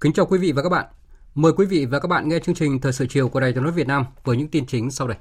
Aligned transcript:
Kính 0.00 0.12
chào 0.12 0.26
quý 0.26 0.38
vị 0.38 0.52
và 0.52 0.62
các 0.62 0.68
bạn. 0.68 0.86
Mời 1.34 1.52
quý 1.52 1.66
vị 1.66 1.86
và 1.86 1.98
các 1.98 2.08
bạn 2.08 2.28
nghe 2.28 2.38
chương 2.38 2.54
trình 2.54 2.80
Thời 2.80 2.92
sự 2.92 3.06
chiều 3.06 3.28
của 3.28 3.40
Đài 3.40 3.52
Tiếng 3.52 3.62
nói 3.62 3.72
Việt 3.72 3.86
Nam 3.86 4.04
với 4.24 4.36
những 4.36 4.48
tin 4.48 4.66
chính 4.66 4.90
sau 4.90 5.08
đây. 5.08 5.16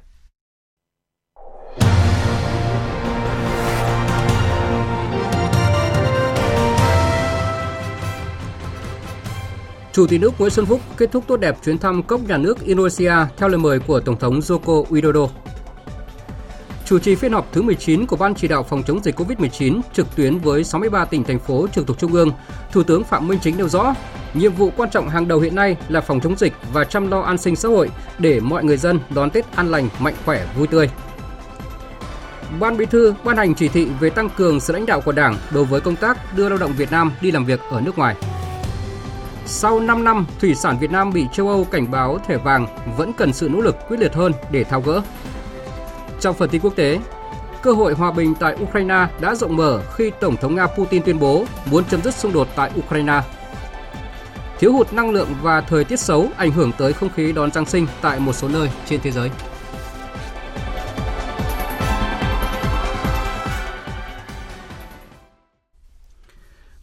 Chủ 9.92 10.08
tịch 10.08 10.22
nước 10.22 10.31
Nguyễn 10.40 10.52
Xuân 10.52 10.66
Phúc 10.66 10.81
kết 10.98 11.12
thúc 11.12 11.23
tốt 11.28 11.38
đẹp 11.38 11.58
chuyến 11.64 11.78
thăm 11.78 12.03
cấp 12.03 12.20
nhà 12.28 12.38
nước 12.38 12.59
Indonesia 12.62 13.14
theo 13.38 13.50
lời 13.50 13.58
mời 13.58 13.80
của 13.80 14.00
Tổng 14.00 14.20
thống 14.20 14.40
Joko 14.40 14.86
Widodo. 14.86 15.28
Chủ 16.90 17.00
trì 17.00 17.16
phiên 17.16 17.32
họp 17.32 17.48
thứ 17.52 17.62
19 17.62 18.06
của 18.06 18.16
Ban 18.16 18.36
chỉ 18.36 18.48
đạo 18.48 18.64
phòng 18.64 18.84
chống 18.84 19.04
dịch 19.04 19.20
COVID-19 19.20 19.82
trực 19.94 20.16
tuyến 20.16 20.38
với 20.38 20.64
63 20.64 21.06
tỉnh 21.06 21.23
thành 21.23 21.40
phố 21.40 21.68
trực 21.68 21.88
thuộc 21.88 21.98
trung 22.00 22.14
ương, 22.14 22.31
Thủ 22.72 22.84
tướng 22.84 23.04
Phạm 23.04 23.28
Minh 23.28 23.40
Chính 23.42 23.58
nêu 23.58 23.70
rõ, 23.70 23.94
nhiệm 24.34 24.54
vụ 24.54 24.72
quan 24.78 24.90
trọng 24.90 25.09
hàng 25.09 25.28
đầu 25.28 25.40
hiện 25.40 25.56
nay 25.56 25.78
là 25.90 26.02
phòng 26.02 26.20
chống 26.20 26.38
dịch 26.38 26.54
và 26.73 26.84
chăm 26.84 27.12
lo 27.12 27.22
an 27.22 27.38
sinh 27.38 27.56
xã 27.56 27.70
hội 27.70 27.90
để 28.20 28.40
mọi 28.40 28.64
người 28.64 28.78
dân 28.78 29.00
đón 29.09 29.30
Tết 29.30 29.56
an 29.56 29.72
lành, 29.72 29.90
mạnh 30.00 30.14
khỏe, 30.26 30.46
vui 30.58 30.68
tươi. 30.68 30.90
Ban 32.59 32.78
Bí 32.78 32.86
thư 32.86 33.14
ban 33.24 33.38
hành 33.38 33.56
chỉ 33.56 33.68
thị 33.68 33.88
về 34.00 34.09
tăng 34.09 34.30
cường 34.30 34.59
sự 34.59 34.74
lãnh 34.74 34.86
đạo 34.86 35.02
của 35.02 35.12
Đảng 35.12 35.38
đối 35.53 35.66
với 35.66 35.81
công 35.81 35.96
tác 35.96 36.38
đưa 36.38 36.50
lao 36.50 36.58
động 36.58 36.74
Việt 36.78 36.92
Nam 36.92 37.12
đi 37.22 37.31
làm 37.31 37.46
việc 37.46 37.59
ở 37.70 37.81
nước 37.81 37.98
ngoài. 37.98 38.16
Sau 39.46 39.80
5 39.80 40.03
năm, 40.03 40.26
thủy 40.40 40.56
sản 40.56 40.80
Việt 40.80 40.92
Nam 40.92 41.14
bị 41.14 41.26
châu 41.34 41.50
Âu 41.50 41.64
cảnh 41.64 41.92
báo 41.92 42.20
thẻ 42.28 42.38
vàng 42.38 42.68
vẫn 42.98 43.14
cần 43.14 43.34
sự 43.34 43.50
nỗ 43.50 43.62
lực 43.62 43.76
quyết 43.88 44.00
liệt 44.00 44.14
hơn 44.14 44.34
để 44.52 44.64
tháo 44.64 44.81
gỡ. 44.81 45.02
Trong 46.20 46.36
phần 46.36 46.50
tin 46.50 46.62
quốc 46.62 46.75
tế, 46.75 47.00
cơ 47.64 47.72
hội 47.72 47.94
hòa 47.94 48.12
bình 48.12 48.36
tại 48.39 48.56
Ukraine 48.64 49.08
đã 49.22 49.36
rộng 49.36 49.56
mở 49.56 49.81
khi 49.95 50.12
Tổng 50.20 50.36
thống 50.38 50.56
Nga 50.56 50.67
Putin 50.67 51.03
tuyên 51.03 51.20
bố 51.20 51.45
muốn 51.66 51.84
chấm 51.86 52.02
dứt 52.02 52.16
xung 52.16 52.34
đột 52.34 52.48
tại 52.56 52.72
Ukraine. 52.80 53.22
Thiếu 54.59 54.73
hụt 54.73 54.94
năng 54.94 55.12
lượng 55.12 55.30
và 55.42 55.62
thời 55.62 55.84
tiết 55.84 56.00
xấu 56.00 56.28
ảnh 56.38 56.52
hưởng 56.52 56.72
tới 56.78 56.94
không 56.94 57.09
khí 57.09 57.31
đón 57.31 57.52
Giáng 57.52 57.66
sinh 57.66 57.88
tại 58.02 58.20
một 58.20 58.34
số 58.34 58.47
nơi 58.47 58.70
trên 58.86 59.02
thế 59.02 59.12
giới. 59.12 59.30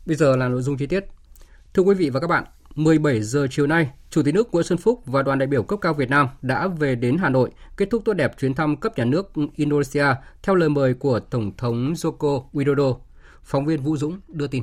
Bây 0.07 0.17
giờ 0.17 0.37
là 0.37 0.48
nội 0.48 0.62
dung 0.62 0.77
chi 0.77 0.87
tiết. 0.87 1.05
Thưa 1.75 1.83
quý 1.83 1.95
vị 1.95 2.11
và 2.11 2.20
các 2.20 2.27
bạn, 2.27 2.45
17 2.77 3.23
giờ 3.23 3.47
chiều 3.51 3.67
nay, 3.67 3.91
Chủ 4.11 4.23
tịch 4.23 4.35
nước 4.35 4.53
Nguyễn 4.53 4.65
Xuân 4.65 4.79
Phúc 4.79 5.03
và 5.07 5.23
đoàn 5.23 5.39
đại 5.39 5.47
biểu 5.47 5.63
cấp 5.63 5.79
cao 5.83 5.95
Việt 5.95 6.11
Nam 6.11 6.29
đã 6.42 6.69
về 6.69 6.95
đến 6.95 7.17
Hà 7.19 7.29
Nội 7.29 7.51
kết 7.77 7.89
thúc 7.91 8.03
tốt 8.05 8.13
đẹp 8.13 8.39
chuyến 8.39 8.55
thăm 8.55 8.77
cấp 8.77 8.98
nhà 8.98 9.05
nước 9.05 9.33
Indonesia 9.55 10.07
theo 10.42 10.55
lời 10.55 10.69
mời 10.69 10.95
của 10.95 11.20
Tổng 11.20 11.57
thống 11.57 11.92
Joko 11.92 12.45
Widodo. 12.53 12.98
Phóng 13.42 13.67
viên 13.67 13.83
Vũ 13.83 13.97
Dũng 13.97 14.20
đưa 14.29 14.47
tin. 14.47 14.63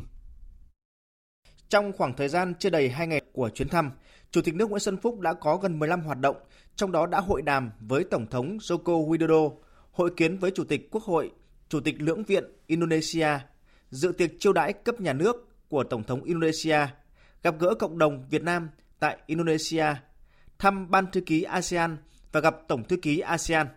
Trong 1.70 1.94
khoảng 1.94 2.14
thời 2.14 2.30
gian 2.30 2.54
chưa 2.60 2.70
đầy 2.70 2.90
2 2.90 3.08
ngày 3.08 3.22
của 3.34 3.50
chuyến 3.50 3.70
thăm, 3.70 3.92
Chủ 4.32 4.42
tịch 4.42 4.56
nước 4.56 4.70
Nguyễn 4.70 4.80
Xuân 4.80 4.98
Phúc 4.98 5.20
đã 5.20 5.34
có 5.34 5.58
gần 5.58 5.80
15 5.80 6.02
hoạt 6.02 6.20
động, 6.20 6.36
trong 6.76 6.92
đó 6.92 7.06
đã 7.06 7.20
hội 7.20 7.42
đàm 7.42 7.72
với 7.80 8.04
Tổng 8.04 8.28
thống 8.28 8.58
Joko 8.58 9.08
Widodo, 9.10 9.52
hội 9.92 10.10
kiến 10.18 10.38
với 10.38 10.52
Chủ 10.52 10.64
tịch 10.64 10.92
Quốc 10.92 11.04
hội, 11.04 11.32
Chủ 11.70 11.80
tịch 11.80 11.96
Lưỡng 12.02 12.24
viện 12.24 12.44
Indonesia, 12.68 13.28
dự 13.90 14.12
tiệc 14.12 14.32
chiêu 14.40 14.54
đãi 14.54 14.74
cấp 14.74 15.02
nhà 15.02 15.14
nước 15.14 15.50
của 15.70 15.84
Tổng 15.84 16.04
thống 16.04 16.24
Indonesia, 16.24 16.88
gặp 17.44 17.60
gỡ 17.60 17.76
cộng 17.76 17.98
đồng 17.98 18.26
Việt 18.30 18.44
Nam 18.44 18.70
tại 19.00 19.18
Indonesia, 19.26 19.86
thăm 20.60 20.92
Ban 20.92 21.12
thư 21.12 21.22
ký 21.22 21.44
ASEAN 21.44 21.98
và 22.32 22.40
gặp 22.40 22.56
Tổng 22.68 22.84
thư 22.84 22.98
ký 22.98 23.20
ASEAN. 23.20 23.68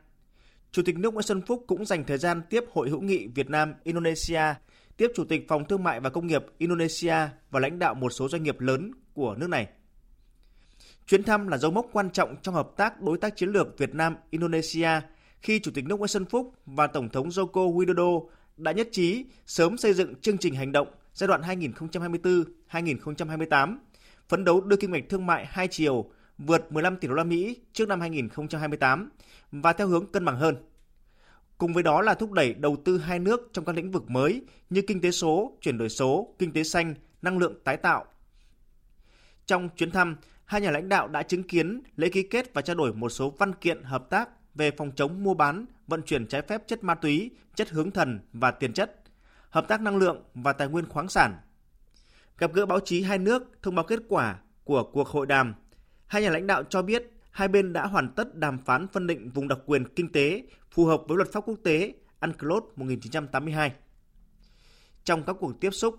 Chủ 0.72 0.82
tịch 0.82 0.98
nước 0.98 1.14
Nguyễn 1.14 1.22
Xuân 1.22 1.42
Phúc 1.46 1.64
cũng 1.66 1.84
dành 1.84 2.04
thời 2.04 2.18
gian 2.18 2.42
tiếp 2.50 2.64
Hội 2.72 2.90
hữu 2.90 3.00
nghị 3.00 3.26
Việt 3.26 3.50
Nam 3.50 3.74
Indonesia, 3.84 4.42
tiếp 4.96 5.12
Chủ 5.14 5.24
tịch 5.24 5.48
Phòng 5.48 5.64
Thương 5.68 5.84
mại 5.84 6.00
và 6.00 6.10
Công 6.10 6.26
nghiệp 6.26 6.44
Indonesia 6.58 7.16
và 7.50 7.60
lãnh 7.60 7.78
đạo 7.78 7.94
một 7.94 8.10
số 8.10 8.28
doanh 8.28 8.42
nghiệp 8.42 8.60
lớn 8.60 8.92
của 9.14 9.34
nước 9.34 9.48
này. 9.48 9.68
Chuyến 11.06 11.22
thăm 11.22 11.48
là 11.48 11.58
dấu 11.58 11.70
mốc 11.70 11.86
quan 11.92 12.10
trọng 12.10 12.36
trong 12.42 12.54
hợp 12.54 12.70
tác 12.76 13.00
đối 13.00 13.18
tác 13.18 13.36
chiến 13.36 13.48
lược 13.48 13.78
Việt 13.78 13.94
Nam 13.94 14.16
Indonesia 14.30 14.90
khi 15.40 15.60
Chủ 15.60 15.70
tịch 15.74 15.84
nước 15.84 15.98
Nguyễn 15.98 16.08
Xuân 16.08 16.24
Phúc 16.24 16.54
và 16.66 16.86
Tổng 16.86 17.08
thống 17.08 17.28
Joko 17.28 17.74
Widodo 17.74 18.26
đã 18.56 18.72
nhất 18.72 18.88
trí 18.92 19.24
sớm 19.46 19.76
xây 19.76 19.94
dựng 19.94 20.14
chương 20.20 20.38
trình 20.38 20.54
hành 20.54 20.72
động 20.72 20.88
giai 21.16 21.28
đoạn 21.28 21.42
2024-2028, 22.70 23.78
phấn 24.28 24.44
đấu 24.44 24.60
đưa 24.60 24.76
kim 24.76 24.92
ngạch 24.92 25.08
thương 25.08 25.26
mại 25.26 25.46
hai 25.46 25.68
chiều 25.68 26.10
vượt 26.38 26.72
15 26.72 26.96
tỷ 26.96 27.08
đô 27.08 27.14
la 27.14 27.24
Mỹ 27.24 27.60
trước 27.72 27.88
năm 27.88 28.00
2028 28.00 29.10
và 29.52 29.72
theo 29.72 29.88
hướng 29.88 30.06
cân 30.12 30.24
bằng 30.24 30.36
hơn. 30.36 30.56
Cùng 31.58 31.72
với 31.72 31.82
đó 31.82 32.02
là 32.02 32.14
thúc 32.14 32.32
đẩy 32.32 32.54
đầu 32.54 32.76
tư 32.84 32.98
hai 32.98 33.18
nước 33.18 33.50
trong 33.52 33.64
các 33.64 33.76
lĩnh 33.76 33.90
vực 33.90 34.10
mới 34.10 34.42
như 34.70 34.82
kinh 34.86 35.00
tế 35.00 35.10
số, 35.10 35.58
chuyển 35.60 35.78
đổi 35.78 35.88
số, 35.88 36.34
kinh 36.38 36.52
tế 36.52 36.62
xanh, 36.62 36.94
năng 37.22 37.38
lượng 37.38 37.54
tái 37.64 37.76
tạo. 37.76 38.04
Trong 39.46 39.68
chuyến 39.76 39.90
thăm, 39.90 40.16
hai 40.44 40.60
nhà 40.60 40.70
lãnh 40.70 40.88
đạo 40.88 41.08
đã 41.08 41.22
chứng 41.22 41.42
kiến 41.42 41.82
lễ 41.96 42.08
ký 42.08 42.22
kết 42.22 42.54
và 42.54 42.62
trao 42.62 42.76
đổi 42.76 42.94
một 42.94 43.08
số 43.08 43.30
văn 43.30 43.54
kiện 43.54 43.82
hợp 43.82 44.10
tác 44.10 44.28
về 44.54 44.70
phòng 44.70 44.90
chống 44.96 45.24
mua 45.24 45.34
bán, 45.34 45.66
vận 45.86 46.02
chuyển 46.02 46.26
trái 46.26 46.42
phép 46.42 46.62
chất 46.66 46.84
ma 46.84 46.94
túy, 46.94 47.30
chất 47.54 47.70
hướng 47.70 47.90
thần 47.90 48.20
và 48.32 48.50
tiền 48.50 48.72
chất, 48.72 49.05
hợp 49.56 49.68
tác 49.68 49.80
năng 49.80 49.96
lượng 49.96 50.22
và 50.34 50.52
tài 50.52 50.68
nguyên 50.68 50.88
khoáng 50.88 51.08
sản. 51.08 51.36
Gặp 52.38 52.52
gỡ 52.52 52.66
báo 52.66 52.80
chí 52.80 53.02
hai 53.02 53.18
nước 53.18 53.42
thông 53.62 53.74
báo 53.74 53.84
kết 53.84 53.98
quả 54.08 54.38
của 54.64 54.90
cuộc 54.92 55.08
hội 55.08 55.26
đàm, 55.26 55.54
hai 56.06 56.22
nhà 56.22 56.30
lãnh 56.30 56.46
đạo 56.46 56.64
cho 56.64 56.82
biết 56.82 57.10
hai 57.30 57.48
bên 57.48 57.72
đã 57.72 57.86
hoàn 57.86 58.08
tất 58.08 58.34
đàm 58.34 58.58
phán 58.58 58.86
phân 58.92 59.06
định 59.06 59.30
vùng 59.30 59.48
đặc 59.48 59.58
quyền 59.66 59.84
kinh 59.88 60.12
tế 60.12 60.42
phù 60.70 60.84
hợp 60.84 61.02
với 61.08 61.16
luật 61.16 61.32
pháp 61.32 61.40
quốc 61.46 61.58
tế 61.64 61.94
UNCLOS 62.20 62.62
1982. 62.76 63.72
Trong 65.04 65.22
các 65.22 65.36
cuộc 65.40 65.60
tiếp 65.60 65.70
xúc, 65.70 65.94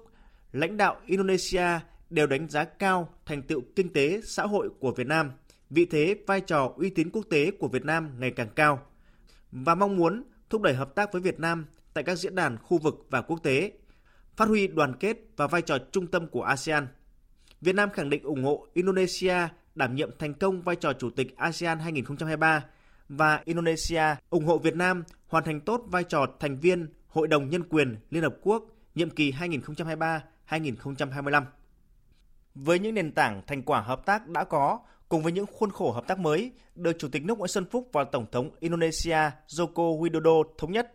lãnh 0.51 0.78
đạo 0.78 0.97
Indonesia 1.06 1.67
đều 2.09 2.28
đánh 2.28 2.50
giá 2.50 2.63
cao 2.63 3.09
thành 3.25 3.41
tựu 3.41 3.62
kinh 3.75 3.94
tế 3.94 4.22
xã 4.23 4.44
hội 4.44 4.69
của 4.79 4.91
Việt 4.91 5.07
Nam, 5.07 5.31
vị 5.69 5.85
thế 5.85 6.16
vai 6.28 6.41
trò 6.41 6.73
uy 6.75 6.90
tín 6.90 7.09
quốc 7.09 7.25
tế 7.29 7.51
của 7.51 7.67
Việt 7.67 7.85
Nam 7.85 8.09
ngày 8.19 8.31
càng 8.31 8.50
cao 8.56 8.79
và 9.51 9.75
mong 9.75 9.96
muốn 9.96 10.23
thúc 10.50 10.62
đẩy 10.62 10.73
hợp 10.73 10.96
tác 10.96 11.12
với 11.12 11.22
Việt 11.22 11.40
Nam 11.40 11.66
tại 11.97 12.03
các 12.03 12.16
diễn 12.16 12.35
đàn 12.35 12.58
khu 12.58 12.78
vực 12.78 13.06
và 13.09 13.22
quốc 13.22 13.44
tế, 13.44 13.72
phát 14.35 14.47
huy 14.47 14.68
đoàn 14.68 14.94
kết 15.00 15.18
và 15.38 15.47
vai 15.47 15.62
trò 15.62 15.78
trung 15.91 16.08
tâm 16.08 16.28
của 16.28 16.44
ASEAN. 16.44 16.88
Việt 17.62 17.75
Nam 17.75 17.90
khẳng 17.94 18.09
định 18.09 18.24
ủng 18.24 18.44
hộ 18.44 18.68
Indonesia 18.74 19.35
đảm 19.75 19.96
nhiệm 19.96 20.09
thành 20.19 20.34
công 20.34 20.62
vai 20.62 20.75
trò 20.75 20.94
chủ 20.94 21.09
tịch 21.09 21.38
ASEAN 21.38 21.80
2023 21.80 22.63
và 23.09 23.41
Indonesia 23.46 24.03
ủng 24.30 24.46
hộ 24.46 24.58
Việt 24.58 24.75
Nam 24.75 25.03
hoàn 25.28 25.44
thành 25.44 25.62
tốt 25.62 25.84
vai 25.88 26.03
trò 26.03 26.25
thành 26.40 26.56
viên 26.56 26.88
Hội 27.08 27.28
đồng 27.28 27.50
Nhân 27.50 27.63
quyền 27.69 27.96
Liên 28.09 28.24
Hợp 28.24 28.35
Quốc 28.41 28.64
nhiệm 28.96 29.09
kỳ 29.09 29.31
2023-2025. 30.49 31.44
Với 32.55 32.79
những 32.79 32.94
nền 32.94 33.11
tảng 33.11 33.41
thành 33.47 33.64
quả 33.64 33.82
hợp 33.82 34.05
tác 34.05 34.28
đã 34.28 34.44
có, 34.44 34.79
cùng 35.09 35.23
với 35.23 35.32
những 35.32 35.46
khuôn 35.46 35.72
khổ 35.72 35.91
hợp 35.91 36.08
tác 36.08 36.20
mới 36.20 36.52
được 36.76 36.99
Chủ 36.99 37.08
tịch 37.11 37.23
nước 37.23 37.38
Nguyễn 37.38 37.47
Xuân 37.47 37.66
Phúc 37.72 37.90
và 37.94 38.03
Tổng 38.03 38.26
thống 38.32 38.49
Indonesia 38.59 39.20
Joko 39.47 39.99
Widodo 39.99 40.44
thống 40.58 40.72
nhất, 40.72 40.94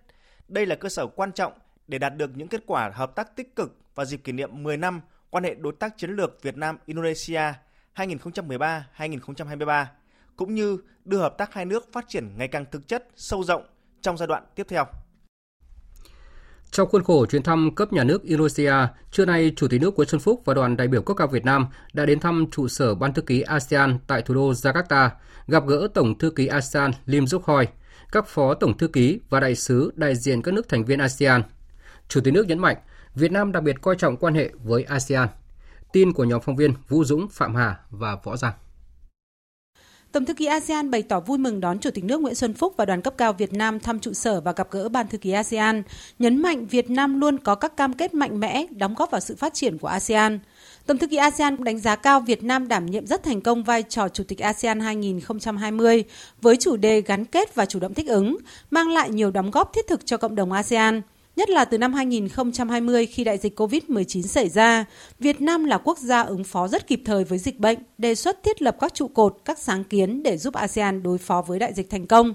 đây 0.53 0.67
là 0.67 0.75
cơ 0.75 0.89
sở 0.89 1.07
quan 1.07 1.33
trọng 1.33 1.53
để 1.89 1.99
đạt 1.99 2.17
được 2.17 2.31
những 2.37 2.49
kết 2.49 2.63
quả 2.67 2.91
hợp 2.95 3.15
tác 3.15 3.37
tích 3.37 3.57
cực 3.57 3.77
vào 3.95 4.07
dịp 4.07 4.17
kỷ 4.17 4.33
niệm 4.33 4.63
10 4.63 4.77
năm 4.77 5.01
quan 5.31 5.45
hệ 5.45 5.55
đối 5.55 5.73
tác 5.73 5.99
chiến 5.99 6.11
lược 6.11 6.43
Việt 6.43 6.57
Nam 6.57 6.79
Indonesia 6.87 7.43
2013-2023 7.97 9.85
cũng 10.37 10.55
như 10.55 10.79
đưa 11.05 11.19
hợp 11.19 11.39
tác 11.39 11.55
hai 11.55 11.65
nước 11.65 11.93
phát 11.93 12.05
triển 12.09 12.29
ngày 12.37 12.49
càng 12.49 12.65
thực 12.71 12.89
chất, 12.89 13.09
sâu 13.17 13.45
rộng 13.45 13.63
trong 14.01 14.17
giai 14.17 14.27
đoạn 14.27 14.45
tiếp 14.55 14.67
theo. 14.69 14.85
Trong 16.71 16.89
khuôn 16.89 17.05
khổ 17.05 17.27
chuyến 17.27 17.43
thăm 17.43 17.75
cấp 17.75 17.93
nhà 17.93 18.05
nước 18.05 18.23
Indonesia, 18.23 18.75
trưa 19.11 19.25
nay 19.25 19.53
Chủ 19.57 19.69
tịch 19.69 19.81
nước 19.81 19.97
Nguyễn 19.97 20.09
Xuân 20.09 20.21
Phúc 20.21 20.43
và 20.45 20.55
đoàn 20.55 20.77
đại 20.77 20.89
biểu 20.89 21.03
cấp 21.03 21.17
cao 21.17 21.27
Việt 21.27 21.45
Nam 21.45 21.67
đã 21.93 22.07
đến 22.07 22.21
thăm 22.21 22.47
trụ 22.51 22.69
sở 22.69 22.95
Ban 22.95 23.13
thư 23.13 23.23
ký 23.23 23.41
ASEAN 23.41 23.99
tại 24.07 24.23
thủ 24.23 24.35
đô 24.35 24.53
Jakarta, 24.53 25.09
gặp 25.47 25.67
gỡ 25.67 25.89
Tổng 25.95 26.19
thư 26.19 26.31
ký 26.31 26.47
ASEAN 26.47 26.91
Lim 27.07 27.27
Dục 27.27 27.45
Hoi, 27.45 27.69
các 28.13 28.27
phó 28.27 28.55
tổng 28.55 28.79
thư 28.79 28.89
ký 28.89 29.21
và 29.31 29.41
đại 29.41 29.55
sứ 29.55 29.93
đại 29.95 30.17
diện 30.17 30.43
các 30.43 30.55
nước 30.55 30.69
thành 30.69 30.85
viên 30.85 30.99
ASEAN. 30.99 31.43
Chủ 32.09 32.21
tịch 32.21 32.35
nước 32.35 32.47
nhấn 32.47 32.59
mạnh, 32.59 32.77
Việt 33.15 33.33
Nam 33.33 33.53
đặc 33.53 33.63
biệt 33.63 33.81
coi 33.81 33.97
trọng 33.97 34.17
quan 34.17 34.35
hệ 34.35 34.51
với 34.65 34.85
ASEAN. 34.85 35.29
Tin 35.93 36.13
của 36.13 36.25
nhóm 36.25 36.41
phóng 36.41 36.57
viên 36.57 36.75
Vũ 36.89 37.05
Dũng, 37.05 37.29
Phạm 37.29 37.55
Hà 37.55 37.81
và 37.91 38.17
Võ 38.25 38.37
Giang. 38.37 38.53
Tổng 40.13 40.25
thư 40.25 40.35
ký 40.35 40.47
ASEAN 40.47 40.91
bày 40.91 41.03
tỏ 41.03 41.21
vui 41.21 41.39
mừng 41.39 41.61
đón 41.61 41.79
Chủ 41.79 41.91
tịch 41.91 42.05
nước 42.05 42.21
Nguyễn 42.21 42.35
Xuân 42.35 42.55
Phúc 42.55 42.75
và 42.77 42.85
đoàn 42.85 43.03
cấp 43.03 43.15
cao 43.17 43.33
Việt 43.33 43.53
Nam 43.53 43.81
thăm 43.81 44.01
trụ 44.01 44.13
sở 44.13 44.41
và 44.41 44.53
gặp 44.53 44.71
gỡ 44.71 44.89
Ban 44.89 45.09
thư 45.09 45.19
ký 45.19 45.33
ASEAN, 45.33 45.83
nhấn 46.19 46.43
mạnh 46.43 46.67
Việt 46.67 46.91
Nam 46.91 47.21
luôn 47.21 47.39
có 47.39 47.55
các 47.55 47.77
cam 47.77 47.93
kết 47.93 48.15
mạnh 48.15 48.41
mẽ 48.41 48.67
đóng 48.71 48.95
góp 48.95 49.11
vào 49.11 49.21
sự 49.21 49.37
phát 49.37 49.55
triển 49.55 49.79
của 49.79 49.89
ASEAN. 49.89 50.39
Tổng 50.87 50.99
thư 50.99 51.07
ký 51.07 51.17
ASEAN 51.17 51.57
cũng 51.57 51.65
đánh 51.65 51.79
giá 51.79 51.97
cao 51.97 52.21
Việt 52.21 52.43
Nam 52.43 52.69
đảm 52.69 52.87
nhiệm 52.87 53.07
rất 53.07 53.23
thành 53.23 53.41
công 53.41 53.65
vai 53.65 53.83
trò 53.83 54.09
Chủ 54.09 54.25
tịch 54.29 54.39
ASEAN 54.39 54.81
2020 54.81 56.05
với 56.43 56.57
chủ 56.57 56.77
đề 56.77 57.01
gắn 57.01 57.25
kết 57.25 57.55
và 57.55 57.67
chủ 57.67 57.81
động 57.81 57.95
thích 57.95 58.09
ứng, 58.09 58.37
mang 58.71 58.89
lại 58.89 59.11
nhiều 59.11 59.31
đóng 59.31 59.51
góp 59.51 59.73
thiết 59.75 59.87
thực 59.89 60.07
cho 60.07 60.17
cộng 60.17 60.35
đồng 60.35 60.53
ASEAN. 60.53 61.03
Nhất 61.37 61.51
là 61.51 61.65
từ 61.65 61.79
năm 61.79 61.93
2020 61.93 63.07
khi 63.07 63.25
đại 63.25 63.39
dịch 63.39 63.61
COVID-19 63.61 64.23
xảy 64.23 64.49
ra, 64.49 64.85
Việt 65.19 65.41
Nam 65.41 65.65
là 65.65 65.79
quốc 65.79 65.99
gia 65.99 66.23
ứng 66.23 66.45
phó 66.45 66.69
rất 66.69 66.87
kịp 66.87 67.03
thời 67.05 67.25
với 67.25 67.39
dịch 67.39 67.59
bệnh, 67.59 67.79
đề 67.99 68.15
xuất 68.15 68.43
thiết 68.43 68.63
lập 68.63 68.77
các 68.81 68.95
trụ 68.95 69.09
cột, 69.09 69.37
các 69.45 69.59
sáng 69.59 69.85
kiến 69.85 70.23
để 70.23 70.37
giúp 70.37 70.55
ASEAN 70.55 71.03
đối 71.03 71.19
phó 71.19 71.43
với 71.43 71.59
đại 71.59 71.73
dịch 71.75 71.91
thành 71.91 72.07
công. 72.07 72.35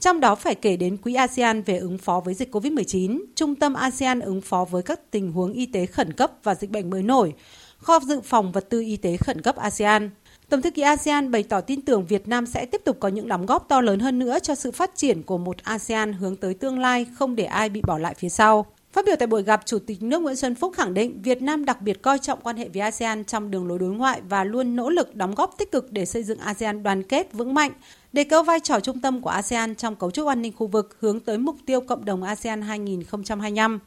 Trong 0.00 0.20
đó 0.20 0.34
phải 0.34 0.54
kể 0.54 0.76
đến 0.76 0.96
Quỹ 0.96 1.14
ASEAN 1.14 1.62
về 1.62 1.78
ứng 1.78 1.98
phó 1.98 2.20
với 2.24 2.34
dịch 2.34 2.54
COVID-19, 2.54 3.24
Trung 3.36 3.54
tâm 3.54 3.74
ASEAN 3.74 4.20
ứng 4.20 4.40
phó 4.40 4.64
với 4.70 4.82
các 4.82 5.10
tình 5.10 5.32
huống 5.32 5.52
y 5.52 5.66
tế 5.66 5.86
khẩn 5.86 6.12
cấp 6.12 6.32
và 6.42 6.54
dịch 6.54 6.70
bệnh 6.70 6.90
mới 6.90 7.02
nổi, 7.02 7.32
kho 7.78 8.00
dự 8.00 8.20
phòng 8.20 8.52
vật 8.52 8.70
tư 8.70 8.80
y 8.80 8.96
tế 8.96 9.16
khẩn 9.16 9.42
cấp 9.42 9.56
ASEAN. 9.56 10.10
Tổng 10.48 10.62
thư 10.62 10.70
ký 10.70 10.82
ASEAN 10.82 11.30
bày 11.30 11.42
tỏ 11.42 11.60
tin 11.60 11.80
tưởng 11.80 12.06
Việt 12.06 12.28
Nam 12.28 12.46
sẽ 12.46 12.66
tiếp 12.66 12.80
tục 12.84 12.96
có 13.00 13.08
những 13.08 13.28
đóng 13.28 13.46
góp 13.46 13.68
to 13.68 13.80
lớn 13.80 14.00
hơn 14.00 14.18
nữa 14.18 14.38
cho 14.42 14.54
sự 14.54 14.70
phát 14.70 14.90
triển 14.96 15.22
của 15.22 15.38
một 15.38 15.56
ASEAN 15.62 16.12
hướng 16.12 16.36
tới 16.36 16.54
tương 16.54 16.78
lai, 16.78 17.06
không 17.14 17.36
để 17.36 17.44
ai 17.44 17.68
bị 17.68 17.80
bỏ 17.86 17.98
lại 17.98 18.14
phía 18.18 18.28
sau. 18.28 18.66
Phát 18.92 19.04
biểu 19.06 19.16
tại 19.16 19.26
buổi 19.26 19.42
gặp, 19.42 19.62
Chủ 19.66 19.78
tịch 19.78 20.02
nước 20.02 20.22
Nguyễn 20.22 20.36
Xuân 20.36 20.54
Phúc 20.54 20.72
khẳng 20.76 20.94
định 20.94 21.22
Việt 21.22 21.42
Nam 21.42 21.64
đặc 21.64 21.80
biệt 21.80 22.02
coi 22.02 22.18
trọng 22.18 22.40
quan 22.42 22.56
hệ 22.56 22.68
với 22.68 22.82
ASEAN 22.82 23.24
trong 23.24 23.50
đường 23.50 23.68
lối 23.68 23.78
đối 23.78 23.90
ngoại 23.90 24.20
và 24.28 24.44
luôn 24.44 24.76
nỗ 24.76 24.90
lực 24.90 25.14
đóng 25.14 25.34
góp 25.34 25.54
tích 25.58 25.72
cực 25.72 25.92
để 25.92 26.06
xây 26.06 26.22
dựng 26.22 26.38
ASEAN 26.38 26.82
đoàn 26.82 27.02
kết 27.02 27.32
vững 27.32 27.54
mạnh, 27.54 27.72
đề 28.12 28.24
cao 28.24 28.42
vai 28.42 28.60
trò 28.60 28.80
trung 28.80 29.00
tâm 29.00 29.20
của 29.20 29.30
ASEAN 29.30 29.74
trong 29.74 29.96
cấu 29.96 30.10
trúc 30.10 30.28
an 30.28 30.42
ninh 30.42 30.52
khu 30.56 30.66
vực 30.66 30.96
hướng 31.00 31.20
tới 31.20 31.38
mục 31.38 31.56
tiêu 31.66 31.80
cộng 31.80 32.04
đồng 32.04 32.22
ASEAN 32.22 32.62
2025. 32.62 33.80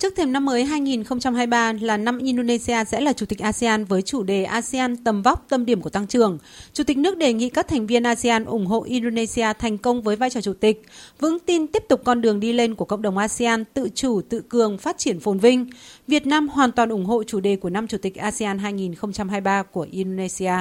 Trước 0.00 0.16
thềm 0.16 0.32
năm 0.32 0.44
mới 0.44 0.64
2023 0.64 1.72
là 1.80 1.96
năm 1.96 2.18
Indonesia 2.18 2.84
sẽ 2.84 3.00
là 3.00 3.12
chủ 3.12 3.26
tịch 3.26 3.38
ASEAN 3.38 3.84
với 3.84 4.02
chủ 4.02 4.22
đề 4.22 4.44
ASEAN 4.44 4.96
tầm 4.96 5.22
vóc 5.22 5.46
tâm 5.48 5.64
điểm 5.64 5.80
của 5.80 5.90
tăng 5.90 6.06
trưởng. 6.06 6.38
Chủ 6.72 6.84
tịch 6.84 6.98
nước 6.98 7.16
đề 7.16 7.32
nghị 7.32 7.48
các 7.48 7.68
thành 7.68 7.86
viên 7.86 8.02
ASEAN 8.02 8.44
ủng 8.44 8.66
hộ 8.66 8.82
Indonesia 8.82 9.52
thành 9.58 9.78
công 9.78 10.02
với 10.02 10.16
vai 10.16 10.30
trò 10.30 10.40
chủ 10.40 10.52
tịch, 10.52 10.82
vững 11.18 11.38
tin 11.38 11.66
tiếp 11.66 11.84
tục 11.88 12.00
con 12.04 12.20
đường 12.20 12.40
đi 12.40 12.52
lên 12.52 12.74
của 12.74 12.84
cộng 12.84 13.02
đồng 13.02 13.18
ASEAN 13.18 13.64
tự 13.64 13.88
chủ, 13.94 14.20
tự 14.28 14.40
cường, 14.48 14.78
phát 14.78 14.98
triển 14.98 15.20
phồn 15.20 15.38
vinh. 15.38 15.66
Việt 16.06 16.26
Nam 16.26 16.48
hoàn 16.48 16.72
toàn 16.72 16.88
ủng 16.88 17.04
hộ 17.04 17.22
chủ 17.24 17.40
đề 17.40 17.56
của 17.56 17.70
năm 17.70 17.86
chủ 17.86 17.98
tịch 17.98 18.16
ASEAN 18.16 18.58
2023 18.58 19.62
của 19.62 19.86
Indonesia 19.90 20.54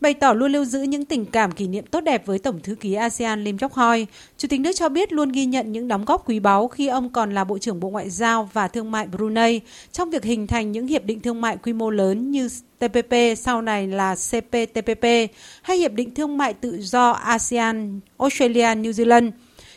bày 0.00 0.14
tỏ 0.14 0.32
luôn 0.32 0.52
lưu 0.52 0.64
giữ 0.64 0.82
những 0.82 1.04
tình 1.04 1.24
cảm 1.24 1.52
kỷ 1.52 1.68
niệm 1.68 1.86
tốt 1.86 2.00
đẹp 2.00 2.26
với 2.26 2.38
Tổng 2.38 2.60
thư 2.60 2.74
ký 2.74 2.94
ASEAN 2.94 3.44
Lim 3.44 3.58
Chok 3.58 3.72
Hoi. 3.72 4.06
Chủ 4.38 4.48
tịch 4.48 4.60
nước 4.60 4.72
cho 4.74 4.88
biết 4.88 5.12
luôn 5.12 5.32
ghi 5.32 5.46
nhận 5.46 5.72
những 5.72 5.88
đóng 5.88 6.04
góp 6.04 6.28
quý 6.28 6.40
báu 6.40 6.68
khi 6.68 6.88
ông 6.88 7.10
còn 7.10 7.34
là 7.34 7.44
Bộ 7.44 7.58
trưởng 7.58 7.80
Bộ 7.80 7.88
Ngoại 7.88 8.10
giao 8.10 8.50
và 8.52 8.68
Thương 8.68 8.90
mại 8.90 9.06
Brunei 9.06 9.60
trong 9.92 10.10
việc 10.10 10.24
hình 10.24 10.46
thành 10.46 10.72
những 10.72 10.86
hiệp 10.86 11.04
định 11.04 11.20
thương 11.20 11.40
mại 11.40 11.56
quy 11.56 11.72
mô 11.72 11.90
lớn 11.90 12.30
như 12.30 12.48
TPP 12.78 13.14
sau 13.36 13.62
này 13.62 13.86
là 13.86 14.14
CPTPP 14.14 15.04
hay 15.62 15.76
hiệp 15.76 15.92
định 15.92 16.14
thương 16.14 16.38
mại 16.38 16.54
tự 16.54 16.78
do 16.80 17.10
ASEAN, 17.10 18.00
Australia, 18.18 18.74
New 18.74 18.90
Zealand. 18.90 19.30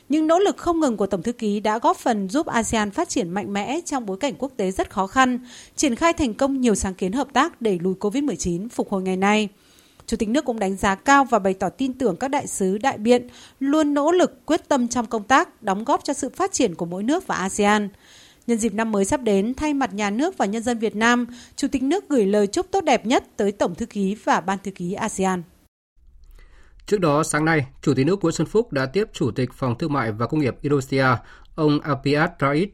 Những 0.10 0.28
nỗ 0.28 0.40
lực 0.40 0.58
không 0.58 0.80
ngừng 0.80 0.98
của 0.98 1.08
Tổng 1.08 1.24
thư 1.24 1.32
ký 1.32 1.60
đã 1.60 1.80
góp 1.80 1.98
phần 1.98 2.30
giúp 2.30 2.48
ASEAN 2.48 2.92
phát 2.92 3.10
triển 3.10 3.30
mạnh 3.30 3.54
mẽ 3.54 3.80
trong 3.86 4.06
bối 4.06 4.18
cảnh 4.18 4.34
quốc 4.38 4.52
tế 4.58 4.72
rất 4.72 4.90
khó 4.90 5.08
khăn, 5.08 5.40
triển 5.76 5.96
khai 5.96 6.14
thành 6.14 6.34
công 6.34 6.62
nhiều 6.62 6.76
sáng 6.76 6.94
kiến 6.94 7.12
hợp 7.12 7.28
tác 7.34 7.62
đẩy 7.62 7.80
lùi 7.80 7.94
COVID-19 7.94 8.70
phục 8.70 8.90
hồi 8.90 9.02
ngày 9.02 9.18
nay. 9.18 9.50
Chủ 10.08 10.18
tịch 10.18 10.30
nước 10.30 10.46
cũng 10.46 10.60
đánh 10.60 10.76
giá 10.76 10.96
cao 10.96 11.26
và 11.26 11.40
bày 11.40 11.54
tỏ 11.54 11.70
tin 11.70 11.94
tưởng 11.94 12.16
các 12.16 12.28
đại 12.28 12.48
sứ, 12.48 12.78
đại 12.78 12.98
biện 12.98 13.28
luôn 13.60 13.94
nỗ 13.94 14.12
lực 14.12 14.46
quyết 14.46 14.70
tâm 14.70 14.88
trong 14.88 15.06
công 15.06 15.24
tác, 15.24 15.64
đóng 15.64 15.84
góp 15.84 16.04
cho 16.04 16.14
sự 16.14 16.30
phát 16.30 16.52
triển 16.52 16.76
của 16.76 16.86
mỗi 16.86 17.04
nước 17.04 17.28
và 17.28 17.36
ASEAN. 17.36 17.90
Nhân 18.48 18.58
dịp 18.58 18.74
năm 18.74 18.92
mới 18.92 19.06
sắp 19.06 19.22
đến, 19.22 19.54
thay 19.54 19.74
mặt 19.74 19.94
nhà 19.94 20.10
nước 20.10 20.38
và 20.38 20.46
nhân 20.46 20.64
dân 20.64 20.80
Việt 20.80 20.96
Nam, 20.96 21.28
Chủ 21.56 21.68
tịch 21.68 21.84
nước 21.84 22.10
gửi 22.10 22.26
lời 22.26 22.48
chúc 22.48 22.72
tốt 22.72 22.84
đẹp 22.84 23.06
nhất 23.06 23.24
tới 23.38 23.52
Tổng 23.52 23.76
thư 23.76 23.86
ký 23.86 24.16
và 24.24 24.42
Ban 24.42 24.58
thư 24.64 24.72
ký 24.72 24.94
ASEAN. 24.94 25.44
Trước 26.86 27.00
đó, 27.00 27.24
sáng 27.24 27.46
nay, 27.46 27.66
Chủ 27.82 27.94
tịch 27.94 28.06
nước 28.06 28.20
Nguyễn 28.22 28.34
Xuân 28.34 28.48
Phúc 28.48 28.74
đã 28.74 28.86
tiếp 28.86 29.10
Chủ 29.14 29.32
tịch 29.32 29.54
Phòng 29.54 29.78
Thương 29.78 29.94
mại 29.94 30.12
và 30.12 30.28
Công 30.28 30.40
nghiệp 30.40 30.56
Indonesia, 30.62 31.06
ông 31.56 31.80
Apiat 31.80 32.32
Rais, 32.40 32.70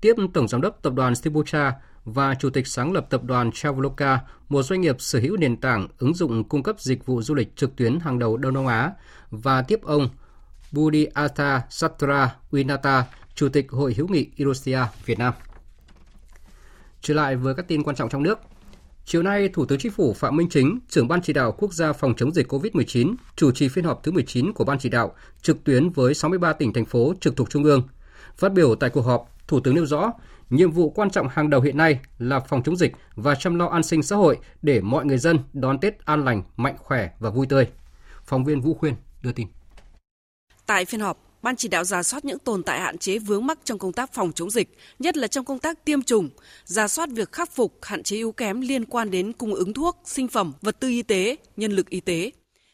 tiếp 0.00 0.14
Tổng 0.34 0.48
Giám 0.48 0.60
đốc 0.60 0.82
Tập 0.82 0.92
đoàn 0.92 1.14
Stibucha 1.14 1.72
và 2.04 2.34
Chủ 2.34 2.50
tịch 2.50 2.66
sáng 2.66 2.92
lập 2.92 3.06
tập 3.10 3.24
đoàn 3.24 3.50
Traveloka, 3.54 4.20
một 4.48 4.62
doanh 4.62 4.80
nghiệp 4.80 4.96
sở 4.98 5.20
hữu 5.20 5.36
nền 5.36 5.56
tảng 5.56 5.88
ứng 5.98 6.14
dụng 6.14 6.44
cung 6.44 6.62
cấp 6.62 6.80
dịch 6.80 7.06
vụ 7.06 7.22
du 7.22 7.34
lịch 7.34 7.56
trực 7.56 7.76
tuyến 7.76 8.00
hàng 8.00 8.18
đầu 8.18 8.36
Đông 8.36 8.54
Nam 8.54 8.66
Á, 8.66 8.92
và 9.30 9.62
tiếp 9.62 9.80
ông 9.82 10.08
Budiata 10.72 11.62
Satra 11.70 12.36
Winata, 12.50 13.02
Chủ 13.34 13.48
tịch 13.48 13.70
Hội 13.70 13.94
hữu 13.94 14.08
nghị 14.08 14.26
Indonesia 14.36 14.78
Việt 15.04 15.18
Nam. 15.18 15.34
Trở 17.00 17.14
lại 17.14 17.36
với 17.36 17.54
các 17.54 17.68
tin 17.68 17.82
quan 17.82 17.96
trọng 17.96 18.08
trong 18.08 18.22
nước. 18.22 18.38
Chiều 19.06 19.22
nay, 19.22 19.48
Thủ 19.48 19.66
tướng 19.66 19.78
Chính 19.78 19.92
phủ 19.92 20.14
Phạm 20.14 20.36
Minh 20.36 20.48
Chính, 20.50 20.78
trưởng 20.88 21.08
Ban 21.08 21.22
chỉ 21.22 21.32
đạo 21.32 21.52
quốc 21.58 21.72
gia 21.74 21.92
phòng 21.92 22.14
chống 22.16 22.34
dịch 22.34 22.52
COVID-19, 22.52 23.14
chủ 23.36 23.52
trì 23.52 23.68
phiên 23.68 23.84
họp 23.84 24.02
thứ 24.02 24.12
19 24.12 24.52
của 24.52 24.64
Ban 24.64 24.78
chỉ 24.78 24.88
đạo 24.88 25.14
trực 25.42 25.64
tuyến 25.64 25.90
với 25.90 26.14
63 26.14 26.52
tỉnh 26.52 26.72
thành 26.72 26.84
phố 26.84 27.14
trực 27.20 27.36
thuộc 27.36 27.50
Trung 27.50 27.64
ương. 27.64 27.82
Phát 28.36 28.52
biểu 28.52 28.74
tại 28.74 28.90
cuộc 28.90 29.02
họp, 29.02 29.30
Thủ 29.48 29.60
tướng 29.60 29.74
nêu 29.74 29.86
rõ, 29.86 30.12
nhiệm 30.50 30.70
vụ 30.70 30.90
quan 30.90 31.10
trọng 31.10 31.28
hàng 31.28 31.50
đầu 31.50 31.60
hiện 31.60 31.76
nay 31.76 31.98
là 32.18 32.40
phòng 32.40 32.62
chống 32.62 32.76
dịch 32.76 32.92
và 33.14 33.34
chăm 33.34 33.54
lo 33.54 33.66
an 33.66 33.82
sinh 33.82 34.02
xã 34.02 34.16
hội 34.16 34.38
để 34.62 34.80
mọi 34.80 35.04
người 35.04 35.18
dân 35.18 35.38
đón 35.52 35.78
Tết 35.78 36.04
an 36.04 36.24
lành, 36.24 36.42
mạnh 36.56 36.76
khỏe 36.78 37.10
và 37.18 37.30
vui 37.30 37.46
tươi. 37.46 37.68
Phóng 38.24 38.44
viên 38.44 38.60
Vũ 38.60 38.74
Khuyên 38.74 38.94
đưa 39.22 39.32
tin. 39.32 39.46
Tại 40.66 40.84
phiên 40.84 41.00
họp, 41.00 41.18
Ban 41.44 41.56
chỉ 41.56 41.68
đạo 41.68 41.84
ra 41.84 42.02
soát 42.02 42.24
những 42.24 42.38
tồn 42.38 42.62
tại 42.62 42.80
hạn 42.80 42.98
chế 42.98 43.18
vướng 43.18 43.46
mắc 43.46 43.58
trong 43.64 43.78
công 43.78 43.92
tác 43.92 44.12
phòng 44.12 44.32
chống 44.32 44.50
dịch, 44.50 44.78
nhất 44.98 45.16
là 45.16 45.26
trong 45.26 45.44
công 45.44 45.58
tác 45.58 45.84
tiêm 45.84 46.02
chủng, 46.02 46.28
ra 46.64 46.88
soát 46.88 47.08
việc 47.12 47.32
khắc 47.32 47.52
phục 47.52 47.78
hạn 47.82 48.02
chế 48.02 48.16
yếu 48.16 48.32
kém 48.32 48.60
liên 48.60 48.84
quan 48.84 49.10
đến 49.10 49.32
cung 49.32 49.54
ứng 49.54 49.72
thuốc, 49.72 49.98
sinh 50.04 50.28
phẩm, 50.28 50.52
vật 50.62 50.80
tư 50.80 50.88
y 50.88 51.02
tế, 51.02 51.36
nhân 51.56 51.72
lực 51.72 51.90
y 51.90 52.00
tế. 52.00 52.30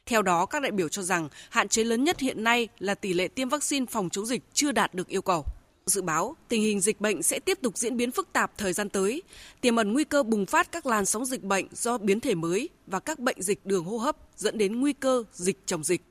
Theo 0.06 0.22
đó, 0.22 0.46
các 0.46 0.62
đại 0.62 0.70
biểu 0.70 0.88
cho 0.88 1.02
rằng 1.02 1.28
hạn 1.50 1.69
chế 1.69 1.84
lớn 1.84 2.05
nhất 2.05 2.20
hiện 2.20 2.44
nay 2.44 2.69
là 2.78 2.94
tỷ 2.94 3.12
lệ 3.12 3.28
tiêm 3.28 3.49
vaccine 3.49 3.87
phòng 3.90 4.11
chống 4.11 4.26
dịch 4.26 4.43
chưa 4.52 4.72
đạt 4.72 4.94
được 4.94 5.08
yêu 5.08 5.22
cầu. 5.22 5.44
Dự 5.90 6.02
báo 6.02 6.37
tình 6.48 6.62
hình 6.62 6.81
dịch 6.81 7.00
bệnh 7.00 7.22
sẽ 7.22 7.38
tiếp 7.38 7.58
tục 7.62 7.78
diễn 7.78 7.96
biến 7.96 8.10
phức 8.10 8.32
tạp 8.32 8.58
thời 8.58 8.72
gian 8.72 8.88
tới, 8.88 9.22
tiềm 9.60 9.76
ẩn 9.76 9.92
nguy 9.92 10.04
cơ 10.04 10.22
bùng 10.22 10.46
phát 10.46 10.72
các 10.72 10.86
làn 10.86 11.06
sóng 11.06 11.24
dịch 11.24 11.43
bệnh 11.43 11.67
do 11.72 11.98
biến 11.98 12.20
thể 12.20 12.34
mới 12.34 12.69
và 12.86 13.00
các 13.00 13.19
bệnh 13.19 13.43
dịch 13.43 13.67
đường 13.67 13.84
hô 13.84 13.98
hấp 13.98 14.17
dẫn 14.36 14.58
đến 14.58 14.81
nguy 14.81 14.93
cơ 14.93 15.24
dịch 15.32 15.58
chồng 15.67 15.84
dịch. 15.84 16.03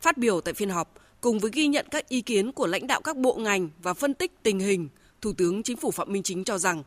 Phát 0.00 0.18
biểu 0.18 0.40
tại 0.40 0.54
phiên 0.54 0.70
họp, 0.70 0.94
cùng 1.20 1.38
với 1.38 1.50
ghi 1.54 1.66
nhận 1.66 1.86
các 1.90 2.08
ý 2.08 2.20
kiến 2.20 2.52
của 2.52 2.66
lãnh 2.66 2.86
đạo 2.86 3.00
các 3.00 3.16
bộ 3.16 3.34
ngành 3.34 3.68
và 3.82 3.94
phân 3.94 4.14
tích 4.14 4.42
tình 4.42 4.58
hình, 4.58 4.88
Thủ 5.20 5.32
tướng 5.32 5.62
Chính 5.62 5.76
phủ 5.76 5.90
Phạm 5.90 6.12
Minh 6.12 6.22
Chính 6.22 6.44
cho 6.44 6.58
rằng 6.58 6.82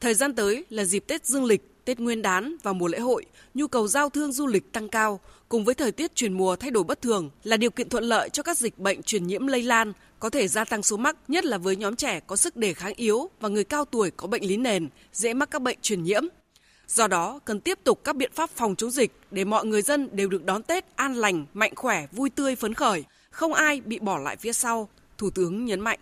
thời 0.00 0.14
gian 0.14 0.34
tới 0.34 0.64
là 0.70 0.84
dịp 0.84 1.04
Tết 1.06 1.26
Dương 1.26 1.44
lịch, 1.44 1.84
Tết 1.84 2.00
Nguyên 2.00 2.22
đán 2.22 2.56
và 2.62 2.72
mùa 2.72 2.88
lễ 2.88 2.98
hội, 2.98 3.24
nhu 3.54 3.66
cầu 3.66 3.88
giao 3.88 4.10
thương 4.10 4.32
du 4.32 4.46
lịch 4.46 4.72
tăng 4.72 4.88
cao 4.88 5.20
cùng 5.48 5.64
với 5.64 5.74
thời 5.74 5.92
tiết 5.92 6.14
chuyển 6.14 6.32
mùa 6.32 6.56
thay 6.56 6.70
đổi 6.70 6.84
bất 6.84 7.02
thường 7.02 7.30
là 7.44 7.56
điều 7.56 7.70
kiện 7.70 7.88
thuận 7.88 8.04
lợi 8.04 8.28
cho 8.28 8.42
các 8.42 8.58
dịch 8.58 8.78
bệnh 8.78 9.02
truyền 9.02 9.26
nhiễm 9.26 9.46
lây 9.46 9.62
lan, 9.62 9.92
có 10.18 10.30
thể 10.30 10.48
gia 10.48 10.64
tăng 10.64 10.82
số 10.82 10.96
mắc, 10.96 11.16
nhất 11.28 11.44
là 11.44 11.58
với 11.58 11.76
nhóm 11.76 11.96
trẻ 11.96 12.20
có 12.26 12.36
sức 12.36 12.56
đề 12.56 12.74
kháng 12.74 12.92
yếu 12.96 13.30
và 13.40 13.48
người 13.48 13.64
cao 13.64 13.84
tuổi 13.84 14.10
có 14.10 14.26
bệnh 14.26 14.42
lý 14.42 14.56
nền, 14.56 14.88
dễ 15.12 15.34
mắc 15.34 15.50
các 15.50 15.62
bệnh 15.62 15.78
truyền 15.82 16.02
nhiễm. 16.02 16.22
Do 16.86 17.08
đó, 17.08 17.40
cần 17.44 17.60
tiếp 17.60 17.78
tục 17.84 18.00
các 18.04 18.16
biện 18.16 18.30
pháp 18.34 18.50
phòng 18.50 18.76
chống 18.76 18.90
dịch 18.90 19.12
để 19.30 19.44
mọi 19.44 19.66
người 19.66 19.82
dân 19.82 20.08
đều 20.12 20.28
được 20.28 20.44
đón 20.44 20.62
Tết 20.62 20.96
an 20.96 21.14
lành, 21.14 21.46
mạnh 21.54 21.72
khỏe, 21.76 22.06
vui 22.12 22.30
tươi, 22.30 22.56
phấn 22.56 22.74
khởi, 22.74 23.04
không 23.30 23.54
ai 23.54 23.80
bị 23.80 23.98
bỏ 23.98 24.18
lại 24.18 24.36
phía 24.36 24.52
sau, 24.52 24.88
Thủ 25.18 25.30
tướng 25.30 25.64
nhấn 25.64 25.80
mạnh. 25.80 25.98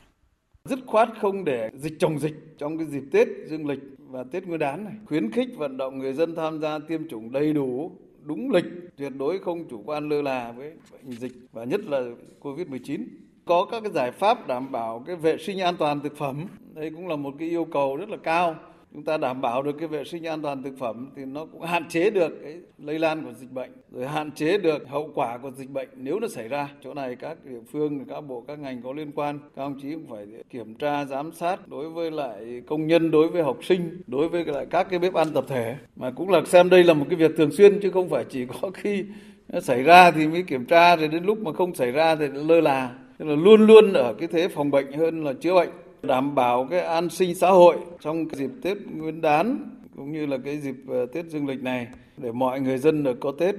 Dứt 0.69 0.79
khoát 0.87 1.09
không 1.21 1.45
để 1.45 1.71
dịch 1.75 1.93
chồng 1.99 2.19
dịch 2.19 2.35
trong 2.59 2.79
cái 2.79 2.87
dịp 2.87 3.03
Tết 3.13 3.29
dương 3.49 3.67
lịch 3.67 3.81
và 3.99 4.25
Tết 4.33 4.47
Nguyên 4.47 4.59
đán 4.59 4.85
này. 4.85 4.95
Khuyến 5.07 5.33
khích 5.33 5.49
vận 5.57 5.77
động 5.77 5.99
người 5.99 6.13
dân 6.13 6.35
tham 6.35 6.61
gia 6.61 6.79
tiêm 6.79 7.09
chủng 7.09 7.33
đầy 7.33 7.53
đủ, 7.53 7.93
đúng 8.23 8.51
lịch, 8.51 8.65
tuyệt 8.97 9.13
đối 9.19 9.39
không 9.39 9.69
chủ 9.69 9.83
quan 9.87 10.09
lơ 10.09 10.23
là 10.23 10.53
với 10.53 10.73
bệnh 10.93 11.17
dịch 11.21 11.33
và 11.53 11.65
nhất 11.65 11.81
là 11.87 12.03
Covid-19 12.41 13.05
có 13.45 13.65
các 13.71 13.81
cái 13.81 13.93
giải 13.93 14.11
pháp 14.11 14.47
đảm 14.47 14.73
bảo 14.73 15.05
cái 15.07 15.17
vệ 15.17 15.39
sinh 15.39 15.61
an 15.61 15.75
toàn 15.79 16.01
thực 16.01 16.17
phẩm. 16.17 16.45
Đây 16.75 16.91
cũng 16.91 17.09
là 17.09 17.17
một 17.17 17.35
cái 17.39 17.49
yêu 17.49 17.65
cầu 17.65 17.97
rất 17.97 18.09
là 18.09 18.17
cao. 18.17 18.57
Chúng 18.95 19.05
ta 19.05 19.17
đảm 19.17 19.41
bảo 19.41 19.63
được 19.63 19.73
cái 19.79 19.89
vệ 19.89 20.05
sinh 20.05 20.27
an 20.27 20.43
toàn 20.43 20.63
thực 20.63 20.79
phẩm 20.79 21.11
thì 21.17 21.25
nó 21.25 21.47
cũng 21.47 21.61
hạn 21.61 21.89
chế 21.89 22.11
được 22.11 22.39
cái 22.43 22.57
lây 22.79 22.99
lan 22.99 23.25
của 23.25 23.33
dịch 23.33 23.51
bệnh, 23.53 23.71
rồi 23.93 24.07
hạn 24.07 24.31
chế 24.31 24.59
được 24.59 24.89
hậu 24.89 25.11
quả 25.15 25.39
của 25.39 25.51
dịch 25.51 25.71
bệnh 25.71 25.89
nếu 25.97 26.21
nó 26.21 26.29
xảy 26.29 26.49
ra. 26.49 26.69
Chỗ 26.85 26.95
này 26.95 27.17
các 27.17 27.45
địa 27.45 27.61
phương, 27.73 28.05
các 28.05 28.21
bộ, 28.21 28.45
các 28.49 28.59
ngành 28.59 28.83
có 28.83 28.93
liên 28.93 29.11
quan, 29.15 29.39
các 29.57 29.63
ông 29.63 29.81
chí 29.83 29.95
cũng 29.95 30.07
phải 30.11 30.27
kiểm 30.51 30.75
tra, 30.75 31.05
giám 31.05 31.33
sát 31.33 31.69
đối 31.69 31.91
với 31.91 32.11
lại 32.11 32.63
công 32.67 32.87
nhân, 32.87 33.11
đối 33.11 33.29
với 33.29 33.43
học 33.43 33.59
sinh, 33.63 34.03
đối 34.07 34.29
với 34.29 34.45
lại 34.45 34.67
các 34.71 34.91
cái 34.91 34.99
bếp 34.99 35.15
ăn 35.15 35.29
tập 35.35 35.45
thể. 35.49 35.77
Mà 35.97 36.11
cũng 36.11 36.29
là 36.29 36.43
xem 36.47 36.71
đây 36.71 36.85
là 36.85 36.95
một 36.95 37.07
cái 37.11 37.17
việc 37.17 37.31
thường 37.37 37.53
xuyên 37.53 37.81
chứ 37.81 37.91
không 37.91 38.09
phải 38.09 38.25
chỉ 38.31 38.47
có 38.47 38.71
khi 38.75 39.05
nó 39.49 39.61
xảy 39.61 39.83
ra 39.83 40.11
thì 40.11 40.27
mới 40.27 40.43
kiểm 40.43 40.65
tra, 40.65 40.97
rồi 40.97 41.09
đến 41.09 41.25
lúc 41.25 41.39
mà 41.39 41.53
không 41.53 41.75
xảy 41.75 41.91
ra 41.91 42.17
thì 42.17 42.27
lơ 42.29 42.61
là 42.61 42.95
tức 43.19 43.25
là 43.25 43.35
luôn 43.35 43.67
luôn 43.67 43.93
ở 43.93 44.15
cái 44.19 44.29
thế 44.29 44.49
phòng 44.49 44.71
bệnh 44.71 44.93
hơn 44.93 45.25
là 45.25 45.33
chữa 45.33 45.55
bệnh 45.55 45.71
đảm 46.03 46.35
bảo 46.35 46.67
cái 46.71 46.81
an 46.81 47.11
sinh 47.11 47.35
xã 47.35 47.51
hội 47.51 47.77
trong 48.01 48.27
dịp 48.33 48.51
Tết 48.63 48.77
Nguyên 48.97 49.21
đán 49.21 49.71
cũng 49.97 50.13
như 50.13 50.27
là 50.27 50.39
cái 50.45 50.59
dịp 50.59 50.77
ờ, 50.89 51.07
Tết 51.07 51.27
Dương 51.27 51.47
lịch 51.47 51.63
này 51.63 51.87
để 52.17 52.33
mọi 52.33 52.61
người 52.61 52.79
dân 52.79 53.03
được 53.03 53.21
có 53.21 53.33
Tết 53.39 53.55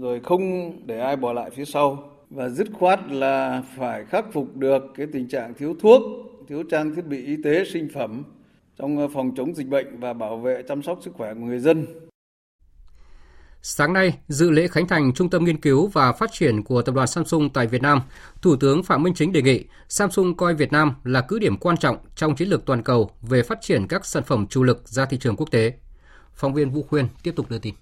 rồi 0.00 0.20
không 0.20 0.72
để 0.86 1.00
ai 1.00 1.16
bỏ 1.16 1.32
lại 1.32 1.50
phía 1.50 1.64
sau 1.64 2.10
và 2.30 2.48
dứt 2.48 2.68
khoát 2.72 3.00
là 3.10 3.62
phải 3.76 4.04
khắc 4.04 4.32
phục 4.32 4.56
được 4.56 4.82
cái 4.94 5.06
tình 5.12 5.28
trạng 5.28 5.54
thiếu 5.54 5.74
thuốc, 5.80 6.02
thiếu 6.48 6.62
trang 6.70 6.94
thiết 6.94 7.04
bị 7.06 7.24
y 7.26 7.36
tế, 7.44 7.64
sinh 7.64 7.88
phẩm 7.94 8.22
trong 8.76 8.98
ờ, 8.98 9.08
phòng 9.08 9.32
chống 9.36 9.54
dịch 9.54 9.68
bệnh 9.68 10.00
và 10.00 10.12
bảo 10.12 10.36
vệ 10.36 10.62
chăm 10.68 10.82
sóc 10.82 10.98
sức 11.02 11.14
khỏe 11.14 11.34
của 11.34 11.40
người 11.40 11.58
dân. 11.58 11.86
Sáng 13.62 13.92
nay, 13.92 14.18
dự 14.28 14.50
lễ 14.50 14.68
khánh 14.68 14.88
thành 14.88 15.12
Trung 15.14 15.30
tâm 15.30 15.44
Nghiên 15.44 15.60
cứu 15.60 15.86
và 15.86 16.12
Phát 16.12 16.30
triển 16.32 16.62
của 16.62 16.82
Tập 16.82 16.94
đoàn 16.94 17.06
Samsung 17.06 17.50
tại 17.50 17.66
Việt 17.66 17.82
Nam, 17.82 18.00
Thủ 18.42 18.56
tướng 18.56 18.82
Phạm 18.82 19.02
Minh 19.02 19.14
Chính 19.14 19.32
đề 19.32 19.42
nghị 19.42 19.64
Samsung 19.88 20.36
coi 20.36 20.54
Việt 20.54 20.72
Nam 20.72 20.92
là 21.04 21.20
cứ 21.20 21.38
điểm 21.38 21.56
quan 21.56 21.76
trọng 21.76 21.96
trong 22.16 22.36
chiến 22.36 22.48
lược 22.48 22.64
toàn 22.66 22.82
cầu 22.82 23.10
về 23.22 23.42
phát 23.42 23.58
triển 23.62 23.86
các 23.88 24.06
sản 24.06 24.22
phẩm 24.24 24.46
chủ 24.46 24.62
lực 24.62 24.88
ra 24.88 25.06
thị 25.06 25.18
trường 25.20 25.36
quốc 25.36 25.50
tế. 25.50 25.72
Phóng 26.34 26.54
viên 26.54 26.70
Vũ 26.70 26.82
Khuyên 26.82 27.08
tiếp 27.22 27.32
tục 27.36 27.50
đưa 27.50 27.58
tin. 27.58 27.74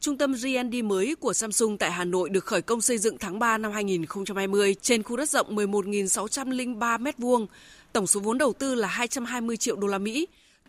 Trung 0.00 0.18
tâm 0.18 0.34
R&D 0.34 0.84
mới 0.84 1.14
của 1.20 1.32
Samsung 1.32 1.78
tại 1.78 1.90
Hà 1.90 2.04
Nội 2.04 2.30
được 2.30 2.44
khởi 2.44 2.62
công 2.62 2.80
xây 2.80 2.98
dựng 2.98 3.18
tháng 3.18 3.38
3 3.38 3.58
năm 3.58 3.72
2020 3.72 4.74
trên 4.80 5.02
khu 5.02 5.16
đất 5.16 5.28
rộng 5.28 5.56
11.603 5.56 6.78
m2. 6.78 7.46
Tổng 7.92 8.06
số 8.06 8.20
vốn 8.20 8.38
đầu 8.38 8.52
tư 8.52 8.74
là 8.74 8.88
220 8.88 9.56
triệu 9.56 9.76
đô 9.76 9.86
la 9.86 9.98
Mỹ. 9.98 10.26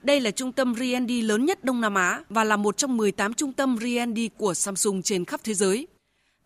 Đây 0.08 0.20
là 0.20 0.32
trung 0.32 0.52
tâm 0.52 0.76
R&D 0.76 1.12
lớn 1.24 1.46
nhất 1.46 1.64
Đông 1.64 1.82
Nam 1.82 1.96
Á 1.96 2.24
và 2.30 2.44
là 2.44 2.58
một 2.58 2.78
trong 2.78 2.98
18 2.98 3.34
trung 3.34 3.54
tâm 3.54 3.78
R&D 3.82 4.20
của 4.38 4.54
Samsung 4.54 5.02
trên 5.02 5.26
khắp 5.26 5.42
thế 5.44 5.54
giới. 5.54 5.88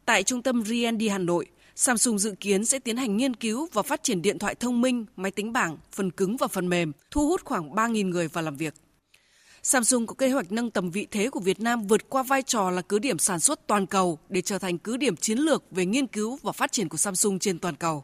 Tại 0.05 0.23
trung 0.23 0.41
tâm 0.41 0.63
R&D 0.65 1.03
Hà 1.11 1.17
Nội, 1.17 1.45
Samsung 1.75 2.19
dự 2.19 2.35
kiến 2.39 2.65
sẽ 2.65 2.79
tiến 2.79 2.97
hành 2.97 3.17
nghiên 3.17 3.35
cứu 3.35 3.67
và 3.73 3.81
phát 3.81 4.03
triển 4.03 4.21
điện 4.21 4.39
thoại 4.39 4.55
thông 4.55 4.81
minh, 4.81 5.05
máy 5.15 5.31
tính 5.31 5.53
bảng, 5.53 5.77
phần 5.91 6.11
cứng 6.11 6.37
và 6.37 6.47
phần 6.47 6.69
mềm, 6.69 6.91
thu 7.11 7.27
hút 7.27 7.45
khoảng 7.45 7.71
3.000 7.71 8.09
người 8.09 8.27
vào 8.27 8.43
làm 8.43 8.57
việc. 8.57 8.73
Samsung 9.63 10.07
có 10.07 10.13
kế 10.13 10.29
hoạch 10.29 10.51
nâng 10.51 10.71
tầm 10.71 10.91
vị 10.91 11.07
thế 11.11 11.29
của 11.29 11.39
Việt 11.39 11.59
Nam 11.59 11.87
vượt 11.87 12.09
qua 12.09 12.23
vai 12.23 12.43
trò 12.43 12.69
là 12.69 12.81
cứ 12.81 12.99
điểm 12.99 13.17
sản 13.17 13.39
xuất 13.39 13.67
toàn 13.67 13.85
cầu 13.85 14.19
để 14.29 14.41
trở 14.41 14.57
thành 14.57 14.77
cứ 14.77 14.97
điểm 14.97 15.15
chiến 15.15 15.37
lược 15.37 15.63
về 15.71 15.85
nghiên 15.85 16.07
cứu 16.07 16.39
và 16.41 16.51
phát 16.51 16.71
triển 16.71 16.89
của 16.89 16.97
Samsung 16.97 17.39
trên 17.39 17.59
toàn 17.59 17.75
cầu. 17.75 18.03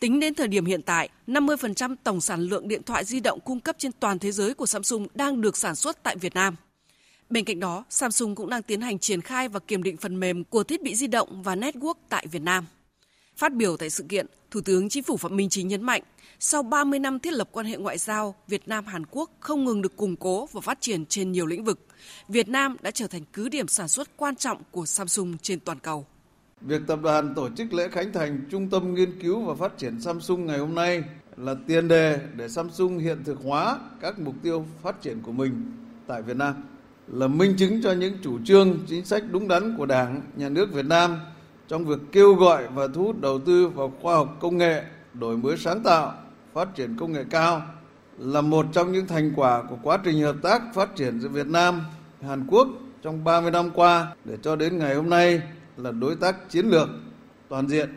Tính 0.00 0.20
đến 0.20 0.34
thời 0.34 0.48
điểm 0.48 0.64
hiện 0.64 0.82
tại, 0.82 1.08
50% 1.26 1.96
tổng 2.04 2.20
sản 2.20 2.40
lượng 2.40 2.68
điện 2.68 2.82
thoại 2.82 3.04
di 3.04 3.20
động 3.20 3.40
cung 3.40 3.60
cấp 3.60 3.76
trên 3.78 3.92
toàn 3.92 4.18
thế 4.18 4.32
giới 4.32 4.54
của 4.54 4.66
Samsung 4.66 5.06
đang 5.14 5.40
được 5.40 5.56
sản 5.56 5.74
xuất 5.74 6.02
tại 6.02 6.16
Việt 6.16 6.34
Nam. 6.34 6.56
Bên 7.30 7.44
cạnh 7.44 7.60
đó, 7.60 7.84
Samsung 7.90 8.34
cũng 8.34 8.50
đang 8.50 8.62
tiến 8.62 8.80
hành 8.80 8.98
triển 8.98 9.20
khai 9.20 9.48
và 9.48 9.60
kiểm 9.60 9.82
định 9.82 9.96
phần 9.96 10.20
mềm 10.20 10.44
của 10.44 10.64
thiết 10.64 10.82
bị 10.82 10.94
di 10.94 11.06
động 11.06 11.42
và 11.42 11.56
network 11.56 11.94
tại 12.08 12.26
Việt 12.30 12.42
Nam. 12.42 12.66
Phát 13.36 13.54
biểu 13.54 13.76
tại 13.76 13.90
sự 13.90 14.04
kiện, 14.08 14.26
Thủ 14.50 14.60
tướng 14.64 14.88
Chính 14.88 15.02
phủ 15.02 15.16
Phạm 15.16 15.36
Minh 15.36 15.48
Chính 15.48 15.68
nhấn 15.68 15.82
mạnh, 15.82 16.02
sau 16.40 16.62
30 16.62 16.98
năm 16.98 17.18
thiết 17.18 17.32
lập 17.32 17.48
quan 17.52 17.66
hệ 17.66 17.76
ngoại 17.76 17.98
giao, 17.98 18.34
Việt 18.48 18.68
Nam 18.68 18.86
Hàn 18.86 19.06
Quốc 19.10 19.30
không 19.40 19.64
ngừng 19.64 19.82
được 19.82 19.96
củng 19.96 20.16
cố 20.16 20.48
và 20.52 20.60
phát 20.60 20.80
triển 20.80 21.06
trên 21.06 21.32
nhiều 21.32 21.46
lĩnh 21.46 21.64
vực. 21.64 21.86
Việt 22.28 22.48
Nam 22.48 22.76
đã 22.82 22.90
trở 22.90 23.06
thành 23.06 23.22
cứ 23.32 23.48
điểm 23.48 23.68
sản 23.68 23.88
xuất 23.88 24.16
quan 24.16 24.36
trọng 24.36 24.62
của 24.70 24.86
Samsung 24.86 25.36
trên 25.42 25.60
toàn 25.60 25.78
cầu. 25.78 26.06
Việc 26.60 26.82
tập 26.86 26.98
đoàn 27.02 27.34
tổ 27.34 27.48
chức 27.56 27.72
lễ 27.72 27.88
khánh 27.88 28.12
thành 28.12 28.40
Trung 28.50 28.70
tâm 28.70 28.94
Nghiên 28.94 29.20
cứu 29.20 29.40
và 29.40 29.54
Phát 29.54 29.78
triển 29.78 30.00
Samsung 30.00 30.46
ngày 30.46 30.58
hôm 30.58 30.74
nay 30.74 31.02
là 31.36 31.54
tiền 31.66 31.88
đề 31.88 32.20
để 32.36 32.48
Samsung 32.48 32.98
hiện 32.98 33.24
thực 33.24 33.38
hóa 33.42 33.78
các 34.00 34.18
mục 34.18 34.34
tiêu 34.42 34.66
phát 34.82 35.02
triển 35.02 35.22
của 35.22 35.32
mình 35.32 35.72
tại 36.06 36.22
Việt 36.22 36.36
Nam, 36.36 36.54
là 37.08 37.28
minh 37.28 37.54
chứng 37.58 37.82
cho 37.82 37.92
những 37.92 38.14
chủ 38.22 38.38
trương, 38.44 38.78
chính 38.86 39.04
sách 39.04 39.22
đúng 39.30 39.48
đắn 39.48 39.76
của 39.76 39.86
Đảng, 39.86 40.20
Nhà 40.36 40.48
nước 40.48 40.72
Việt 40.72 40.84
Nam 40.84 41.20
trong 41.68 41.84
việc 41.84 41.98
kêu 42.12 42.34
gọi 42.34 42.68
và 42.74 42.88
thu 42.94 43.04
hút 43.04 43.20
đầu 43.20 43.38
tư 43.38 43.68
vào 43.68 43.92
khoa 44.02 44.14
học 44.14 44.36
công 44.40 44.58
nghệ, 44.58 44.82
đổi 45.14 45.36
mới 45.36 45.56
sáng 45.56 45.82
tạo, 45.82 46.14
phát 46.52 46.74
triển 46.74 46.96
công 46.96 47.12
nghệ 47.12 47.24
cao 47.30 47.62
là 48.18 48.40
một 48.40 48.66
trong 48.72 48.92
những 48.92 49.06
thành 49.06 49.32
quả 49.36 49.62
của 49.62 49.76
quá 49.82 49.98
trình 50.04 50.22
hợp 50.22 50.36
tác 50.42 50.62
phát 50.74 50.96
triển 50.96 51.20
giữa 51.20 51.28
Việt 51.28 51.46
Nam, 51.46 51.80
Hàn 52.22 52.46
Quốc 52.46 52.68
trong 53.02 53.24
30 53.24 53.50
năm 53.50 53.70
qua. 53.74 54.14
Để 54.24 54.36
cho 54.42 54.56
đến 54.56 54.78
ngày 54.78 54.94
hôm 54.94 55.10
nay 55.10 55.42
là 55.76 55.90
đối 55.90 56.16
tác 56.16 56.50
chiến 56.50 56.66
lược 56.66 56.88
toàn 57.48 57.68
diện 57.68 57.88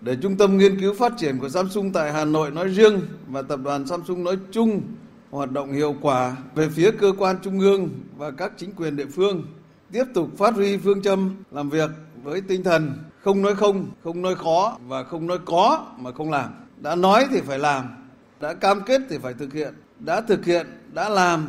để 0.00 0.16
trung 0.22 0.36
tâm 0.36 0.58
nghiên 0.58 0.80
cứu 0.80 0.94
phát 0.94 1.12
triển 1.16 1.38
của 1.38 1.48
Samsung 1.48 1.92
tại 1.92 2.12
Hà 2.12 2.24
Nội 2.24 2.50
nói 2.50 2.68
riêng 2.68 3.00
và 3.26 3.42
tập 3.42 3.60
đoàn 3.64 3.86
Samsung 3.86 4.24
nói 4.24 4.36
chung 4.52 4.82
hoạt 5.30 5.52
động 5.52 5.72
hiệu 5.72 5.96
quả 6.00 6.36
về 6.54 6.68
phía 6.68 6.90
cơ 6.90 7.12
quan 7.18 7.36
trung 7.42 7.60
ương 7.60 7.88
và 8.16 8.30
các 8.30 8.52
chính 8.56 8.72
quyền 8.72 8.96
địa 8.96 9.06
phương 9.06 9.44
tiếp 9.92 10.04
tục 10.14 10.28
phát 10.38 10.54
huy 10.54 10.76
phương 10.76 11.02
châm 11.02 11.36
làm 11.50 11.70
việc 11.70 11.90
với 12.22 12.40
tinh 12.40 12.62
thần 12.64 12.92
không 13.24 13.42
nói 13.42 13.54
không, 13.54 13.86
không 14.04 14.22
nói 14.22 14.34
khó 14.34 14.78
và 14.86 15.04
không 15.04 15.26
nói 15.26 15.38
có 15.44 15.86
mà 15.98 16.12
không 16.12 16.30
làm. 16.30 16.50
Đã 16.80 16.94
nói 16.94 17.26
thì 17.30 17.40
phải 17.40 17.58
làm, 17.58 17.84
đã 18.40 18.54
cam 18.54 18.80
kết 18.86 19.02
thì 19.10 19.18
phải 19.18 19.34
thực 19.34 19.52
hiện, 19.52 19.74
đã 19.98 20.20
thực 20.20 20.44
hiện, 20.44 20.66
đã 20.92 21.08
làm 21.08 21.48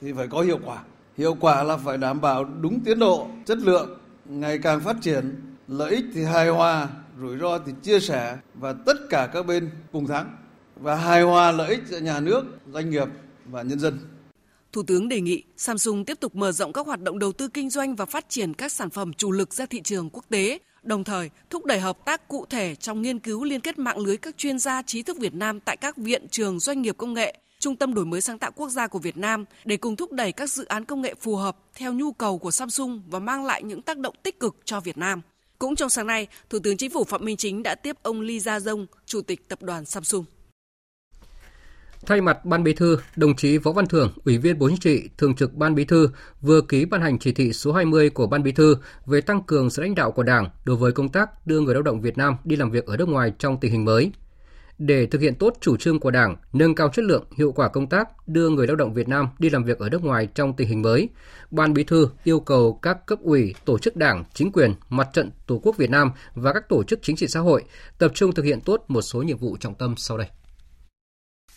thì 0.00 0.12
phải 0.12 0.28
có 0.28 0.40
hiệu 0.40 0.58
quả. 0.64 0.78
Hiệu 1.18 1.36
quả 1.40 1.62
là 1.62 1.76
phải 1.76 1.98
đảm 1.98 2.20
bảo 2.20 2.44
đúng 2.44 2.80
tiến 2.80 2.98
độ, 2.98 3.28
chất 3.46 3.58
lượng 3.58 3.99
ngày 4.30 4.58
càng 4.58 4.80
phát 4.80 4.96
triển, 5.02 5.40
lợi 5.68 5.90
ích 5.90 6.04
thì 6.14 6.24
hài 6.24 6.48
hòa, 6.48 6.88
rủi 7.20 7.38
ro 7.38 7.58
thì 7.58 7.72
chia 7.82 8.00
sẻ 8.00 8.36
và 8.54 8.72
tất 8.86 8.96
cả 9.10 9.30
các 9.32 9.46
bên 9.46 9.70
cùng 9.92 10.06
thắng 10.06 10.36
và 10.76 10.94
hài 10.96 11.22
hòa 11.22 11.52
lợi 11.52 11.70
ích 11.70 11.80
giữa 11.86 11.98
nhà 11.98 12.20
nước, 12.20 12.44
doanh 12.72 12.90
nghiệp 12.90 13.08
và 13.46 13.62
nhân 13.62 13.78
dân. 13.78 13.98
Thủ 14.72 14.82
tướng 14.82 15.08
đề 15.08 15.20
nghị 15.20 15.42
Samsung 15.56 16.04
tiếp 16.04 16.20
tục 16.20 16.34
mở 16.34 16.52
rộng 16.52 16.72
các 16.72 16.86
hoạt 16.86 17.00
động 17.00 17.18
đầu 17.18 17.32
tư 17.32 17.48
kinh 17.48 17.70
doanh 17.70 17.96
và 17.96 18.04
phát 18.04 18.28
triển 18.28 18.54
các 18.54 18.72
sản 18.72 18.90
phẩm 18.90 19.12
chủ 19.12 19.32
lực 19.32 19.54
ra 19.54 19.66
thị 19.66 19.80
trường 19.84 20.10
quốc 20.10 20.24
tế, 20.28 20.58
đồng 20.82 21.04
thời 21.04 21.30
thúc 21.50 21.64
đẩy 21.64 21.80
hợp 21.80 21.98
tác 22.04 22.28
cụ 22.28 22.46
thể 22.50 22.74
trong 22.74 23.02
nghiên 23.02 23.18
cứu 23.18 23.44
liên 23.44 23.60
kết 23.60 23.78
mạng 23.78 23.98
lưới 23.98 24.16
các 24.16 24.36
chuyên 24.36 24.58
gia 24.58 24.82
trí 24.82 25.02
thức 25.02 25.18
Việt 25.18 25.34
Nam 25.34 25.60
tại 25.60 25.76
các 25.76 25.96
viện 25.96 26.28
trường 26.30 26.60
doanh 26.60 26.82
nghiệp 26.82 26.94
công 26.98 27.14
nghệ, 27.14 27.38
Trung 27.60 27.76
tâm 27.76 27.94
đổi 27.94 28.04
mới 28.04 28.20
sáng 28.20 28.38
tạo 28.38 28.50
quốc 28.56 28.68
gia 28.68 28.86
của 28.86 28.98
Việt 28.98 29.16
Nam 29.16 29.44
để 29.64 29.76
cùng 29.76 29.96
thúc 29.96 30.12
đẩy 30.12 30.32
các 30.32 30.50
dự 30.50 30.64
án 30.64 30.84
công 30.84 31.02
nghệ 31.02 31.14
phù 31.20 31.36
hợp 31.36 31.56
theo 31.74 31.92
nhu 31.92 32.12
cầu 32.12 32.38
của 32.38 32.50
Samsung 32.50 33.02
và 33.10 33.18
mang 33.18 33.44
lại 33.44 33.62
những 33.62 33.82
tác 33.82 33.98
động 33.98 34.14
tích 34.22 34.40
cực 34.40 34.56
cho 34.64 34.80
Việt 34.80 34.98
Nam. 34.98 35.20
Cũng 35.58 35.76
trong 35.76 35.88
sáng 35.88 36.06
nay, 36.06 36.26
Thủ 36.50 36.58
tướng 36.58 36.76
Chính 36.76 36.90
phủ 36.90 37.04
Phạm 37.04 37.24
Minh 37.24 37.36
Chính 37.36 37.62
đã 37.62 37.74
tiếp 37.74 37.96
ông 38.02 38.20
Lee 38.20 38.38
Gia 38.38 38.60
Dông, 38.60 38.86
Chủ 39.06 39.22
tịch 39.22 39.48
Tập 39.48 39.62
đoàn 39.62 39.84
Samsung. 39.84 40.24
Thay 42.06 42.20
mặt 42.20 42.44
Ban 42.44 42.64
Bí 42.64 42.72
thư, 42.72 42.98
đồng 43.16 43.36
chí 43.36 43.58
Võ 43.58 43.72
Văn 43.72 43.86
Thưởng, 43.86 44.12
Ủy 44.24 44.38
viên 44.38 44.58
Bộ 44.58 44.68
Chính 44.68 44.78
trị, 44.78 45.08
Thường 45.18 45.34
trực 45.34 45.54
Ban 45.54 45.74
Bí 45.74 45.84
thư 45.84 46.08
vừa 46.40 46.60
ký 46.60 46.84
ban 46.84 47.00
hành 47.00 47.18
chỉ 47.18 47.32
thị 47.32 47.52
số 47.52 47.72
20 47.72 48.10
của 48.10 48.26
Ban 48.26 48.42
Bí 48.42 48.52
thư 48.52 48.76
về 49.06 49.20
tăng 49.20 49.42
cường 49.42 49.70
sự 49.70 49.82
lãnh 49.82 49.94
đạo 49.94 50.10
của 50.10 50.22
Đảng 50.22 50.48
đối 50.64 50.76
với 50.76 50.92
công 50.92 51.08
tác 51.08 51.46
đưa 51.46 51.60
người 51.60 51.74
lao 51.74 51.82
động 51.82 52.00
Việt 52.00 52.18
Nam 52.18 52.36
đi 52.44 52.56
làm 52.56 52.70
việc 52.70 52.86
ở 52.86 52.96
nước 52.96 53.08
ngoài 53.08 53.32
trong 53.38 53.60
tình 53.60 53.72
hình 53.72 53.84
mới. 53.84 54.10
Để 54.80 55.06
thực 55.06 55.20
hiện 55.20 55.34
tốt 55.34 55.54
chủ 55.60 55.76
trương 55.76 56.00
của 56.00 56.10
Đảng, 56.10 56.36
nâng 56.52 56.74
cao 56.74 56.88
chất 56.88 57.04
lượng, 57.04 57.24
hiệu 57.36 57.52
quả 57.52 57.68
công 57.68 57.86
tác 57.86 58.28
đưa 58.28 58.48
người 58.48 58.66
lao 58.66 58.76
động 58.76 58.94
Việt 58.94 59.08
Nam 59.08 59.28
đi 59.38 59.50
làm 59.50 59.64
việc 59.64 59.78
ở 59.78 59.88
nước 59.88 60.04
ngoài 60.04 60.28
trong 60.34 60.56
tình 60.56 60.68
hình 60.68 60.82
mới, 60.82 61.08
Ban 61.50 61.74
Bí 61.74 61.84
thư 61.84 62.08
yêu 62.24 62.40
cầu 62.40 62.78
các 62.82 63.06
cấp 63.06 63.18
ủy, 63.22 63.54
tổ 63.64 63.78
chức 63.78 63.96
Đảng, 63.96 64.24
chính 64.34 64.52
quyền, 64.52 64.74
Mặt 64.88 65.08
trận 65.12 65.30
Tổ 65.46 65.60
quốc 65.62 65.76
Việt 65.76 65.90
Nam 65.90 66.10
và 66.34 66.52
các 66.52 66.68
tổ 66.68 66.82
chức 66.82 66.98
chính 67.02 67.16
trị 67.16 67.28
xã 67.28 67.40
hội 67.40 67.64
tập 67.98 68.12
trung 68.14 68.34
thực 68.34 68.44
hiện 68.44 68.60
tốt 68.60 68.84
một 68.88 69.02
số 69.02 69.22
nhiệm 69.22 69.38
vụ 69.38 69.56
trọng 69.56 69.74
tâm 69.74 69.94
sau 69.96 70.18
đây 70.18 70.26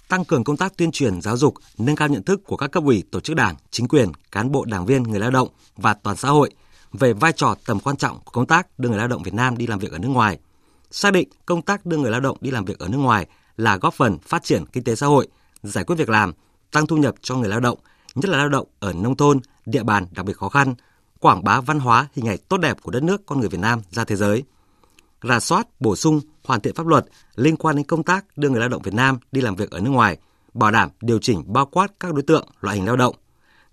tăng 0.09 0.25
cường 0.25 0.43
công 0.43 0.57
tác 0.57 0.77
tuyên 0.77 0.91
truyền 0.91 1.21
giáo 1.21 1.37
dục, 1.37 1.53
nâng 1.77 1.95
cao 1.95 2.07
nhận 2.07 2.23
thức 2.23 2.41
của 2.43 2.57
các 2.57 2.71
cấp 2.71 2.83
ủy, 2.83 3.03
tổ 3.11 3.19
chức 3.19 3.35
đảng, 3.35 3.55
chính 3.71 3.87
quyền, 3.87 4.11
cán 4.31 4.51
bộ 4.51 4.65
đảng 4.65 4.85
viên, 4.85 5.03
người 5.03 5.19
lao 5.19 5.31
động 5.31 5.47
và 5.77 5.93
toàn 5.93 6.17
xã 6.17 6.29
hội 6.29 6.49
về 6.91 7.13
vai 7.13 7.31
trò 7.31 7.55
tầm 7.65 7.79
quan 7.79 7.97
trọng 7.97 8.19
của 8.25 8.31
công 8.31 8.47
tác 8.47 8.79
đưa 8.79 8.89
người 8.89 8.97
lao 8.97 9.07
động 9.07 9.23
Việt 9.23 9.33
Nam 9.33 9.57
đi 9.57 9.67
làm 9.67 9.79
việc 9.79 9.91
ở 9.91 9.97
nước 9.97 10.07
ngoài. 10.07 10.39
Xác 10.95 11.13
định 11.13 11.29
công 11.45 11.61
tác 11.61 11.85
đưa 11.85 11.97
người 11.97 12.11
lao 12.11 12.19
động 12.19 12.37
đi 12.41 12.51
làm 12.51 12.65
việc 12.65 12.79
ở 12.79 12.87
nước 12.87 12.97
ngoài 12.97 13.27
là 13.57 13.77
góp 13.77 13.93
phần 13.93 14.19
phát 14.19 14.43
triển 14.43 14.65
kinh 14.65 14.83
tế 14.83 14.95
xã 14.95 15.07
hội, 15.07 15.27
giải 15.63 15.83
quyết 15.83 15.95
việc 15.95 16.09
làm, 16.09 16.33
tăng 16.71 16.87
thu 16.87 16.97
nhập 16.97 17.15
cho 17.21 17.35
người 17.35 17.49
lao 17.49 17.59
động, 17.59 17.79
nhất 18.15 18.29
là 18.29 18.37
lao 18.37 18.49
động 18.49 18.67
ở 18.79 18.93
nông 18.93 19.17
thôn, 19.17 19.39
địa 19.65 19.83
bàn 19.83 20.05
đặc 20.11 20.25
biệt 20.25 20.37
khó 20.37 20.49
khăn, 20.49 20.75
quảng 21.19 21.43
bá 21.43 21.61
văn 21.61 21.79
hóa 21.79 22.07
hình 22.13 22.27
ảnh 22.27 22.37
tốt 22.49 22.57
đẹp 22.57 22.77
của 22.81 22.91
đất 22.91 23.03
nước 23.03 23.25
con 23.25 23.39
người 23.39 23.49
Việt 23.49 23.59
Nam 23.59 23.81
ra 23.89 24.05
thế 24.05 24.15
giới. 24.15 24.43
Rà 25.23 25.39
soát, 25.39 25.67
bổ 25.79 25.95
sung, 25.95 26.21
hoàn 26.43 26.61
thiện 26.61 26.75
pháp 26.75 26.87
luật 26.87 27.05
liên 27.35 27.57
quan 27.57 27.75
đến 27.75 27.85
công 27.85 28.03
tác 28.03 28.25
đưa 28.35 28.49
người 28.49 28.59
lao 28.59 28.69
động 28.69 28.81
Việt 28.81 28.93
Nam 28.93 29.17
đi 29.31 29.41
làm 29.41 29.55
việc 29.55 29.71
ở 29.71 29.79
nước 29.79 29.91
ngoài, 29.91 30.17
bảo 30.53 30.71
đảm 30.71 30.89
điều 31.01 31.19
chỉnh 31.19 31.43
bao 31.47 31.65
quát 31.65 31.91
các 31.99 32.13
đối 32.13 32.23
tượng, 32.23 32.47
loại 32.61 32.75
hình 32.75 32.85
lao 32.85 32.95
động, 32.95 33.15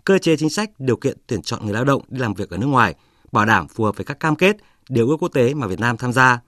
cơ 0.04 0.18
chế 0.18 0.36
chính 0.36 0.50
sách 0.50 0.70
điều 0.78 0.96
kiện 0.96 1.16
tuyển 1.26 1.42
chọn 1.42 1.64
người 1.64 1.74
lao 1.74 1.84
động 1.84 2.02
đi 2.08 2.20
làm 2.20 2.34
việc 2.34 2.50
ở 2.50 2.56
nước 2.56 2.66
ngoài, 2.66 2.94
bảo 3.32 3.46
đảm 3.46 3.68
phù 3.68 3.84
hợp 3.84 3.96
với 3.96 4.04
các 4.04 4.20
cam 4.20 4.36
kết, 4.36 4.56
điều 4.88 5.08
ước 5.08 5.16
quốc 5.20 5.32
tế 5.32 5.54
mà 5.54 5.66
Việt 5.66 5.80
Nam 5.80 5.96
tham 5.96 6.12
gia, 6.12 6.40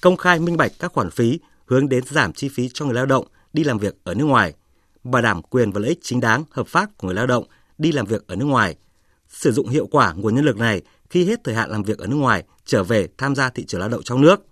công 0.00 0.16
khai 0.16 0.40
minh 0.40 0.56
bạch 0.56 0.72
các 0.78 0.92
khoản 0.92 1.10
phí 1.10 1.38
hướng 1.66 1.88
đến 1.88 2.04
giảm 2.06 2.32
chi 2.32 2.48
phí 2.48 2.68
cho 2.74 2.84
người 2.84 2.94
lao 2.94 3.06
động 3.06 3.26
đi 3.52 3.64
làm 3.64 3.78
việc 3.78 3.94
ở 4.04 4.14
nước 4.14 4.24
ngoài, 4.24 4.54
bảo 5.04 5.22
đảm 5.22 5.42
quyền 5.42 5.72
và 5.72 5.80
lợi 5.80 5.88
ích 5.88 5.98
chính 6.02 6.20
đáng 6.20 6.44
hợp 6.50 6.66
pháp 6.66 6.90
của 6.98 7.06
người 7.06 7.14
lao 7.14 7.26
động 7.26 7.44
đi 7.78 7.92
làm 7.92 8.06
việc 8.06 8.26
ở 8.26 8.36
nước 8.36 8.44
ngoài, 8.44 8.76
sử 9.28 9.52
dụng 9.52 9.68
hiệu 9.68 9.86
quả 9.86 10.12
nguồn 10.12 10.34
nhân 10.34 10.44
lực 10.44 10.56
này 10.56 10.82
khi 11.10 11.24
hết 11.24 11.44
thời 11.44 11.54
hạn 11.54 11.70
làm 11.70 11.82
việc 11.82 11.98
ở 11.98 12.06
nước 12.06 12.16
ngoài 12.16 12.44
trở 12.64 12.82
về 12.82 13.08
tham 13.18 13.34
gia 13.34 13.50
thị 13.50 13.64
trường 13.64 13.80
lao 13.80 13.88
động 13.88 14.02
trong 14.02 14.20
nước. 14.20 14.46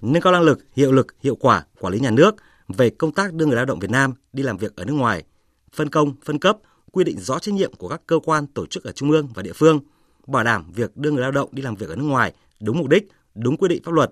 Nâng 0.00 0.22
cao 0.22 0.32
năng 0.32 0.42
lực, 0.42 0.58
hiệu 0.76 0.92
lực, 0.92 1.06
hiệu 1.22 1.36
quả 1.36 1.64
quản 1.80 1.92
lý 1.92 2.00
nhà 2.00 2.10
nước 2.10 2.34
về 2.68 2.90
công 2.90 3.12
tác 3.12 3.32
đưa 3.32 3.46
người 3.46 3.56
lao 3.56 3.64
động 3.64 3.78
Việt 3.78 3.90
Nam 3.90 4.14
đi 4.32 4.42
làm 4.42 4.56
việc 4.56 4.76
ở 4.76 4.84
nước 4.84 4.92
ngoài, 4.92 5.24
phân 5.72 5.88
công, 5.88 6.12
phân 6.24 6.38
cấp, 6.38 6.58
quy 6.92 7.04
định 7.04 7.18
rõ 7.18 7.38
trách 7.38 7.54
nhiệm 7.54 7.74
của 7.74 7.88
các 7.88 8.00
cơ 8.06 8.18
quan 8.24 8.46
tổ 8.46 8.66
chức 8.66 8.84
ở 8.84 8.92
trung 8.92 9.10
ương 9.10 9.28
và 9.34 9.42
địa 9.42 9.52
phương, 9.52 9.80
bảo 10.26 10.44
đảm 10.44 10.72
việc 10.72 10.96
đưa 10.96 11.10
người 11.10 11.22
lao 11.22 11.30
động 11.30 11.48
đi 11.52 11.62
làm 11.62 11.76
việc 11.76 11.88
ở 11.88 11.96
nước 11.96 12.04
ngoài 12.04 12.32
đúng 12.60 12.78
mục 12.78 12.88
đích, 12.88 13.08
đúng 13.34 13.56
quy 13.56 13.68
định 13.68 13.82
pháp 13.82 13.92
luật, 13.92 14.10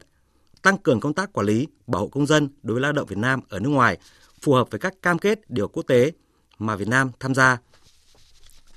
tăng 0.62 0.78
cường 0.78 1.00
công 1.00 1.14
tác 1.14 1.32
quản 1.32 1.46
lý, 1.46 1.66
bảo 1.86 2.02
hộ 2.02 2.08
công 2.08 2.26
dân 2.26 2.48
đối 2.62 2.74
với 2.74 2.82
lao 2.82 2.92
động 2.92 3.06
Việt 3.06 3.18
Nam 3.18 3.40
ở 3.48 3.60
nước 3.60 3.68
ngoài 3.68 3.98
phù 4.42 4.52
hợp 4.52 4.70
với 4.70 4.80
các 4.80 4.94
cam 5.02 5.18
kết 5.18 5.50
điều 5.50 5.68
quốc 5.68 5.82
tế 5.82 6.12
mà 6.58 6.76
Việt 6.76 6.88
Nam 6.88 7.10
tham 7.20 7.34
gia. 7.34 7.58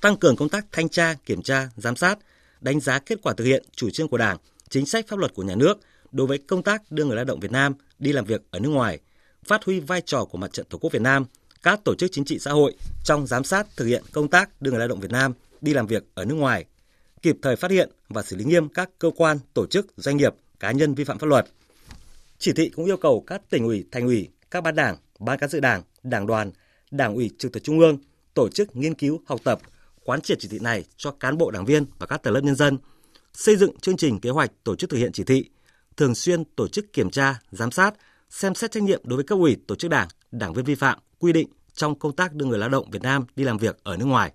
Tăng 0.00 0.16
cường 0.16 0.36
công 0.36 0.48
tác 0.48 0.66
thanh 0.72 0.88
tra, 0.88 1.14
kiểm 1.26 1.42
tra, 1.42 1.68
giám 1.76 1.96
sát, 1.96 2.18
đánh 2.60 2.80
giá 2.80 2.98
kết 2.98 3.18
quả 3.22 3.34
thực 3.36 3.44
hiện 3.44 3.64
chủ 3.76 3.90
trương 3.90 4.08
của 4.08 4.18
Đảng, 4.18 4.38
chính 4.68 4.86
sách 4.86 5.08
pháp 5.08 5.18
luật 5.18 5.34
của 5.34 5.42
nhà 5.42 5.54
nước 5.54 5.78
đối 6.12 6.26
với 6.26 6.38
công 6.38 6.62
tác 6.62 6.82
đưa 6.90 7.04
người 7.04 7.16
lao 7.16 7.24
động 7.24 7.40
Việt 7.40 7.52
Nam 7.52 7.74
đi 7.98 8.12
làm 8.12 8.24
việc 8.24 8.42
ở 8.50 8.58
nước 8.58 8.68
ngoài, 8.68 8.98
phát 9.44 9.64
huy 9.64 9.80
vai 9.80 10.00
trò 10.00 10.24
của 10.24 10.38
Mặt 10.38 10.52
trận 10.52 10.66
Tổ 10.70 10.78
quốc 10.78 10.92
Việt 10.92 11.02
Nam, 11.02 11.24
các 11.62 11.80
tổ 11.84 11.94
chức 11.94 12.10
chính 12.12 12.24
trị 12.24 12.38
xã 12.38 12.52
hội 12.52 12.74
trong 13.04 13.26
giám 13.26 13.44
sát 13.44 13.66
thực 13.76 13.84
hiện 13.84 14.02
công 14.12 14.28
tác 14.28 14.62
đưa 14.62 14.70
người 14.70 14.78
lao 14.78 14.88
động 14.88 15.00
Việt 15.00 15.10
Nam 15.10 15.32
đi 15.60 15.74
làm 15.74 15.86
việc 15.86 16.04
ở 16.14 16.24
nước 16.24 16.34
ngoài, 16.34 16.64
kịp 17.22 17.36
thời 17.42 17.56
phát 17.56 17.70
hiện 17.70 17.90
và 18.08 18.22
xử 18.22 18.36
lý 18.36 18.44
nghiêm 18.44 18.68
các 18.68 18.90
cơ 18.98 19.10
quan, 19.16 19.38
tổ 19.54 19.66
chức, 19.66 19.86
doanh 19.96 20.16
nghiệp, 20.16 20.34
cá 20.60 20.72
nhân 20.72 20.94
vi 20.94 21.04
phạm 21.04 21.18
pháp 21.18 21.26
luật. 21.26 21.46
Chỉ 22.38 22.52
thị 22.52 22.68
cũng 22.68 22.84
yêu 22.84 22.96
cầu 22.96 23.24
các 23.26 23.42
tỉnh 23.50 23.64
ủy, 23.64 23.84
thành 23.92 24.06
ủy, 24.06 24.28
các 24.50 24.60
ban 24.60 24.74
đảng, 24.74 24.96
ban 25.18 25.38
cán 25.38 25.50
sự 25.50 25.60
đảng, 25.60 25.82
đảng 26.02 26.26
đoàn, 26.26 26.52
đảng 26.90 27.14
ủy 27.14 27.30
trực 27.38 27.52
thuộc 27.52 27.62
trung 27.62 27.78
ương 27.78 27.98
tổ 28.34 28.48
chức 28.48 28.76
nghiên 28.76 28.94
cứu, 28.94 29.20
học 29.26 29.40
tập, 29.44 29.58
quán 30.04 30.20
triệt 30.20 30.38
chỉ 30.40 30.48
thị 30.48 30.58
này 30.58 30.84
cho 30.96 31.10
cán 31.10 31.38
bộ 31.38 31.50
đảng 31.50 31.64
viên 31.64 31.84
và 31.98 32.06
các 32.06 32.22
tầng 32.22 32.34
lớp 32.34 32.40
nhân 32.40 32.54
dân, 32.54 32.78
xây 33.32 33.56
dựng 33.56 33.78
chương 33.80 33.96
trình 33.96 34.20
kế 34.20 34.30
hoạch 34.30 34.50
tổ 34.64 34.76
chức 34.76 34.90
thực 34.90 34.96
hiện 34.96 35.12
chỉ 35.12 35.24
thị, 35.24 35.50
thường 35.96 36.14
xuyên 36.14 36.44
tổ 36.44 36.68
chức 36.68 36.92
kiểm 36.92 37.10
tra, 37.10 37.40
giám 37.50 37.70
sát, 37.70 37.94
xem 38.30 38.54
xét 38.54 38.70
trách 38.70 38.82
nhiệm 38.82 39.00
đối 39.04 39.16
với 39.16 39.24
cấp 39.24 39.38
ủy, 39.38 39.56
tổ 39.66 39.74
chức 39.74 39.90
đảng, 39.90 40.08
đảng 40.32 40.54
viên 40.54 40.64
vi 40.64 40.74
phạm 40.74 40.98
quy 41.18 41.32
định 41.32 41.48
trong 41.74 41.98
công 41.98 42.16
tác 42.16 42.34
đưa 42.34 42.46
người 42.46 42.58
lao 42.58 42.68
động 42.68 42.90
Việt 42.90 43.02
Nam 43.02 43.24
đi 43.36 43.44
làm 43.44 43.58
việc 43.58 43.78
ở 43.82 43.96
nước 43.96 44.04
ngoài. 44.04 44.32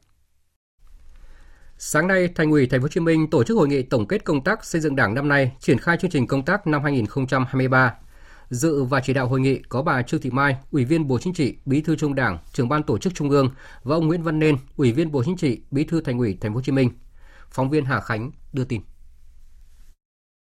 Sáng 1.84 2.08
nay, 2.08 2.30
Thành 2.36 2.52
ủy 2.52 2.68
Thành 2.68 2.80
phố 2.80 2.84
Hồ 2.84 2.88
Chí 2.88 3.00
Minh 3.00 3.30
tổ 3.30 3.44
chức 3.44 3.58
hội 3.58 3.68
nghị 3.68 3.82
tổng 3.82 4.08
kết 4.08 4.24
công 4.24 4.44
tác 4.44 4.66
xây 4.66 4.82
dựng 4.82 4.96
Đảng 4.96 5.14
năm 5.14 5.28
nay, 5.28 5.52
triển 5.60 5.78
khai 5.78 5.98
chương 5.98 6.12
trình 6.12 6.28
công 6.28 6.46
tác 6.46 6.68
năm 6.68 6.84
2023. 6.84 7.94
Dự 8.50 8.84
và 8.84 9.00
chỉ 9.00 9.14
đạo 9.14 9.28
hội 9.28 9.40
nghị 9.40 9.60
có 9.70 9.82
bà 9.82 10.02
Trương 10.02 10.22
Thị 10.22 10.30
Mai, 10.30 10.56
Ủy 10.72 10.86
viên 10.86 11.08
Bộ 11.08 11.20
Chính 11.20 11.34
trị, 11.34 11.56
Bí 11.66 11.82
thư 11.82 11.96
Trung 11.96 12.16
Đảng, 12.16 12.38
Trưởng 12.54 12.70
ban 12.70 12.84
Tổ 12.84 12.98
chức 12.98 13.16
Trung 13.16 13.30
ương 13.30 13.50
và 13.84 13.96
ông 13.96 14.08
Nguyễn 14.08 14.24
Văn 14.24 14.40
Nên, 14.40 14.56
Ủy 14.78 14.92
viên 14.92 15.12
Bộ 15.12 15.24
Chính 15.24 15.38
trị, 15.38 15.62
Bí 15.72 15.84
thư 15.84 16.02
Thành 16.02 16.18
ủy 16.18 16.38
Thành 16.42 16.52
phố 16.52 16.56
Hồ 16.56 16.62
Chí 16.62 16.72
Minh. 16.72 16.90
Phóng 17.50 17.70
viên 17.70 17.86
Hà 17.86 18.00
Khánh 18.00 18.32
đưa 18.54 18.64
tin. 18.64 18.82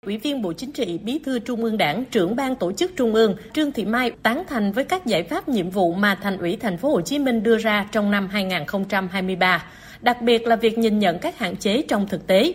Ủy 0.06 0.18
viên 0.18 0.42
Bộ 0.42 0.52
Chính 0.52 0.72
trị, 0.72 0.98
Bí 0.98 1.18
thư 1.18 1.38
Trung 1.38 1.64
ương 1.64 1.78
Đảng, 1.78 2.04
trưởng 2.10 2.36
ban 2.36 2.56
tổ 2.56 2.72
chức 2.72 2.92
Trung 2.96 3.14
ương 3.14 3.36
Trương 3.52 3.72
Thị 3.72 3.84
Mai 3.84 4.10
tán 4.22 4.42
thành 4.48 4.72
với 4.72 4.84
các 4.84 5.06
giải 5.06 5.22
pháp 5.22 5.48
nhiệm 5.48 5.70
vụ 5.70 5.94
mà 5.94 6.18
Thành 6.22 6.38
ủy 6.38 6.56
Thành 6.56 6.78
phố 6.78 6.90
Hồ 6.90 7.00
Chí 7.00 7.18
Minh 7.18 7.42
đưa 7.42 7.58
ra 7.58 7.88
trong 7.92 8.10
năm 8.10 8.28
2023, 8.28 9.64
đặc 10.04 10.23
biệt 10.23 10.46
là 10.46 10.56
việc 10.56 10.78
nhìn 10.78 10.99
nhận 10.99 11.18
các 11.18 11.38
hạn 11.38 11.56
chế 11.56 11.82
trong 11.88 12.08
thực 12.08 12.26
tế. 12.26 12.52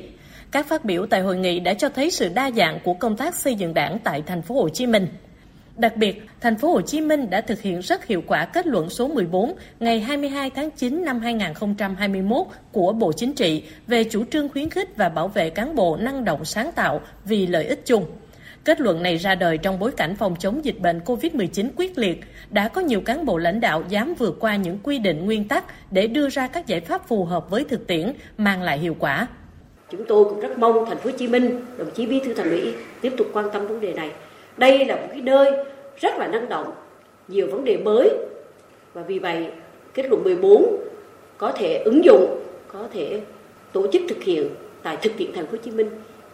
Các 0.51 0.67
phát 0.67 0.85
biểu 0.85 1.05
tại 1.05 1.21
hội 1.21 1.37
nghị 1.37 1.59
đã 1.59 1.73
cho 1.73 1.89
thấy 1.89 2.11
sự 2.11 2.29
đa 2.29 2.51
dạng 2.51 2.79
của 2.83 2.93
công 2.93 3.17
tác 3.17 3.35
xây 3.35 3.55
dựng 3.55 3.73
Đảng 3.73 3.99
tại 4.03 4.23
Thành 4.25 4.41
phố 4.41 4.55
Hồ 4.55 4.69
Chí 4.69 4.87
Minh. 4.87 5.07
Đặc 5.77 5.97
biệt, 5.97 6.25
thành 6.41 6.57
phố 6.57 6.71
Hồ 6.71 6.81
Chí 6.81 7.01
Minh 7.01 7.29
đã 7.29 7.41
thực 7.41 7.61
hiện 7.61 7.79
rất 7.79 8.05
hiệu 8.05 8.23
quả 8.27 8.45
kết 8.45 8.67
luận 8.67 8.89
số 8.89 9.07
14 9.07 9.53
ngày 9.79 9.99
22 9.99 10.49
tháng 10.49 10.71
9 10.71 11.05
năm 11.05 11.19
2021 11.19 12.47
của 12.71 12.93
Bộ 12.93 13.13
Chính 13.13 13.33
trị 13.33 13.63
về 13.87 14.03
chủ 14.03 14.23
trương 14.31 14.49
khuyến 14.49 14.69
khích 14.69 14.97
và 14.97 15.09
bảo 15.09 15.27
vệ 15.27 15.49
cán 15.49 15.75
bộ 15.75 15.97
năng 15.97 16.25
động 16.25 16.45
sáng 16.45 16.71
tạo 16.71 17.01
vì 17.25 17.47
lợi 17.47 17.65
ích 17.65 17.85
chung. 17.85 18.05
Kết 18.65 18.81
luận 18.81 19.03
này 19.03 19.17
ra 19.17 19.35
đời 19.35 19.57
trong 19.57 19.79
bối 19.79 19.91
cảnh 19.91 20.15
phòng 20.15 20.35
chống 20.39 20.65
dịch 20.65 20.79
bệnh 20.79 20.99
COVID-19 20.99 21.69
quyết 21.75 21.97
liệt, 21.97 22.19
đã 22.49 22.67
có 22.67 22.81
nhiều 22.81 23.01
cán 23.01 23.25
bộ 23.25 23.37
lãnh 23.37 23.59
đạo 23.59 23.83
dám 23.89 24.13
vượt 24.13 24.37
qua 24.39 24.55
những 24.55 24.77
quy 24.83 24.99
định 24.99 25.25
nguyên 25.25 25.47
tắc 25.47 25.63
để 25.91 26.07
đưa 26.07 26.29
ra 26.29 26.47
các 26.47 26.67
giải 26.67 26.79
pháp 26.79 27.07
phù 27.07 27.25
hợp 27.25 27.49
với 27.49 27.63
thực 27.63 27.87
tiễn, 27.87 28.13
mang 28.37 28.61
lại 28.61 28.77
hiệu 28.79 28.95
quả. 28.99 29.27
Chúng 29.91 30.05
tôi 30.07 30.25
cũng 30.25 30.39
rất 30.39 30.57
mong 30.57 30.85
thành 30.85 30.97
phố 30.97 31.09
Hồ 31.09 31.17
Chí 31.17 31.27
Minh, 31.27 31.65
đồng 31.77 31.91
chí 31.91 32.05
Bí 32.05 32.19
thư 32.25 32.33
Thành 32.33 32.49
ủy 32.49 32.73
tiếp 33.01 33.13
tục 33.17 33.27
quan 33.33 33.49
tâm 33.53 33.67
vấn 33.67 33.81
đề 33.81 33.93
này. 33.93 34.11
Đây 34.57 34.85
là 34.85 34.95
một 34.95 35.07
cái 35.09 35.21
nơi 35.21 35.51
rất 35.99 36.17
là 36.17 36.27
năng 36.27 36.49
động, 36.49 36.71
nhiều 37.27 37.47
vấn 37.51 37.63
đề 37.63 37.77
mới. 37.77 38.09
Và 38.93 39.01
vì 39.01 39.19
vậy 39.19 39.47
kết 39.93 40.05
luận 40.09 40.23
14 40.23 40.65
có 41.37 41.51
thể 41.51 41.81
ứng 41.85 42.05
dụng, 42.05 42.39
có 42.67 42.87
thể 42.93 43.21
tổ 43.71 43.87
chức 43.93 44.01
thực 44.09 44.23
hiện 44.23 44.49
tại 44.83 44.97
thực 45.01 45.11
tiễn 45.17 45.31
thành 45.35 45.45
phố 45.45 45.51
Hồ 45.51 45.57
Chí 45.63 45.71
Minh 45.71 45.89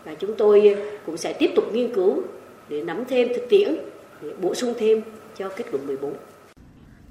và 0.05 0.13
chúng 0.19 0.35
tôi 0.37 0.75
cũng 1.05 1.17
sẽ 1.17 1.33
tiếp 1.33 1.51
tục 1.55 1.63
nghiên 1.73 1.95
cứu 1.95 2.23
để 2.69 2.81
nắm 2.81 3.03
thêm 3.09 3.27
thực 3.35 3.47
tiễn 3.49 3.75
để 4.21 4.29
bổ 4.41 4.55
sung 4.55 4.73
thêm 4.79 5.01
cho 5.37 5.49
kết 5.49 5.65
luận 5.71 5.87
14. 5.87 6.13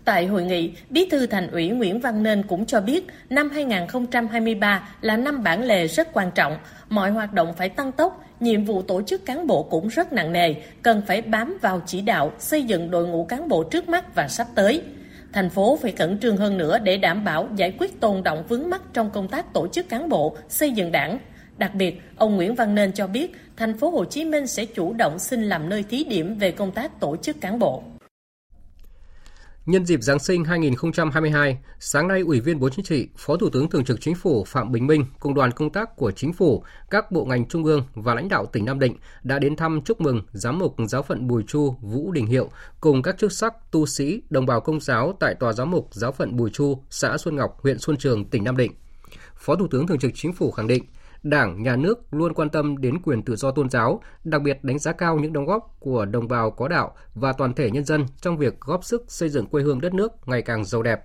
Tại 0.05 0.27
hội 0.27 0.45
nghị, 0.45 0.73
Bí 0.91 1.09
thư 1.11 1.27
Thành 1.27 1.51
ủy 1.51 1.69
Nguyễn 1.69 2.01
Văn 2.01 2.23
Nên 2.23 2.43
cũng 2.43 2.67
cho 2.67 2.81
biết 2.81 3.07
năm 3.31 3.51
2023 3.51 4.89
là 5.01 5.17
năm 5.17 5.43
bản 5.43 5.63
lề 5.65 5.87
rất 5.87 6.09
quan 6.13 6.31
trọng, 6.35 6.57
mọi 6.89 7.11
hoạt 7.11 7.33
động 7.33 7.55
phải 7.57 7.69
tăng 7.69 7.93
tốc, 7.93 8.25
nhiệm 8.41 8.65
vụ 8.65 8.83
tổ 8.83 9.03
chức 9.03 9.27
cán 9.27 9.47
bộ 9.47 9.63
cũng 9.63 9.89
rất 9.89 10.13
nặng 10.13 10.33
nề, 10.33 10.55
cần 10.83 11.03
phải 11.07 11.23
bám 11.23 11.59
vào 11.61 11.83
chỉ 11.87 12.01
đạo 12.01 12.33
xây 12.39 12.63
dựng 12.63 12.91
đội 12.91 13.07
ngũ 13.07 13.25
cán 13.25 13.49
bộ 13.49 13.63
trước 13.63 13.89
mắt 13.89 14.15
và 14.15 14.29
sắp 14.29 14.47
tới. 14.55 14.83
Thành 15.33 15.51
phố 15.51 15.79
phải 15.83 15.93
cẩn 15.93 16.19
trương 16.19 16.37
hơn 16.37 16.59
nữa 16.59 16.79
để 16.79 16.97
đảm 16.97 17.25
bảo 17.25 17.49
giải 17.57 17.75
quyết 17.79 18.01
tồn 18.01 18.23
động 18.23 18.45
vướng 18.49 18.71
mắc 18.71 18.83
trong 18.93 19.11
công 19.11 19.29
tác 19.29 19.53
tổ 19.53 19.69
chức 19.69 19.89
cán 19.89 20.09
bộ, 20.09 20.37
xây 20.49 20.71
dựng 20.71 20.93
đảng. 20.93 21.19
Đặc 21.59 21.75
biệt, 21.75 22.01
ông 22.17 22.37
Nguyễn 22.37 22.55
Văn 22.55 22.75
Nên 22.75 22.93
cho 22.93 23.07
biết, 23.07 23.31
thành 23.57 23.79
phố 23.79 23.91
Hồ 23.91 24.05
Chí 24.05 24.25
Minh 24.25 24.47
sẽ 24.47 24.65
chủ 24.65 24.93
động 24.93 25.19
xin 25.19 25.43
làm 25.43 25.69
nơi 25.69 25.83
thí 25.83 26.05
điểm 26.05 26.39
về 26.39 26.51
công 26.51 26.73
tác 26.73 27.01
tổ 27.01 27.17
chức 27.17 27.41
cán 27.41 27.59
bộ. 27.59 27.83
Nhân 29.67 29.87
dịp 29.87 30.03
Giáng 30.03 30.19
sinh 30.19 30.45
2022, 30.45 31.59
sáng 31.79 32.09
nay 32.09 32.21
Ủy 32.21 32.41
viên 32.41 32.61
Bộ 32.61 32.69
Chính 32.69 32.85
trị, 32.85 33.09
Phó 33.17 33.37
Thủ 33.37 33.51
tướng 33.51 33.71
Thường 33.71 33.85
trực 33.85 34.01
Chính 34.01 34.15
phủ 34.15 34.45
Phạm 34.45 34.73
Bình 34.73 34.87
Minh 34.87 35.05
cùng 35.21 35.35
đoàn 35.35 35.53
công 35.53 35.71
tác 35.71 35.97
của 35.97 36.11
Chính 36.11 36.33
phủ, 36.33 36.65
các 36.91 37.11
bộ 37.11 37.25
ngành 37.25 37.49
trung 37.49 37.65
ương 37.65 37.85
và 37.95 38.15
lãnh 38.15 38.29
đạo 38.29 38.47
tỉnh 38.47 38.65
Nam 38.65 38.79
Định 38.79 38.97
đã 39.23 39.39
đến 39.39 39.57
thăm 39.57 39.81
chúc 39.85 40.01
mừng 40.01 40.23
Giám 40.33 40.59
mục 40.59 40.75
Giáo 40.87 41.03
phận 41.03 41.27
Bùi 41.27 41.43
Chu 41.47 41.77
Vũ 41.81 42.13
Đình 42.13 42.27
Hiệu 42.27 42.51
cùng 42.81 43.03
các 43.03 43.19
chức 43.19 43.33
sắc, 43.33 43.55
tu 43.71 43.87
sĩ, 43.87 44.23
đồng 44.31 44.47
bào 44.47 44.61
công 44.61 44.81
giáo 44.81 45.17
tại 45.21 45.35
Tòa 45.35 45.53
Giám 45.53 45.71
mục 45.71 45.89
Giáo 45.93 46.13
phận 46.13 46.37
Bùi 46.37 46.51
Chu, 46.51 46.79
xã 46.91 47.19
Xuân 47.19 47.37
Ngọc, 47.37 47.59
huyện 47.63 47.79
Xuân 47.79 47.97
Trường, 47.97 48.25
tỉnh 48.25 48.45
Nam 48.45 48.57
Định. 48.57 48.73
Phó 49.37 49.57
Thủ 49.57 49.67
tướng 49.71 49.87
Thường 49.87 49.99
trực 49.99 50.11
Chính 50.15 50.33
phủ 50.33 50.51
khẳng 50.51 50.67
định, 50.67 50.85
Đảng, 51.25 51.63
Nhà 51.63 51.77
nước 51.77 51.99
luôn 52.11 52.35
quan 52.35 52.51
tâm 52.51 52.79
đến 52.79 53.03
quyền 53.03 53.23
tự 53.23 53.37
do 53.37 53.51
tôn 53.51 53.71
giáo, 53.71 54.01
đặc 54.25 54.43
biệt 54.43 54.65
đánh 54.65 54.79
giá 54.79 54.93
cao 54.93 55.19
những 55.19 55.33
đóng 55.33 55.47
góp 55.47 55.77
của 55.81 56.05
đồng 56.05 56.29
bào 56.29 56.51
có 56.51 56.69
đạo 56.69 56.95
và 57.15 57.33
toàn 57.33 57.55
thể 57.55 57.71
nhân 57.71 57.85
dân 57.85 58.07
trong 58.21 58.37
việc 58.37 58.61
góp 58.61 58.85
sức 58.85 59.05
xây 59.09 59.29
dựng 59.29 59.47
quê 59.47 59.63
hương 59.63 59.81
đất 59.81 59.95
nước 59.95 60.29
ngày 60.29 60.43
càng 60.43 60.65
giàu 60.65 60.83
đẹp. 60.83 61.01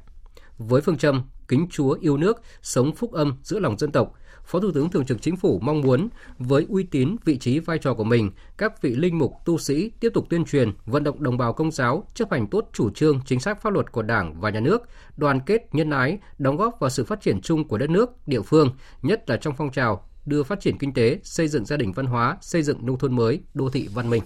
Với 0.58 0.82
phương 0.82 0.97
châm 0.97 1.23
kính 1.47 1.67
Chúa 1.71 1.97
yêu 2.01 2.17
nước, 2.17 2.41
sống 2.62 2.95
phúc 2.95 3.12
âm 3.12 3.38
giữa 3.43 3.60
lòng 3.60 3.77
dân 3.77 3.91
tộc, 3.91 4.13
Phó 4.45 4.60
Thủ 4.60 4.71
tướng 4.71 4.89
Thường 4.89 5.05
trực 5.05 5.21
Chính 5.21 5.36
phủ 5.36 5.60
mong 5.63 5.82
muốn 5.82 6.10
với 6.38 6.65
uy 6.69 6.84
tín, 6.84 7.15
vị 7.25 7.38
trí, 7.38 7.60
vai 7.60 7.77
trò 7.77 7.93
của 7.93 8.03
mình, 8.03 8.32
các 8.58 8.82
vị 8.82 8.95
linh 8.95 9.17
mục, 9.17 9.34
tu 9.45 9.58
sĩ 9.58 9.91
tiếp 9.99 10.10
tục 10.13 10.25
tuyên 10.29 10.45
truyền, 10.45 10.71
vận 10.86 11.03
động 11.03 11.23
đồng 11.23 11.38
bào 11.38 11.53
công 11.53 11.71
giáo 11.71 12.03
chấp 12.13 12.32
hành 12.32 12.47
tốt 12.47 12.69
chủ 12.73 12.89
trương, 12.89 13.19
chính 13.25 13.39
sách 13.39 13.62
pháp 13.62 13.73
luật 13.73 13.91
của 13.91 14.01
Đảng 14.01 14.41
và 14.41 14.49
Nhà 14.49 14.60
nước, 14.60 14.82
đoàn 15.17 15.39
kết, 15.45 15.75
nhân 15.75 15.89
ái, 15.89 16.19
đóng 16.38 16.58
góp 16.58 16.79
vào 16.79 16.89
sự 16.89 17.03
phát 17.03 17.21
triển 17.21 17.41
chung 17.41 17.67
của 17.67 17.77
đất 17.77 17.89
nước, 17.89 18.27
địa 18.27 18.41
phương, 18.41 18.71
nhất 19.01 19.29
là 19.29 19.38
trong 19.38 19.53
phong 19.58 19.71
trào 19.71 20.09
đưa 20.25 20.43
phát 20.43 20.60
triển 20.62 20.77
kinh 20.77 20.93
tế, 20.93 21.19
xây 21.23 21.47
dựng 21.47 21.65
gia 21.65 21.77
đình 21.77 21.91
văn 21.91 22.05
hóa, 22.05 22.38
xây 22.41 22.63
dựng 22.63 22.86
nông 22.86 22.97
thôn 22.97 23.15
mới, 23.15 23.41
đô 23.53 23.69
thị 23.69 23.89
văn 23.93 24.10
minh. 24.10 24.23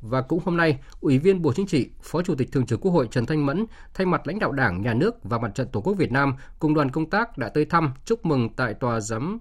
Và 0.00 0.22
cũng 0.22 0.40
hôm 0.44 0.56
nay, 0.56 0.78
Ủy 1.00 1.18
viên 1.18 1.42
Bộ 1.42 1.52
Chính 1.52 1.66
trị, 1.66 1.90
Phó 2.02 2.22
Chủ 2.22 2.34
tịch 2.34 2.52
Thường 2.52 2.66
trực 2.66 2.80
Quốc 2.80 2.92
hội 2.92 3.08
Trần 3.10 3.26
Thanh 3.26 3.46
Mẫn 3.46 3.66
thay 3.94 4.06
mặt 4.06 4.26
lãnh 4.26 4.38
đạo 4.38 4.52
Đảng, 4.52 4.82
Nhà 4.82 4.94
nước 4.94 5.24
và 5.24 5.38
Mặt 5.38 5.54
trận 5.54 5.68
Tổ 5.68 5.80
quốc 5.80 5.94
Việt 5.94 6.12
Nam 6.12 6.34
cùng 6.58 6.74
đoàn 6.74 6.90
công 6.90 7.10
tác 7.10 7.38
đã 7.38 7.48
tới 7.48 7.64
thăm 7.64 7.92
chúc 8.04 8.26
mừng 8.26 8.48
tại 8.56 8.74
tòa 8.74 9.00
giám 9.00 9.38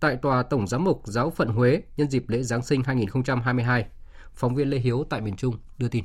tại 0.00 0.16
tòa 0.16 0.42
Tổng 0.42 0.66
giám 0.66 0.84
mục 0.84 1.02
Giáo 1.04 1.30
phận 1.30 1.48
Huế 1.48 1.82
nhân 1.96 2.10
dịp 2.10 2.28
lễ 2.28 2.42
Giáng 2.42 2.62
sinh 2.62 2.82
2022. 2.82 3.86
Phóng 4.34 4.54
viên 4.54 4.70
Lê 4.70 4.78
Hiếu 4.78 5.04
tại 5.10 5.20
miền 5.20 5.36
Trung 5.36 5.54
đưa 5.78 5.88
tin. 5.88 6.04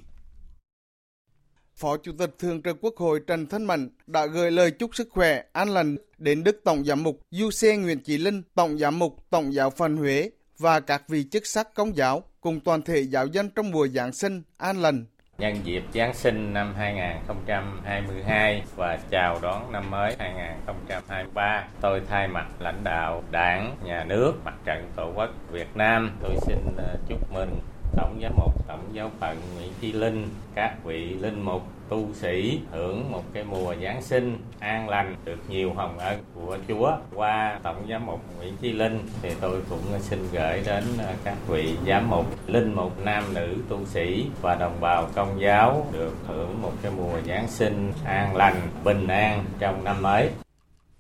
Phó 1.75 1.97
Chủ 1.97 2.12
tịch 2.19 2.36
Thường 2.39 2.62
trực 2.62 2.77
Quốc 2.81 2.93
hội 2.97 3.19
Trần 3.27 3.47
Thanh 3.47 3.65
Mẫn 3.65 3.89
đã 4.07 4.25
gửi 4.25 4.51
lời 4.51 4.71
chúc 4.71 4.95
sức 4.95 5.07
khỏe, 5.12 5.43
an 5.53 5.69
lành 5.69 5.95
đến 6.17 6.43
Đức 6.43 6.62
Tổng 6.63 6.83
giám 6.86 7.03
mục 7.03 7.19
Du 7.31 7.51
Xe 7.51 7.77
Nguyễn 7.77 7.99
Chí 7.99 8.17
Linh, 8.17 8.41
Tổng 8.55 8.77
giám 8.77 8.99
mục 8.99 9.29
Tổng 9.29 9.53
giáo 9.53 9.69
phận 9.69 9.97
Huế 9.97 10.29
và 10.57 10.79
các 10.79 11.09
vị 11.09 11.25
chức 11.31 11.45
sắc 11.47 11.73
công 11.73 11.95
giáo 11.95 12.23
cùng 12.41 12.59
toàn 12.59 12.81
thể 12.81 13.01
giáo 13.01 13.27
dân 13.27 13.49
trong 13.49 13.71
mùa 13.71 13.88
Giáng 13.88 14.13
sinh 14.13 14.41
an 14.57 14.81
lành. 14.81 15.05
Nhân 15.38 15.55
dịp 15.63 15.83
Giáng 15.93 16.13
sinh 16.13 16.53
năm 16.53 16.73
2022 16.77 18.63
và 18.75 18.99
chào 19.12 19.39
đón 19.41 19.71
năm 19.71 19.91
mới 19.91 20.15
2023, 20.19 21.67
tôi 21.81 22.01
thay 22.09 22.27
mặt 22.27 22.45
lãnh 22.59 22.83
đạo 22.83 23.23
Đảng, 23.31 23.77
Nhà 23.86 24.03
nước, 24.03 24.33
Mặt 24.45 24.53
trận 24.65 24.91
Tổ 24.95 25.12
quốc 25.15 25.29
Việt 25.51 25.75
Nam, 25.75 26.17
tôi 26.21 26.36
xin 26.47 26.57
ờ, 26.77 26.97
chúc 27.09 27.33
mừng 27.33 27.59
tổng 27.95 28.19
giám 28.21 28.32
mục, 28.36 28.67
tổng 28.67 28.89
giáo 28.93 29.12
phận 29.19 29.38
nguyễn 29.56 29.71
chi 29.82 29.91
linh, 29.91 30.27
các 30.56 30.86
vị 30.86 31.13
linh 31.13 31.41
mục, 31.41 31.62
tu 31.89 32.08
sĩ 32.13 32.60
hưởng 32.71 33.12
một 33.12 33.23
cái 33.34 33.43
mùa 33.43 33.75
giáng 33.84 34.01
sinh 34.01 34.38
an 34.60 34.89
lành, 34.89 35.15
được 35.25 35.39
nhiều 35.49 35.73
hồng 35.73 35.97
ân 35.97 36.23
của 36.36 36.58
chúa. 36.67 36.91
Qua 37.15 37.60
tổng 37.63 37.86
giám 37.89 38.06
mục 38.06 38.19
nguyễn 38.38 38.53
chi 38.62 38.73
linh 38.73 38.99
thì 39.21 39.29
tôi 39.41 39.62
cũng 39.69 39.79
xin 39.99 40.19
gửi 40.32 40.62
đến 40.65 40.84
ờ, 40.97 41.13
các 41.23 41.38
vị 41.47 41.75
giám 41.88 42.10
mục, 42.10 42.25
linh 42.47 42.73
mục, 42.73 43.06
nam 43.06 43.23
nữ, 43.34 43.56
tu 43.69 43.86
sĩ 43.86 44.25
và 44.41 44.56
đồng 44.56 44.82
bào 44.82 45.10
công 45.15 45.41
giáo 45.41 45.88
được 45.91 46.13
hưởng 46.27 46.62
một 46.62 46.71
cái 46.82 46.91
mùa 46.97 47.21
giáng 47.27 47.47
sinh 47.47 47.91
an 48.06 48.36
lành, 48.36 48.62
bình 48.84 49.08
an 49.08 49.45
trong 49.60 49.84
năm 49.84 50.01
mới. 50.01 50.29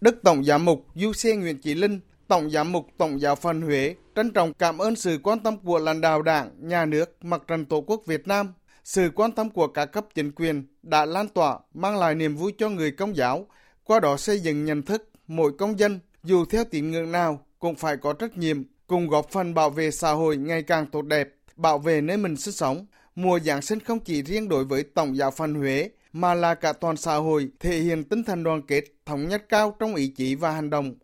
Đức 0.01 0.19
Tổng 0.23 0.43
giám 0.43 0.65
mục 0.65 0.85
Du 0.95 1.13
Xe 1.13 1.35
Nguyễn 1.35 1.61
Chí 1.61 1.73
Linh, 1.73 1.99
Tổng 2.27 2.49
giám 2.49 2.71
mục 2.71 2.87
Tổng 2.97 3.21
giáo 3.21 3.35
phận 3.35 3.61
Huế 3.61 3.95
trân 4.15 4.31
trọng 4.31 4.53
cảm 4.53 4.77
ơn 4.77 4.95
sự 4.95 5.19
quan 5.23 5.39
tâm 5.39 5.57
của 5.57 5.79
lãnh 5.79 6.01
đạo 6.01 6.21
Đảng, 6.21 6.49
Nhà 6.59 6.85
nước, 6.85 7.25
Mặt 7.25 7.41
trận 7.47 7.65
Tổ 7.65 7.81
quốc 7.81 8.01
Việt 8.05 8.27
Nam 8.27 8.53
Sự 8.83 9.09
quan 9.15 9.31
tâm 9.31 9.49
của 9.49 9.67
các 9.67 9.85
cấp 9.85 10.05
chính 10.15 10.31
quyền 10.31 10.63
đã 10.83 11.05
lan 11.05 11.27
tỏa 11.27 11.59
mang 11.73 11.97
lại 11.97 12.15
niềm 12.15 12.35
vui 12.35 12.53
cho 12.57 12.69
người 12.69 12.91
công 12.91 13.15
giáo, 13.15 13.47
qua 13.83 13.99
đó 13.99 14.17
xây 14.17 14.39
dựng 14.39 14.65
nhận 14.65 14.83
thức 14.83 15.09
mỗi 15.27 15.51
công 15.57 15.79
dân 15.79 15.99
dù 16.23 16.45
theo 16.45 16.63
tín 16.63 16.91
ngưỡng 16.91 17.11
nào 17.11 17.45
cũng 17.59 17.75
phải 17.75 17.97
có 17.97 18.13
trách 18.13 18.37
nhiệm 18.37 18.63
cùng 18.87 19.07
góp 19.07 19.29
phần 19.31 19.53
bảo 19.53 19.69
vệ 19.69 19.91
xã 19.91 20.11
hội 20.11 20.37
ngày 20.37 20.63
càng 20.63 20.85
tốt 20.85 21.01
đẹp, 21.01 21.29
bảo 21.55 21.79
vệ 21.79 22.01
nơi 22.01 22.17
mình 22.17 22.37
sinh 22.37 22.53
sống. 22.53 22.85
Mùa 23.15 23.39
Giáng 23.39 23.61
sinh 23.61 23.79
không 23.79 23.99
chỉ 23.99 24.23
riêng 24.23 24.49
đối 24.49 24.65
với 24.65 24.83
Tổng 24.83 25.17
giáo 25.17 25.31
phận 25.31 25.53
Huế 25.53 25.89
mà 26.13 26.33
là 26.33 26.55
cả 26.55 26.73
toàn 26.73 26.97
xã 26.97 27.15
hội 27.15 27.49
thể 27.59 27.77
hiện 27.77 28.03
tinh 28.03 28.23
thần 28.23 28.43
đoàn 28.43 28.61
kết, 28.61 28.83
thống 29.05 29.27
nhất 29.27 29.45
cao 29.49 29.75
trong 29.79 29.95
ý 29.95 30.07
chí 30.07 30.35
và 30.35 30.51
hành 30.51 30.69
động. 30.69 30.95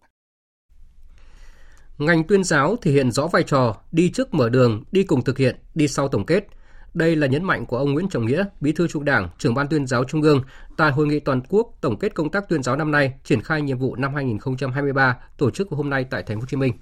Ngành 1.99 2.23
tuyên 2.23 2.43
giáo 2.43 2.75
thể 2.81 2.91
hiện 2.91 3.11
rõ 3.11 3.27
vai 3.27 3.43
trò 3.43 3.75
đi 3.91 4.11
trước 4.11 4.33
mở 4.33 4.49
đường, 4.49 4.83
đi 4.91 5.03
cùng 5.03 5.23
thực 5.23 5.37
hiện, 5.37 5.55
đi 5.75 5.87
sau 5.87 6.07
tổng 6.07 6.25
kết. 6.25 6.47
Đây 6.93 7.15
là 7.15 7.27
nhấn 7.27 7.43
mạnh 7.43 7.65
của 7.65 7.77
ông 7.77 7.93
Nguyễn 7.93 8.09
Trọng 8.09 8.25
Nghĩa, 8.25 8.43
Bí 8.61 8.71
thư 8.71 8.87
Trung 8.87 9.05
Đảng, 9.05 9.29
trưởng 9.37 9.53
ban 9.53 9.67
tuyên 9.67 9.87
giáo 9.87 10.03
Trung 10.03 10.21
ương 10.21 10.41
tại 10.77 10.91
hội 10.91 11.07
nghị 11.07 11.19
toàn 11.19 11.41
quốc 11.49 11.67
tổng 11.81 11.99
kết 11.99 12.15
công 12.15 12.31
tác 12.31 12.49
tuyên 12.49 12.63
giáo 12.63 12.75
năm 12.75 12.91
nay, 12.91 13.13
triển 13.23 13.41
khai 13.41 13.61
nhiệm 13.61 13.77
vụ 13.77 13.95
năm 13.95 14.13
2023 14.15 15.17
tổ 15.37 15.51
chức 15.51 15.69
hôm 15.69 15.89
nay 15.89 16.05
tại 16.09 16.23
Thành 16.23 16.37
phố 16.37 16.41
Hồ 16.41 16.47
Chí 16.49 16.57
Minh. 16.57 16.73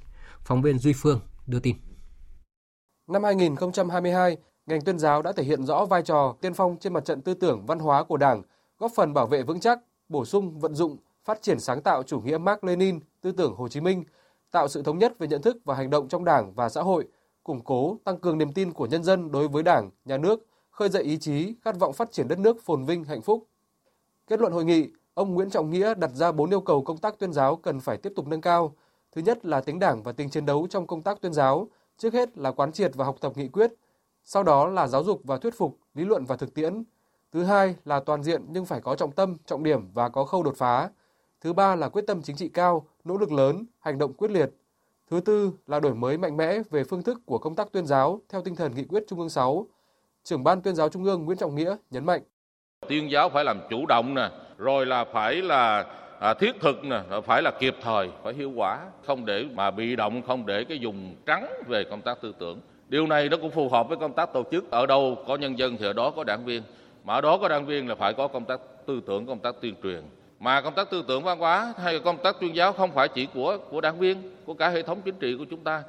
Phóng 0.45 0.61
viên 0.61 0.79
Duy 0.79 0.93
Phương 0.93 1.19
đưa 1.47 1.59
tin. 1.59 1.75
Năm 3.07 3.23
2022, 3.23 4.37
ngành 4.65 4.81
tuyên 4.81 4.99
giáo 4.99 5.21
đã 5.21 5.31
thể 5.31 5.43
hiện 5.43 5.65
rõ 5.65 5.85
vai 5.85 6.01
trò 6.01 6.35
tiên 6.41 6.53
phong 6.53 6.77
trên 6.79 6.93
mặt 6.93 7.05
trận 7.05 7.21
tư 7.21 7.33
tưởng 7.33 7.65
văn 7.65 7.79
hóa 7.79 8.03
của 8.03 8.17
Đảng, 8.17 8.41
góp 8.79 8.91
phần 8.95 9.13
bảo 9.13 9.27
vệ 9.27 9.43
vững 9.43 9.59
chắc, 9.59 9.79
bổ 10.09 10.25
sung, 10.25 10.59
vận 10.59 10.75
dụng, 10.75 10.97
phát 11.25 11.41
triển 11.41 11.59
sáng 11.59 11.81
tạo 11.81 12.03
chủ 12.03 12.19
nghĩa 12.19 12.37
Mark 12.37 12.63
Lenin, 12.63 12.99
tư 13.21 13.31
tưởng 13.31 13.55
Hồ 13.55 13.67
Chí 13.67 13.81
Minh, 13.81 14.03
tạo 14.51 14.67
sự 14.67 14.81
thống 14.81 14.97
nhất 14.97 15.19
về 15.19 15.27
nhận 15.27 15.41
thức 15.41 15.57
và 15.65 15.75
hành 15.75 15.89
động 15.89 16.07
trong 16.07 16.25
Đảng 16.25 16.53
và 16.53 16.69
xã 16.69 16.81
hội, 16.81 17.07
củng 17.43 17.61
cố, 17.63 17.97
tăng 18.03 18.19
cường 18.19 18.37
niềm 18.37 18.53
tin 18.53 18.73
của 18.73 18.85
nhân 18.85 19.03
dân 19.03 19.31
đối 19.31 19.47
với 19.47 19.63
Đảng, 19.63 19.89
nhà 20.05 20.17
nước, 20.17 20.45
khơi 20.69 20.89
dậy 20.89 21.03
ý 21.03 21.17
chí, 21.17 21.55
khát 21.61 21.79
vọng 21.79 21.93
phát 21.93 22.11
triển 22.11 22.27
đất 22.27 22.39
nước 22.39 22.57
phồn 22.63 22.85
vinh, 22.85 23.03
hạnh 23.03 23.21
phúc. 23.21 23.43
Kết 24.27 24.39
luận 24.39 24.53
hội 24.53 24.65
nghị, 24.65 24.89
ông 25.13 25.33
Nguyễn 25.33 25.49
Trọng 25.49 25.69
Nghĩa 25.69 25.93
đặt 25.93 26.11
ra 26.13 26.31
bốn 26.31 26.49
yêu 26.49 26.61
cầu 26.61 26.83
công 26.83 26.97
tác 26.97 27.19
tuyên 27.19 27.33
giáo 27.33 27.55
cần 27.55 27.79
phải 27.79 27.97
tiếp 27.97 28.13
tục 28.15 28.27
nâng 28.27 28.41
cao. 28.41 28.75
Thứ 29.11 29.21
nhất 29.21 29.45
là 29.45 29.61
tính 29.61 29.79
đảng 29.79 30.03
và 30.03 30.11
tính 30.11 30.29
chiến 30.29 30.45
đấu 30.45 30.67
trong 30.69 30.87
công 30.87 31.01
tác 31.01 31.21
tuyên 31.21 31.33
giáo, 31.33 31.67
trước 31.97 32.13
hết 32.13 32.37
là 32.37 32.51
quán 32.51 32.71
triệt 32.71 32.91
và 32.95 33.05
học 33.05 33.15
tập 33.21 33.31
nghị 33.35 33.47
quyết, 33.47 33.73
sau 34.23 34.43
đó 34.43 34.67
là 34.67 34.87
giáo 34.87 35.03
dục 35.03 35.21
và 35.23 35.37
thuyết 35.37 35.57
phục, 35.57 35.77
lý 35.93 36.05
luận 36.05 36.25
và 36.25 36.35
thực 36.35 36.53
tiễn. 36.53 36.83
Thứ 37.31 37.43
hai 37.43 37.75
là 37.85 37.99
toàn 37.99 38.23
diện 38.23 38.41
nhưng 38.49 38.65
phải 38.65 38.81
có 38.81 38.95
trọng 38.95 39.11
tâm, 39.11 39.35
trọng 39.45 39.63
điểm 39.63 39.91
và 39.93 40.09
có 40.09 40.25
khâu 40.25 40.43
đột 40.43 40.57
phá. 40.57 40.89
Thứ 41.41 41.53
ba 41.53 41.75
là 41.75 41.89
quyết 41.89 42.07
tâm 42.07 42.21
chính 42.21 42.35
trị 42.35 42.49
cao, 42.49 42.87
nỗ 43.03 43.17
lực 43.17 43.31
lớn, 43.31 43.65
hành 43.79 43.97
động 43.97 44.13
quyết 44.13 44.31
liệt. 44.31 44.49
Thứ 45.09 45.19
tư 45.19 45.51
là 45.67 45.79
đổi 45.79 45.95
mới 45.95 46.17
mạnh 46.17 46.37
mẽ 46.37 46.59
về 46.69 46.83
phương 46.83 47.03
thức 47.03 47.17
của 47.25 47.37
công 47.37 47.55
tác 47.55 47.71
tuyên 47.71 47.85
giáo 47.85 48.21
theo 48.29 48.41
tinh 48.41 48.55
thần 48.55 48.75
nghị 48.75 48.83
quyết 48.83 49.03
Trung 49.07 49.19
ương 49.19 49.29
6. 49.29 49.67
Trưởng 50.23 50.43
ban 50.43 50.61
tuyên 50.61 50.75
giáo 50.75 50.89
Trung 50.89 51.03
ương 51.03 51.25
Nguyễn 51.25 51.37
Trọng 51.37 51.55
Nghĩa 51.55 51.75
nhấn 51.91 52.05
mạnh. 52.05 52.21
Tuyên 52.87 53.11
giáo 53.11 53.29
phải 53.29 53.43
làm 53.43 53.59
chủ 53.69 53.85
động 53.85 54.15
nè, 54.15 54.29
rồi 54.57 54.85
là 54.85 55.05
phải 55.13 55.35
là 55.35 55.85
à, 56.19 56.33
thiết 56.33 56.55
thực 56.61 56.83
nè, 56.83 57.01
phải 57.25 57.41
là 57.41 57.51
kịp 57.59 57.75
thời, 57.81 58.09
phải 58.23 58.33
hiệu 58.33 58.51
quả, 58.55 58.85
không 59.05 59.25
để 59.25 59.45
mà 59.53 59.71
bị 59.71 59.95
động, 59.95 60.21
không 60.27 60.45
để 60.45 60.63
cái 60.63 60.79
dùng 60.79 61.15
trắng 61.25 61.47
về 61.67 61.83
công 61.89 62.01
tác 62.01 62.21
tư 62.21 62.33
tưởng. 62.39 62.61
Điều 62.89 63.07
này 63.07 63.29
nó 63.29 63.37
cũng 63.37 63.51
phù 63.51 63.69
hợp 63.69 63.89
với 63.89 63.97
công 63.97 64.13
tác 64.13 64.33
tổ 64.33 64.43
chức. 64.51 64.71
Ở 64.71 64.85
đâu 64.85 65.17
có 65.27 65.35
nhân 65.35 65.59
dân 65.59 65.77
thì 65.77 65.85
ở 65.85 65.93
đó 65.93 66.11
có 66.15 66.23
đảng 66.23 66.45
viên. 66.45 66.63
Mà 67.03 67.13
ở 67.13 67.21
đó 67.21 67.37
có 67.37 67.47
đảng 67.47 67.65
viên 67.65 67.87
là 67.87 67.95
phải 67.95 68.13
có 68.13 68.27
công 68.27 68.45
tác 68.45 68.59
tư 68.85 69.01
tưởng, 69.07 69.27
công 69.27 69.39
tác 69.39 69.55
tuyên 69.61 69.75
truyền. 69.83 70.01
Mà 70.39 70.61
công 70.61 70.75
tác 70.75 70.89
tư 70.89 71.03
tưởng 71.07 71.23
văn 71.23 71.39
hóa 71.39 71.73
hay 71.77 71.99
công 71.99 72.17
tác 72.23 72.35
tuyên 72.39 72.55
giáo 72.55 72.73
không 72.73 72.91
phải 72.95 73.07
chỉ 73.07 73.27
của 73.33 73.57
của 73.69 73.81
đảng 73.81 73.99
viên, 73.99 74.35
của 74.45 74.53
cả 74.53 74.69
hệ 74.69 74.81
thống 74.83 75.01
chính 75.05 75.19
trị 75.19 75.35
của 75.39 75.45
chúng 75.49 75.63
ta. 75.63 75.83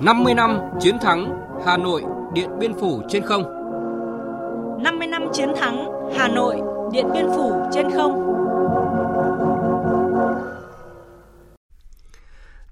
năm 0.00 0.24
mươi 0.24 0.34
năm 0.34 0.60
chiến 0.80 0.98
thắng 0.98 1.38
Hà 1.66 1.76
Nội 1.76 2.04
Điện 2.34 2.50
Biên 2.58 2.74
Phủ 2.74 3.02
trên 3.08 3.22
không 3.22 3.62
50 4.82 5.06
năm 5.06 5.22
chiến 5.32 5.52
thắng 5.56 5.92
Hà 6.16 6.28
Nội 6.28 6.56
Điện 6.92 7.06
Biên 7.12 7.26
Phủ 7.36 7.68
trên 7.72 7.90
không. 7.90 8.12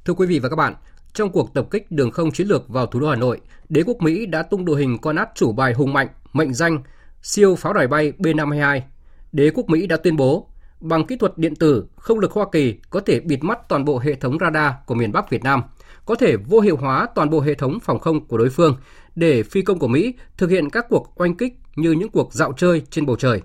Thưa 0.04 0.14
quý 0.14 0.26
vị 0.26 0.38
và 0.38 0.48
các 0.48 0.56
bạn, 0.56 0.74
trong 1.14 1.30
cuộc 1.30 1.54
tập 1.54 1.66
kích 1.70 1.90
đường 1.90 2.10
không 2.10 2.30
chiến 2.30 2.46
lược 2.46 2.68
vào 2.68 2.86
thủ 2.86 3.00
đô 3.00 3.08
Hà 3.08 3.16
Nội, 3.16 3.40
đế 3.68 3.82
quốc 3.86 3.96
Mỹ 4.00 4.26
đã 4.26 4.42
tung 4.42 4.64
đội 4.64 4.80
hình 4.80 4.98
con 4.98 5.16
át 5.16 5.28
chủ 5.34 5.52
bài 5.52 5.72
hùng 5.72 5.92
mạnh, 5.92 6.08
mệnh 6.32 6.54
danh 6.54 6.82
siêu 7.22 7.54
pháo 7.54 7.72
đài 7.72 7.86
bay 7.86 8.12
B-52. 8.18 8.80
Đế 9.32 9.50
quốc 9.54 9.68
Mỹ 9.68 9.86
đã 9.86 9.96
tuyên 9.96 10.16
bố, 10.16 10.50
bằng 10.80 11.06
kỹ 11.06 11.16
thuật 11.16 11.38
điện 11.38 11.56
tử, 11.56 11.84
không 11.96 12.18
lực 12.18 12.32
Hoa 12.32 12.46
Kỳ 12.52 12.74
có 12.90 13.00
thể 13.00 13.20
bịt 13.20 13.42
mắt 13.42 13.68
toàn 13.68 13.84
bộ 13.84 13.98
hệ 13.98 14.14
thống 14.14 14.38
radar 14.40 14.72
của 14.86 14.94
miền 14.94 15.12
Bắc 15.12 15.30
Việt 15.30 15.42
Nam, 15.42 15.62
có 16.06 16.14
thể 16.14 16.36
vô 16.36 16.60
hiệu 16.60 16.76
hóa 16.76 17.08
toàn 17.14 17.30
bộ 17.30 17.40
hệ 17.40 17.54
thống 17.54 17.78
phòng 17.80 17.98
không 17.98 18.26
của 18.26 18.38
đối 18.38 18.50
phương 18.50 18.76
để 19.14 19.42
phi 19.42 19.62
công 19.62 19.78
của 19.78 19.88
Mỹ 19.88 20.14
thực 20.36 20.50
hiện 20.50 20.70
các 20.70 20.86
cuộc 20.88 21.12
oanh 21.14 21.36
kích 21.36 21.52
như 21.76 21.92
những 21.92 22.08
cuộc 22.08 22.34
dạo 22.34 22.52
chơi 22.52 22.82
trên 22.90 23.06
bầu 23.06 23.16
trời. 23.16 23.42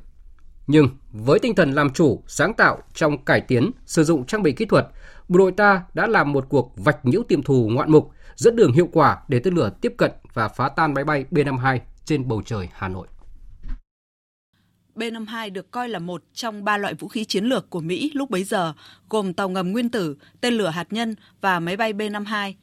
Nhưng 0.67 0.89
với 1.11 1.39
tinh 1.39 1.55
thần 1.55 1.71
làm 1.71 1.89
chủ, 1.89 2.23
sáng 2.27 2.53
tạo 2.53 2.77
trong 2.93 3.25
cải 3.25 3.41
tiến, 3.41 3.71
sử 3.85 4.03
dụng 4.03 4.25
trang 4.25 4.43
bị 4.43 4.51
kỹ 4.51 4.65
thuật, 4.65 4.87
bộ 5.27 5.37
đội 5.37 5.51
ta 5.51 5.83
đã 5.93 6.07
làm 6.07 6.31
một 6.31 6.45
cuộc 6.49 6.73
vạch 6.75 7.05
nhiễu 7.05 7.23
tiềm 7.23 7.43
thù 7.43 7.69
ngoạn 7.71 7.91
mục, 7.91 8.11
dẫn 8.35 8.55
đường 8.55 8.73
hiệu 8.73 8.89
quả 8.91 9.17
để 9.27 9.39
tên 9.39 9.55
lửa 9.55 9.69
tiếp 9.81 9.93
cận 9.97 10.11
và 10.33 10.47
phá 10.47 10.69
tan 10.69 10.93
máy 10.93 11.03
bay 11.03 11.25
B-52 11.31 11.79
trên 12.05 12.27
bầu 12.27 12.41
trời 12.45 12.69
Hà 12.73 12.87
Nội. 12.87 13.07
B-52 14.95 15.53
được 15.53 15.71
coi 15.71 15.89
là 15.89 15.99
một 15.99 16.23
trong 16.33 16.63
ba 16.63 16.77
loại 16.77 16.93
vũ 16.93 17.07
khí 17.07 17.25
chiến 17.25 17.45
lược 17.45 17.69
của 17.69 17.81
Mỹ 17.81 18.11
lúc 18.13 18.29
bấy 18.29 18.43
giờ, 18.43 18.73
gồm 19.09 19.33
tàu 19.33 19.49
ngầm 19.49 19.71
nguyên 19.71 19.89
tử, 19.89 20.17
tên 20.41 20.53
lửa 20.53 20.69
hạt 20.69 20.87
nhân 20.93 21.15
và 21.41 21.59
máy 21.59 21.77
bay 21.77 21.93
B-52. 21.93 22.53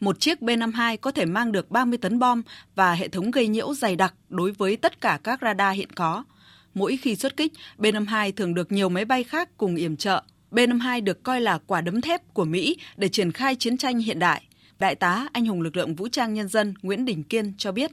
Một 0.00 0.20
chiếc 0.20 0.40
B-52 0.40 0.96
có 0.96 1.10
thể 1.10 1.24
mang 1.24 1.52
được 1.52 1.70
30 1.70 1.98
tấn 1.98 2.18
bom 2.18 2.42
và 2.74 2.94
hệ 2.94 3.08
thống 3.08 3.30
gây 3.30 3.48
nhiễu 3.48 3.74
dày 3.74 3.96
đặc 3.96 4.14
đối 4.28 4.52
với 4.52 4.76
tất 4.76 5.00
cả 5.00 5.20
các 5.24 5.38
radar 5.42 5.76
hiện 5.76 5.90
có– 5.90 6.24
Mỗi 6.74 6.96
khi 6.96 7.16
xuất 7.16 7.36
kích, 7.36 7.52
B-52 7.78 8.32
thường 8.36 8.54
được 8.54 8.72
nhiều 8.72 8.88
máy 8.88 9.04
bay 9.04 9.24
khác 9.24 9.48
cùng 9.56 9.76
yểm 9.76 9.96
trợ. 9.96 10.22
B-52 10.52 11.04
được 11.04 11.22
coi 11.22 11.40
là 11.40 11.58
quả 11.66 11.80
đấm 11.80 12.00
thép 12.00 12.34
của 12.34 12.44
Mỹ 12.44 12.76
để 12.96 13.08
triển 13.08 13.32
khai 13.32 13.56
chiến 13.56 13.76
tranh 13.76 13.98
hiện 13.98 14.18
đại. 14.18 14.42
Đại 14.78 14.94
tá, 14.94 15.28
anh 15.32 15.46
hùng 15.46 15.60
lực 15.60 15.76
lượng 15.76 15.94
vũ 15.94 16.08
trang 16.08 16.34
nhân 16.34 16.48
dân 16.48 16.74
Nguyễn 16.82 17.04
Đình 17.04 17.22
Kiên 17.22 17.52
cho 17.58 17.72
biết. 17.72 17.90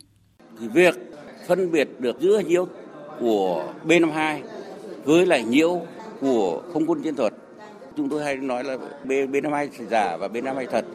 Việc 0.60 0.95
phân 1.48 1.72
biệt 1.72 1.88
được 2.00 2.22
giữa 2.22 2.39
nhiễu 2.39 2.67
của 3.19 3.74
B-52 3.86 4.41
với 5.04 5.26
lại 5.26 5.43
nhiễu 5.43 5.82
của 6.22 6.62
không 6.74 6.86
quân 6.88 7.02
chiến 7.02 7.15
thuật, 7.15 7.34
chúng 7.98 8.10
tôi 8.10 8.24
hay 8.24 8.36
nói 8.36 8.63
là 8.63 8.78
B-52 9.06 9.67
giả 9.89 10.17
và 10.17 10.28
B-52 10.28 10.65
thật 10.65 10.86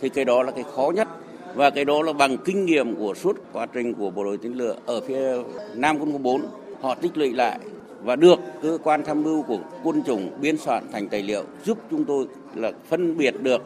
thì 0.00 0.08
cái 0.08 0.24
đó 0.24 0.42
là 0.42 0.52
cái 0.52 0.64
khó 0.74 0.92
nhất 0.94 1.08
và 1.54 1.70
cái 1.70 1.84
đó 1.84 2.02
là 2.02 2.12
bằng 2.12 2.36
kinh 2.44 2.66
nghiệm 2.66 2.96
của 2.96 3.14
suốt 3.14 3.36
quá 3.52 3.66
trình 3.66 3.94
của 3.94 4.10
bộ 4.10 4.24
đội 4.24 4.38
tên 4.42 4.52
lửa 4.52 4.76
ở 4.86 5.00
phía 5.00 5.36
Nam 5.74 5.98
quân 5.98 6.12
khu 6.12 6.18
4 6.18 6.46
họ 6.80 6.94
tích 6.94 7.16
lũy 7.16 7.32
lại 7.32 7.58
và 8.02 8.16
được 8.16 8.38
cơ 8.62 8.78
quan 8.82 9.04
tham 9.04 9.22
mưu 9.22 9.42
của 9.42 9.58
quân 9.82 10.02
chủng 10.06 10.30
biên 10.40 10.56
soạn 10.56 10.86
thành 10.92 11.08
tài 11.08 11.22
liệu 11.22 11.44
giúp 11.64 11.78
chúng 11.90 12.04
tôi 12.04 12.26
là 12.54 12.72
phân 12.88 13.16
biệt 13.16 13.34
được 13.42 13.62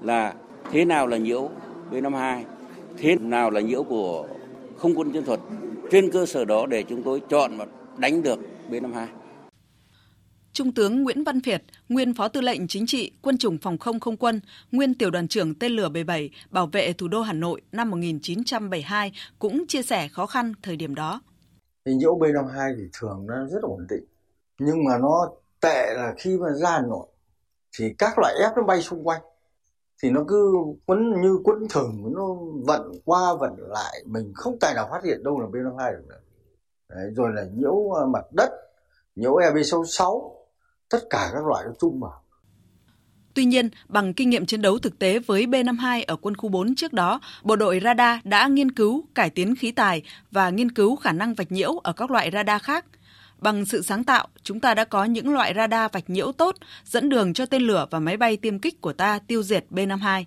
là 0.00 0.34
thế 0.72 0.84
nào 0.84 1.06
là 1.06 1.16
nhiễu 1.16 1.50
B52, 1.90 2.42
thế 2.98 3.16
nào 3.16 3.50
là 3.50 3.60
nhiễu 3.60 3.82
của 3.82 4.26
không 4.76 4.94
quân 4.94 5.12
chiến 5.12 5.24
thuật. 5.24 5.40
Trên 5.90 6.10
cơ 6.10 6.26
sở 6.26 6.44
đó 6.44 6.66
để 6.66 6.82
chúng 6.82 7.02
tôi 7.02 7.20
chọn 7.28 7.56
và 7.56 7.66
đánh 7.98 8.22
được 8.22 8.38
B52. 8.70 9.06
Trung 10.52 10.72
tướng 10.72 11.02
Nguyễn 11.02 11.24
Văn 11.24 11.40
Việt, 11.40 11.62
nguyên 11.88 12.14
Phó 12.14 12.28
Tư 12.28 12.40
lệnh 12.40 12.68
Chính 12.68 12.86
trị 12.86 13.10
Quân 13.22 13.38
chủng 13.38 13.58
Phòng 13.58 13.78
không 13.78 14.00
Không 14.00 14.16
quân, 14.16 14.40
nguyên 14.72 14.94
Tiểu 14.94 15.10
đoàn 15.10 15.28
trưởng 15.28 15.54
tên 15.54 15.72
lửa 15.72 15.88
B7 15.88 16.28
bảo 16.50 16.66
vệ 16.66 16.92
thủ 16.92 17.08
đô 17.08 17.20
Hà 17.20 17.32
Nội 17.32 17.60
năm 17.72 17.90
1972 17.90 19.12
cũng 19.38 19.66
chia 19.66 19.82
sẻ 19.82 20.08
khó 20.08 20.26
khăn 20.26 20.52
thời 20.62 20.76
điểm 20.76 20.94
đó 20.94 21.20
thì 21.84 21.94
nhiễu 21.94 22.18
B52 22.18 22.74
thì 22.78 22.88
thường 23.00 23.26
nó 23.26 23.46
rất 23.46 23.62
ổn 23.62 23.86
định. 23.88 24.04
Nhưng 24.58 24.84
mà 24.84 24.98
nó 24.98 25.30
tệ 25.60 25.94
là 25.94 26.14
khi 26.18 26.38
mà 26.38 26.52
ra 26.52 26.70
Hà 26.70 26.80
Nội 26.80 27.06
thì 27.78 27.94
các 27.98 28.18
loại 28.18 28.34
ép 28.40 28.56
nó 28.56 28.62
bay 28.62 28.82
xung 28.82 29.04
quanh. 29.04 29.22
Thì 30.02 30.10
nó 30.10 30.24
cứ 30.28 30.54
quấn 30.86 31.20
như 31.22 31.38
quấn 31.44 31.68
thừng 31.70 32.12
nó 32.16 32.26
vận 32.66 32.92
qua 33.04 33.34
vận 33.40 33.56
lại. 33.58 34.02
Mình 34.06 34.32
không 34.34 34.58
tài 34.60 34.74
nào 34.74 34.88
phát 34.90 35.04
hiện 35.04 35.22
đâu 35.22 35.40
là 35.40 35.46
B52 35.46 35.92
được 35.92 36.04
nữa. 36.08 36.20
Đấy, 36.88 37.10
rồi 37.16 37.32
là 37.34 37.44
nhiễu 37.54 37.92
à, 37.92 38.06
mặt 38.06 38.24
đất 38.32 38.50
nhiễu 39.16 39.34
EB66 39.34 40.30
tất 40.88 40.98
cả 41.10 41.30
các 41.32 41.46
loại 41.46 41.64
nó 41.66 41.72
chung 41.78 42.00
vào. 42.00 42.22
Tuy 43.40 43.44
nhiên, 43.44 43.68
bằng 43.88 44.14
kinh 44.14 44.30
nghiệm 44.30 44.46
chiến 44.46 44.62
đấu 44.62 44.78
thực 44.78 44.98
tế 44.98 45.18
với 45.18 45.46
B-52 45.46 46.04
ở 46.06 46.16
quân 46.16 46.36
khu 46.36 46.48
4 46.48 46.74
trước 46.74 46.92
đó, 46.92 47.20
bộ 47.42 47.56
đội 47.56 47.80
radar 47.84 48.18
đã 48.24 48.48
nghiên 48.48 48.72
cứu 48.72 49.04
cải 49.14 49.30
tiến 49.30 49.56
khí 49.56 49.72
tài 49.72 50.02
và 50.30 50.50
nghiên 50.50 50.72
cứu 50.72 50.96
khả 50.96 51.12
năng 51.12 51.34
vạch 51.34 51.52
nhiễu 51.52 51.78
ở 51.78 51.92
các 51.92 52.10
loại 52.10 52.30
radar 52.32 52.62
khác. 52.62 52.84
Bằng 53.38 53.64
sự 53.64 53.82
sáng 53.82 54.04
tạo, 54.04 54.28
chúng 54.42 54.60
ta 54.60 54.74
đã 54.74 54.84
có 54.84 55.04
những 55.04 55.32
loại 55.32 55.52
radar 55.56 55.92
vạch 55.92 56.10
nhiễu 56.10 56.32
tốt, 56.32 56.56
dẫn 56.84 57.08
đường 57.08 57.34
cho 57.34 57.46
tên 57.46 57.62
lửa 57.62 57.86
và 57.90 57.98
máy 57.98 58.16
bay 58.16 58.36
tiêm 58.36 58.58
kích 58.58 58.80
của 58.80 58.92
ta 58.92 59.18
tiêu 59.18 59.42
diệt 59.42 59.64
B-52. 59.70 60.24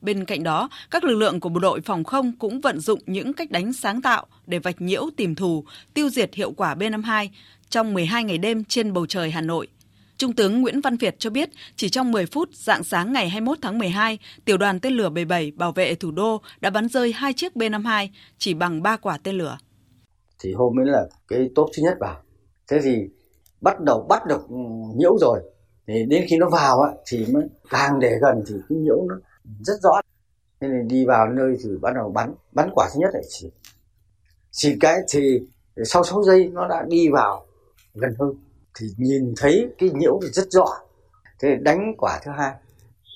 Bên 0.00 0.24
cạnh 0.24 0.42
đó, 0.42 0.68
các 0.90 1.04
lực 1.04 1.16
lượng 1.16 1.40
của 1.40 1.48
bộ 1.48 1.60
đội 1.60 1.80
phòng 1.80 2.04
không 2.04 2.32
cũng 2.38 2.60
vận 2.60 2.80
dụng 2.80 3.00
những 3.06 3.32
cách 3.32 3.50
đánh 3.50 3.72
sáng 3.72 4.02
tạo 4.02 4.26
để 4.46 4.58
vạch 4.58 4.80
nhiễu 4.80 5.10
tìm 5.16 5.34
thù, 5.34 5.64
tiêu 5.94 6.10
diệt 6.10 6.34
hiệu 6.34 6.52
quả 6.52 6.74
B-52 6.74 7.28
trong 7.70 7.94
12 7.94 8.24
ngày 8.24 8.38
đêm 8.38 8.64
trên 8.64 8.92
bầu 8.92 9.06
trời 9.06 9.30
Hà 9.30 9.40
Nội. 9.40 9.68
Trung 10.18 10.32
tướng 10.32 10.60
Nguyễn 10.60 10.80
Văn 10.80 10.96
Việt 10.96 11.16
cho 11.18 11.30
biết, 11.30 11.50
chỉ 11.76 11.88
trong 11.88 12.12
10 12.12 12.26
phút 12.26 12.48
dạng 12.52 12.84
sáng 12.84 13.12
ngày 13.12 13.28
21 13.28 13.58
tháng 13.62 13.78
12, 13.78 14.18
tiểu 14.44 14.56
đoàn 14.56 14.80
tên 14.80 14.92
lửa 14.92 15.08
77 15.08 15.50
bảo 15.50 15.72
vệ 15.72 15.94
thủ 15.94 16.10
đô 16.10 16.40
đã 16.60 16.70
bắn 16.70 16.88
rơi 16.88 17.12
hai 17.12 17.32
chiếc 17.32 17.52
B-52 17.56 18.08
chỉ 18.38 18.54
bằng 18.54 18.82
3 18.82 18.96
quả 18.96 19.18
tên 19.22 19.34
lửa. 19.34 19.58
Thì 20.38 20.52
hôm 20.52 20.80
ấy 20.80 20.86
là 20.86 21.06
cái 21.28 21.50
tốt 21.54 21.70
thứ 21.76 21.82
nhất 21.82 21.96
vào. 22.00 22.22
Thế 22.68 22.80
thì 22.82 23.08
bắt 23.60 23.80
đầu 23.80 24.06
bắt 24.08 24.26
được 24.26 24.46
nhiễu 24.96 25.18
rồi. 25.18 25.40
Thì 25.86 25.94
đến 26.08 26.24
khi 26.28 26.36
nó 26.36 26.48
vào 26.50 26.80
á, 26.80 26.90
thì 27.06 27.26
mới 27.32 27.44
càng 27.70 28.00
để 28.00 28.18
gần 28.22 28.44
thì 28.48 28.54
cái 28.68 28.78
nhiễu 28.78 29.06
nó 29.08 29.14
rất 29.60 29.74
rõ. 29.82 30.00
Thế 30.60 30.68
nên 30.68 30.88
đi 30.88 31.06
vào 31.06 31.28
nơi 31.28 31.56
thì 31.64 31.70
bắt 31.80 31.94
đầu 31.94 32.12
bắn. 32.14 32.34
Bắn 32.52 32.70
quả 32.74 32.88
thứ 32.94 33.00
nhất 33.00 33.10
là 33.14 33.20
chỉ 33.28 33.50
chỉ 34.50 34.76
cái 34.80 34.96
thì 35.08 35.40
sau 35.84 36.04
6 36.04 36.22
giây 36.22 36.50
nó 36.52 36.68
đã 36.68 36.84
đi 36.88 37.08
vào 37.08 37.46
gần 37.94 38.14
hơn 38.18 38.34
thì 38.78 38.86
nhìn 38.96 39.34
thấy 39.36 39.68
cái 39.78 39.90
nhiễu 39.90 40.18
thì 40.22 40.28
rất 40.28 40.50
rõ. 40.50 40.66
Thế 41.40 41.56
đánh 41.62 41.94
quả 41.98 42.20
thứ 42.24 42.30
hai 42.36 42.54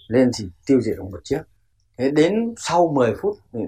lên 0.08 0.30
thì 0.38 0.48
tiêu 0.66 0.80
diệt 0.80 0.96
được 0.96 1.04
một 1.12 1.20
chiếc. 1.24 1.40
Thế 1.98 2.10
đến 2.10 2.54
sau 2.58 2.88
10 2.94 3.14
phút 3.22 3.36
thì 3.52 3.60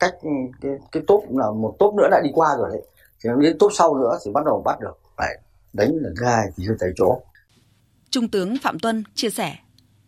cách 0.00 0.14
cái 0.60 0.72
cái 0.92 1.02
tốp 1.06 1.20
là 1.30 1.50
một 1.50 1.76
tốp 1.78 1.94
nữa 1.94 2.08
đã 2.10 2.20
đi 2.24 2.30
qua 2.34 2.56
rồi 2.58 2.70
đấy. 2.72 2.82
Thì 3.24 3.30
đến 3.40 3.58
tốp 3.58 3.70
sau 3.74 3.94
nữa 3.98 4.18
thì 4.24 4.30
bắt 4.34 4.44
đầu 4.44 4.62
bắt 4.64 4.80
được 4.80 4.98
phải 5.16 5.38
đánh 5.72 5.90
lần 6.00 6.14
thứ 6.20 6.26
hai 6.26 6.46
thì 6.56 6.64
tại 6.80 6.88
chỗ. 6.96 7.22
Trung 8.10 8.28
tướng 8.28 8.54
Phạm 8.62 8.78
Tuân 8.78 9.04
chia 9.14 9.30
sẻ. 9.30 9.56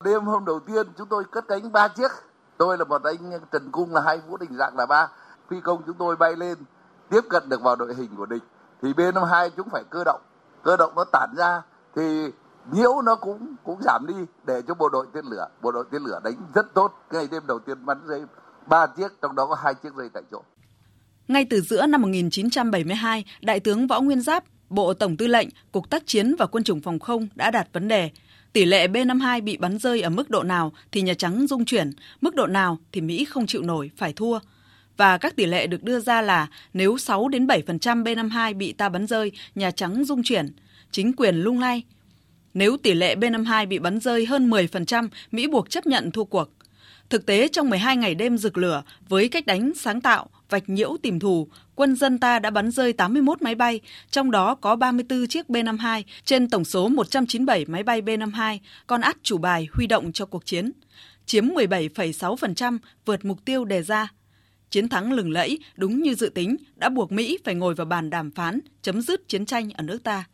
Đêm 0.04 0.24
hôm 0.24 0.44
đầu 0.44 0.60
tiên 0.66 0.86
chúng 0.98 1.08
tôi 1.08 1.24
cất 1.32 1.44
cánh 1.48 1.72
ba 1.72 1.88
chiếc. 1.88 2.10
Tôi 2.58 2.78
là 2.78 2.84
một 2.84 3.02
anh 3.04 3.40
Trần 3.52 3.70
Cung 3.72 3.94
là 3.94 4.00
hai 4.00 4.18
Vũ 4.28 4.36
Đình 4.36 4.56
Dạng 4.58 4.76
là 4.76 4.86
ba. 4.86 5.08
Phi 5.50 5.56
công 5.64 5.82
chúng 5.86 5.96
tôi 5.98 6.16
bay 6.16 6.36
lên 6.36 6.58
tiếp 7.10 7.20
cận 7.30 7.48
được 7.48 7.62
vào 7.62 7.76
đội 7.76 7.94
hình 7.94 8.16
của 8.16 8.26
địch. 8.26 8.42
Thì 8.82 8.92
B52 8.92 9.50
chúng 9.56 9.68
phải 9.70 9.82
cơ 9.90 10.04
động 10.04 10.20
cơ 10.64 10.76
động 10.76 10.92
nó 10.96 11.04
tản 11.12 11.30
ra 11.36 11.62
thì 11.96 12.02
nhiễu 12.72 13.02
nó 13.02 13.14
cũng 13.14 13.54
cũng 13.64 13.82
giảm 13.82 14.06
đi 14.06 14.14
để 14.46 14.62
cho 14.68 14.74
bộ 14.74 14.88
đội 14.88 15.06
tên 15.14 15.24
lửa 15.24 15.48
bộ 15.62 15.72
đội 15.72 15.84
tên 15.92 16.02
lửa 16.02 16.20
đánh 16.24 16.34
rất 16.54 16.74
tốt. 16.74 16.92
Ngày 17.12 17.28
đêm 17.30 17.42
đầu 17.46 17.58
tiên 17.58 17.86
bắn 17.86 17.98
rơi 18.06 18.22
ba 18.66 18.86
chiếc 18.86 19.08
trong 19.22 19.34
đó 19.34 19.46
có 19.46 19.54
hai 19.54 19.74
chiếc 19.74 19.94
rơi 19.94 20.08
tại 20.14 20.22
chỗ. 20.30 20.42
Ngay 21.28 21.46
từ 21.50 21.60
giữa 21.60 21.86
năm 21.86 22.02
1972 22.02 23.24
đại 23.40 23.60
tướng 23.60 23.86
võ 23.86 24.00
nguyên 24.00 24.20
giáp 24.20 24.44
bộ 24.68 24.94
tổng 24.94 25.16
tư 25.16 25.26
lệnh 25.26 25.48
cục 25.72 25.90
tác 25.90 26.06
chiến 26.06 26.34
và 26.38 26.46
quân 26.46 26.64
chủng 26.64 26.80
phòng 26.80 26.98
không 26.98 27.28
đã 27.34 27.50
đặt 27.50 27.68
vấn 27.72 27.88
đề. 27.88 28.10
Tỷ 28.52 28.64
lệ 28.64 28.86
B52 28.88 29.44
bị 29.44 29.56
bắn 29.56 29.78
rơi 29.78 30.02
ở 30.02 30.10
mức 30.10 30.30
độ 30.30 30.42
nào 30.42 30.72
thì 30.92 31.02
Nhà 31.02 31.14
Trắng 31.14 31.46
dung 31.46 31.64
chuyển, 31.64 31.90
mức 32.20 32.34
độ 32.34 32.46
nào 32.46 32.78
thì 32.92 33.00
Mỹ 33.00 33.24
không 33.24 33.46
chịu 33.46 33.62
nổi 33.62 33.90
phải 33.96 34.12
thua 34.12 34.38
và 34.96 35.18
các 35.18 35.36
tỷ 35.36 35.46
lệ 35.46 35.66
được 35.66 35.82
đưa 35.82 36.00
ra 36.00 36.22
là 36.22 36.46
nếu 36.74 36.98
6 36.98 37.28
đến 37.28 37.46
7% 37.46 38.02
B52 38.02 38.56
bị 38.56 38.72
ta 38.72 38.88
bắn 38.88 39.06
rơi, 39.06 39.32
Nhà 39.54 39.70
Trắng 39.70 40.04
dung 40.04 40.22
chuyển, 40.22 40.48
chính 40.90 41.12
quyền 41.16 41.36
lung 41.36 41.60
lay. 41.60 41.82
Nếu 42.54 42.76
tỷ 42.76 42.94
lệ 42.94 43.14
B52 43.14 43.68
bị 43.68 43.78
bắn 43.78 44.00
rơi 44.00 44.26
hơn 44.26 44.50
10%, 44.50 45.08
Mỹ 45.30 45.46
buộc 45.46 45.70
chấp 45.70 45.86
nhận 45.86 46.10
thua 46.10 46.24
cuộc. 46.24 46.50
Thực 47.10 47.26
tế 47.26 47.48
trong 47.48 47.70
12 47.70 47.96
ngày 47.96 48.14
đêm 48.14 48.38
rực 48.38 48.58
lửa 48.58 48.82
với 49.08 49.28
cách 49.28 49.46
đánh 49.46 49.72
sáng 49.76 50.00
tạo, 50.00 50.28
vạch 50.50 50.68
nhiễu 50.68 50.96
tìm 51.02 51.20
thù, 51.20 51.48
quân 51.74 51.96
dân 51.96 52.18
ta 52.18 52.38
đã 52.38 52.50
bắn 52.50 52.70
rơi 52.70 52.92
81 52.92 53.42
máy 53.42 53.54
bay, 53.54 53.80
trong 54.10 54.30
đó 54.30 54.54
có 54.54 54.76
34 54.76 55.26
chiếc 55.26 55.48
B-52 55.48 56.02
trên 56.24 56.50
tổng 56.50 56.64
số 56.64 56.88
197 56.88 57.64
máy 57.68 57.82
bay 57.82 58.02
B-52, 58.02 58.58
con 58.86 59.00
át 59.00 59.16
chủ 59.22 59.38
bài 59.38 59.68
huy 59.72 59.86
động 59.86 60.12
cho 60.12 60.26
cuộc 60.26 60.46
chiến, 60.46 60.72
chiếm 61.26 61.46
17,6% 61.46 62.78
vượt 63.06 63.24
mục 63.24 63.44
tiêu 63.44 63.64
đề 63.64 63.82
ra 63.82 64.08
Chiến 64.74 64.88
thắng 64.88 65.12
lừng 65.12 65.30
lẫy, 65.30 65.58
đúng 65.76 66.02
như 66.02 66.14
dự 66.14 66.28
tính, 66.28 66.56
đã 66.76 66.88
buộc 66.88 67.12
Mỹ 67.12 67.38
phải 67.44 67.54
ngồi 67.54 67.74
vào 67.74 67.84
bàn 67.84 68.10
đàm 68.10 68.30
phán 68.30 68.60
chấm 68.82 69.02
dứt 69.02 69.28
chiến 69.28 69.46
tranh 69.46 69.70
ở 69.70 69.82
nước 69.82 69.98
ta. 70.04 70.24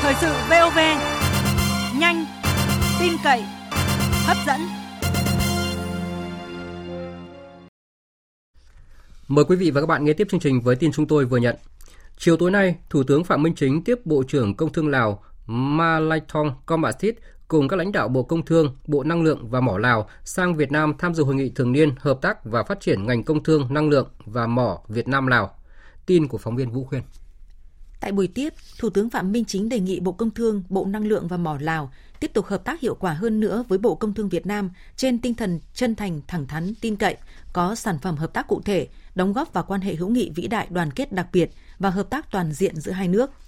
Thời 0.00 0.14
sự 0.20 0.32
VOV, 0.50 0.78
nhanh, 2.00 2.24
tin 3.00 3.12
cậy, 3.24 3.42
hấp 4.26 4.36
dẫn. 4.46 4.60
Mời 9.28 9.44
quý 9.44 9.56
vị 9.56 9.70
và 9.70 9.80
các 9.80 9.86
bạn 9.86 10.04
nghe 10.04 10.12
tiếp 10.12 10.26
chương 10.30 10.40
trình 10.40 10.60
với 10.60 10.76
tin 10.76 10.92
chúng 10.92 11.06
tôi 11.06 11.24
vừa 11.24 11.38
nhận. 11.38 11.56
Chiều 12.18 12.36
tối 12.36 12.50
nay, 12.50 12.76
Thủ 12.90 13.02
tướng 13.02 13.24
Phạm 13.24 13.42
Minh 13.42 13.54
Chính 13.56 13.84
tiếp 13.84 13.98
Bộ 14.04 14.22
trưởng 14.28 14.54
Công 14.54 14.72
Thương 14.72 14.88
Lào 14.88 15.22
Malaithong 15.46 16.52
Kombasit 16.66 17.14
cùng 17.50 17.68
các 17.68 17.76
lãnh 17.76 17.92
đạo 17.92 18.08
Bộ 18.08 18.22
Công 18.22 18.44
Thương, 18.44 18.76
Bộ 18.86 19.04
Năng 19.04 19.22
lượng 19.22 19.48
và 19.48 19.60
Mỏ 19.60 19.78
Lào 19.78 20.08
sang 20.24 20.54
Việt 20.54 20.72
Nam 20.72 20.94
tham 20.98 21.14
dự 21.14 21.24
hội 21.24 21.34
nghị 21.34 21.50
thường 21.50 21.72
niên 21.72 21.92
hợp 21.98 22.18
tác 22.22 22.44
và 22.44 22.62
phát 22.62 22.80
triển 22.80 23.06
ngành 23.06 23.24
công 23.24 23.42
thương, 23.42 23.66
năng 23.70 23.88
lượng 23.88 24.08
và 24.24 24.46
mỏ 24.46 24.80
Việt 24.88 25.08
Nam 25.08 25.26
Lào. 25.26 25.54
Tin 26.06 26.28
của 26.28 26.38
phóng 26.38 26.56
viên 26.56 26.70
Vũ 26.70 26.84
Khuyên. 26.84 27.02
Tại 28.00 28.12
buổi 28.12 28.26
tiếp, 28.26 28.54
Thủ 28.78 28.90
tướng 28.90 29.10
Phạm 29.10 29.32
Minh 29.32 29.44
Chính 29.44 29.68
đề 29.68 29.80
nghị 29.80 30.00
Bộ 30.00 30.12
Công 30.12 30.30
Thương, 30.30 30.62
Bộ 30.68 30.84
Năng 30.84 31.06
lượng 31.06 31.28
và 31.28 31.36
Mỏ 31.36 31.58
Lào 31.60 31.90
tiếp 32.20 32.30
tục 32.34 32.46
hợp 32.46 32.64
tác 32.64 32.80
hiệu 32.80 32.94
quả 32.94 33.12
hơn 33.12 33.40
nữa 33.40 33.64
với 33.68 33.78
Bộ 33.78 33.94
Công 33.94 34.14
Thương 34.14 34.28
Việt 34.28 34.46
Nam 34.46 34.70
trên 34.96 35.18
tinh 35.18 35.34
thần 35.34 35.60
chân 35.74 35.94
thành, 35.94 36.20
thẳng 36.28 36.46
thắn, 36.46 36.74
tin 36.80 36.96
cậy, 36.96 37.16
có 37.52 37.74
sản 37.74 37.98
phẩm 38.02 38.16
hợp 38.16 38.32
tác 38.32 38.48
cụ 38.48 38.60
thể, 38.64 38.88
đóng 39.14 39.32
góp 39.32 39.52
vào 39.52 39.64
quan 39.68 39.80
hệ 39.80 39.94
hữu 39.94 40.08
nghị 40.08 40.30
vĩ 40.34 40.46
đại 40.46 40.66
đoàn 40.70 40.90
kết 40.90 41.12
đặc 41.12 41.26
biệt 41.32 41.50
và 41.78 41.90
hợp 41.90 42.10
tác 42.10 42.30
toàn 42.30 42.52
diện 42.52 42.76
giữa 42.76 42.92
hai 42.92 43.08
nước– 43.08 43.30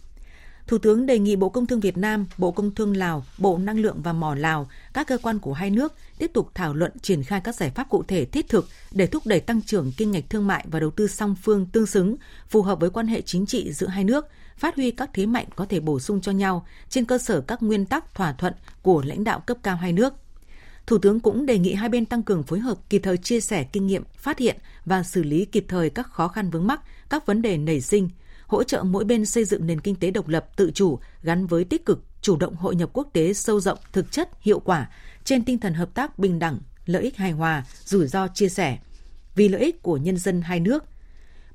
Thủ 0.66 0.78
tướng 0.78 1.06
đề 1.06 1.18
nghị 1.18 1.36
Bộ 1.36 1.48
Công 1.48 1.66
Thương 1.66 1.80
Việt 1.80 1.96
Nam, 1.96 2.26
Bộ 2.38 2.50
Công 2.50 2.74
Thương 2.74 2.96
Lào, 2.96 3.24
Bộ 3.38 3.58
Năng 3.58 3.78
lượng 3.78 4.02
và 4.02 4.12
Mỏ 4.12 4.34
Lào, 4.34 4.68
các 4.92 5.06
cơ 5.06 5.18
quan 5.22 5.38
của 5.38 5.52
hai 5.52 5.70
nước 5.70 5.94
tiếp 6.18 6.30
tục 6.34 6.50
thảo 6.54 6.74
luận 6.74 6.92
triển 7.02 7.22
khai 7.22 7.40
các 7.44 7.54
giải 7.54 7.70
pháp 7.70 7.88
cụ 7.88 8.02
thể 8.02 8.24
thiết 8.24 8.48
thực 8.48 8.68
để 8.92 9.06
thúc 9.06 9.26
đẩy 9.26 9.40
tăng 9.40 9.62
trưởng 9.62 9.92
kinh 9.96 10.10
ngạch 10.10 10.30
thương 10.30 10.46
mại 10.46 10.64
và 10.70 10.80
đầu 10.80 10.90
tư 10.90 11.06
song 11.06 11.34
phương 11.42 11.66
tương 11.66 11.86
xứng, 11.86 12.16
phù 12.48 12.62
hợp 12.62 12.80
với 12.80 12.90
quan 12.90 13.06
hệ 13.06 13.20
chính 13.20 13.46
trị 13.46 13.72
giữa 13.72 13.86
hai 13.86 14.04
nước, 14.04 14.26
phát 14.56 14.76
huy 14.76 14.90
các 14.90 15.10
thế 15.14 15.26
mạnh 15.26 15.46
có 15.56 15.64
thể 15.64 15.80
bổ 15.80 16.00
sung 16.00 16.20
cho 16.20 16.32
nhau 16.32 16.66
trên 16.88 17.04
cơ 17.04 17.18
sở 17.18 17.40
các 17.40 17.62
nguyên 17.62 17.86
tắc 17.86 18.14
thỏa 18.14 18.32
thuận 18.32 18.54
của 18.82 19.02
lãnh 19.06 19.24
đạo 19.24 19.40
cấp 19.40 19.56
cao 19.62 19.76
hai 19.76 19.92
nước. 19.92 20.14
Thủ 20.86 20.98
tướng 20.98 21.20
cũng 21.20 21.46
đề 21.46 21.58
nghị 21.58 21.74
hai 21.74 21.88
bên 21.88 22.06
tăng 22.06 22.22
cường 22.22 22.42
phối 22.42 22.58
hợp 22.58 22.78
kịp 22.90 23.00
thời 23.04 23.16
chia 23.16 23.40
sẻ 23.40 23.64
kinh 23.64 23.86
nghiệm, 23.86 24.02
phát 24.16 24.38
hiện 24.38 24.56
và 24.84 25.02
xử 25.02 25.22
lý 25.22 25.44
kịp 25.44 25.64
thời 25.68 25.90
các 25.90 26.06
khó 26.06 26.28
khăn 26.28 26.50
vướng 26.50 26.66
mắc, 26.66 26.80
các 27.10 27.26
vấn 27.26 27.42
đề 27.42 27.56
nảy 27.56 27.80
sinh, 27.80 28.08
hỗ 28.52 28.64
trợ 28.64 28.82
mỗi 28.82 29.04
bên 29.04 29.26
xây 29.26 29.44
dựng 29.44 29.66
nền 29.66 29.80
kinh 29.80 29.94
tế 29.94 30.10
độc 30.10 30.28
lập 30.28 30.46
tự 30.56 30.70
chủ 30.74 30.98
gắn 31.22 31.46
với 31.46 31.64
tích 31.64 31.86
cực 31.86 32.04
chủ 32.20 32.36
động 32.36 32.56
hội 32.56 32.76
nhập 32.76 32.90
quốc 32.92 33.08
tế 33.12 33.32
sâu 33.32 33.60
rộng 33.60 33.78
thực 33.92 34.12
chất 34.12 34.28
hiệu 34.40 34.60
quả 34.60 34.90
trên 35.24 35.44
tinh 35.44 35.58
thần 35.58 35.74
hợp 35.74 35.94
tác 35.94 36.18
bình 36.18 36.38
đẳng 36.38 36.58
lợi 36.86 37.02
ích 37.02 37.16
hài 37.16 37.32
hòa 37.32 37.64
rủi 37.84 38.06
ro 38.06 38.28
chia 38.28 38.48
sẻ. 38.48 38.78
Vì 39.34 39.48
lợi 39.48 39.60
ích 39.60 39.82
của 39.82 39.96
nhân 39.96 40.16
dân 40.16 40.42
hai 40.42 40.60
nước 40.60 40.84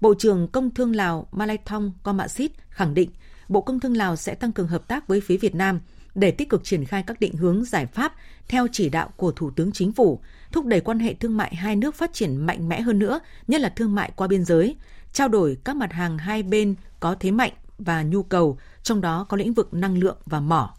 Bộ 0.02 0.14
trưởng 0.20 0.48
Công 0.48 0.74
thương 0.74 0.96
Lào 0.96 1.28
Malaythong 1.32 1.92
Komasit 2.04 2.52
khẳng 2.70 2.94
định 2.94 3.10
Bộ 3.50 3.62
Công 3.62 3.80
thương 3.80 3.98
Lào 3.98 4.16
sẽ 4.16 4.36
tăng 4.36 4.52
cường 4.52 4.68
hợp 4.68 4.88
tác 4.88 5.08
với 5.08 5.22
phía 5.22 5.38
Việt 5.38 5.56
Nam 5.56 5.80
để 6.16 6.32
tích 6.32 6.50
cực 6.50 6.64
triển 6.64 6.86
khai 6.86 7.04
các 7.08 7.20
định 7.20 7.34
hướng 7.34 7.66
giải 7.66 7.86
pháp 7.86 8.14
theo 8.48 8.68
chỉ 8.72 8.90
đạo 8.90 9.10
của 9.16 9.32
Thủ 9.32 9.52
tướng 9.52 9.72
Chính 9.72 9.92
phủ, 9.92 10.20
thúc 10.52 10.66
đẩy 10.66 10.82
quan 10.82 11.00
hệ 11.00 11.14
thương 11.14 11.38
mại 11.38 11.56
hai 11.56 11.76
nước 11.76 11.96
phát 11.96 12.14
triển 12.14 12.38
mạnh 12.38 12.70
mẽ 12.70 12.82
hơn 12.82 13.00
nữa, 13.00 13.20
nhất 13.48 13.62
là 13.62 13.70
thương 13.70 13.96
mại 13.96 14.12
qua 14.16 14.28
biên 14.28 14.46
giới, 14.46 14.76
trao 15.14 15.28
đổi 15.28 15.58
các 15.64 15.76
mặt 15.76 15.94
hàng 15.94 16.18
hai 16.18 16.44
bên 16.44 16.76
có 17.00 17.16
thế 17.20 17.32
mạnh 17.32 17.52
và 17.78 18.04
nhu 18.04 18.24
cầu, 18.24 18.58
trong 18.84 19.02
đó 19.02 19.26
có 19.30 19.38
lĩnh 19.38 19.54
vực 19.54 19.74
năng 19.74 19.98
lượng 19.98 20.18
và 20.26 20.40
mỏ. 20.40 20.74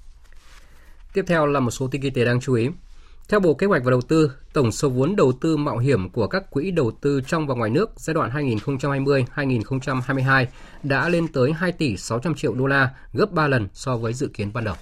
Tiếp 1.12 1.24
theo 1.26 1.46
là 1.46 1.60
một 1.60 1.70
số 1.70 1.88
tin 1.88 2.02
kinh 2.02 2.14
tế 2.14 2.24
đáng 2.24 2.40
chú 2.40 2.54
ý. 2.54 2.68
Theo 3.28 3.40
Bộ 3.40 3.54
Kế 3.54 3.66
hoạch 3.66 3.84
và 3.84 3.90
Đầu 3.90 4.00
tư, 4.00 4.32
tổng 4.52 4.72
số 4.72 4.88
vốn 4.88 5.16
đầu 5.16 5.32
tư 5.32 5.56
mạo 5.56 5.78
hiểm 5.78 6.10
của 6.10 6.26
các 6.26 6.50
quỹ 6.50 6.70
đầu 6.70 6.90
tư 6.90 7.20
trong 7.26 7.46
và 7.46 7.54
ngoài 7.54 7.70
nước 7.70 7.90
giai 7.96 8.14
đoạn 8.14 8.30
2020-2022 8.30 10.46
đã 10.82 11.08
lên 11.08 11.28
tới 11.28 11.52
2 11.52 11.72
tỷ 11.72 11.96
600 11.96 12.34
triệu 12.34 12.54
đô 12.54 12.66
la, 12.66 12.90
gấp 13.12 13.32
3 13.32 13.48
lần 13.48 13.68
so 13.74 13.96
với 13.96 14.12
dự 14.12 14.28
kiến 14.34 14.52
ban 14.52 14.64
đầu. 14.64 14.74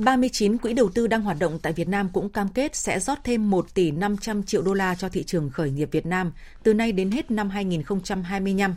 39 0.00 0.58
quỹ 0.58 0.72
đầu 0.72 0.88
tư 0.94 1.06
đang 1.06 1.22
hoạt 1.22 1.36
động 1.40 1.58
tại 1.62 1.72
Việt 1.72 1.88
Nam 1.88 2.08
cũng 2.12 2.28
cam 2.28 2.48
kết 2.48 2.76
sẽ 2.76 3.00
rót 3.00 3.18
thêm 3.24 3.50
1 3.50 3.74
tỷ 3.74 3.90
500 3.90 4.42
triệu 4.42 4.62
đô 4.62 4.74
la 4.74 4.94
cho 4.94 5.08
thị 5.08 5.22
trường 5.22 5.50
khởi 5.50 5.70
nghiệp 5.70 5.88
Việt 5.92 6.06
Nam 6.06 6.32
từ 6.62 6.74
nay 6.74 6.92
đến 6.92 7.10
hết 7.10 7.30
năm 7.30 7.50
2025. 7.50 8.74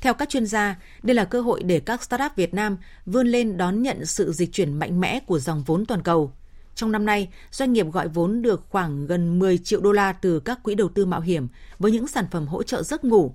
Theo 0.00 0.14
các 0.14 0.28
chuyên 0.28 0.46
gia, 0.46 0.76
đây 1.02 1.14
là 1.14 1.24
cơ 1.24 1.40
hội 1.40 1.62
để 1.62 1.80
các 1.80 2.02
startup 2.02 2.36
Việt 2.36 2.54
Nam 2.54 2.76
vươn 3.06 3.26
lên 3.26 3.56
đón 3.56 3.82
nhận 3.82 4.06
sự 4.06 4.32
dịch 4.32 4.52
chuyển 4.52 4.78
mạnh 4.78 5.00
mẽ 5.00 5.20
của 5.20 5.38
dòng 5.38 5.62
vốn 5.66 5.86
toàn 5.86 6.02
cầu. 6.02 6.32
Trong 6.74 6.92
năm 6.92 7.06
nay, 7.06 7.28
doanh 7.50 7.72
nghiệp 7.72 7.86
gọi 7.92 8.08
vốn 8.08 8.42
được 8.42 8.64
khoảng 8.68 9.06
gần 9.06 9.38
10 9.38 9.58
triệu 9.58 9.80
đô 9.80 9.92
la 9.92 10.12
từ 10.12 10.40
các 10.40 10.62
quỹ 10.62 10.74
đầu 10.74 10.88
tư 10.88 11.06
mạo 11.06 11.20
hiểm 11.20 11.48
với 11.78 11.92
những 11.92 12.08
sản 12.08 12.26
phẩm 12.30 12.46
hỗ 12.46 12.62
trợ 12.62 12.82
giấc 12.82 13.04
ngủ. 13.04 13.34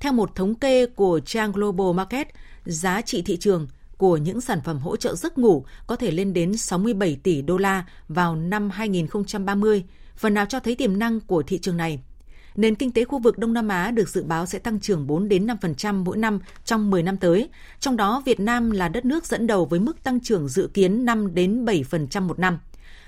Theo 0.00 0.12
một 0.12 0.34
thống 0.34 0.54
kê 0.54 0.86
của 0.86 1.20
trang 1.20 1.52
Global 1.52 1.92
Market, 1.94 2.28
giá 2.64 3.00
trị 3.00 3.22
thị 3.22 3.36
trường 3.36 3.66
của 4.02 4.16
những 4.16 4.40
sản 4.40 4.60
phẩm 4.64 4.78
hỗ 4.78 4.96
trợ 4.96 5.14
giấc 5.14 5.38
ngủ 5.38 5.64
có 5.86 5.96
thể 5.96 6.10
lên 6.10 6.32
đến 6.32 6.56
67 6.56 7.16
tỷ 7.22 7.42
đô 7.42 7.56
la 7.56 7.84
vào 8.08 8.36
năm 8.36 8.70
2030, 8.70 9.84
phần 10.16 10.34
nào 10.34 10.46
cho 10.46 10.60
thấy 10.60 10.76
tiềm 10.76 10.98
năng 10.98 11.20
của 11.20 11.42
thị 11.42 11.58
trường 11.58 11.76
này 11.76 12.02
nền 12.54 12.74
kinh 12.74 12.92
tế 12.92 13.04
khu 13.04 13.18
vực 13.18 13.38
Đông 13.38 13.52
Nam 13.52 13.68
Á 13.68 13.90
được 13.90 14.08
dự 14.08 14.22
báo 14.22 14.46
sẽ 14.46 14.58
tăng 14.58 14.80
trưởng 14.80 15.06
4 15.06 15.28
đến 15.28 15.46
5% 15.46 16.04
mỗi 16.04 16.16
năm 16.16 16.38
trong 16.64 16.90
10 16.90 17.02
năm 17.02 17.16
tới. 17.16 17.48
Trong 17.80 17.96
đó, 17.96 18.22
Việt 18.26 18.40
Nam 18.40 18.70
là 18.70 18.88
đất 18.88 19.04
nước 19.04 19.26
dẫn 19.26 19.46
đầu 19.46 19.64
với 19.64 19.80
mức 19.80 20.02
tăng 20.02 20.20
trưởng 20.20 20.48
dự 20.48 20.70
kiến 20.74 21.04
5 21.04 21.34
đến 21.34 21.64
7% 21.64 22.22
một 22.22 22.38
năm. 22.38 22.58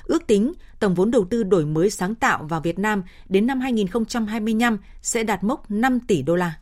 Ước 0.04 0.26
tính 0.26 0.52
tổng 0.80 0.94
vốn 0.94 1.10
đầu 1.10 1.24
tư 1.24 1.42
đổi 1.42 1.66
mới 1.66 1.90
sáng 1.90 2.14
tạo 2.14 2.44
vào 2.48 2.60
Việt 2.60 2.78
Nam 2.78 3.02
đến 3.28 3.46
năm 3.46 3.60
2025 3.60 4.78
sẽ 5.02 5.24
đạt 5.24 5.44
mốc 5.44 5.70
5 5.70 6.00
tỷ 6.00 6.22
đô 6.22 6.36
la. 6.36 6.54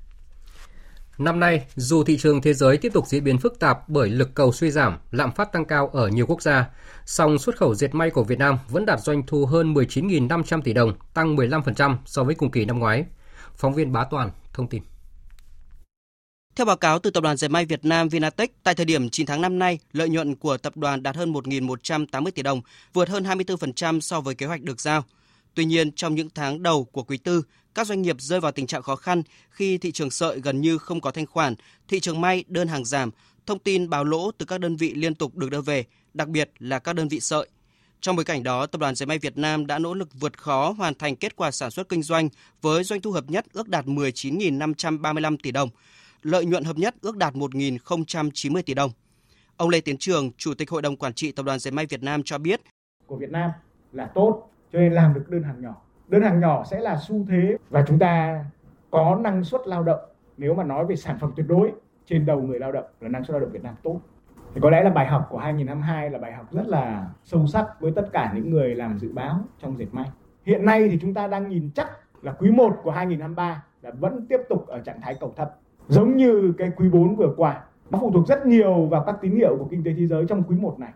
Năm 1.19 1.41
nay, 1.41 1.67
dù 1.77 2.05
thị 2.05 2.19
trường 2.19 2.43
thế 2.43 2.55
giới 2.55 2.77
tiếp 2.77 2.93
tục 2.93 3.07
diễn 3.07 3.25
biến 3.25 3.39
phức 3.39 3.59
tạp 3.59 3.89
bởi 3.89 4.09
lực 4.09 4.35
cầu 4.35 4.53
suy 4.53 4.71
giảm, 4.71 4.99
lạm 5.11 5.33
phát 5.33 5.53
tăng 5.53 5.65
cao 5.65 5.89
ở 5.89 6.09
nhiều 6.09 6.27
quốc 6.27 6.43
gia, 6.43 6.71
song 7.07 7.39
xuất 7.39 7.57
khẩu 7.57 7.75
dệt 7.75 7.95
may 7.95 8.11
của 8.11 8.25
Việt 8.25 8.39
Nam 8.39 8.59
vẫn 8.69 8.87
đạt 8.87 9.01
doanh 9.01 9.23
thu 9.27 9.47
hơn 9.47 9.75
19.500 9.75 10.63
tỷ 10.63 10.73
đồng, 10.73 10.93
tăng 11.15 11.37
15% 11.37 11.97
so 12.07 12.25
với 12.25 12.35
cùng 12.35 12.51
kỳ 12.51 12.65
năm 12.65 12.79
ngoái. 12.79 13.05
Phóng 13.57 13.75
viên 13.75 13.93
Bá 13.93 14.05
Toàn 14.11 14.31
thông 14.53 14.69
tin. 14.69 14.83
Theo 16.57 16.65
báo 16.65 16.77
cáo 16.77 16.99
từ 16.99 17.11
Tập 17.11 17.23
đoàn 17.23 17.37
Dệt 17.37 17.49
may 17.49 17.65
Việt 17.65 17.85
Nam 17.85 18.09
Vinatech, 18.09 18.51
tại 18.63 18.75
thời 18.75 18.87
điểm 18.87 19.11
9 19.11 19.27
tháng 19.27 19.43
năm 19.43 19.59
nay, 19.59 19.79
lợi 19.93 20.09
nhuận 20.09 20.35
của 20.35 20.57
tập 20.57 20.77
đoàn 20.77 21.03
đạt 21.03 21.17
hơn 21.17 21.33
1.180 21.33 22.31
tỷ 22.31 22.43
đồng, 22.43 22.61
vượt 22.93 23.09
hơn 23.09 23.25
24% 23.25 24.01
so 24.01 24.21
với 24.21 24.35
kế 24.35 24.47
hoạch 24.47 24.63
được 24.63 24.81
giao. 24.81 25.05
Tuy 25.55 25.65
nhiên, 25.65 25.93
trong 25.93 26.15
những 26.15 26.29
tháng 26.35 26.63
đầu 26.63 26.85
của 26.85 27.03
quý 27.03 27.19
tư, 27.19 27.43
các 27.75 27.87
doanh 27.87 28.03
nghiệp 28.03 28.17
rơi 28.21 28.41
vào 28.41 28.53
tình 28.53 28.67
trạng 28.67 28.83
khó 28.83 28.97
khăn 28.97 29.23
khi 29.51 29.79
thị 29.79 29.93
trường 29.93 30.11
sợi 30.11 30.41
gần 30.41 30.61
như 30.61 30.79
không 30.79 31.01
có 31.01 31.11
thanh 31.11 31.27
khoản, 31.27 31.55
thị 31.89 32.01
trường 32.01 32.21
may 32.21 32.45
đơn 32.49 32.69
hàng 32.69 32.85
giảm, 32.85 33.11
thông 33.47 33.59
tin 33.59 33.91
báo 33.91 34.05
lỗ 34.05 34.31
từ 34.31 34.47
các 34.47 34.61
đơn 34.61 34.77
vị 34.77 34.95
liên 34.95 35.15
tục 35.15 35.37
được 35.37 35.51
đưa 35.51 35.61
về, 35.61 35.85
đặc 36.15 36.29
biệt 36.29 36.51
là 36.59 36.79
các 36.79 36.93
đơn 36.93 37.09
vị 37.09 37.21
sợi. 37.21 37.49
Trong 38.01 38.17
bối 38.17 38.25
cảnh 38.25 38.43
đó, 38.43 38.67
Tập 38.67 38.81
đoàn 38.81 38.95
Dệt 38.95 39.07
may 39.07 39.19
Việt 39.19 39.39
Nam 39.39 39.67
đã 39.67 39.79
nỗ 39.79 39.95
lực 39.95 40.09
vượt 40.21 40.39
khó 40.39 40.71
hoàn 40.71 40.95
thành 40.95 41.17
kết 41.17 41.37
quả 41.37 41.51
sản 41.51 41.71
xuất 41.71 41.89
kinh 41.89 42.03
doanh 42.03 42.29
với 42.63 42.85
doanh 42.85 43.01
thu 43.01 43.11
hợp 43.11 43.25
nhất 43.29 43.47
ước 43.53 43.69
đạt 43.69 43.87
19.535 43.87 45.37
tỷ 45.43 45.51
đồng, 45.51 45.69
lợi 46.23 46.45
nhuận 46.45 46.65
hợp 46.65 46.77
nhất 46.77 46.95
ước 47.01 47.17
đạt 47.17 47.35
1.090 47.35 48.63
tỷ 48.63 48.75
đồng. 48.75 48.91
Ông 49.57 49.69
Lê 49.69 49.81
Tiến 49.81 49.97
Trường, 49.99 50.31
Chủ 50.37 50.55
tịch 50.55 50.71
Hội 50.71 50.83
đồng 50.83 50.97
Quản 50.97 51.15
trị 51.15 51.33
Tập 51.33 51.43
đoàn 51.43 51.59
Dệt 51.59 51.71
may 51.71 51.87
Việt 51.87 52.03
Nam 52.03 52.23
cho 52.23 52.39
biết. 52.39 52.61
Của 53.07 53.17
Việt 53.17 53.31
Nam 53.31 53.51
là 53.93 54.11
tốt, 54.15 54.51
cho 54.73 54.79
nên 54.79 54.93
làm 54.93 55.15
được 55.15 55.25
đơn 55.29 55.43
hàng 55.43 55.63
nhỏ. 55.63 55.83
Đơn 56.09 56.23
hàng 56.23 56.41
nhỏ 56.41 56.65
sẽ 56.65 56.81
là 56.81 56.97
xu 56.97 57.27
thế 57.29 57.57
và 57.71 57.85
chúng 57.87 57.99
ta 57.99 58.45
có 58.91 59.19
năng 59.21 59.45
suất 59.45 59.61
lao 59.67 59.83
động 59.83 60.01
nếu 60.37 60.55
mà 60.55 60.65
nói 60.65 60.87
về 60.87 60.97
sản 60.97 61.17
phẩm 61.21 61.33
tuyệt 61.37 61.47
đối 61.49 61.73
trên 62.07 62.27
đầu 62.27 62.43
người 62.43 62.59
lao 62.59 62.73
động 62.73 62.85
là 63.01 63.09
năng 63.09 63.25
suất 63.25 63.33
lao 63.33 63.41
động 63.41 63.53
Việt 63.53 63.63
Nam 63.63 63.75
tốt. 63.83 64.01
Thì 64.55 64.61
có 64.61 64.71
lẽ 64.71 64.83
là 64.83 64.91
bài 64.91 65.07
học 65.07 65.27
của 65.31 65.39
2022 65.39 66.11
là 66.11 66.19
bài 66.19 66.33
học 66.33 66.47
rất 66.53 66.67
là 66.67 67.11
sâu 67.25 67.47
sắc 67.47 67.81
với 67.81 67.93
tất 67.97 68.09
cả 68.13 68.33
những 68.35 68.51
người 68.51 68.75
làm 68.75 68.99
dự 68.99 69.13
báo 69.13 69.39
trong 69.59 69.79
dệt 69.79 69.87
may. 69.93 70.11
Hiện 70.45 70.65
nay 70.65 70.89
thì 70.89 70.99
chúng 71.01 71.15
ta 71.15 71.27
đang 71.27 71.49
nhìn 71.49 71.71
chắc 71.75 71.91
là 72.23 72.33
quý 72.33 72.51
1 72.51 72.77
của 72.83 72.91
2023 72.91 73.65
là 73.83 73.91
vẫn 73.91 74.27
tiếp 74.29 74.41
tục 74.49 74.67
ở 74.67 74.79
trạng 74.79 75.01
thái 75.01 75.15
cầu 75.21 75.33
thấp. 75.37 75.55
Giống 75.89 76.17
như 76.17 76.55
cái 76.59 76.71
quý 76.77 76.89
4 76.89 77.17
vừa 77.17 77.35
qua, 77.37 77.63
nó 77.91 77.99
phụ 77.99 78.11
thuộc 78.13 78.29
rất 78.29 78.47
nhiều 78.47 78.87
vào 78.87 79.05
các 79.07 79.17
tín 79.21 79.37
hiệu 79.37 79.57
của 79.59 79.67
kinh 79.71 79.85
tế 79.85 79.95
thế 79.99 80.07
giới 80.07 80.25
trong 80.29 80.43
quý 80.43 80.57
1 80.57 80.79
này. 80.79 80.93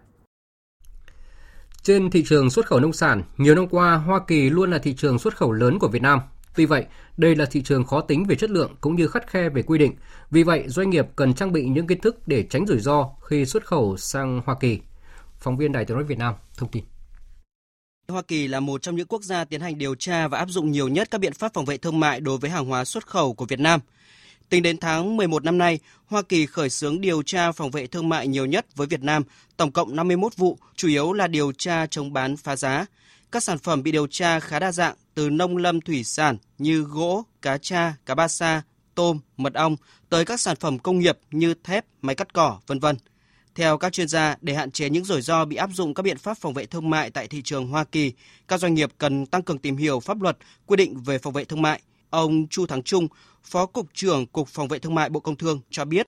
Trên 1.86 2.10
thị 2.10 2.24
trường 2.26 2.50
xuất 2.50 2.66
khẩu 2.66 2.80
nông 2.80 2.92
sản, 2.92 3.22
nhiều 3.36 3.54
năm 3.54 3.68
qua 3.68 3.94
Hoa 3.94 4.20
Kỳ 4.26 4.50
luôn 4.50 4.70
là 4.70 4.78
thị 4.78 4.94
trường 4.94 5.18
xuất 5.18 5.36
khẩu 5.36 5.52
lớn 5.52 5.78
của 5.78 5.88
Việt 5.88 6.02
Nam. 6.02 6.20
Tuy 6.56 6.66
vậy, 6.66 6.84
đây 7.16 7.36
là 7.36 7.44
thị 7.44 7.62
trường 7.62 7.84
khó 7.84 8.00
tính 8.00 8.24
về 8.24 8.36
chất 8.36 8.50
lượng 8.50 8.74
cũng 8.80 8.96
như 8.96 9.08
khắt 9.08 9.30
khe 9.30 9.48
về 9.48 9.62
quy 9.62 9.78
định. 9.78 9.94
Vì 10.30 10.42
vậy, 10.42 10.64
doanh 10.66 10.90
nghiệp 10.90 11.06
cần 11.16 11.34
trang 11.34 11.52
bị 11.52 11.64
những 11.64 11.86
kiến 11.86 12.00
thức 12.00 12.28
để 12.28 12.42
tránh 12.50 12.66
rủi 12.66 12.78
ro 12.78 13.10
khi 13.28 13.46
xuất 13.46 13.64
khẩu 13.66 13.96
sang 13.96 14.40
Hoa 14.46 14.56
Kỳ. 14.60 14.80
Phóng 15.38 15.56
viên 15.56 15.72
Đài 15.72 15.84
tiếng 15.84 15.96
nói 15.96 16.04
Việt 16.04 16.18
Nam 16.18 16.34
thông 16.56 16.70
tin. 16.70 16.84
Hoa 18.08 18.22
Kỳ 18.22 18.48
là 18.48 18.60
một 18.60 18.82
trong 18.82 18.96
những 18.96 19.06
quốc 19.06 19.22
gia 19.22 19.44
tiến 19.44 19.60
hành 19.60 19.78
điều 19.78 19.94
tra 19.94 20.28
và 20.28 20.38
áp 20.38 20.48
dụng 20.48 20.70
nhiều 20.70 20.88
nhất 20.88 21.08
các 21.10 21.20
biện 21.20 21.32
pháp 21.32 21.54
phòng 21.54 21.64
vệ 21.64 21.76
thương 21.76 22.00
mại 22.00 22.20
đối 22.20 22.38
với 22.38 22.50
hàng 22.50 22.66
hóa 22.66 22.84
xuất 22.84 23.06
khẩu 23.06 23.34
của 23.34 23.44
Việt 23.44 23.60
Nam– 23.60 23.80
Tính 24.48 24.62
đến 24.62 24.78
tháng 24.78 25.16
11 25.16 25.44
năm 25.44 25.58
nay, 25.58 25.78
Hoa 26.06 26.22
Kỳ 26.22 26.46
khởi 26.46 26.70
xướng 26.70 27.00
điều 27.00 27.22
tra 27.22 27.52
phòng 27.52 27.70
vệ 27.70 27.86
thương 27.86 28.08
mại 28.08 28.28
nhiều 28.28 28.46
nhất 28.46 28.66
với 28.76 28.86
Việt 28.86 29.02
Nam, 29.02 29.22
tổng 29.56 29.72
cộng 29.72 29.96
51 29.96 30.36
vụ, 30.36 30.58
chủ 30.76 30.88
yếu 30.88 31.12
là 31.12 31.26
điều 31.26 31.52
tra 31.52 31.86
chống 31.86 32.12
bán 32.12 32.36
phá 32.36 32.56
giá. 32.56 32.86
Các 33.32 33.42
sản 33.42 33.58
phẩm 33.58 33.82
bị 33.82 33.92
điều 33.92 34.06
tra 34.06 34.40
khá 34.40 34.58
đa 34.58 34.72
dạng, 34.72 34.94
từ 35.14 35.30
nông 35.30 35.56
lâm 35.56 35.80
thủy 35.80 36.04
sản 36.04 36.36
như 36.58 36.80
gỗ, 36.80 37.24
cá 37.42 37.58
tra, 37.58 37.94
cá 38.06 38.14
ba 38.14 38.28
sa, 38.28 38.62
tôm, 38.94 39.18
mật 39.36 39.54
ong, 39.54 39.76
tới 40.08 40.24
các 40.24 40.40
sản 40.40 40.56
phẩm 40.60 40.78
công 40.78 40.98
nghiệp 40.98 41.18
như 41.30 41.54
thép, 41.64 41.84
máy 42.02 42.14
cắt 42.14 42.32
cỏ, 42.32 42.60
vân 42.66 42.80
vân. 42.80 42.96
Theo 43.54 43.78
các 43.78 43.92
chuyên 43.92 44.08
gia, 44.08 44.36
để 44.40 44.54
hạn 44.54 44.70
chế 44.70 44.90
những 44.90 45.04
rủi 45.04 45.22
ro 45.22 45.44
bị 45.44 45.56
áp 45.56 45.70
dụng 45.72 45.94
các 45.94 46.02
biện 46.02 46.18
pháp 46.18 46.38
phòng 46.38 46.54
vệ 46.54 46.66
thương 46.66 46.90
mại 46.90 47.10
tại 47.10 47.28
thị 47.28 47.42
trường 47.42 47.68
Hoa 47.68 47.84
Kỳ, 47.84 48.12
các 48.48 48.60
doanh 48.60 48.74
nghiệp 48.74 48.90
cần 48.98 49.26
tăng 49.26 49.42
cường 49.42 49.58
tìm 49.58 49.76
hiểu 49.76 50.00
pháp 50.00 50.22
luật, 50.22 50.38
quy 50.66 50.76
định 50.76 51.02
về 51.02 51.18
phòng 51.18 51.32
vệ 51.32 51.44
thương 51.44 51.62
mại. 51.62 51.80
Ông 52.10 52.46
Chu 52.50 52.66
Thắng 52.66 52.82
Trung, 52.82 53.08
Phó 53.42 53.66
Cục 53.66 53.86
trưởng 53.94 54.26
Cục 54.26 54.48
Phòng 54.48 54.68
vệ 54.68 54.78
Thương 54.78 54.94
mại 54.94 55.10
Bộ 55.10 55.20
Công 55.20 55.36
Thương 55.36 55.60
cho 55.70 55.84
biết. 55.84 56.06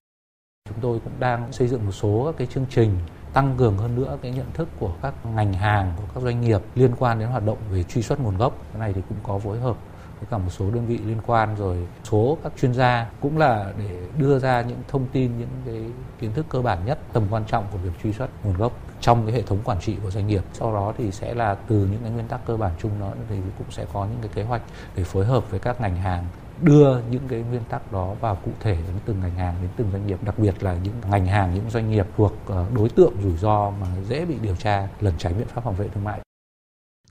Chúng 0.68 0.78
tôi 0.80 1.00
cũng 1.04 1.20
đang 1.20 1.52
xây 1.52 1.68
dựng 1.68 1.86
một 1.86 1.92
số 1.92 2.24
các 2.26 2.34
cái 2.38 2.46
chương 2.46 2.66
trình 2.70 2.98
tăng 3.32 3.54
cường 3.58 3.76
hơn 3.76 3.96
nữa 3.96 4.18
cái 4.22 4.32
nhận 4.32 4.52
thức 4.54 4.68
của 4.78 4.94
các 5.02 5.14
ngành 5.26 5.52
hàng, 5.52 5.92
của 5.96 6.04
các 6.14 6.22
doanh 6.22 6.40
nghiệp 6.40 6.60
liên 6.74 6.92
quan 6.98 7.18
đến 7.18 7.28
hoạt 7.28 7.46
động 7.46 7.58
về 7.70 7.82
truy 7.82 8.02
xuất 8.02 8.20
nguồn 8.20 8.36
gốc. 8.36 8.66
Cái 8.72 8.80
này 8.80 8.92
thì 8.92 9.00
cũng 9.08 9.18
có 9.22 9.38
phối 9.38 9.60
hợp 9.60 9.76
với 10.20 10.26
cả 10.30 10.38
một 10.38 10.50
số 10.50 10.70
đơn 10.70 10.86
vị 10.86 10.98
liên 11.06 11.18
quan 11.26 11.56
rồi 11.56 11.76
số 12.04 12.38
các 12.42 12.52
chuyên 12.60 12.74
gia 12.74 13.10
cũng 13.20 13.38
là 13.38 13.72
để 13.78 14.00
đưa 14.18 14.38
ra 14.38 14.62
những 14.62 14.78
thông 14.88 15.06
tin, 15.06 15.38
những 15.38 15.48
cái 15.66 15.82
kiến 16.20 16.32
thức 16.32 16.46
cơ 16.48 16.62
bản 16.62 16.78
nhất, 16.86 16.98
tầm 17.12 17.22
quan 17.30 17.44
trọng 17.44 17.64
của 17.72 17.78
việc 17.78 17.90
truy 18.02 18.12
xuất 18.12 18.28
nguồn 18.44 18.56
gốc 18.56 18.72
trong 19.00 19.26
cái 19.26 19.34
hệ 19.34 19.42
thống 19.42 19.58
quản 19.64 19.80
trị 19.80 19.96
của 20.02 20.10
doanh 20.10 20.26
nghiệp. 20.26 20.42
Sau 20.52 20.74
đó 20.74 20.92
thì 20.98 21.12
sẽ 21.12 21.34
là 21.34 21.54
từ 21.54 21.76
những 21.76 22.00
cái 22.02 22.10
nguyên 22.10 22.28
tắc 22.28 22.46
cơ 22.46 22.56
bản 22.56 22.72
chung 22.82 22.92
đó 23.00 23.12
thì 23.28 23.36
cũng 23.58 23.70
sẽ 23.70 23.86
có 23.92 24.04
những 24.04 24.18
cái 24.22 24.30
kế 24.34 24.42
hoạch 24.42 24.62
để 24.96 25.04
phối 25.04 25.24
hợp 25.24 25.50
với 25.50 25.60
các 25.60 25.80
ngành 25.80 25.96
hàng, 25.96 26.24
đưa 26.62 27.00
những 27.10 27.28
cái 27.28 27.44
nguyên 27.50 27.62
tắc 27.68 27.92
đó 27.92 28.14
vào 28.20 28.38
cụ 28.44 28.50
thể 28.60 28.74
đến 28.74 28.96
từng 29.04 29.20
ngành 29.20 29.34
hàng, 29.34 29.54
đến 29.60 29.70
từng 29.76 29.88
doanh 29.92 30.06
nghiệp, 30.06 30.18
đặc 30.22 30.38
biệt 30.38 30.62
là 30.62 30.74
những 30.82 30.94
ngành 31.10 31.26
hàng, 31.26 31.54
những 31.54 31.70
doanh 31.70 31.90
nghiệp 31.90 32.06
thuộc 32.16 32.32
ờ, 32.46 32.66
đối 32.74 32.88
tượng 32.88 33.12
rủi 33.22 33.36
ro 33.36 33.70
mà 33.70 33.86
dễ 34.08 34.24
bị 34.24 34.34
điều 34.42 34.56
tra 34.56 34.88
lẩn 35.00 35.14
tránh 35.18 35.38
biện 35.38 35.46
pháp 35.46 35.64
phòng 35.64 35.74
vệ 35.74 35.88
thương 35.88 36.04
mại. 36.04 36.27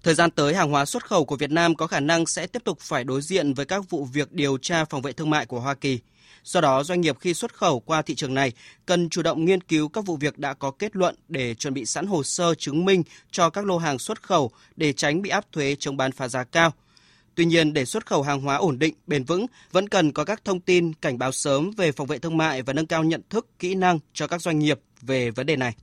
Thời 0.07 0.15
gian 0.15 0.31
tới, 0.31 0.55
hàng 0.55 0.71
hóa 0.71 0.85
xuất 0.85 1.05
khẩu 1.05 1.25
của 1.25 1.35
Việt 1.35 1.51
Nam 1.51 1.75
có 1.75 1.87
khả 1.87 1.99
năng 1.99 2.25
sẽ 2.25 2.47
tiếp 2.47 2.63
tục 2.63 2.79
phải 2.81 3.03
đối 3.03 3.21
diện 3.21 3.53
với 3.53 3.65
các 3.65 3.89
vụ 3.89 4.05
việc 4.05 4.31
điều 4.31 4.57
tra 4.57 4.85
phòng 4.85 5.01
vệ 5.01 5.13
thương 5.13 5.29
mại 5.29 5.45
của 5.45 5.59
Hoa 5.59 5.73
Kỳ. 5.73 5.99
Do 6.43 6.61
đó, 6.61 6.83
doanh 6.83 7.01
nghiệp 7.01 7.17
khi 7.19 7.33
xuất 7.33 7.53
khẩu 7.53 7.79
qua 7.79 8.01
thị 8.01 8.15
trường 8.15 8.33
này 8.33 8.51
cần 8.85 9.09
chủ 9.09 9.21
động 9.21 9.45
nghiên 9.45 9.61
cứu 9.61 9.89
các 9.89 10.05
vụ 10.05 10.15
việc 10.17 10.37
đã 10.37 10.53
có 10.53 10.71
kết 10.71 10.95
luận 10.95 11.15
để 11.27 11.55
chuẩn 11.55 11.73
bị 11.73 11.85
sẵn 11.85 12.07
hồ 12.07 12.23
sơ 12.23 12.55
chứng 12.55 12.85
minh 12.85 13.03
cho 13.31 13.49
các 13.49 13.65
lô 13.65 13.77
hàng 13.77 13.99
xuất 13.99 14.23
khẩu 14.23 14.51
để 14.75 14.93
tránh 14.93 15.21
bị 15.21 15.29
áp 15.29 15.45
thuế 15.51 15.75
chống 15.79 15.97
bán 15.97 16.11
phá 16.11 16.27
giá 16.27 16.43
cao– 16.43 16.73
Tuy 17.35 17.45
nhiên, 17.45 17.73
để 17.73 17.85
xuất 17.85 18.05
khẩu 18.05 18.21
hàng 18.21 18.41
hóa 18.41 18.55
ổn 18.55 18.79
định, 18.79 18.93
bền 19.07 19.23
vững, 19.23 19.45
vẫn 19.71 19.89
cần 19.89 20.11
có 20.11 20.25
các 20.25 20.45
thông 20.45 20.59
tin 20.59 20.93
cảnh 20.93 21.17
báo 21.17 21.31
sớm 21.31 21.71
về 21.77 21.91
phòng 21.91 22.07
vệ 22.07 22.19
thương 22.19 22.37
mại 22.37 22.61
và 22.61 22.73
nâng 22.73 22.87
cao 22.87 23.03
nhận 23.03 23.21
thức, 23.29 23.47
kỹ 23.59 23.75
năng 23.75 23.99
cho 24.13 24.27
các 24.27 24.41
doanh 24.41 24.59
nghiệp 24.59 24.79
về 25.01 25.31
vấn 25.31 25.45
đề 25.45 25.55
này. 25.55 25.75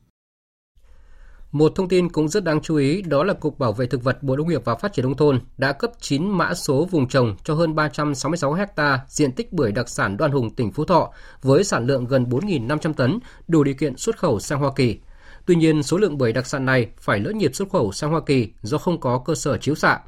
Một 1.55 1.73
thông 1.75 1.88
tin 1.88 2.09
cũng 2.09 2.29
rất 2.29 2.45
đáng 2.45 2.61
chú 2.61 2.77
ý 2.77 3.03
đó 3.03 3.25
là 3.25 3.35
Cục 3.35 3.59
Bảo 3.59 3.73
vệ 3.73 3.87
Thực 3.87 4.05
vật 4.05 4.23
Bộ 4.23 4.37
Nông 4.37 4.49
nghiệp 4.49 4.64
và 4.64 4.75
Phát 4.75 4.93
triển 4.93 5.05
Nông 5.05 5.17
thôn 5.17 5.40
đã 5.57 5.73
cấp 5.73 5.90
9 6.01 6.29
mã 6.29 6.55
số 6.55 6.85
vùng 6.85 7.09
trồng 7.09 7.37
cho 7.45 7.55
hơn 7.55 7.75
366 7.75 8.53
ha 8.53 9.01
diện 9.09 9.33
tích 9.33 9.53
bưởi 9.53 9.73
đặc 9.73 9.88
sản 9.88 10.17
Đoan 10.17 10.31
Hùng, 10.31 10.51
tỉnh 10.51 10.73
Phú 10.73 10.85
Thọ 10.85 11.11
với 11.43 11.64
sản 11.64 11.87
lượng 11.87 12.07
gần 12.07 12.25
4.500 12.25 12.93
tấn, 12.93 13.19
đủ 13.49 13.64
điều 13.64 13.75
kiện 13.75 13.97
xuất 13.97 14.19
khẩu 14.19 14.40
sang 14.40 14.59
Hoa 14.59 14.71
Kỳ. 14.77 14.99
Tuy 15.47 15.55
nhiên, 15.55 15.83
số 15.83 15.97
lượng 15.97 16.19
bưởi 16.19 16.33
đặc 16.33 16.47
sản 16.47 16.64
này 16.64 16.90
phải 16.99 17.21
lỡ 17.21 17.31
nhịp 17.31 17.55
xuất 17.55 17.71
khẩu 17.71 17.93
sang 17.93 18.11
Hoa 18.11 18.21
Kỳ 18.27 18.49
do 18.62 18.79
không 18.79 19.01
có 19.01 19.19
cơ 19.19 19.35
sở 19.35 19.57
chiếu 19.57 19.75
xạ. 19.75 20.01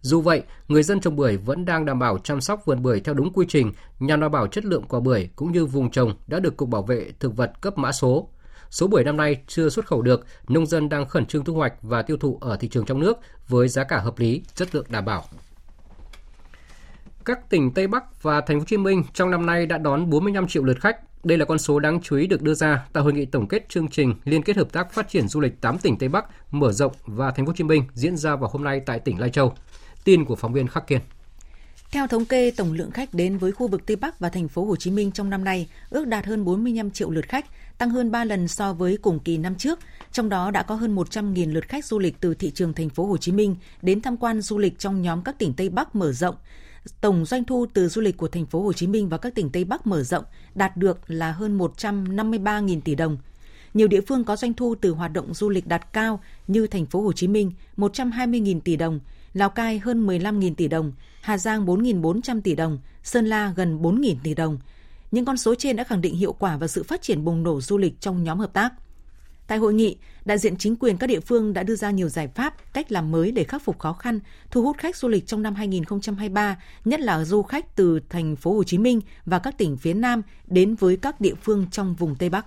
Dù 0.00 0.20
vậy, 0.20 0.42
người 0.68 0.82
dân 0.82 1.00
trồng 1.00 1.16
bưởi 1.16 1.36
vẫn 1.36 1.64
đang 1.64 1.84
đảm 1.84 1.98
bảo 1.98 2.18
chăm 2.18 2.40
sóc 2.40 2.66
vườn 2.66 2.82
bưởi 2.82 3.00
theo 3.00 3.14
đúng 3.14 3.32
quy 3.32 3.46
trình 3.48 3.72
nhằm 3.98 4.20
đảm 4.20 4.32
bảo 4.32 4.46
chất 4.46 4.64
lượng 4.64 4.84
quả 4.88 5.00
bưởi 5.00 5.28
cũng 5.36 5.52
như 5.52 5.66
vùng 5.66 5.90
trồng 5.90 6.14
đã 6.26 6.40
được 6.40 6.56
Cục 6.56 6.68
Bảo 6.68 6.82
vệ 6.82 7.12
Thực 7.20 7.36
vật 7.36 7.52
cấp 7.60 7.78
mã 7.78 7.92
số. 7.92 8.28
Số 8.72 8.86
bưởi 8.86 9.04
năm 9.04 9.16
nay 9.16 9.36
chưa 9.46 9.68
xuất 9.68 9.86
khẩu 9.86 10.02
được, 10.02 10.26
nông 10.48 10.66
dân 10.66 10.88
đang 10.88 11.08
khẩn 11.08 11.26
trương 11.26 11.44
thu 11.44 11.54
hoạch 11.54 11.74
và 11.82 12.02
tiêu 12.02 12.16
thụ 12.16 12.38
ở 12.40 12.56
thị 12.56 12.68
trường 12.68 12.84
trong 12.84 13.00
nước 13.00 13.18
với 13.48 13.68
giá 13.68 13.84
cả 13.84 13.98
hợp 13.98 14.18
lý, 14.18 14.42
chất 14.54 14.74
lượng 14.74 14.86
đảm 14.88 15.04
bảo. 15.04 15.24
Các 17.24 17.50
tỉnh 17.50 17.74
Tây 17.74 17.86
Bắc 17.86 18.22
và 18.22 18.40
Thành 18.40 18.56
phố 18.56 18.60
Hồ 18.60 18.64
Chí 18.66 18.76
Minh 18.76 19.04
trong 19.14 19.30
năm 19.30 19.46
nay 19.46 19.66
đã 19.66 19.78
đón 19.78 20.10
45 20.10 20.48
triệu 20.48 20.64
lượt 20.64 20.80
khách. 20.80 21.24
Đây 21.24 21.38
là 21.38 21.44
con 21.44 21.58
số 21.58 21.78
đáng 21.78 22.00
chú 22.02 22.16
ý 22.16 22.26
được 22.26 22.42
đưa 22.42 22.54
ra 22.54 22.86
tại 22.92 23.02
hội 23.02 23.12
nghị 23.12 23.24
tổng 23.24 23.48
kết 23.48 23.68
chương 23.68 23.88
trình 23.88 24.14
liên 24.24 24.42
kết 24.42 24.56
hợp 24.56 24.72
tác 24.72 24.92
phát 24.92 25.08
triển 25.08 25.28
du 25.28 25.40
lịch 25.40 25.60
8 25.60 25.78
tỉnh 25.78 25.98
Tây 25.98 26.08
Bắc 26.08 26.24
mở 26.50 26.72
rộng 26.72 26.92
và 27.06 27.30
Thành 27.30 27.46
phố 27.46 27.50
Hồ 27.50 27.56
Chí 27.56 27.64
Minh 27.64 27.84
diễn 27.94 28.16
ra 28.16 28.36
vào 28.36 28.50
hôm 28.52 28.64
nay 28.64 28.80
tại 28.86 28.98
tỉnh 28.98 29.20
Lai 29.20 29.30
Châu. 29.30 29.54
Tin 30.04 30.24
của 30.24 30.36
phóng 30.36 30.52
viên 30.52 30.68
Khắc 30.68 30.86
Kiên. 30.86 31.00
Theo 31.92 32.06
thống 32.06 32.24
kê, 32.24 32.50
tổng 32.50 32.72
lượng 32.72 32.90
khách 32.90 33.14
đến 33.14 33.38
với 33.38 33.52
khu 33.52 33.68
vực 33.68 33.86
Tây 33.86 33.96
Bắc 33.96 34.20
và 34.20 34.28
thành 34.28 34.48
phố 34.48 34.64
Hồ 34.64 34.76
Chí 34.76 34.90
Minh 34.90 35.12
trong 35.12 35.30
năm 35.30 35.44
nay 35.44 35.68
ước 35.90 36.06
đạt 36.06 36.26
hơn 36.26 36.44
45 36.44 36.90
triệu 36.90 37.10
lượt 37.10 37.28
khách, 37.28 37.46
tăng 37.82 37.90
hơn 37.90 38.10
3 38.10 38.24
lần 38.24 38.48
so 38.48 38.72
với 38.72 38.98
cùng 39.02 39.18
kỳ 39.18 39.38
năm 39.38 39.54
trước. 39.54 39.78
Trong 40.12 40.28
đó 40.28 40.50
đã 40.50 40.62
có 40.62 40.74
hơn 40.74 40.96
100.000 40.96 41.52
lượt 41.52 41.68
khách 41.68 41.84
du 41.84 41.98
lịch 41.98 42.20
từ 42.20 42.34
thị 42.34 42.50
trường 42.50 42.72
thành 42.72 42.88
phố 42.88 43.06
Hồ 43.06 43.16
Chí 43.16 43.32
Minh 43.32 43.56
đến 43.82 44.00
tham 44.00 44.16
quan 44.16 44.40
du 44.40 44.58
lịch 44.58 44.78
trong 44.78 45.02
nhóm 45.02 45.22
các 45.22 45.38
tỉnh 45.38 45.52
Tây 45.52 45.68
Bắc 45.68 45.96
mở 45.96 46.12
rộng. 46.12 46.34
Tổng 47.00 47.24
doanh 47.24 47.44
thu 47.44 47.66
từ 47.74 47.88
du 47.88 48.00
lịch 48.00 48.16
của 48.16 48.28
thành 48.28 48.46
phố 48.46 48.62
Hồ 48.62 48.72
Chí 48.72 48.86
Minh 48.86 49.08
và 49.08 49.18
các 49.18 49.34
tỉnh 49.34 49.50
Tây 49.50 49.64
Bắc 49.64 49.86
mở 49.86 50.02
rộng 50.02 50.24
đạt 50.54 50.76
được 50.76 51.10
là 51.10 51.32
hơn 51.32 51.58
153.000 51.58 52.80
tỷ 52.80 52.94
đồng. 52.94 53.18
Nhiều 53.74 53.88
địa 53.88 54.00
phương 54.00 54.24
có 54.24 54.36
doanh 54.36 54.54
thu 54.54 54.74
từ 54.74 54.90
hoạt 54.90 55.12
động 55.12 55.34
du 55.34 55.48
lịch 55.48 55.66
đạt 55.66 55.92
cao 55.92 56.20
như 56.46 56.66
thành 56.66 56.86
phố 56.86 57.00
Hồ 57.00 57.12
Chí 57.12 57.28
Minh 57.28 57.52
120.000 57.76 58.60
tỷ 58.60 58.76
đồng, 58.76 59.00
Lào 59.34 59.50
Cai 59.50 59.78
hơn 59.78 60.06
15.000 60.06 60.54
tỷ 60.54 60.68
đồng, 60.68 60.92
Hà 61.20 61.38
Giang 61.38 61.66
4.400 61.66 62.40
tỷ 62.40 62.54
đồng, 62.54 62.78
Sơn 63.02 63.26
La 63.26 63.52
gần 63.56 63.82
4.000 63.82 64.14
tỷ 64.22 64.34
đồng. 64.34 64.58
Những 65.12 65.24
con 65.24 65.36
số 65.36 65.54
trên 65.54 65.76
đã 65.76 65.84
khẳng 65.84 66.00
định 66.00 66.16
hiệu 66.16 66.32
quả 66.32 66.56
và 66.56 66.66
sự 66.66 66.82
phát 66.82 67.02
triển 67.02 67.24
bùng 67.24 67.42
nổ 67.42 67.60
du 67.60 67.78
lịch 67.78 68.00
trong 68.00 68.22
nhóm 68.22 68.38
hợp 68.38 68.52
tác. 68.52 68.72
Tại 69.46 69.58
hội 69.58 69.74
nghị, 69.74 69.96
đại 70.24 70.38
diện 70.38 70.56
chính 70.56 70.76
quyền 70.76 70.96
các 70.96 71.06
địa 71.06 71.20
phương 71.20 71.52
đã 71.52 71.62
đưa 71.62 71.76
ra 71.76 71.90
nhiều 71.90 72.08
giải 72.08 72.28
pháp, 72.28 72.54
cách 72.72 72.92
làm 72.92 73.10
mới 73.10 73.32
để 73.32 73.44
khắc 73.44 73.62
phục 73.64 73.78
khó 73.78 73.92
khăn, 73.92 74.20
thu 74.50 74.62
hút 74.62 74.76
khách 74.78 74.96
du 74.96 75.08
lịch 75.08 75.26
trong 75.26 75.42
năm 75.42 75.54
2023, 75.54 76.56
nhất 76.84 77.00
là 77.00 77.24
du 77.24 77.42
khách 77.42 77.76
từ 77.76 78.00
thành 78.08 78.36
phố 78.36 78.54
Hồ 78.54 78.64
Chí 78.64 78.78
Minh 78.78 79.00
và 79.26 79.38
các 79.38 79.58
tỉnh 79.58 79.76
phía 79.76 79.94
Nam 79.94 80.22
đến 80.46 80.74
với 80.74 80.96
các 80.96 81.20
địa 81.20 81.34
phương 81.42 81.66
trong 81.70 81.94
vùng 81.94 82.14
Tây 82.14 82.28
Bắc. 82.28 82.46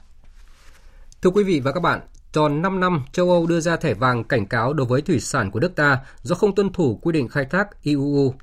Thưa 1.22 1.30
quý 1.30 1.44
vị 1.44 1.60
và 1.60 1.72
các 1.72 1.80
bạn, 1.80 2.00
tròn 2.32 2.62
5 2.62 2.80
năm 2.80 3.04
châu 3.12 3.30
Âu 3.30 3.48
đưa 3.48 3.60
ra 3.60 3.78
thẻ 3.78 3.94
vàng 3.94 4.24
cảnh 4.24 4.46
cáo 4.46 4.74
đối 4.74 4.88
với 4.88 5.02
thủy 5.02 5.20
sản 5.20 5.52
của 5.52 5.60
nước 5.60 5.76
ta 5.76 6.00
do 6.22 6.36
không 6.36 6.56
tuân 6.56 6.74
thủ 6.74 7.00
quy 7.02 7.12
định 7.12 7.28
khai 7.28 7.46
thác 7.46 7.84
IUU. 7.84 8.34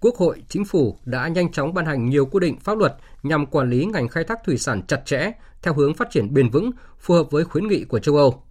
Quốc 0.00 0.16
hội, 0.16 0.42
Chính 0.48 0.64
phủ 0.64 0.98
đã 1.04 1.28
nhanh 1.28 1.52
chóng 1.52 1.74
ban 1.74 1.86
hành 1.86 2.08
nhiều 2.08 2.26
quy 2.26 2.40
định 2.40 2.60
pháp 2.60 2.78
luật 2.78 2.96
nhằm 3.22 3.46
quản 3.46 3.70
lý 3.70 3.84
ngành 3.84 4.08
khai 4.08 4.24
thác 4.24 4.38
thủy 4.44 4.58
sản 4.58 4.82
chặt 4.86 5.02
chẽ 5.04 5.32
theo 5.62 5.74
hướng 5.74 5.94
phát 5.94 6.10
triển 6.10 6.34
bền 6.34 6.50
vững, 6.50 6.70
phù 6.98 7.14
hợp 7.14 7.30
với 7.30 7.44
khuyến 7.44 7.68
nghị 7.68 7.84
của 7.84 7.98
châu 7.98 8.16
Âu. 8.16 8.42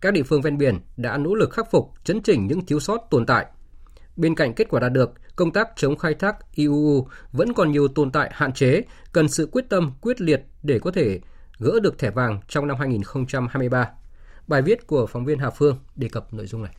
Các 0.00 0.12
địa 0.12 0.22
phương 0.22 0.42
ven 0.42 0.58
biển 0.58 0.78
đã 0.96 1.16
nỗ 1.16 1.34
lực 1.34 1.50
khắc 1.50 1.70
phục, 1.70 1.92
chấn 2.04 2.22
chỉnh 2.22 2.46
những 2.46 2.66
thiếu 2.66 2.80
sót 2.80 3.00
tồn 3.10 3.26
tại. 3.26 3.46
Bên 4.16 4.34
cạnh 4.34 4.54
kết 4.54 4.68
quả 4.70 4.80
đạt 4.80 4.92
được, 4.92 5.12
công 5.36 5.52
tác 5.52 5.68
chống 5.76 5.96
khai 5.96 6.14
thác 6.14 6.36
IUU 6.54 7.06
vẫn 7.32 7.52
còn 7.52 7.72
nhiều 7.72 7.88
tồn 7.88 8.12
tại 8.12 8.30
hạn 8.32 8.52
chế, 8.52 8.82
cần 9.12 9.28
sự 9.28 9.48
quyết 9.52 9.64
tâm, 9.68 9.92
quyết 10.00 10.20
liệt 10.20 10.42
để 10.62 10.78
có 10.78 10.90
thể 10.90 11.20
gỡ 11.58 11.80
được 11.82 11.98
thẻ 11.98 12.10
vàng 12.10 12.40
trong 12.48 12.66
năm 12.66 12.76
2023. 12.76 13.90
Bài 14.48 14.62
viết 14.62 14.86
của 14.86 15.06
phóng 15.06 15.24
viên 15.24 15.38
Hà 15.38 15.50
Phương 15.50 15.78
đề 15.96 16.08
cập 16.08 16.34
nội 16.34 16.46
dung 16.46 16.62
này. 16.62 16.72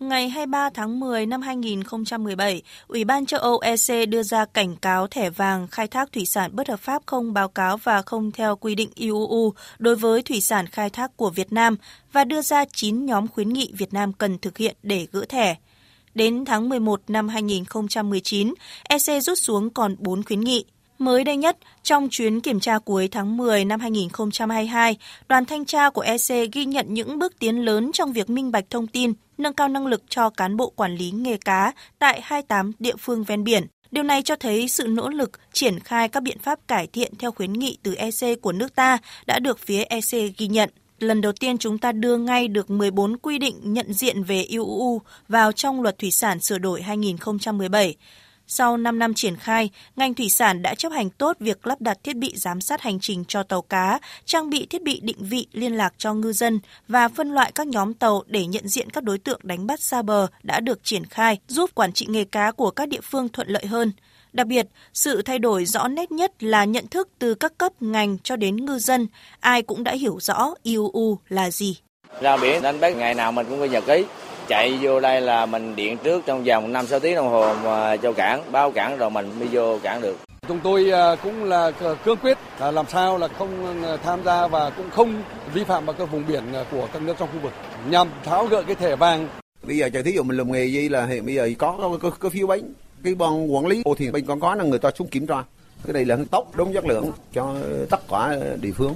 Ngày 0.00 0.28
23 0.28 0.70
tháng 0.74 1.00
10 1.00 1.26
năm 1.26 1.42
2017, 1.42 2.62
Ủy 2.88 3.04
ban 3.04 3.26
châu 3.26 3.40
Âu 3.40 3.58
EC 3.58 4.08
đưa 4.08 4.22
ra 4.22 4.44
cảnh 4.44 4.76
cáo 4.76 5.06
thẻ 5.06 5.30
vàng 5.30 5.68
khai 5.68 5.88
thác 5.88 6.12
thủy 6.12 6.26
sản 6.26 6.56
bất 6.56 6.68
hợp 6.68 6.80
pháp 6.80 7.02
không 7.06 7.32
báo 7.32 7.48
cáo 7.48 7.76
và 7.76 8.02
không 8.02 8.30
theo 8.30 8.56
quy 8.56 8.74
định 8.74 8.90
IUU 8.94 9.52
đối 9.78 9.96
với 9.96 10.22
thủy 10.22 10.40
sản 10.40 10.66
khai 10.66 10.90
thác 10.90 11.16
của 11.16 11.30
Việt 11.30 11.52
Nam 11.52 11.76
và 12.12 12.24
đưa 12.24 12.42
ra 12.42 12.64
9 12.72 13.06
nhóm 13.06 13.28
khuyến 13.28 13.48
nghị 13.48 13.72
Việt 13.78 13.94
Nam 13.94 14.12
cần 14.12 14.38
thực 14.38 14.58
hiện 14.58 14.76
để 14.82 15.06
gỡ 15.12 15.24
thẻ. 15.28 15.56
Đến 16.14 16.44
tháng 16.44 16.68
11 16.68 17.00
năm 17.08 17.28
2019, 17.28 18.54
EC 18.82 19.22
rút 19.22 19.38
xuống 19.38 19.70
còn 19.70 19.96
4 19.98 20.22
khuyến 20.22 20.40
nghị. 20.40 20.64
Mới 20.98 21.24
đây 21.24 21.36
nhất, 21.36 21.58
trong 21.82 22.08
chuyến 22.10 22.40
kiểm 22.40 22.60
tra 22.60 22.78
cuối 22.78 23.08
tháng 23.08 23.36
10 23.36 23.64
năm 23.64 23.80
2022, 23.80 24.96
đoàn 25.28 25.44
thanh 25.44 25.64
tra 25.64 25.90
của 25.90 26.00
EC 26.00 26.52
ghi 26.52 26.64
nhận 26.64 26.94
những 26.94 27.18
bước 27.18 27.38
tiến 27.38 27.64
lớn 27.64 27.90
trong 27.92 28.12
việc 28.12 28.30
minh 28.30 28.50
bạch 28.50 28.64
thông 28.70 28.86
tin, 28.86 29.12
nâng 29.38 29.54
cao 29.54 29.68
năng 29.68 29.86
lực 29.86 30.02
cho 30.08 30.30
cán 30.30 30.56
bộ 30.56 30.72
quản 30.76 30.96
lý 30.96 31.10
nghề 31.10 31.36
cá 31.36 31.72
tại 31.98 32.20
28 32.22 32.72
địa 32.78 32.96
phương 32.98 33.24
ven 33.24 33.44
biển. 33.44 33.66
Điều 33.90 34.04
này 34.04 34.22
cho 34.22 34.36
thấy 34.36 34.68
sự 34.68 34.86
nỗ 34.86 35.08
lực 35.08 35.30
triển 35.52 35.80
khai 35.80 36.08
các 36.08 36.22
biện 36.22 36.38
pháp 36.38 36.68
cải 36.68 36.86
thiện 36.86 37.12
theo 37.18 37.32
khuyến 37.32 37.52
nghị 37.52 37.78
từ 37.82 37.94
EC 37.94 38.42
của 38.42 38.52
nước 38.52 38.74
ta 38.74 38.98
đã 39.26 39.38
được 39.38 39.58
phía 39.58 39.82
EC 39.82 40.36
ghi 40.38 40.46
nhận. 40.46 40.70
Lần 40.98 41.20
đầu 41.20 41.32
tiên 41.32 41.58
chúng 41.58 41.78
ta 41.78 41.92
đưa 41.92 42.16
ngay 42.16 42.48
được 42.48 42.70
14 42.70 43.16
quy 43.16 43.38
định 43.38 43.56
nhận 43.62 43.92
diện 43.92 44.22
về 44.22 44.42
IUU 44.42 45.02
vào 45.28 45.52
trong 45.52 45.82
luật 45.82 45.98
thủy 45.98 46.10
sản 46.10 46.40
sửa 46.40 46.58
đổi 46.58 46.82
2017. 46.82 47.96
Sau 48.50 48.76
5 48.76 48.98
năm 48.98 49.14
triển 49.14 49.36
khai, 49.36 49.70
ngành 49.96 50.14
thủy 50.14 50.28
sản 50.28 50.62
đã 50.62 50.74
chấp 50.74 50.92
hành 50.92 51.10
tốt 51.10 51.36
việc 51.40 51.66
lắp 51.66 51.80
đặt 51.80 51.98
thiết 52.02 52.16
bị 52.16 52.32
giám 52.36 52.60
sát 52.60 52.80
hành 52.80 52.98
trình 53.00 53.24
cho 53.28 53.42
tàu 53.42 53.62
cá, 53.62 53.98
trang 54.24 54.50
bị 54.50 54.66
thiết 54.66 54.82
bị 54.82 55.00
định 55.02 55.16
vị 55.20 55.46
liên 55.52 55.76
lạc 55.76 55.94
cho 55.98 56.14
ngư 56.14 56.32
dân 56.32 56.60
và 56.88 57.08
phân 57.08 57.30
loại 57.30 57.52
các 57.54 57.66
nhóm 57.66 57.94
tàu 57.94 58.22
để 58.26 58.46
nhận 58.46 58.68
diện 58.68 58.90
các 58.90 59.04
đối 59.04 59.18
tượng 59.18 59.40
đánh 59.42 59.66
bắt 59.66 59.80
xa 59.80 60.02
bờ 60.02 60.26
đã 60.42 60.60
được 60.60 60.84
triển 60.84 61.04
khai, 61.06 61.38
giúp 61.48 61.70
quản 61.74 61.92
trị 61.92 62.06
nghề 62.08 62.24
cá 62.24 62.50
của 62.50 62.70
các 62.70 62.88
địa 62.88 63.00
phương 63.02 63.28
thuận 63.28 63.48
lợi 63.48 63.66
hơn. 63.66 63.92
Đặc 64.32 64.46
biệt, 64.46 64.66
sự 64.94 65.22
thay 65.22 65.38
đổi 65.38 65.64
rõ 65.64 65.88
nét 65.88 66.12
nhất 66.12 66.42
là 66.42 66.64
nhận 66.64 66.86
thức 66.86 67.08
từ 67.18 67.34
các 67.34 67.58
cấp 67.58 67.72
ngành 67.80 68.18
cho 68.22 68.36
đến 68.36 68.56
ngư 68.56 68.78
dân, 68.78 69.06
ai 69.40 69.62
cũng 69.62 69.84
đã 69.84 69.92
hiểu 69.92 70.18
rõ 70.20 70.54
IUU 70.62 71.18
là 71.28 71.50
gì. 71.50 71.76
Ra 72.20 72.36
biển 72.36 72.62
đánh 72.62 72.80
bắt 72.80 72.96
ngày 72.96 73.14
nào 73.14 73.32
mình 73.32 73.46
cũng 73.48 73.58
phải 73.58 73.68
nhật 73.68 73.84
ký, 73.86 74.04
chạy 74.48 74.78
vô 74.80 75.00
đây 75.00 75.20
là 75.20 75.46
mình 75.46 75.76
điện 75.76 75.96
trước 76.02 76.22
trong 76.26 76.44
vòng 76.44 76.72
5 76.72 76.86
6 76.86 77.00
tiếng 77.00 77.14
đồng 77.14 77.28
hồ 77.28 77.54
mà 77.64 77.96
cho 77.96 78.12
cảng, 78.12 78.52
báo 78.52 78.70
cảng 78.70 78.98
rồi 78.98 79.10
mình 79.10 79.38
mới 79.38 79.48
vô 79.52 79.78
cảng 79.82 80.00
được. 80.00 80.16
Chúng 80.48 80.60
tôi 80.60 80.90
à, 80.90 81.16
cũng 81.22 81.44
là 81.44 81.70
cương 82.04 82.16
quyết 82.22 82.38
là 82.60 82.70
làm 82.70 82.86
sao 82.88 83.18
là 83.18 83.28
không 83.28 83.84
à, 83.84 83.96
tham 83.96 84.24
gia 84.24 84.46
và 84.46 84.70
cũng 84.70 84.90
không 84.90 85.22
vi 85.54 85.64
phạm 85.64 85.86
vào 85.86 85.96
các 85.98 86.10
vùng 86.10 86.24
biển 86.28 86.42
à, 86.54 86.64
của 86.70 86.88
các 86.92 87.02
nước 87.02 87.14
trong 87.18 87.28
khu 87.32 87.38
vực 87.42 87.52
nhằm 87.90 88.08
tháo 88.24 88.46
gỡ 88.46 88.62
cái 88.62 88.74
thẻ 88.74 88.96
vàng. 88.96 89.28
Bây 89.62 89.76
giờ 89.76 89.90
thí 90.04 90.12
dụ 90.12 90.22
mình 90.22 90.36
làm 90.36 90.52
nghề 90.52 90.64
gì 90.64 90.88
là 90.88 91.06
hiện 91.06 91.26
bây 91.26 91.34
giờ 91.34 91.50
có 91.58 91.78
có, 91.80 91.98
có, 92.02 92.10
có 92.10 92.28
phiếu 92.30 92.46
bánh 92.46 92.62
cái 93.04 93.14
ban 93.14 93.54
quản 93.54 93.66
lý 93.66 93.82
thì 93.96 94.10
bên 94.10 94.26
còn 94.26 94.40
có 94.40 94.54
là 94.54 94.64
người 94.64 94.78
ta 94.78 94.90
xuống 94.98 95.08
kiểm 95.08 95.26
tra 95.26 95.44
cái 95.84 95.92
này 95.92 96.04
là 96.04 96.16
tốt 96.30 96.46
đúng 96.54 96.72
chất 96.72 96.84
lượng 96.84 97.12
cho 97.32 97.54
tất 97.90 98.00
cả 98.10 98.36
địa 98.60 98.72
phương 98.72 98.94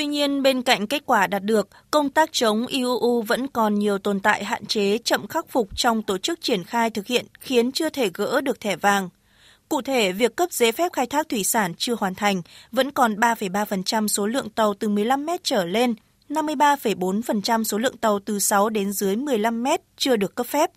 Tuy 0.00 0.06
nhiên, 0.06 0.42
bên 0.42 0.62
cạnh 0.62 0.86
kết 0.86 1.02
quả 1.06 1.26
đạt 1.26 1.42
được, 1.44 1.68
công 1.90 2.10
tác 2.10 2.32
chống 2.32 2.66
IUU 2.66 3.22
vẫn 3.22 3.46
còn 3.46 3.74
nhiều 3.74 3.98
tồn 3.98 4.20
tại 4.20 4.44
hạn 4.44 4.66
chế 4.66 4.98
chậm 4.98 5.26
khắc 5.26 5.48
phục 5.48 5.76
trong 5.76 6.02
tổ 6.02 6.18
chức 6.18 6.40
triển 6.40 6.64
khai 6.64 6.90
thực 6.90 7.06
hiện 7.06 7.26
khiến 7.40 7.72
chưa 7.72 7.90
thể 7.90 8.10
gỡ 8.14 8.40
được 8.40 8.60
thẻ 8.60 8.76
vàng. 8.76 9.08
Cụ 9.68 9.82
thể, 9.82 10.12
việc 10.12 10.36
cấp 10.36 10.52
giấy 10.52 10.72
phép 10.72 10.92
khai 10.92 11.06
thác 11.06 11.28
thủy 11.28 11.44
sản 11.44 11.74
chưa 11.78 11.94
hoàn 11.98 12.14
thành, 12.14 12.42
vẫn 12.72 12.90
còn 12.90 13.14
3,3% 13.14 14.06
số 14.08 14.26
lượng 14.26 14.50
tàu 14.50 14.74
từ 14.74 14.88
15 14.88 15.26
mét 15.26 15.44
trở 15.44 15.64
lên, 15.64 15.94
53,4% 16.28 17.64
số 17.64 17.78
lượng 17.78 17.96
tàu 17.96 18.18
từ 18.18 18.38
6 18.38 18.70
đến 18.70 18.92
dưới 18.92 19.16
15 19.16 19.62
mét 19.62 19.80
chưa 19.96 20.16
được 20.16 20.34
cấp 20.34 20.46
phép. 20.46 20.70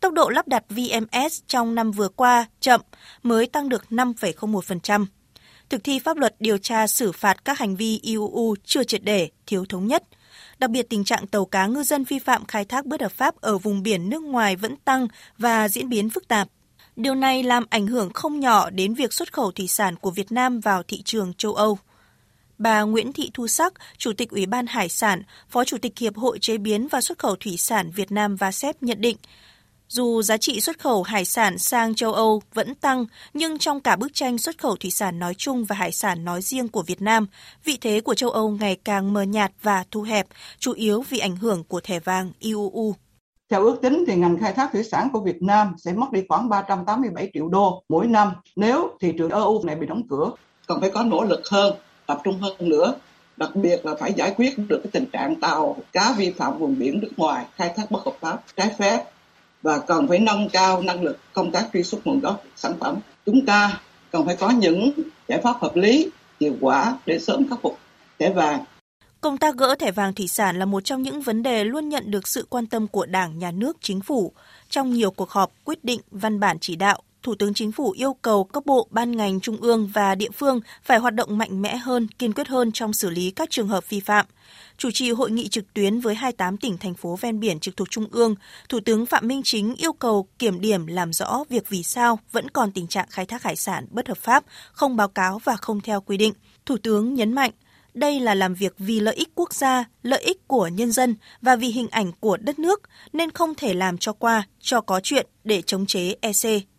Tốc 0.00 0.12
độ 0.12 0.28
lắp 0.28 0.48
đặt 0.48 0.64
VMS 0.68 1.42
trong 1.46 1.74
năm 1.74 1.90
vừa 1.90 2.08
qua 2.08 2.46
chậm, 2.60 2.80
mới 3.22 3.46
tăng 3.46 3.68
được 3.68 3.84
5,01% 3.90 5.06
thực 5.70 5.84
thi 5.84 5.98
pháp 5.98 6.16
luật 6.16 6.34
điều 6.40 6.58
tra 6.58 6.86
xử 6.86 7.12
phạt 7.12 7.44
các 7.44 7.58
hành 7.58 7.76
vi 7.76 8.00
IUU 8.02 8.54
chưa 8.64 8.84
triệt 8.84 9.04
để, 9.04 9.28
thiếu 9.46 9.64
thống 9.68 9.86
nhất. 9.86 10.02
Đặc 10.58 10.70
biệt 10.70 10.86
tình 10.90 11.04
trạng 11.04 11.26
tàu 11.26 11.44
cá 11.44 11.66
ngư 11.66 11.82
dân 11.82 12.04
vi 12.04 12.18
phạm 12.18 12.44
khai 12.44 12.64
thác 12.64 12.86
bất 12.86 13.00
hợp 13.00 13.12
pháp 13.12 13.40
ở 13.40 13.58
vùng 13.58 13.82
biển 13.82 14.10
nước 14.10 14.22
ngoài 14.22 14.56
vẫn 14.56 14.76
tăng 14.76 15.08
và 15.38 15.68
diễn 15.68 15.88
biến 15.88 16.10
phức 16.10 16.28
tạp. 16.28 16.48
Điều 16.96 17.14
này 17.14 17.42
làm 17.42 17.64
ảnh 17.70 17.86
hưởng 17.86 18.12
không 18.12 18.40
nhỏ 18.40 18.70
đến 18.70 18.94
việc 18.94 19.12
xuất 19.12 19.32
khẩu 19.32 19.50
thủy 19.50 19.68
sản 19.68 19.96
của 19.96 20.10
Việt 20.10 20.32
Nam 20.32 20.60
vào 20.60 20.82
thị 20.82 21.02
trường 21.04 21.34
châu 21.34 21.54
Âu. 21.54 21.78
Bà 22.58 22.82
Nguyễn 22.82 23.12
Thị 23.12 23.30
Thu 23.34 23.46
Sắc, 23.46 23.74
Chủ 23.98 24.12
tịch 24.12 24.30
Ủy 24.30 24.46
ban 24.46 24.66
Hải 24.66 24.88
sản, 24.88 25.22
Phó 25.48 25.64
Chủ 25.64 25.78
tịch 25.78 25.98
Hiệp 25.98 26.16
hội 26.16 26.38
Chế 26.38 26.58
biến 26.58 26.88
và 26.88 27.00
Xuất 27.00 27.18
khẩu 27.18 27.36
Thủy 27.36 27.56
sản 27.56 27.90
Việt 27.90 28.12
Nam 28.12 28.36
VASEP 28.36 28.82
nhận 28.82 29.00
định, 29.00 29.16
dù 29.90 30.22
giá 30.22 30.36
trị 30.36 30.60
xuất 30.60 30.78
khẩu 30.78 31.02
hải 31.02 31.24
sản 31.24 31.58
sang 31.58 31.94
châu 31.94 32.12
Âu 32.12 32.42
vẫn 32.54 32.74
tăng, 32.74 33.06
nhưng 33.34 33.58
trong 33.58 33.80
cả 33.80 33.96
bức 33.96 34.14
tranh 34.14 34.38
xuất 34.38 34.58
khẩu 34.58 34.76
thủy 34.76 34.90
sản 34.90 35.18
nói 35.18 35.34
chung 35.38 35.64
và 35.64 35.76
hải 35.76 35.92
sản 35.92 36.24
nói 36.24 36.42
riêng 36.42 36.68
của 36.68 36.82
Việt 36.82 37.02
Nam, 37.02 37.26
vị 37.64 37.78
thế 37.80 38.00
của 38.00 38.14
châu 38.14 38.30
Âu 38.30 38.50
ngày 38.50 38.76
càng 38.84 39.12
mờ 39.12 39.22
nhạt 39.22 39.52
và 39.62 39.84
thu 39.90 40.02
hẹp, 40.02 40.26
chủ 40.58 40.72
yếu 40.72 41.04
vì 41.08 41.18
ảnh 41.18 41.36
hưởng 41.36 41.64
của 41.64 41.80
thẻ 41.80 42.00
vàng 42.00 42.32
IUU. 42.38 42.94
Theo 43.50 43.64
ước 43.64 43.78
tính 43.82 44.04
thì 44.06 44.16
ngành 44.16 44.38
khai 44.38 44.52
thác 44.52 44.72
thủy 44.72 44.84
sản 44.84 45.08
của 45.12 45.20
Việt 45.20 45.42
Nam 45.42 45.74
sẽ 45.78 45.92
mất 45.92 46.12
đi 46.12 46.22
khoảng 46.28 46.48
387 46.48 47.30
triệu 47.34 47.48
đô 47.48 47.82
mỗi 47.88 48.06
năm 48.06 48.32
nếu 48.56 48.90
thị 49.00 49.12
trường 49.18 49.30
EU 49.30 49.64
này 49.64 49.76
bị 49.76 49.86
đóng 49.86 50.02
cửa. 50.10 50.30
Còn 50.66 50.80
phải 50.80 50.90
có 50.90 51.02
nỗ 51.02 51.24
lực 51.24 51.48
hơn, 51.48 51.74
tập 52.06 52.20
trung 52.24 52.38
hơn 52.38 52.52
nữa 52.58 52.94
đặc 53.36 53.56
biệt 53.56 53.86
là 53.86 53.94
phải 54.00 54.12
giải 54.12 54.34
quyết 54.36 54.58
được 54.68 54.80
cái 54.84 54.90
tình 54.92 55.06
trạng 55.12 55.40
tàu 55.40 55.76
cá 55.92 56.12
vi 56.16 56.30
phạm 56.30 56.58
vùng 56.58 56.78
biển 56.78 57.00
nước 57.00 57.10
ngoài 57.16 57.44
khai 57.56 57.72
thác 57.76 57.90
bất 57.90 58.04
hợp 58.04 58.14
pháp 58.20 58.42
trái 58.56 58.70
phép 58.78 59.04
và 59.62 59.78
cần 59.78 60.08
phải 60.08 60.18
nâng 60.18 60.48
cao 60.48 60.82
năng 60.82 61.02
lực 61.02 61.18
công 61.32 61.52
tác 61.52 61.68
truy 61.72 61.82
xuất 61.82 62.06
nguồn 62.06 62.20
gốc 62.20 62.44
sản 62.56 62.72
phẩm. 62.80 62.98
Chúng 63.26 63.46
ta 63.46 63.80
cần 64.10 64.26
phải 64.26 64.36
có 64.36 64.50
những 64.50 64.92
giải 65.28 65.40
pháp 65.42 65.56
hợp 65.60 65.76
lý, 65.76 66.10
hiệu 66.40 66.54
quả 66.60 66.98
để 67.06 67.18
sớm 67.18 67.48
khắc 67.48 67.58
phục 67.62 67.78
thẻ 68.18 68.32
vàng. 68.32 68.64
Công 69.20 69.38
tác 69.38 69.56
gỡ 69.56 69.74
thẻ 69.78 69.90
vàng 69.90 70.14
thủy 70.14 70.28
sản 70.28 70.58
là 70.58 70.64
một 70.64 70.84
trong 70.84 71.02
những 71.02 71.20
vấn 71.20 71.42
đề 71.42 71.64
luôn 71.64 71.88
nhận 71.88 72.10
được 72.10 72.28
sự 72.28 72.46
quan 72.50 72.66
tâm 72.66 72.86
của 72.88 73.06
Đảng, 73.06 73.38
Nhà 73.38 73.50
nước, 73.50 73.76
Chính 73.80 74.00
phủ. 74.00 74.32
Trong 74.68 74.90
nhiều 74.90 75.10
cuộc 75.10 75.30
họp, 75.30 75.52
quyết 75.64 75.84
định, 75.84 76.00
văn 76.10 76.40
bản 76.40 76.58
chỉ 76.60 76.76
đạo, 76.76 77.02
Thủ 77.22 77.34
tướng 77.34 77.54
Chính 77.54 77.72
phủ 77.72 77.90
yêu 77.90 78.14
cầu 78.22 78.44
các 78.44 78.66
bộ, 78.66 78.88
ban 78.90 79.16
ngành 79.16 79.40
trung 79.40 79.56
ương 79.56 79.90
và 79.94 80.14
địa 80.14 80.30
phương 80.30 80.60
phải 80.82 80.98
hoạt 80.98 81.14
động 81.14 81.38
mạnh 81.38 81.62
mẽ 81.62 81.76
hơn, 81.76 82.08
kiên 82.18 82.32
quyết 82.32 82.48
hơn 82.48 82.72
trong 82.72 82.92
xử 82.92 83.10
lý 83.10 83.30
các 83.30 83.50
trường 83.50 83.68
hợp 83.68 83.88
vi 83.88 84.00
phạm. 84.00 84.26
Chủ 84.78 84.90
trì 84.90 85.10
hội 85.10 85.30
nghị 85.30 85.48
trực 85.48 85.74
tuyến 85.74 86.00
với 86.00 86.14
28 86.14 86.56
tỉnh 86.56 86.78
thành 86.78 86.94
phố 86.94 87.16
ven 87.20 87.40
biển 87.40 87.60
trực 87.60 87.76
thuộc 87.76 87.90
Trung 87.90 88.06
ương, 88.10 88.34
Thủ 88.68 88.80
tướng 88.84 89.06
Phạm 89.06 89.28
Minh 89.28 89.40
Chính 89.44 89.74
yêu 89.74 89.92
cầu 89.92 90.28
kiểm 90.38 90.60
điểm 90.60 90.86
làm 90.86 91.12
rõ 91.12 91.44
việc 91.48 91.68
vì 91.68 91.82
sao 91.82 92.18
vẫn 92.32 92.50
còn 92.50 92.72
tình 92.72 92.86
trạng 92.86 93.06
khai 93.10 93.26
thác 93.26 93.42
hải 93.42 93.56
sản 93.56 93.86
bất 93.90 94.08
hợp 94.08 94.18
pháp, 94.18 94.44
không 94.72 94.96
báo 94.96 95.08
cáo 95.08 95.38
và 95.44 95.56
không 95.56 95.80
theo 95.80 96.00
quy 96.00 96.16
định. 96.16 96.32
Thủ 96.66 96.76
tướng 96.82 97.14
nhấn 97.14 97.32
mạnh, 97.32 97.50
đây 97.94 98.20
là 98.20 98.34
làm 98.34 98.54
việc 98.54 98.74
vì 98.78 99.00
lợi 99.00 99.14
ích 99.14 99.28
quốc 99.34 99.54
gia, 99.54 99.84
lợi 100.02 100.22
ích 100.22 100.48
của 100.48 100.68
nhân 100.68 100.92
dân 100.92 101.14
và 101.42 101.56
vì 101.56 101.68
hình 101.68 101.88
ảnh 101.88 102.12
của 102.20 102.36
đất 102.36 102.58
nước, 102.58 102.82
nên 103.12 103.30
không 103.30 103.54
thể 103.54 103.74
làm 103.74 103.98
cho 103.98 104.12
qua, 104.12 104.46
cho 104.60 104.80
có 104.80 105.00
chuyện 105.00 105.26
để 105.44 105.62
chống 105.62 105.86
chế 105.86 106.14
EC. 106.20 106.69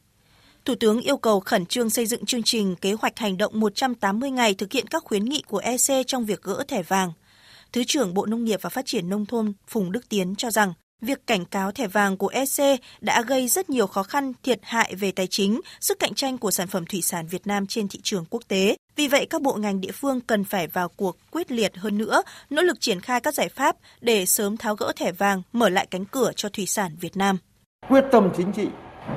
Thủ 0.66 0.76
tướng 0.76 1.00
yêu 1.00 1.18
cầu 1.18 1.40
khẩn 1.40 1.66
trương 1.66 1.90
xây 1.90 2.06
dựng 2.06 2.26
chương 2.26 2.44
trình 2.44 2.76
kế 2.76 2.94
hoạch 2.94 3.20
hành 3.20 3.38
động 3.38 3.60
180 3.60 4.32
ngày 4.32 4.54
thực 4.54 4.72
hiện 4.72 4.88
các 4.88 5.04
khuyến 5.04 5.26
nghị 5.26 5.44
của 5.48 5.58
EC 5.58 6.08
trong 6.08 6.26
việc 6.26 6.42
gỡ 6.42 6.64
thẻ 6.68 6.84
vàng. 6.84 7.12
Thứ 7.74 7.84
trưởng 7.84 8.14
Bộ 8.14 8.26
Nông 8.26 8.44
nghiệp 8.44 8.60
và 8.62 8.70
Phát 8.70 8.86
triển 8.86 9.10
Nông 9.10 9.26
thôn 9.26 9.54
Phùng 9.68 9.92
Đức 9.92 10.10
Tiến 10.10 10.36
cho 10.36 10.52
rằng, 10.52 10.74
việc 11.02 11.28
cảnh 11.28 11.46
cáo 11.46 11.72
thẻ 11.72 11.88
vàng 11.88 12.18
của 12.18 12.28
EC 12.28 12.80
đã 13.02 13.22
gây 13.22 13.48
rất 13.48 13.70
nhiều 13.70 13.88
khó 13.88 14.04
khăn 14.04 14.34
thiệt 14.44 14.60
hại 14.64 14.96
về 14.96 15.12
tài 15.12 15.28
chính, 15.28 15.62
sức 15.80 16.00
cạnh 16.00 16.14
tranh 16.14 16.38
của 16.38 16.52
sản 16.52 16.68
phẩm 16.68 16.86
thủy 16.86 17.02
sản 17.02 17.28
Việt 17.28 17.48
Nam 17.48 17.68
trên 17.68 17.88
thị 17.88 18.00
trường 18.04 18.26
quốc 18.30 18.42
tế. 18.48 18.76
Vì 18.96 19.08
vậy, 19.08 19.26
các 19.30 19.42
bộ 19.42 19.54
ngành 19.54 19.82
địa 19.82 19.92
phương 19.92 20.22
cần 20.22 20.44
phải 20.44 20.68
vào 20.68 20.90
cuộc 20.90 21.18
quyết 21.32 21.52
liệt 21.52 21.78
hơn 21.78 21.98
nữa, 21.98 22.22
nỗ 22.50 22.62
lực 22.62 22.78
triển 22.80 23.02
khai 23.02 23.20
các 23.20 23.34
giải 23.34 23.50
pháp 23.50 23.76
để 24.02 24.26
sớm 24.26 24.58
tháo 24.58 24.76
gỡ 24.76 24.92
thẻ 24.96 25.12
vàng, 25.12 25.42
mở 25.54 25.70
lại 25.70 25.88
cánh 25.92 26.06
cửa 26.06 26.32
cho 26.36 26.50
thủy 26.50 26.66
sản 26.66 26.96
Việt 27.00 27.18
Nam. 27.18 27.38
Quyết 27.90 28.04
tâm 28.12 28.30
chính 28.38 28.52
trị, 28.52 28.68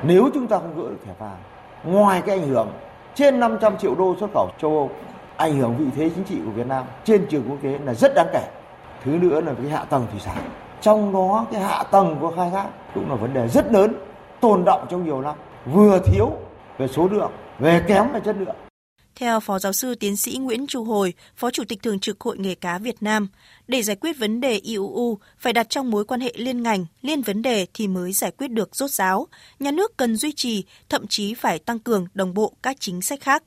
nếu 0.02 0.30
chúng 0.34 0.46
ta 0.46 0.58
không 0.58 0.82
gỡ 0.82 0.88
được 0.90 0.98
thẻ 1.06 1.12
vàng, 1.18 1.36
ngoài 1.84 2.22
cái 2.26 2.38
ảnh 2.38 2.48
hưởng 2.48 2.68
trên 3.14 3.40
500 3.40 3.78
triệu 3.78 3.94
đô 3.94 4.16
xuất 4.20 4.30
khẩu 4.34 4.48
châu 4.60 4.70
Âu, 4.70 4.90
ảnh 5.36 5.58
hưởng 5.58 5.76
vị 5.76 5.84
thế 5.96 6.10
chính 6.14 6.24
trị 6.24 6.38
của 6.44 6.50
Việt 6.50 6.66
Nam 6.66 6.84
trên 7.04 7.26
trường 7.30 7.42
quốc 7.48 7.58
tế 7.62 7.78
là 7.84 7.94
rất 7.94 8.12
đáng 8.14 8.26
kể. 8.32 8.48
Thứ 9.04 9.10
nữa 9.10 9.40
là 9.40 9.52
cái 9.62 9.70
hạ 9.70 9.84
tầng 9.84 10.06
thủy 10.10 10.20
sản. 10.20 10.36
Trong 10.80 11.12
đó 11.12 11.46
cái 11.52 11.60
hạ 11.60 11.82
tầng 11.90 12.16
của 12.20 12.32
khai 12.36 12.50
thác 12.50 12.66
cũng 12.94 13.10
là 13.10 13.16
vấn 13.16 13.34
đề 13.34 13.48
rất 13.48 13.72
lớn, 13.72 13.94
tồn 14.40 14.64
động 14.64 14.86
trong 14.90 15.04
nhiều 15.04 15.20
năm, 15.20 15.34
vừa 15.66 15.98
thiếu 15.98 16.30
về 16.78 16.88
số 16.88 17.08
lượng, 17.08 17.30
về 17.58 17.82
kém 17.86 18.12
về 18.12 18.20
chất 18.20 18.36
lượng. 18.38 18.56
Theo 19.16 19.40
Phó 19.40 19.58
Giáo 19.58 19.72
sư 19.72 19.94
Tiến 19.94 20.16
sĩ 20.16 20.38
Nguyễn 20.40 20.66
Chu 20.66 20.84
Hồi, 20.84 21.14
Phó 21.36 21.50
Chủ 21.50 21.62
tịch 21.68 21.82
Thường 21.82 21.98
trực 21.98 22.20
Hội 22.20 22.38
Nghề 22.38 22.54
cá 22.54 22.78
Việt 22.78 22.94
Nam, 23.00 23.28
để 23.68 23.82
giải 23.82 23.96
quyết 23.96 24.18
vấn 24.18 24.40
đề 24.40 24.52
IUU 24.52 25.18
phải 25.38 25.52
đặt 25.52 25.70
trong 25.70 25.90
mối 25.90 26.04
quan 26.04 26.20
hệ 26.20 26.32
liên 26.36 26.62
ngành, 26.62 26.86
liên 27.02 27.22
vấn 27.22 27.42
đề 27.42 27.66
thì 27.74 27.88
mới 27.88 28.12
giải 28.12 28.30
quyết 28.30 28.48
được 28.48 28.76
rốt 28.76 28.90
ráo. 28.90 29.26
Nhà 29.58 29.70
nước 29.70 29.96
cần 29.96 30.16
duy 30.16 30.32
trì, 30.32 30.64
thậm 30.88 31.06
chí 31.06 31.34
phải 31.34 31.58
tăng 31.58 31.78
cường 31.78 32.06
đồng 32.14 32.34
bộ 32.34 32.52
các 32.62 32.76
chính 32.80 33.02
sách 33.02 33.20
khác. 33.20 33.42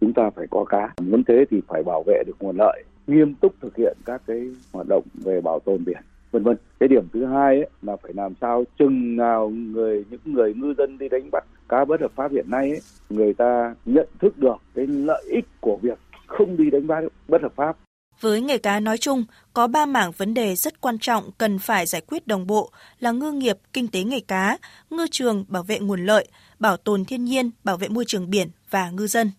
Chúng 0.00 0.12
ta 0.12 0.30
phải 0.36 0.46
có 0.50 0.64
cá, 0.64 0.94
muốn 1.02 1.22
thế 1.28 1.44
thì 1.50 1.56
phải 1.68 1.82
bảo 1.82 2.02
vệ 2.06 2.22
được 2.26 2.36
nguồn 2.40 2.56
lợi, 2.58 2.84
nghiêm 3.06 3.34
túc 3.34 3.54
thực 3.60 3.76
hiện 3.76 3.96
các 4.04 4.22
cái 4.26 4.40
hoạt 4.72 4.86
động 4.88 5.04
về 5.14 5.40
bảo 5.40 5.60
tồn 5.60 5.84
biển 5.84 6.02
vân 6.30 6.42
vân. 6.42 6.56
Cái 6.80 6.88
điểm 6.88 7.08
thứ 7.12 7.26
hai 7.26 7.56
ấy, 7.56 7.68
là 7.82 7.96
phải 8.02 8.12
làm 8.14 8.34
sao 8.40 8.64
chừng 8.78 9.16
nào 9.16 9.48
người 9.48 10.04
những 10.10 10.20
người 10.24 10.54
ngư 10.54 10.74
dân 10.78 10.98
đi 10.98 11.08
đánh 11.08 11.30
bắt 11.30 11.44
cá 11.68 11.84
bất 11.84 12.00
hợp 12.00 12.12
pháp 12.16 12.32
hiện 12.32 12.50
nay 12.50 12.70
ấy, 12.70 12.80
người 13.10 13.34
ta 13.34 13.74
nhận 13.84 14.08
thức 14.20 14.38
được 14.38 14.56
cái 14.74 14.86
lợi 14.86 15.24
ích 15.30 15.44
của 15.60 15.78
việc 15.82 15.98
không 16.26 16.56
đi 16.56 16.70
đánh 16.70 16.86
bắt 16.86 17.04
bất 17.28 17.42
hợp 17.42 17.52
pháp. 17.56 17.76
Với 18.20 18.40
nghề 18.40 18.58
cá 18.58 18.80
nói 18.80 18.98
chung, 18.98 19.24
có 19.52 19.66
ba 19.66 19.86
mảng 19.86 20.12
vấn 20.12 20.34
đề 20.34 20.56
rất 20.56 20.80
quan 20.80 20.98
trọng 20.98 21.30
cần 21.38 21.58
phải 21.58 21.86
giải 21.86 22.02
quyết 22.06 22.26
đồng 22.26 22.46
bộ 22.46 22.70
là 22.98 23.10
ngư 23.10 23.32
nghiệp, 23.32 23.58
kinh 23.72 23.88
tế 23.88 24.02
nghề 24.02 24.20
cá, 24.20 24.58
ngư 24.90 25.06
trường, 25.10 25.44
bảo 25.48 25.62
vệ 25.62 25.78
nguồn 25.78 26.06
lợi, 26.06 26.28
bảo 26.58 26.76
tồn 26.76 27.04
thiên 27.04 27.24
nhiên, 27.24 27.50
bảo 27.64 27.76
vệ 27.76 27.88
môi 27.88 28.04
trường 28.06 28.30
biển 28.30 28.48
và 28.70 28.90
ngư 28.90 29.06
dân. 29.06 29.30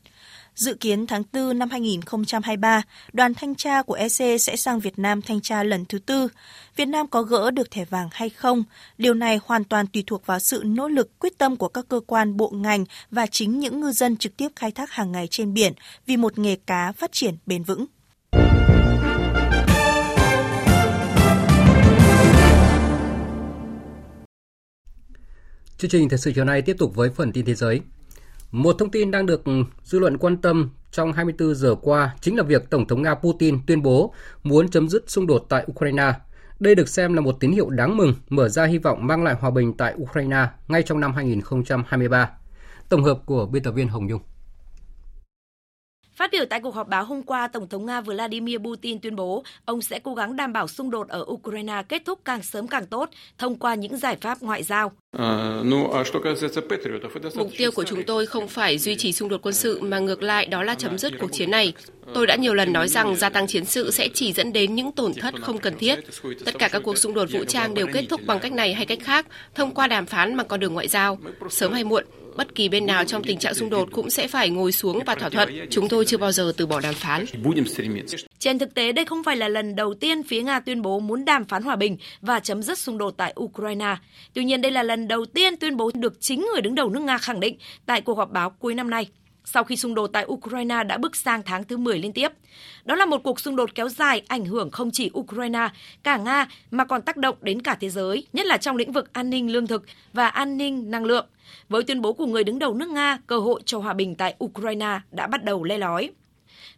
Dự 0.59 0.73
kiến 0.73 1.07
tháng 1.07 1.23
4 1.33 1.59
năm 1.59 1.69
2023, 1.69 2.81
đoàn 3.13 3.33
thanh 3.33 3.55
tra 3.55 3.81
của 3.81 3.93
EC 3.93 4.41
sẽ 4.41 4.55
sang 4.55 4.79
Việt 4.79 4.99
Nam 4.99 5.21
thanh 5.21 5.41
tra 5.41 5.63
lần 5.63 5.85
thứ 5.85 5.99
tư. 5.99 6.27
Việt 6.75 6.85
Nam 6.85 7.07
có 7.07 7.21
gỡ 7.21 7.51
được 7.51 7.71
thẻ 7.71 7.85
vàng 7.85 8.09
hay 8.11 8.29
không? 8.29 8.63
Điều 8.97 9.13
này 9.13 9.39
hoàn 9.45 9.63
toàn 9.63 9.87
tùy 9.87 10.03
thuộc 10.07 10.25
vào 10.25 10.39
sự 10.39 10.63
nỗ 10.65 10.87
lực 10.87 11.19
quyết 11.19 11.37
tâm 11.37 11.55
của 11.55 11.67
các 11.67 11.85
cơ 11.89 11.99
quan 12.07 12.37
bộ 12.37 12.49
ngành 12.49 12.85
và 13.11 13.25
chính 13.25 13.59
những 13.59 13.81
ngư 13.81 13.91
dân 13.91 14.17
trực 14.17 14.37
tiếp 14.37 14.47
khai 14.55 14.71
thác 14.71 14.91
hàng 14.91 15.11
ngày 15.11 15.27
trên 15.27 15.53
biển 15.53 15.73
vì 16.05 16.17
một 16.17 16.39
nghề 16.39 16.55
cá 16.55 16.91
phát 16.91 17.11
triển 17.11 17.35
bền 17.45 17.63
vững. 17.63 17.85
Chương 25.77 25.91
trình 25.91 26.09
thời 26.09 26.19
sự 26.19 26.31
chiều 26.35 26.45
nay 26.45 26.61
tiếp 26.61 26.75
tục 26.79 26.95
với 26.95 27.09
phần 27.09 27.31
tin 27.31 27.45
thế 27.45 27.55
giới. 27.55 27.81
Một 28.51 28.75
thông 28.79 28.91
tin 28.91 29.11
đang 29.11 29.25
được 29.25 29.43
dư 29.83 29.99
luận 29.99 30.17
quan 30.17 30.37
tâm 30.37 30.69
trong 30.91 31.13
24 31.13 31.55
giờ 31.55 31.75
qua 31.81 32.15
chính 32.21 32.35
là 32.37 32.43
việc 32.43 32.69
Tổng 32.69 32.87
thống 32.87 33.01
Nga 33.01 33.15
Putin 33.15 33.59
tuyên 33.67 33.81
bố 33.81 34.13
muốn 34.43 34.69
chấm 34.69 34.89
dứt 34.89 35.03
xung 35.07 35.27
đột 35.27 35.45
tại 35.49 35.65
Ukraine. 35.71 36.13
Đây 36.59 36.75
được 36.75 36.89
xem 36.89 37.13
là 37.13 37.21
một 37.21 37.35
tín 37.39 37.51
hiệu 37.51 37.69
đáng 37.69 37.97
mừng, 37.97 38.13
mở 38.29 38.49
ra 38.49 38.65
hy 38.65 38.77
vọng 38.77 39.07
mang 39.07 39.23
lại 39.23 39.35
hòa 39.39 39.51
bình 39.51 39.73
tại 39.73 39.95
Ukraine 39.97 40.47
ngay 40.67 40.83
trong 40.83 40.99
năm 40.99 41.13
2023. 41.13 42.29
Tổng 42.89 43.03
hợp 43.03 43.19
của 43.25 43.45
biên 43.45 43.63
tập 43.63 43.71
viên 43.71 43.87
Hồng 43.87 44.07
Nhung. 44.07 44.21
Phát 46.19 46.31
biểu 46.31 46.45
tại 46.45 46.59
cuộc 46.59 46.75
họp 46.75 46.87
báo 46.87 47.05
hôm 47.05 47.23
qua, 47.23 47.47
Tổng 47.47 47.67
thống 47.67 47.85
Nga 47.85 48.01
Vladimir 48.01 48.57
Putin 48.57 48.99
tuyên 48.99 49.15
bố 49.15 49.43
ông 49.65 49.81
sẽ 49.81 49.99
cố 49.99 50.15
gắng 50.15 50.35
đảm 50.35 50.53
bảo 50.53 50.67
xung 50.67 50.91
đột 50.91 51.07
ở 51.07 51.25
Ukraine 51.27 51.83
kết 51.89 52.01
thúc 52.05 52.19
càng 52.25 52.43
sớm 52.43 52.67
càng 52.67 52.85
tốt 52.85 53.09
thông 53.37 53.55
qua 53.55 53.75
những 53.75 53.97
giải 53.97 54.17
pháp 54.21 54.41
ngoại 54.41 54.63
giao. 54.63 54.91
Mục 57.35 57.49
tiêu 57.57 57.71
của 57.71 57.83
chúng 57.83 58.03
tôi 58.03 58.25
không 58.25 58.47
phải 58.47 58.77
duy 58.77 58.95
trì 58.95 59.13
xung 59.13 59.29
đột 59.29 59.41
quân 59.43 59.53
sự 59.53 59.81
mà 59.81 59.99
ngược 59.99 60.23
lại 60.23 60.45
đó 60.45 60.63
là 60.63 60.75
chấm 60.75 60.97
dứt 60.97 61.13
cuộc 61.19 61.31
chiến 61.31 61.51
này. 61.51 61.73
Tôi 62.13 62.27
đã 62.27 62.35
nhiều 62.35 62.53
lần 62.53 62.73
nói 62.73 62.87
rằng 62.87 63.15
gia 63.15 63.29
tăng 63.29 63.47
chiến 63.47 63.65
sự 63.65 63.91
sẽ 63.91 64.07
chỉ 64.13 64.33
dẫn 64.33 64.53
đến 64.53 64.75
những 64.75 64.91
tổn 64.91 65.13
thất 65.13 65.33
không 65.41 65.57
cần 65.57 65.77
thiết. 65.77 65.99
Tất 66.45 66.59
cả 66.59 66.67
các 66.67 66.81
cuộc 66.85 66.97
xung 66.97 67.13
đột 67.13 67.31
vũ 67.31 67.43
trang 67.43 67.73
đều 67.73 67.87
kết 67.93 68.05
thúc 68.09 68.21
bằng 68.25 68.39
cách 68.39 68.51
này 68.51 68.73
hay 68.73 68.85
cách 68.85 68.99
khác, 69.03 69.27
thông 69.55 69.73
qua 69.73 69.87
đàm 69.87 70.05
phán 70.05 70.37
bằng 70.37 70.47
con 70.47 70.59
đường 70.59 70.73
ngoại 70.73 70.87
giao. 70.87 71.17
Sớm 71.49 71.73
hay 71.73 71.83
muộn, 71.83 72.05
bất 72.35 72.55
kỳ 72.55 72.69
bên 72.69 72.85
nào 72.85 73.05
trong 73.05 73.23
tình 73.23 73.39
trạng 73.39 73.53
xung 73.53 73.69
đột 73.69 73.89
cũng 73.91 74.09
sẽ 74.09 74.27
phải 74.27 74.49
ngồi 74.49 74.71
xuống 74.71 74.99
và 75.05 75.15
thỏa 75.15 75.29
thuận. 75.29 75.49
Chúng 75.69 75.89
tôi 75.89 76.05
chưa 76.05 76.17
bao 76.17 76.31
giờ 76.31 76.53
từ 76.57 76.65
bỏ 76.65 76.79
đàm 76.79 76.93
phán. 76.93 77.25
Trên 78.39 78.59
thực 78.59 78.73
tế, 78.73 78.91
đây 78.91 79.05
không 79.05 79.23
phải 79.23 79.37
là 79.37 79.47
lần 79.47 79.75
đầu 79.75 79.93
tiên 79.93 80.23
phía 80.23 80.41
Nga 80.41 80.59
tuyên 80.59 80.81
bố 80.81 80.99
muốn 80.99 81.25
đàm 81.25 81.45
phán 81.45 81.63
hòa 81.63 81.75
bình 81.75 81.97
và 82.21 82.39
chấm 82.39 82.63
dứt 82.63 82.79
xung 82.79 82.97
đột 82.97 83.11
tại 83.17 83.33
Ukraine. 83.39 83.95
Tuy 84.33 84.43
nhiên, 84.43 84.61
đây 84.61 84.71
là 84.71 84.83
lần 84.83 85.07
đầu 85.07 85.25
tiên 85.25 85.57
tuyên 85.57 85.77
bố 85.77 85.91
được 85.93 86.21
chính 86.21 86.47
người 86.53 86.61
đứng 86.61 86.75
đầu 86.75 86.89
nước 86.89 87.01
Nga 87.01 87.17
khẳng 87.17 87.39
định 87.39 87.57
tại 87.85 88.01
cuộc 88.01 88.17
họp 88.17 88.31
báo 88.31 88.49
cuối 88.49 88.73
năm 88.75 88.89
nay 88.89 89.07
sau 89.51 89.63
khi 89.63 89.75
xung 89.75 89.95
đột 89.95 90.07
tại 90.07 90.25
Ukraine 90.27 90.83
đã 90.83 90.97
bước 90.97 91.15
sang 91.15 91.43
tháng 91.45 91.63
thứ 91.63 91.77
10 91.77 91.99
liên 91.99 92.13
tiếp. 92.13 92.31
Đó 92.85 92.95
là 92.95 93.05
một 93.05 93.23
cuộc 93.23 93.39
xung 93.39 93.55
đột 93.55 93.75
kéo 93.75 93.89
dài 93.89 94.21
ảnh 94.27 94.45
hưởng 94.45 94.71
không 94.71 94.91
chỉ 94.91 95.11
Ukraine, 95.13 95.69
cả 96.03 96.17
Nga 96.17 96.47
mà 96.71 96.85
còn 96.85 97.01
tác 97.01 97.17
động 97.17 97.35
đến 97.41 97.61
cả 97.61 97.77
thế 97.79 97.89
giới, 97.89 98.27
nhất 98.33 98.45
là 98.45 98.57
trong 98.57 98.75
lĩnh 98.75 98.91
vực 98.91 99.13
an 99.13 99.29
ninh 99.29 99.51
lương 99.51 99.67
thực 99.67 99.85
và 100.13 100.27
an 100.27 100.57
ninh 100.57 100.91
năng 100.91 101.05
lượng. 101.05 101.25
Với 101.69 101.83
tuyên 101.83 102.01
bố 102.01 102.13
của 102.13 102.25
người 102.25 102.43
đứng 102.43 102.59
đầu 102.59 102.73
nước 102.73 102.89
Nga, 102.89 103.17
cơ 103.27 103.39
hội 103.39 103.61
cho 103.65 103.79
hòa 103.79 103.93
bình 103.93 104.15
tại 104.15 104.35
Ukraine 104.43 104.99
đã 105.11 105.27
bắt 105.27 105.43
đầu 105.43 105.63
le 105.63 105.77
lói 105.77 106.09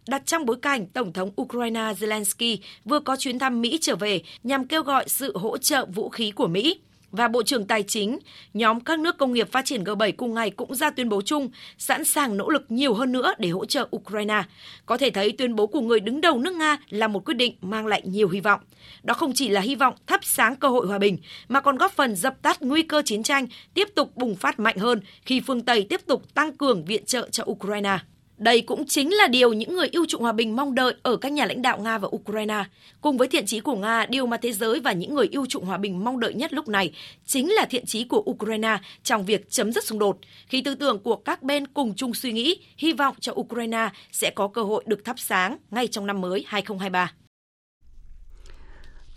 đặt 0.08 0.26
trong 0.26 0.46
bối 0.46 0.58
cảnh 0.62 0.86
Tổng 0.86 1.14
thống 1.14 1.32
Ukraine 1.42 1.94
Zelensky 2.00 2.58
vừa 2.86 3.00
có 3.00 3.16
chuyến 3.16 3.40
thăm 3.40 3.62
Mỹ 3.62 3.78
trở 3.82 3.96
về 3.96 4.22
nhằm 4.44 4.68
kêu 4.68 4.84
gọi 4.84 5.04
sự 5.08 5.38
hỗ 5.38 5.58
trợ 5.58 5.86
vũ 5.86 6.10
khí 6.10 6.32
của 6.32 6.48
Mỹ 6.48 6.80
và 7.12 7.28
Bộ 7.28 7.44
trưởng 7.44 7.66
Tài 7.66 7.84
chính, 7.84 8.20
nhóm 8.54 8.80
các 8.80 9.00
nước 9.00 9.18
công 9.18 9.34
nghiệp 9.34 9.52
phát 9.52 9.66
triển 9.66 9.84
G7 9.84 10.12
cùng 10.18 10.34
ngày 10.34 10.50
cũng 10.50 10.76
ra 10.76 10.90
tuyên 10.90 11.10
bố 11.10 11.22
chung 11.22 11.50
sẵn 11.78 12.06
sàng 12.06 12.38
nỗ 12.38 12.50
lực 12.50 12.66
nhiều 12.70 12.94
hơn 12.94 13.12
nữa 13.12 13.34
để 13.38 13.50
hỗ 13.50 13.66
trợ 13.66 13.88
Ukraine. 13.96 14.44
Có 14.86 14.98
thể 14.98 15.10
thấy 15.10 15.32
tuyên 15.32 15.56
bố 15.56 15.68
của 15.68 15.82
người 15.82 16.00
đứng 16.00 16.22
đầu 16.22 16.40
nước 16.40 16.54
Nga 16.54 16.78
là 16.90 17.08
một 17.08 17.26
quyết 17.26 17.34
định 17.34 17.56
mang 17.62 17.88
lại 17.88 18.02
nhiều 18.06 18.30
hy 18.30 18.40
vọng. 18.40 18.62
Đó 19.04 19.14
không 19.14 19.34
chỉ 19.36 19.50
là 19.50 19.62
hy 19.62 19.76
vọng 19.76 19.94
thắp 20.08 20.20
sáng 20.24 20.56
cơ 20.56 20.68
hội 20.68 20.88
hòa 20.88 21.00
bình, 21.00 21.18
mà 21.50 21.62
còn 21.62 21.78
góp 21.78 21.92
phần 21.92 22.16
dập 22.16 22.42
tắt 22.42 22.62
nguy 22.62 22.82
cơ 22.82 23.02
chiến 23.06 23.24
tranh 23.24 23.48
tiếp 23.74 23.88
tục 23.96 24.18
bùng 24.18 24.36
phát 24.36 24.60
mạnh 24.60 24.78
hơn 24.78 25.02
khi 25.26 25.42
phương 25.48 25.62
Tây 25.62 25.86
tiếp 25.90 26.02
tục 26.06 26.34
tăng 26.34 26.58
cường 26.58 26.86
viện 26.86 27.06
trợ 27.06 27.30
cho 27.32 27.44
Ukraine. 27.48 27.98
Đây 28.42 28.62
cũng 28.62 28.86
chính 28.86 29.14
là 29.14 29.28
điều 29.28 29.54
những 29.54 29.76
người 29.76 29.88
yêu 29.92 30.06
trụng 30.08 30.22
hòa 30.22 30.32
bình 30.32 30.56
mong 30.56 30.76
đợi 30.76 30.94
ở 31.04 31.18
các 31.18 31.32
nhà 31.32 31.46
lãnh 31.46 31.62
đạo 31.62 31.80
Nga 31.80 31.98
và 31.98 32.08
Ukraine. 32.12 32.64
Cùng 33.02 33.18
với 33.18 33.28
thiện 33.28 33.46
chí 33.46 33.60
của 33.60 33.76
Nga, 33.76 34.06
điều 34.06 34.26
mà 34.26 34.38
thế 34.38 34.52
giới 34.52 34.80
và 34.80 34.92
những 34.92 35.16
người 35.16 35.28
yêu 35.32 35.46
trụng 35.50 35.66
hòa 35.66 35.78
bình 35.78 36.04
mong 36.04 36.20
đợi 36.20 36.34
nhất 36.34 36.54
lúc 36.54 36.68
này 36.68 36.92
chính 37.26 37.52
là 37.54 37.66
thiện 37.66 37.86
chí 37.86 38.04
của 38.04 38.24
Ukraine 38.30 38.78
trong 39.04 39.26
việc 39.26 39.50
chấm 39.50 39.72
dứt 39.72 39.84
xung 39.84 40.00
đột. 40.00 40.18
Khi 40.48 40.62
tư 40.62 40.76
tưởng 40.76 41.00
của 41.00 41.16
các 41.16 41.44
bên 41.44 41.68
cùng 41.68 41.94
chung 41.96 42.14
suy 42.14 42.32
nghĩ, 42.32 42.56
hy 42.78 42.94
vọng 42.94 43.16
cho 43.20 43.34
Ukraine 43.36 43.90
sẽ 44.12 44.30
có 44.30 44.48
cơ 44.48 44.64
hội 44.64 44.84
được 44.88 45.06
thắp 45.06 45.20
sáng 45.20 45.58
ngay 45.72 45.88
trong 45.88 46.08
năm 46.08 46.22
mới 46.22 46.44
2023. 46.48 47.12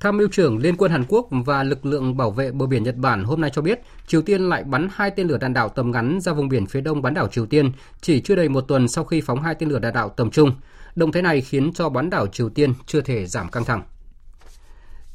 Tham 0.05 0.17
mưu 0.17 0.29
trưởng 0.29 0.59
Liên 0.59 0.77
quân 0.77 0.91
Hàn 0.91 1.05
Quốc 1.09 1.29
và 1.31 1.63
lực 1.63 1.87
lượng 1.87 2.17
bảo 2.17 2.31
vệ 2.31 2.53
bờ 2.53 2.67
biển 2.67 2.83
Nhật 2.83 2.97
Bản 2.97 3.25
hôm 3.25 3.41
nay 3.41 3.51
cho 3.55 3.63
biết 3.63 3.81
Triều 4.07 4.23
Tiên 4.23 4.49
lại 4.49 4.65
bắn 4.65 4.89
hai 4.93 5.11
tên 5.11 5.27
lửa 5.27 5.39
đạn 5.39 5.53
đạo 5.53 5.69
tầm 5.69 5.91
ngắn 5.91 6.21
ra 6.21 6.33
vùng 6.33 6.49
biển 6.49 6.67
phía 6.67 6.81
đông 6.81 7.03
bán 7.03 7.15
đảo 7.15 7.29
Triều 7.29 7.47
Tiên 7.47 7.73
chỉ 8.01 8.21
chưa 8.21 8.37
đầy 8.37 8.49
một 8.49 8.61
tuần 8.61 8.89
sau 8.89 9.05
khi 9.05 9.21
phóng 9.21 9.43
hai 9.43 9.55
tên 9.55 9.69
lửa 9.69 9.79
đạn 9.79 9.95
đạo 9.95 10.09
tầm 10.09 10.31
trung. 10.31 10.53
Động 10.97 11.13
thái 11.13 11.23
này 11.23 11.41
khiến 11.41 11.73
cho 11.73 11.89
bán 11.89 12.11
đảo 12.11 12.27
Triều 12.27 12.49
Tiên 12.49 12.73
chưa 12.87 13.01
thể 13.01 13.27
giảm 13.27 13.49
căng 13.49 13.65
thẳng. 13.65 13.83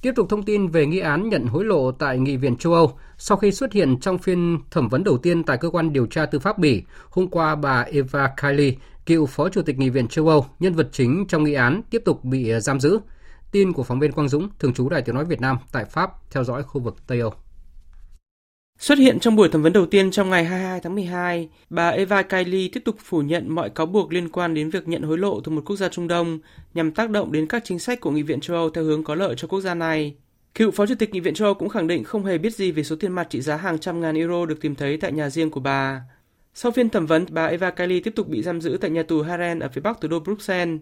Tiếp 0.02 0.12
tục 0.16 0.30
thông 0.30 0.44
tin 0.44 0.68
về 0.68 0.86
nghi 0.86 1.00
án 1.00 1.30
nhận 1.30 1.46
hối 1.46 1.66
lộ 1.66 1.92
tại 1.92 2.20
Nghị 2.20 2.38
viện 2.38 2.56
châu 2.56 2.74
Âu 2.74 2.98
sau 3.18 3.38
khi 3.38 3.52
xuất 3.52 3.74
hiện 3.74 4.00
trong 4.00 4.18
phiên 4.18 4.60
thẩm 4.72 4.88
vấn 4.88 5.04
đầu 5.04 5.18
tiên 5.18 5.44
tại 5.44 5.58
cơ 5.58 5.70
quan 5.70 5.94
điều 5.94 6.06
tra 6.06 6.26
tư 6.26 6.40
pháp 6.40 6.58
Bỉ. 6.58 6.84
Hôm 7.10 7.28
qua, 7.28 7.56
bà 7.56 7.82
Eva 7.82 8.30
Kaili, 8.38 8.78
cựu 9.06 9.26
phó 9.26 9.50
chủ 9.50 9.62
tịch 9.62 9.78
Nghị 9.78 9.90
viện 9.90 10.08
châu 10.08 10.28
Âu, 10.28 10.46
nhân 10.60 10.74
vật 10.74 10.90
chính 10.92 11.26
trong 11.28 11.44
nghi 11.44 11.54
án, 11.54 11.82
tiếp 11.90 12.02
tục 12.06 12.24
bị 12.24 12.52
giam 12.60 12.80
giữ. 12.80 13.00
Tin 13.52 13.74
của 13.74 13.84
phóng 13.84 14.00
viên 14.00 14.12
Quang 14.12 14.30
Dũng, 14.30 14.50
thường 14.60 14.74
trú 14.74 14.90
Đài 14.90 15.02
Tiếng 15.02 15.16
Nói 15.16 15.26
Việt 15.26 15.42
Nam 15.42 15.58
tại 15.72 15.86
Pháp, 15.86 16.12
theo 16.32 16.44
dõi 16.44 16.64
khu 16.64 16.82
vực 16.82 16.96
Tây 17.08 17.20
Âu. 17.20 17.34
Xuất 18.80 18.98
hiện 18.98 19.20
trong 19.20 19.36
buổi 19.36 19.50
thẩm 19.50 19.64
vấn 19.64 19.74
đầu 19.74 19.86
tiên 19.86 20.12
trong 20.12 20.30
ngày 20.30 20.46
22 20.46 20.80
tháng 20.80 20.96
12, 20.96 21.50
bà 21.70 21.90
Eva 21.90 22.22
Kaili 22.22 22.68
tiếp 22.68 22.82
tục 22.86 22.96
phủ 23.04 23.22
nhận 23.22 23.56
mọi 23.56 23.70
cáo 23.70 23.86
buộc 23.86 24.14
liên 24.14 24.30
quan 24.30 24.54
đến 24.54 24.70
việc 24.70 24.88
nhận 24.88 25.02
hối 25.02 25.18
lộ 25.18 25.42
từ 25.42 25.52
một 25.52 25.62
quốc 25.66 25.76
gia 25.76 25.90
Trung 25.90 26.08
Đông 26.08 26.40
nhằm 26.74 26.92
tác 26.92 27.10
động 27.10 27.32
đến 27.32 27.48
các 27.48 27.64
chính 27.66 27.80
sách 27.80 28.00
của 28.00 28.12
Nghị 28.12 28.22
viện 28.22 28.40
châu 28.40 28.58
Âu 28.58 28.70
theo 28.70 28.84
hướng 28.84 29.04
có 29.04 29.16
lợi 29.16 29.36
cho 29.38 29.48
quốc 29.48 29.62
gia 29.62 29.74
này. 29.74 30.16
Cựu 30.56 30.72
Phó 30.72 30.86
Chủ 30.86 30.96
tịch 31.00 31.14
Nghị 31.14 31.20
viện 31.20 31.34
châu 31.34 31.46
Âu 31.46 31.54
cũng 31.54 31.70
khẳng 31.70 31.88
định 31.88 32.04
không 32.04 32.26
hề 32.26 32.38
biết 32.38 32.56
gì 32.56 32.72
về 32.72 32.84
số 32.84 32.96
tiền 32.96 33.12
mặt 33.12 33.28
trị 33.30 33.42
giá 33.42 33.56
hàng 33.56 33.80
trăm 33.80 34.02
ngàn 34.02 34.16
euro 34.16 34.46
được 34.46 34.62
tìm 34.62 34.76
thấy 34.76 34.98
tại 34.98 35.12
nhà 35.12 35.30
riêng 35.30 35.52
của 35.52 35.60
bà. 35.60 36.02
Sau 36.54 36.72
phiên 36.72 36.90
thẩm 36.90 37.06
vấn, 37.06 37.26
bà 37.30 37.46
Eva 37.46 37.72
Kaili 37.72 38.00
tiếp 38.00 38.14
tục 38.16 38.28
bị 38.28 38.42
giam 38.42 38.62
giữ 38.62 38.78
tại 38.82 38.90
nhà 38.90 39.04
tù 39.04 39.22
Haren 39.22 39.60
ở 39.60 39.70
phía 39.70 39.82
bắc 39.82 40.02
thủ 40.02 40.08
đô 40.08 40.20
Bruxelles. 40.20 40.80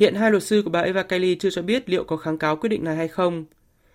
Hiện 0.00 0.14
hai 0.14 0.30
luật 0.30 0.42
sư 0.42 0.62
của 0.64 0.70
bà 0.70 0.80
Eva 0.80 1.02
Kaili 1.02 1.34
chưa 1.34 1.50
cho 1.50 1.62
biết 1.62 1.90
liệu 1.90 2.04
có 2.04 2.16
kháng 2.16 2.38
cáo 2.38 2.56
quyết 2.56 2.68
định 2.68 2.84
này 2.84 2.96
hay 2.96 3.08
không. 3.08 3.44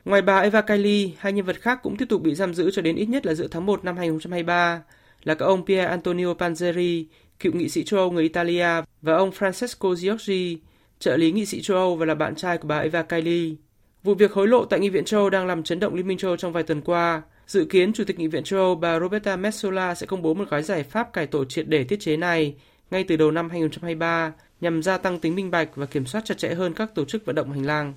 Ngoài 0.05 0.21
bà 0.21 0.39
Eva 0.39 0.61
Kaili, 0.61 1.13
hai 1.17 1.33
nhân 1.33 1.45
vật 1.45 1.61
khác 1.61 1.79
cũng 1.83 1.97
tiếp 1.97 2.05
tục 2.09 2.21
bị 2.21 2.35
giam 2.35 2.53
giữ 2.53 2.71
cho 2.71 2.81
đến 2.81 2.95
ít 2.95 3.05
nhất 3.05 3.25
là 3.25 3.33
giữa 3.33 3.47
tháng 3.47 3.65
1 3.65 3.83
năm 3.83 3.97
2023 3.97 4.83
là 5.23 5.35
các 5.35 5.45
ông 5.45 5.65
Pier 5.65 5.87
Antonio 5.87 6.33
Panzeri, 6.33 7.05
cựu 7.39 7.53
nghị 7.53 7.69
sĩ 7.69 7.83
châu 7.83 7.99
Âu 7.99 8.11
người 8.11 8.23
Italia 8.23 8.67
và 9.01 9.15
ông 9.15 9.29
Francesco 9.29 9.95
Giorgi, 9.95 10.57
trợ 10.99 11.17
lý 11.17 11.31
nghị 11.31 11.45
sĩ 11.45 11.61
châu 11.61 11.77
Âu 11.77 11.95
và 11.95 12.05
là 12.05 12.15
bạn 12.15 12.35
trai 12.35 12.57
của 12.57 12.67
bà 12.67 12.77
Eva 12.77 13.03
Kaili. 13.03 13.55
Vụ 14.03 14.13
việc 14.13 14.31
hối 14.31 14.47
lộ 14.47 14.65
tại 14.65 14.79
Nghị 14.79 14.89
viện 14.89 15.05
châu 15.05 15.19
Âu 15.19 15.29
đang 15.29 15.47
làm 15.47 15.63
chấn 15.63 15.79
động 15.79 15.95
Liên 15.95 16.07
minh 16.07 16.17
châu 16.17 16.31
Âu 16.31 16.37
trong 16.37 16.53
vài 16.53 16.63
tuần 16.63 16.81
qua. 16.81 17.21
Dự 17.47 17.65
kiến 17.65 17.93
Chủ 17.93 18.03
tịch 18.03 18.19
Nghị 18.19 18.27
viện 18.27 18.43
châu 18.43 18.59
Âu 18.59 18.75
bà 18.75 18.99
Roberta 18.99 19.35
Metsola 19.35 19.95
sẽ 19.95 20.05
công 20.05 20.21
bố 20.21 20.33
một 20.33 20.49
gói 20.49 20.63
giải 20.63 20.83
pháp 20.83 21.13
cải 21.13 21.27
tổ 21.27 21.45
triệt 21.45 21.67
để 21.67 21.83
thiết 21.83 21.99
chế 21.99 22.17
này 22.17 22.55
ngay 22.91 23.03
từ 23.03 23.17
đầu 23.17 23.31
năm 23.31 23.49
2023 23.49 24.33
nhằm 24.61 24.83
gia 24.83 24.97
tăng 24.97 25.19
tính 25.19 25.35
minh 25.35 25.51
bạch 25.51 25.69
và 25.75 25.85
kiểm 25.85 26.05
soát 26.05 26.25
chặt 26.25 26.37
chẽ 26.37 26.53
hơn 26.53 26.73
các 26.73 26.95
tổ 26.95 27.05
chức 27.05 27.25
vận 27.25 27.35
động 27.35 27.51
hành 27.51 27.65
lang. 27.65 27.93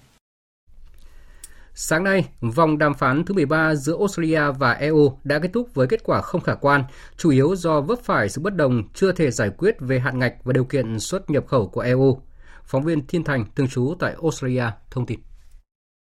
Sáng 1.75 2.05
nay, 2.05 2.29
vòng 2.41 2.79
đàm 2.79 2.95
phán 2.95 3.25
thứ 3.25 3.35
13 3.35 3.75
giữa 3.75 3.97
Australia 3.99 4.43
và 4.59 4.73
EU 4.73 5.19
đã 5.25 5.39
kết 5.39 5.51
thúc 5.53 5.75
với 5.75 5.87
kết 5.87 6.01
quả 6.05 6.23
không 6.23 6.41
khả 6.41 6.55
quan, 6.55 6.85
chủ 7.17 7.31
yếu 7.31 7.57
do 7.57 7.81
vấp 7.81 7.99
phải 8.05 8.29
sự 8.29 8.41
bất 8.41 8.55
đồng 8.55 8.83
chưa 8.95 9.13
thể 9.13 9.31
giải 9.31 9.51
quyết 9.59 9.75
về 9.81 9.99
hạn 9.99 10.19
ngạch 10.19 10.35
và 10.45 10.53
điều 10.53 10.65
kiện 10.65 11.01
xuất 11.01 11.31
nhập 11.31 11.47
khẩu 11.47 11.69
của 11.69 11.81
EU. 11.81 12.23
Phóng 12.65 12.85
viên 12.85 13.07
Thiên 13.07 13.25
Thành, 13.25 13.45
thường 13.57 13.69
trú 13.69 13.95
tại 14.01 14.15
Australia, 14.23 14.65
thông 14.91 15.07
tin. 15.07 15.21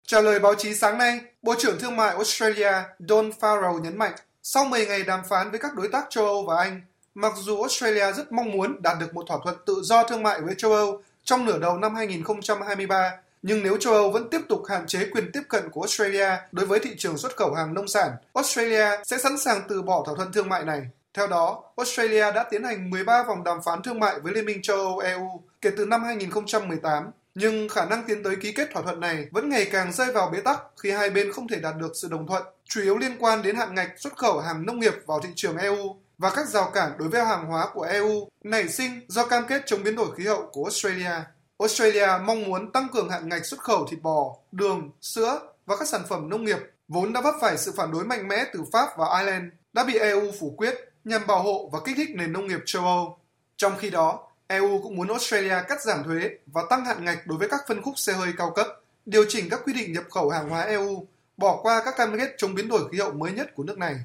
Trả 0.08 0.22
lời 0.22 0.40
báo 0.40 0.56
chí 0.56 0.76
sáng 0.76 0.98
nay, 0.98 1.20
Bộ 1.42 1.56
trưởng 1.58 1.80
Thương 1.80 1.96
mại 1.96 2.10
Australia 2.10 2.72
Don 3.00 3.30
Farrell 3.40 3.80
nhấn 3.80 3.98
mạnh, 3.98 4.14
sau 4.44 4.66
10 4.66 4.86
ngày 4.86 5.04
đàm 5.04 5.20
phán 5.30 5.52
với 5.52 5.60
các 5.60 5.76
đối 5.76 5.88
tác 5.88 6.06
châu 6.10 6.26
Âu 6.26 6.46
và 6.48 6.64
Anh, 6.64 6.82
mặc 7.16 7.34
dù 7.38 7.62
Australia 7.62 8.12
rất 8.12 8.32
mong 8.32 8.52
muốn 8.52 8.82
đạt 8.82 8.98
được 9.00 9.14
một 9.14 9.26
thỏa 9.28 9.38
thuận 9.44 9.56
tự 9.66 9.82
do 9.84 10.04
thương 10.04 10.24
mại 10.24 10.42
với 10.42 10.56
châu 10.58 10.74
Âu 10.74 11.02
trong 11.24 11.46
nửa 11.46 11.60
đầu 11.60 11.78
năm 11.78 11.96
2023, 11.96 13.12
nhưng 13.42 13.64
nếu 13.64 13.78
châu 13.78 13.94
Âu 13.94 14.12
vẫn 14.12 14.30
tiếp 14.30 14.42
tục 14.50 14.64
hạn 14.70 14.88
chế 14.88 15.10
quyền 15.12 15.32
tiếp 15.32 15.42
cận 15.50 15.70
của 15.70 15.82
Australia 15.82 16.30
đối 16.52 16.66
với 16.66 16.80
thị 16.80 16.90
trường 16.98 17.18
xuất 17.18 17.36
khẩu 17.36 17.54
hàng 17.54 17.74
nông 17.74 17.88
sản, 17.88 18.12
Australia 18.34 18.86
sẽ 19.04 19.18
sẵn 19.18 19.38
sàng 19.38 19.62
từ 19.70 19.82
bỏ 19.82 20.04
thỏa 20.06 20.16
thuận 20.16 20.32
thương 20.32 20.50
mại 20.50 20.64
này. 20.64 20.82
Theo 21.14 21.28
đó, 21.28 21.64
Australia 21.78 22.32
đã 22.32 22.46
tiến 22.52 22.64
hành 22.64 22.90
13 22.90 23.24
vòng 23.24 23.44
đàm 23.44 23.58
phán 23.66 23.82
thương 23.84 24.00
mại 24.00 24.20
với 24.20 24.34
Liên 24.34 24.46
minh 24.46 24.62
châu 24.62 24.78
Âu 24.78 24.98
EU 25.00 25.42
kể 25.62 25.70
từ 25.78 25.86
năm 25.86 26.04
2018, 26.04 27.12
nhưng 27.36 27.70
khả 27.70 27.86
năng 27.86 28.04
tiến 28.08 28.24
tới 28.24 28.36
ký 28.36 28.52
kết 28.52 28.70
thỏa 28.74 28.82
thuận 28.84 29.00
này 29.00 29.28
vẫn 29.32 29.50
ngày 29.50 29.68
càng 29.72 29.94
rơi 29.94 30.12
vào 30.12 30.30
bế 30.30 30.42
tắc 30.42 30.60
khi 30.78 30.92
hai 30.92 31.10
bên 31.10 31.32
không 31.32 31.48
thể 31.48 31.60
đạt 31.60 31.76
được 31.78 31.92
sự 31.96 32.08
đồng 32.12 32.28
thuận, 32.28 32.44
chủ 32.66 32.82
yếu 32.82 32.98
liên 32.98 33.12
quan 33.20 33.42
đến 33.42 33.56
hạn 33.56 33.76
ngạch 33.76 33.92
xuất 33.98 34.18
khẩu 34.18 34.40
hàng 34.40 34.66
nông 34.66 34.80
nghiệp 34.80 34.94
vào 35.06 35.20
thị 35.20 35.30
trường 35.36 35.58
EU 35.58 35.96
và 36.20 36.30
các 36.36 36.48
rào 36.48 36.72
cản 36.74 36.92
đối 36.98 37.10
với 37.10 37.26
hàng 37.26 37.46
hóa 37.46 37.68
của 37.74 37.82
EU 37.82 38.28
nảy 38.44 38.70
sinh 38.70 39.06
do 39.08 39.26
cam 39.26 39.44
kết 39.48 39.62
chống 39.66 39.84
biến 39.84 39.96
đổi 39.96 40.16
khí 40.16 40.26
hậu 40.26 40.50
của 40.52 40.64
Australia. 40.64 41.12
Australia 41.60 42.08
mong 42.26 42.44
muốn 42.44 42.72
tăng 42.72 42.88
cường 42.94 43.10
hạn 43.10 43.30
ngạch 43.30 43.46
xuất 43.46 43.60
khẩu 43.60 43.88
thịt 43.88 44.02
bò, 44.02 44.36
đường, 44.52 44.92
sữa 45.02 45.40
và 45.66 45.76
các 45.76 45.88
sản 45.88 46.02
phẩm 46.10 46.30
nông 46.30 46.46
nghiệp 46.46 46.60
vốn 46.88 47.14
đã 47.14 47.22
vấp 47.22 47.34
phải 47.42 47.58
sự 47.58 47.74
phản 47.78 47.92
đối 47.92 48.06
mạnh 48.06 48.28
mẽ 48.28 48.46
từ 48.54 48.64
Pháp 48.72 48.90
và 48.98 49.20
Ireland 49.20 49.46
đã 49.74 49.84
bị 49.84 49.98
EU 50.00 50.32
phủ 50.40 50.54
quyết 50.58 50.76
nhằm 51.04 51.28
bảo 51.28 51.44
hộ 51.44 51.70
và 51.74 51.80
kích 51.86 51.98
thích 51.98 52.10
nền 52.16 52.34
nông 52.34 52.48
nghiệp 52.48 52.60
châu 52.66 52.86
Âu. 52.86 53.18
Trong 53.58 53.74
khi 53.78 53.90
đó, 53.90 54.28
EU 54.48 54.82
cũng 54.84 54.96
muốn 54.96 55.08
Australia 55.08 55.56
cắt 55.68 55.82
giảm 55.82 56.04
thuế 56.04 56.30
và 56.46 56.64
tăng 56.70 56.86
hạn 56.86 57.06
ngạch 57.06 57.28
đối 57.28 57.38
với 57.38 57.50
các 57.50 57.62
phân 57.68 57.82
khúc 57.82 57.94
xe 57.98 58.14
hơi 58.14 58.34
cao 58.38 58.52
cấp, 58.56 58.68
điều 59.06 59.26
chỉnh 59.30 59.50
các 59.52 59.60
quy 59.66 59.74
định 59.74 59.94
nhập 59.94 60.04
khẩu 60.10 60.30
hàng 60.30 60.50
hóa 60.50 60.62
EU, 60.62 61.08
bỏ 61.38 61.60
qua 61.64 61.82
các 61.86 61.94
cam 61.98 62.18
kết 62.18 62.36
chống 62.38 62.56
biến 62.56 62.70
đổi 62.70 62.90
khí 62.92 63.00
hậu 63.00 63.12
mới 63.12 63.32
nhất 63.32 63.56
của 63.56 63.64
nước 63.64 63.78
này. 63.78 63.96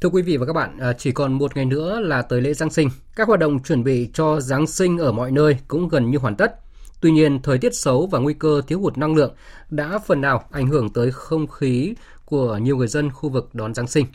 Thưa 0.00 0.08
quý 0.08 0.22
vị 0.22 0.36
và 0.36 0.46
các 0.46 0.52
bạn, 0.52 0.78
à, 0.78 0.92
chỉ 0.92 1.12
còn 1.12 1.32
một 1.32 1.56
ngày 1.56 1.64
nữa 1.64 2.00
là 2.00 2.22
tới 2.22 2.40
lễ 2.40 2.54
Giáng 2.54 2.70
sinh. 2.70 2.88
Các 3.16 3.28
hoạt 3.28 3.40
động 3.40 3.62
chuẩn 3.62 3.84
bị 3.84 4.10
cho 4.14 4.40
Giáng 4.40 4.66
sinh 4.66 4.98
ở 4.98 5.12
mọi 5.12 5.30
nơi 5.30 5.58
cũng 5.68 5.88
gần 5.88 6.10
như 6.10 6.18
hoàn 6.18 6.36
tất. 6.36 6.54
Tuy 7.00 7.10
nhiên, 7.10 7.42
thời 7.42 7.58
tiết 7.58 7.74
xấu 7.74 8.06
và 8.06 8.18
nguy 8.18 8.34
cơ 8.34 8.62
thiếu 8.66 8.80
hụt 8.80 8.98
năng 8.98 9.14
lượng 9.14 9.34
đã 9.70 9.98
phần 10.06 10.20
nào 10.20 10.44
ảnh 10.50 10.66
hưởng 10.66 10.90
tới 10.90 11.10
không 11.10 11.46
khí 11.46 11.94
của 12.24 12.56
nhiều 12.56 12.76
người 12.76 12.88
dân 12.88 13.10
khu 13.10 13.28
vực 13.28 13.54
đón 13.54 13.74
Giáng 13.74 13.86
sinh. 13.86 14.06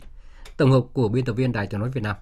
Tổng 0.56 0.70
hợp 0.70 0.82
của 0.92 1.08
biên 1.08 1.24
tập 1.24 1.32
viên 1.32 1.52
Đài 1.52 1.66
tiếng 1.66 1.80
nói 1.80 1.90
Việt 1.90 2.02
Nam. 2.02 2.16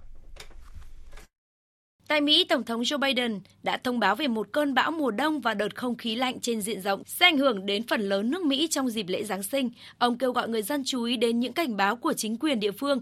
Tại 2.12 2.20
Mỹ, 2.20 2.44
Tổng 2.48 2.64
thống 2.64 2.80
Joe 2.80 2.98
Biden 2.98 3.40
đã 3.62 3.76
thông 3.76 4.00
báo 4.00 4.16
về 4.16 4.28
một 4.28 4.48
cơn 4.52 4.74
bão 4.74 4.90
mùa 4.90 5.10
đông 5.10 5.40
và 5.40 5.54
đợt 5.54 5.76
không 5.76 5.96
khí 5.96 6.16
lạnh 6.16 6.40
trên 6.40 6.60
diện 6.60 6.80
rộng 6.80 7.02
sẽ 7.06 7.26
ảnh 7.26 7.38
hưởng 7.38 7.66
đến 7.66 7.86
phần 7.86 8.00
lớn 8.00 8.30
nước 8.30 8.42
Mỹ 8.42 8.68
trong 8.70 8.88
dịp 8.88 9.06
lễ 9.08 9.24
Giáng 9.24 9.42
sinh. 9.42 9.70
Ông 9.98 10.18
kêu 10.18 10.32
gọi 10.32 10.48
người 10.48 10.62
dân 10.62 10.82
chú 10.84 11.02
ý 11.02 11.16
đến 11.16 11.40
những 11.40 11.52
cảnh 11.52 11.76
báo 11.76 11.96
của 11.96 12.12
chính 12.12 12.36
quyền 12.36 12.60
địa 12.60 12.70
phương. 12.70 13.00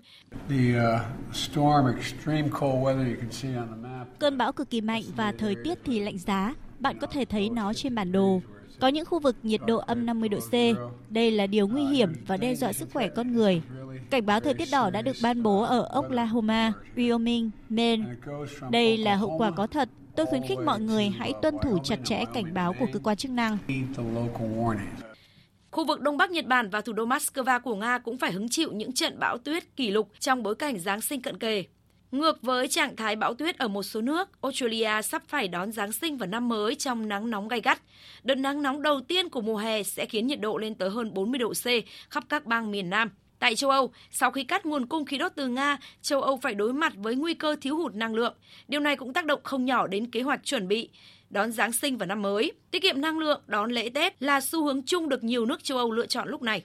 Cơn 4.18 4.38
bão 4.38 4.52
cực 4.52 4.70
kỳ 4.70 4.80
mạnh 4.80 5.02
và 5.16 5.32
thời 5.38 5.54
tiết 5.64 5.78
thì 5.84 6.00
lạnh 6.00 6.18
giá. 6.18 6.54
Bạn 6.78 6.98
có 7.00 7.06
thể 7.06 7.24
thấy 7.24 7.50
nó 7.50 7.74
trên 7.74 7.94
bản 7.94 8.12
đồ. 8.12 8.40
Có 8.80 8.88
những 8.88 9.04
khu 9.06 9.18
vực 9.18 9.36
nhiệt 9.42 9.60
độ 9.66 9.78
âm 9.78 10.06
50 10.06 10.28
độ 10.28 10.38
C. 10.40 10.52
Đây 11.08 11.30
là 11.30 11.46
điều 11.46 11.68
nguy 11.68 11.84
hiểm 11.84 12.12
và 12.26 12.36
đe 12.36 12.54
dọa 12.54 12.72
sức 12.72 12.88
khỏe 12.92 13.08
con 13.08 13.32
người. 13.32 13.62
Cảnh 14.10 14.26
báo 14.26 14.40
thời 14.40 14.54
tiết 14.54 14.68
đỏ 14.72 14.90
đã 14.90 15.02
được 15.02 15.16
ban 15.22 15.42
bố 15.42 15.62
ở 15.62 15.82
Oklahoma, 15.82 16.72
Wyoming, 16.96 17.50
Maine. 17.68 18.04
Đây 18.70 18.96
là 18.96 19.16
hậu 19.16 19.38
quả 19.38 19.50
có 19.50 19.66
thật. 19.66 19.88
Tôi 20.16 20.26
khuyến 20.26 20.42
khích 20.48 20.58
mọi 20.58 20.80
người 20.80 21.08
hãy 21.08 21.32
tuân 21.42 21.54
thủ 21.62 21.78
chặt 21.84 21.98
chẽ 22.04 22.24
cảnh 22.34 22.54
báo 22.54 22.74
của 22.80 22.86
cơ 22.92 22.98
quan 22.98 23.16
chức 23.16 23.30
năng. 23.30 23.58
Khu 25.70 25.86
vực 25.86 26.00
Đông 26.00 26.16
Bắc 26.16 26.30
Nhật 26.30 26.46
Bản 26.46 26.70
và 26.70 26.80
thủ 26.80 26.92
đô 26.92 27.06
Moscow 27.06 27.60
của 27.60 27.74
Nga 27.74 27.98
cũng 27.98 28.18
phải 28.18 28.32
hứng 28.32 28.48
chịu 28.48 28.72
những 28.72 28.92
trận 28.92 29.18
bão 29.18 29.38
tuyết 29.38 29.76
kỷ 29.76 29.90
lục 29.90 30.08
trong 30.18 30.42
bối 30.42 30.54
cảnh 30.54 30.78
Giáng 30.78 31.00
sinh 31.00 31.22
cận 31.22 31.38
kề. 31.38 31.64
Ngược 32.12 32.42
với 32.42 32.68
trạng 32.68 32.96
thái 32.96 33.16
bão 33.16 33.34
tuyết 33.34 33.58
ở 33.58 33.68
một 33.68 33.82
số 33.82 34.00
nước, 34.00 34.28
Australia 34.42 35.02
sắp 35.02 35.22
phải 35.28 35.48
đón 35.48 35.72
Giáng 35.72 35.92
sinh 35.92 36.16
và 36.16 36.26
năm 36.26 36.48
mới 36.48 36.74
trong 36.74 37.08
nắng 37.08 37.30
nóng 37.30 37.48
gay 37.48 37.60
gắt. 37.60 37.82
Đợt 38.22 38.34
nắng 38.34 38.62
nóng 38.62 38.82
đầu 38.82 39.00
tiên 39.00 39.28
của 39.28 39.40
mùa 39.40 39.56
hè 39.56 39.82
sẽ 39.82 40.06
khiến 40.06 40.26
nhiệt 40.26 40.40
độ 40.40 40.58
lên 40.58 40.74
tới 40.74 40.90
hơn 40.90 41.14
40 41.14 41.38
độ 41.38 41.52
C 41.52 41.66
khắp 42.10 42.24
các 42.28 42.46
bang 42.46 42.70
miền 42.70 42.90
Nam. 42.90 43.10
Tại 43.38 43.56
châu 43.56 43.70
Âu, 43.70 43.92
sau 44.10 44.30
khi 44.30 44.44
cắt 44.44 44.66
nguồn 44.66 44.86
cung 44.86 45.04
khí 45.04 45.18
đốt 45.18 45.32
từ 45.34 45.48
Nga, 45.48 45.78
châu 46.02 46.22
Âu 46.22 46.36
phải 46.36 46.54
đối 46.54 46.72
mặt 46.72 46.92
với 46.96 47.14
nguy 47.14 47.34
cơ 47.34 47.56
thiếu 47.60 47.76
hụt 47.76 47.94
năng 47.94 48.14
lượng. 48.14 48.34
Điều 48.68 48.80
này 48.80 48.96
cũng 48.96 49.12
tác 49.12 49.24
động 49.24 49.40
không 49.42 49.64
nhỏ 49.64 49.86
đến 49.86 50.10
kế 50.10 50.22
hoạch 50.22 50.44
chuẩn 50.44 50.68
bị 50.68 50.88
đón 51.30 51.52
Giáng 51.52 51.72
sinh 51.72 51.98
và 51.98 52.06
năm 52.06 52.22
mới. 52.22 52.52
Tiết 52.70 52.82
kiệm 52.82 53.00
năng 53.00 53.18
lượng 53.18 53.40
đón 53.46 53.70
lễ 53.70 53.88
Tết 53.88 54.22
là 54.22 54.40
xu 54.40 54.64
hướng 54.64 54.82
chung 54.82 55.08
được 55.08 55.24
nhiều 55.24 55.46
nước 55.46 55.64
châu 55.64 55.78
Âu 55.78 55.92
lựa 55.92 56.06
chọn 56.06 56.28
lúc 56.28 56.42
này. 56.42 56.62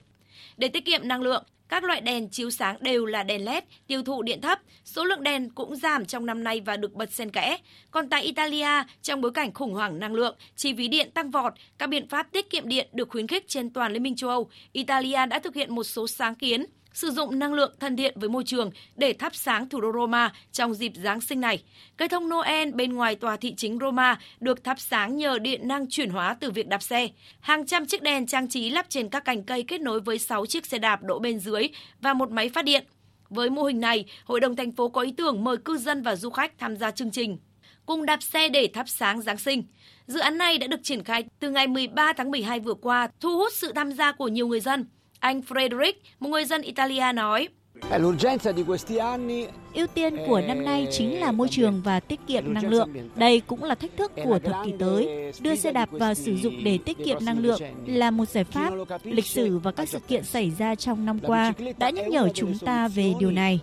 Để 0.56 0.68
tiết 0.68 0.84
kiệm 0.84 1.08
năng 1.08 1.22
lượng, 1.22 1.44
các 1.68 1.84
loại 1.84 2.00
đèn 2.00 2.28
chiếu 2.28 2.50
sáng 2.50 2.76
đều 2.80 3.06
là 3.06 3.22
đèn 3.22 3.44
LED, 3.44 3.64
tiêu 3.86 4.02
thụ 4.02 4.22
điện 4.22 4.40
thấp. 4.40 4.58
Số 4.84 5.04
lượng 5.04 5.22
đèn 5.22 5.50
cũng 5.50 5.76
giảm 5.76 6.06
trong 6.06 6.26
năm 6.26 6.44
nay 6.44 6.60
và 6.60 6.76
được 6.76 6.94
bật 6.94 7.12
xen 7.12 7.30
kẽ. 7.30 7.56
Còn 7.90 8.08
tại 8.08 8.22
Italia, 8.22 8.84
trong 9.02 9.20
bối 9.20 9.32
cảnh 9.32 9.54
khủng 9.54 9.74
hoảng 9.74 9.98
năng 9.98 10.14
lượng, 10.14 10.36
chi 10.56 10.74
phí 10.74 10.88
điện 10.88 11.10
tăng 11.10 11.30
vọt, 11.30 11.52
các 11.78 11.86
biện 11.86 12.08
pháp 12.08 12.32
tiết 12.32 12.50
kiệm 12.50 12.68
điện 12.68 12.88
được 12.92 13.08
khuyến 13.08 13.26
khích 13.26 13.48
trên 13.48 13.70
toàn 13.70 13.92
Liên 13.92 14.02
minh 14.02 14.16
châu 14.16 14.30
Âu. 14.30 14.50
Italia 14.72 15.26
đã 15.26 15.38
thực 15.38 15.54
hiện 15.54 15.74
một 15.74 15.84
số 15.84 16.06
sáng 16.06 16.34
kiến 16.34 16.66
sử 16.96 17.10
dụng 17.10 17.38
năng 17.38 17.54
lượng 17.54 17.74
thân 17.80 17.96
thiện 17.96 18.20
với 18.20 18.28
môi 18.28 18.44
trường 18.44 18.70
để 18.94 19.12
thắp 19.12 19.34
sáng 19.34 19.68
thủ 19.68 19.80
đô 19.80 19.92
Roma 19.92 20.32
trong 20.52 20.74
dịp 20.74 20.92
Giáng 20.94 21.20
sinh 21.20 21.40
này. 21.40 21.62
Cây 21.96 22.08
thông 22.08 22.28
Noel 22.28 22.70
bên 22.70 22.92
ngoài 22.92 23.16
tòa 23.16 23.36
thị 23.36 23.54
chính 23.56 23.78
Roma 23.78 24.18
được 24.40 24.64
thắp 24.64 24.80
sáng 24.80 25.16
nhờ 25.16 25.38
điện 25.38 25.68
năng 25.68 25.86
chuyển 25.90 26.10
hóa 26.10 26.36
từ 26.40 26.50
việc 26.50 26.68
đạp 26.68 26.82
xe. 26.82 27.08
Hàng 27.40 27.66
trăm 27.66 27.86
chiếc 27.86 28.02
đèn 28.02 28.26
trang 28.26 28.48
trí 28.48 28.70
lắp 28.70 28.86
trên 28.88 29.08
các 29.08 29.24
cành 29.24 29.42
cây 29.42 29.62
kết 29.62 29.80
nối 29.80 30.00
với 30.00 30.18
6 30.18 30.46
chiếc 30.46 30.66
xe 30.66 30.78
đạp 30.78 31.02
đỗ 31.02 31.18
bên 31.18 31.38
dưới 31.38 31.68
và 32.00 32.14
một 32.14 32.30
máy 32.30 32.48
phát 32.48 32.64
điện. 32.64 32.84
Với 33.28 33.50
mô 33.50 33.62
hình 33.62 33.80
này, 33.80 34.04
Hội 34.24 34.40
đồng 34.40 34.56
thành 34.56 34.72
phố 34.72 34.88
có 34.88 35.00
ý 35.00 35.12
tưởng 35.16 35.44
mời 35.44 35.56
cư 35.56 35.78
dân 35.78 36.02
và 36.02 36.16
du 36.16 36.30
khách 36.30 36.58
tham 36.58 36.76
gia 36.76 36.90
chương 36.90 37.10
trình 37.10 37.38
cùng 37.86 38.06
đạp 38.06 38.22
xe 38.22 38.48
để 38.48 38.68
thắp 38.74 38.88
sáng 38.88 39.22
Giáng 39.22 39.38
sinh. 39.38 39.64
Dự 40.06 40.20
án 40.20 40.38
này 40.38 40.58
đã 40.58 40.66
được 40.66 40.80
triển 40.82 41.04
khai 41.04 41.24
từ 41.38 41.50
ngày 41.50 41.66
13 41.66 42.12
tháng 42.12 42.30
12 42.30 42.60
vừa 42.60 42.74
qua, 42.74 43.08
thu 43.20 43.36
hút 43.36 43.52
sự 43.52 43.72
tham 43.72 43.92
gia 43.92 44.12
của 44.12 44.28
nhiều 44.28 44.46
người 44.46 44.60
dân. 44.60 44.86
Anh 45.20 45.40
Frederick, 45.40 45.92
một 46.20 46.28
người 46.28 46.44
dân 46.44 46.62
Italia 46.62 47.12
nói, 47.14 47.48
Ưu 49.74 49.86
tiên 49.94 50.16
của 50.26 50.40
năm 50.40 50.64
nay 50.64 50.88
chính 50.90 51.20
là 51.20 51.32
môi 51.32 51.48
trường 51.48 51.82
và 51.82 52.00
tiết 52.00 52.20
kiệm 52.26 52.54
năng 52.54 52.68
lượng. 52.68 53.10
Đây 53.14 53.40
cũng 53.46 53.64
là 53.64 53.74
thách 53.74 53.90
thức 53.96 54.12
của 54.24 54.38
thập 54.38 54.54
kỷ 54.64 54.72
tới. 54.78 55.32
Đưa 55.40 55.54
xe 55.54 55.72
đạp 55.72 55.88
vào 55.92 56.14
sử 56.14 56.36
dụng 56.36 56.64
để 56.64 56.78
tiết 56.84 56.96
kiệm 57.04 57.24
năng 57.24 57.38
lượng 57.38 57.60
là 57.86 58.10
một 58.10 58.28
giải 58.28 58.44
pháp. 58.44 58.72
Lịch 59.04 59.26
sử 59.26 59.58
và 59.58 59.72
các 59.72 59.88
sự 59.88 59.98
kiện 59.98 60.24
xảy 60.24 60.52
ra 60.58 60.74
trong 60.74 61.06
năm 61.06 61.18
qua 61.18 61.52
đã 61.78 61.90
nhắc 61.90 62.08
nhở 62.08 62.28
chúng 62.34 62.58
ta 62.58 62.88
về 62.88 63.14
điều 63.18 63.30
này. 63.30 63.60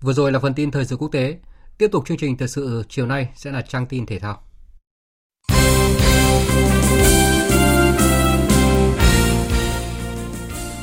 Vừa 0.00 0.12
rồi 0.12 0.32
là 0.32 0.38
phần 0.38 0.54
tin 0.54 0.70
thời 0.70 0.84
sự 0.84 0.96
quốc 0.96 1.08
tế. 1.12 1.36
Tiếp 1.78 1.88
tục 1.92 2.06
chương 2.06 2.16
trình 2.16 2.36
thời 2.36 2.48
sự 2.48 2.82
chiều 2.88 3.06
nay 3.06 3.28
sẽ 3.34 3.50
là 3.50 3.62
trang 3.62 3.86
tin 3.86 4.06
thể 4.06 4.18
thao. 4.18 4.47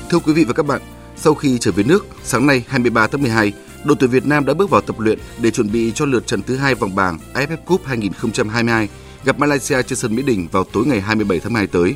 Thưa 0.09 0.19
quý 0.19 0.33
vị 0.33 0.43
và 0.43 0.53
các 0.53 0.65
bạn, 0.65 0.81
sau 1.15 1.33
khi 1.33 1.57
trở 1.57 1.71
về 1.71 1.83
nước, 1.83 2.05
sáng 2.23 2.47
nay 2.47 2.63
23 2.67 3.07
tháng 3.07 3.21
12, 3.21 3.53
đội 3.83 3.97
tuyển 3.99 4.09
Việt 4.09 4.25
Nam 4.25 4.45
đã 4.45 4.53
bước 4.53 4.69
vào 4.69 4.81
tập 4.81 4.99
luyện 4.99 5.19
để 5.41 5.51
chuẩn 5.51 5.71
bị 5.71 5.91
cho 5.95 6.05
lượt 6.05 6.27
trận 6.27 6.41
thứ 6.41 6.55
hai 6.55 6.75
vòng 6.75 6.95
bảng 6.95 7.19
AFF 7.33 7.57
Cup 7.65 7.85
2022 7.85 8.87
gặp 9.23 9.39
Malaysia 9.39 9.81
trên 9.81 9.97
sân 9.97 10.15
Mỹ 10.15 10.23
Đình 10.23 10.47
vào 10.51 10.63
tối 10.63 10.85
ngày 10.85 11.01
27 11.01 11.39
tháng 11.39 11.53
2 11.53 11.67
tới. 11.67 11.95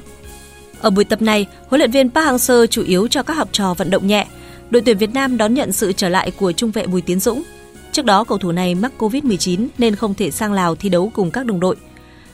Ở 0.81 0.89
buổi 0.89 1.03
tập 1.03 1.21
này, 1.21 1.45
huấn 1.67 1.79
luyện 1.79 1.91
viên 1.91 2.09
Park 2.11 2.27
Hang-seo 2.27 2.65
chủ 2.65 2.83
yếu 2.83 3.07
cho 3.07 3.23
các 3.23 3.33
học 3.33 3.49
trò 3.51 3.73
vận 3.73 3.89
động 3.89 4.07
nhẹ. 4.07 4.27
Đội 4.69 4.81
tuyển 4.81 4.97
Việt 4.97 5.13
Nam 5.13 5.37
đón 5.37 5.53
nhận 5.53 5.71
sự 5.71 5.91
trở 5.91 6.09
lại 6.09 6.31
của 6.31 6.51
trung 6.51 6.71
vệ 6.71 6.87
Bùi 6.87 7.01
Tiến 7.01 7.19
Dũng. 7.19 7.43
Trước 7.91 8.05
đó, 8.05 8.23
cầu 8.23 8.37
thủ 8.37 8.51
này 8.51 8.75
mắc 8.75 8.91
Covid-19 8.97 9.67
nên 9.77 9.95
không 9.95 10.13
thể 10.13 10.31
sang 10.31 10.53
Lào 10.53 10.75
thi 10.75 10.89
đấu 10.89 11.11
cùng 11.13 11.31
các 11.31 11.45
đồng 11.45 11.59
đội. 11.59 11.75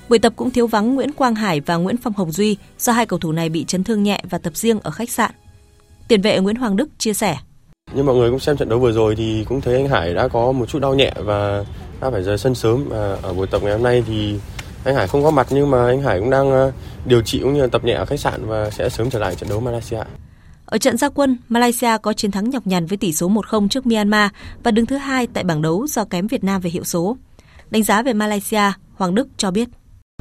Buổi 0.09 0.19
tập 0.19 0.33
cũng 0.35 0.51
thiếu 0.51 0.67
vắng 0.67 0.95
Nguyễn 0.95 1.11
Quang 1.11 1.35
Hải 1.35 1.61
và 1.61 1.75
Nguyễn 1.75 1.97
Phong 1.97 2.13
Hồng 2.13 2.31
Duy 2.31 2.57
do 2.79 2.93
hai 2.93 3.05
cầu 3.05 3.19
thủ 3.19 3.31
này 3.31 3.49
bị 3.49 3.65
chấn 3.65 3.83
thương 3.83 4.03
nhẹ 4.03 4.21
và 4.29 4.37
tập 4.37 4.55
riêng 4.55 4.79
ở 4.79 4.91
khách 4.91 5.09
sạn. 5.09 5.31
Tiền 6.07 6.21
vệ 6.21 6.39
Nguyễn 6.39 6.55
Hoàng 6.55 6.75
Đức 6.75 6.89
chia 6.97 7.13
sẻ. 7.13 7.37
Như 7.93 8.03
mọi 8.03 8.15
người 8.15 8.29
cũng 8.29 8.39
xem 8.39 8.57
trận 8.57 8.69
đấu 8.69 8.79
vừa 8.79 8.91
rồi 8.91 9.15
thì 9.15 9.45
cũng 9.49 9.61
thấy 9.61 9.75
anh 9.75 9.87
Hải 9.87 10.13
đã 10.13 10.27
có 10.27 10.51
một 10.51 10.65
chút 10.69 10.79
đau 10.79 10.95
nhẹ 10.95 11.13
và 11.17 11.65
đã 12.01 12.09
phải 12.11 12.23
rời 12.23 12.37
sân 12.37 12.55
sớm 12.55 12.85
và 12.89 13.17
ở 13.21 13.33
buổi 13.33 13.47
tập 13.47 13.61
ngày 13.63 13.71
hôm 13.71 13.83
nay 13.83 14.03
thì 14.07 14.39
anh 14.83 14.95
Hải 14.95 15.07
không 15.07 15.23
có 15.23 15.31
mặt 15.31 15.47
nhưng 15.49 15.71
mà 15.71 15.85
anh 15.85 16.01
Hải 16.01 16.19
cũng 16.19 16.29
đang 16.29 16.51
ờ, 16.51 16.71
điều 17.05 17.21
trị 17.21 17.39
cũng 17.39 17.53
như 17.53 17.67
tập 17.67 17.83
nhẹ 17.83 17.93
ở 17.93 18.05
khách 18.05 18.19
sạn 18.19 18.45
và 18.45 18.69
sẽ 18.69 18.89
sớm 18.89 19.09
trở 19.09 19.19
lại 19.19 19.35
trận 19.35 19.49
đấu 19.49 19.59
Malaysia. 19.59 19.99
Ở 20.65 20.77
trận 20.77 20.97
gia 20.97 21.09
quân, 21.09 21.37
Malaysia 21.49 21.97
có 22.01 22.13
chiến 22.13 22.31
thắng 22.31 22.49
nhọc 22.49 22.67
nhằn 22.67 22.85
với 22.85 22.97
tỷ 22.97 23.13
số 23.13 23.29
1-0 23.29 23.67
trước 23.67 23.85
Myanmar 23.85 24.31
và 24.63 24.71
đứng 24.71 24.85
thứ 24.85 24.97
hai 24.97 25.27
tại 25.27 25.43
bảng 25.43 25.61
đấu 25.61 25.87
do 25.87 26.05
kém 26.05 26.27
Việt 26.27 26.43
Nam 26.43 26.61
về 26.61 26.69
hiệu 26.69 26.83
số. 26.83 27.17
Đánh 27.69 27.83
giá 27.83 28.01
về 28.01 28.13
Malaysia, 28.13 28.71
Hoàng 28.95 29.15
Đức 29.15 29.27
cho 29.37 29.51
biết. 29.51 29.69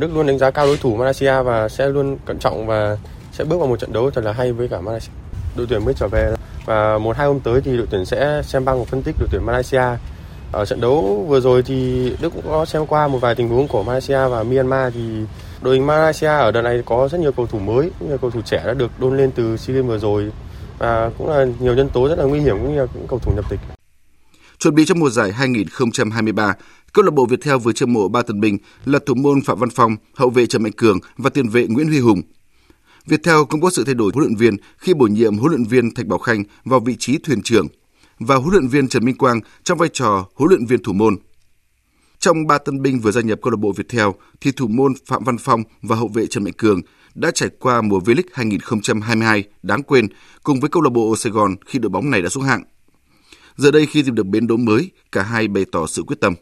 Đức 0.01 0.14
luôn 0.14 0.26
đánh 0.26 0.39
giá 0.39 0.51
cao 0.51 0.66
đối 0.66 0.76
thủ 0.76 0.97
Malaysia 0.97 1.43
và 1.43 1.68
sẽ 1.68 1.89
luôn 1.89 2.18
cẩn 2.26 2.39
trọng 2.39 2.66
và 2.66 2.99
sẽ 3.32 3.45
bước 3.45 3.59
vào 3.59 3.68
một 3.68 3.80
trận 3.80 3.93
đấu 3.93 4.11
thật 4.11 4.24
là 4.24 4.32
hay 4.32 4.53
với 4.53 4.68
cả 4.68 4.80
Malaysia. 4.80 5.23
Đội 5.57 5.66
tuyển 5.66 5.84
mới 5.84 5.94
trở 5.94 6.09
về 6.09 6.34
và 6.64 6.98
một 6.98 7.16
hai 7.16 7.26
hôm 7.26 7.40
tới 7.40 7.61
thì 7.61 7.76
đội 7.76 7.86
tuyển 7.90 8.05
sẽ 8.05 8.42
xem 8.44 8.64
băng 8.64 8.78
và 8.78 8.84
phân 8.84 9.02
tích 9.02 9.16
đội 9.18 9.28
tuyển 9.32 9.46
Malaysia. 9.46 9.84
Ở 10.52 10.64
trận 10.64 10.80
đấu 10.80 11.26
vừa 11.28 11.40
rồi 11.40 11.62
thì 11.62 12.11
Đức 12.20 12.32
cũng 12.34 12.44
có 12.44 12.64
xem 12.64 12.86
qua 12.86 13.09
một 13.09 13.18
vài 13.18 13.34
tình 13.34 13.48
huống 13.48 13.68
của 13.68 13.82
Malaysia 13.82 14.28
và 14.28 14.42
Myanmar 14.42 14.94
thì 14.94 15.00
đội 15.62 15.74
hình 15.74 15.86
Malaysia 15.86 16.26
ở 16.26 16.52
đợt 16.52 16.62
này 16.62 16.82
có 16.86 17.09
rất 17.12 17.20
nhiều 17.20 17.32
cầu 17.32 17.46
thủ 17.46 17.59
mới, 17.59 17.90
nhiều 18.00 18.18
cầu 18.18 18.30
thủ 18.30 18.40
trẻ 18.44 18.62
đã 18.66 18.74
được 18.74 18.90
đôn 19.00 19.16
lên 19.16 19.30
từ 19.30 19.57
SEA 19.57 19.76
Games 19.76 19.88
vừa 19.88 19.98
rồi 19.98 20.30
và 20.78 21.11
cũng 21.18 21.28
là 21.28 21.46
nhiều 21.61 21.74
nhân 21.74 21.88
tố 21.88 22.09
rất 22.09 22.18
là 22.18 22.24
nguy 22.24 22.40
hiểm 22.40 22.57
cũng 22.59 22.74
như 22.74 22.80
là 22.80 22.86
những 22.94 23.07
cầu 23.09 23.18
thủ 23.18 23.32
nhập 23.36 23.44
tịch. 23.50 23.61
Chuẩn 24.59 24.74
bị 24.74 24.84
cho 24.84 24.94
mùa 24.94 25.11
giải 25.11 25.32
2023, 25.32 26.55
câu 26.92 27.05
lạc 27.05 27.14
bộ 27.14 27.26
Viettel 27.26 27.57
vừa 27.57 27.72
chiêu 27.72 27.88
mộ 27.88 28.09
ba 28.09 28.22
tân 28.22 28.40
binh 28.40 28.59
là 28.84 28.98
thủ 29.07 29.14
môn 29.14 29.40
Phạm 29.46 29.59
Văn 29.59 29.70
Phong, 29.74 29.96
hậu 30.14 30.30
vệ 30.30 30.46
Trần 30.46 30.62
Mạnh 30.62 30.72
Cường 30.72 30.98
và 31.16 31.30
tiền 31.30 31.48
vệ 31.48 31.66
Nguyễn 31.66 31.88
Huy 31.88 31.98
Hùng. 31.98 32.22
Viettel 33.07 33.36
cũng 33.50 33.61
có 33.61 33.70
sự 33.70 33.84
thay 33.84 33.94
đổi 33.94 34.11
huấn 34.14 34.26
luyện 34.26 34.36
viên 34.36 34.57
khi 34.78 34.94
bổ 34.94 35.07
nhiệm 35.07 35.38
huấn 35.38 35.52
luyện 35.52 35.64
viên 35.64 35.94
Thạch 35.94 36.07
Bảo 36.07 36.18
Khanh 36.18 36.44
vào 36.64 36.80
vị 36.80 36.96
trí 36.98 37.18
thuyền 37.18 37.42
trưởng 37.42 37.66
và 38.18 38.36
huấn 38.36 38.50
luyện 38.50 38.68
viên 38.68 38.88
Trần 38.88 39.05
Minh 39.05 39.16
Quang 39.16 39.40
trong 39.64 39.78
vai 39.78 39.88
trò 39.92 40.26
huấn 40.34 40.48
luyện 40.48 40.66
viên 40.66 40.82
thủ 40.82 40.92
môn. 40.92 41.16
Trong 42.18 42.46
ba 42.46 42.59
tân 42.59 42.82
binh 42.82 43.00
vừa 43.00 43.11
gia 43.11 43.20
nhập 43.20 43.38
câu 43.42 43.50
lạc 43.50 43.57
bộ 43.57 43.72
Viettel 43.72 44.09
thì 44.40 44.52
thủ 44.52 44.68
môn 44.68 44.92
Phạm 45.07 45.24
Văn 45.24 45.38
Phong 45.38 45.62
và 45.82 45.96
hậu 45.96 46.09
vệ 46.09 46.26
Trần 46.26 46.44
Mạnh 46.44 46.52
Cường 46.59 46.80
đã 47.14 47.30
trải 47.30 47.48
qua 47.59 47.82
mùa 47.82 47.98
V-League 47.98 48.28
2022 48.32 49.44
đáng 49.62 49.82
quên 49.82 50.07
cùng 50.42 50.61
với 50.61 50.70
câu 50.70 50.82
lạc 50.82 50.90
bộ 50.90 51.16
Sài 51.16 51.32
Gòn 51.32 51.55
khi 51.66 51.78
đội 51.78 51.90
bóng 51.90 52.11
này 52.11 52.22
đã 52.22 52.28
xuống 52.28 52.44
hạng. 52.44 52.62
Giờ 53.57 53.70
đây 53.70 53.86
khi 53.86 54.02
tìm 54.02 54.14
được 54.14 54.26
bến 54.26 54.46
đỗ 54.46 54.57
mới, 54.57 54.90
cả 55.12 55.22
hai 55.22 55.48
bày 55.48 55.64
tỏ 55.72 55.86
sự 55.86 56.02
quyết 56.02 56.20
tâm. 56.20 56.34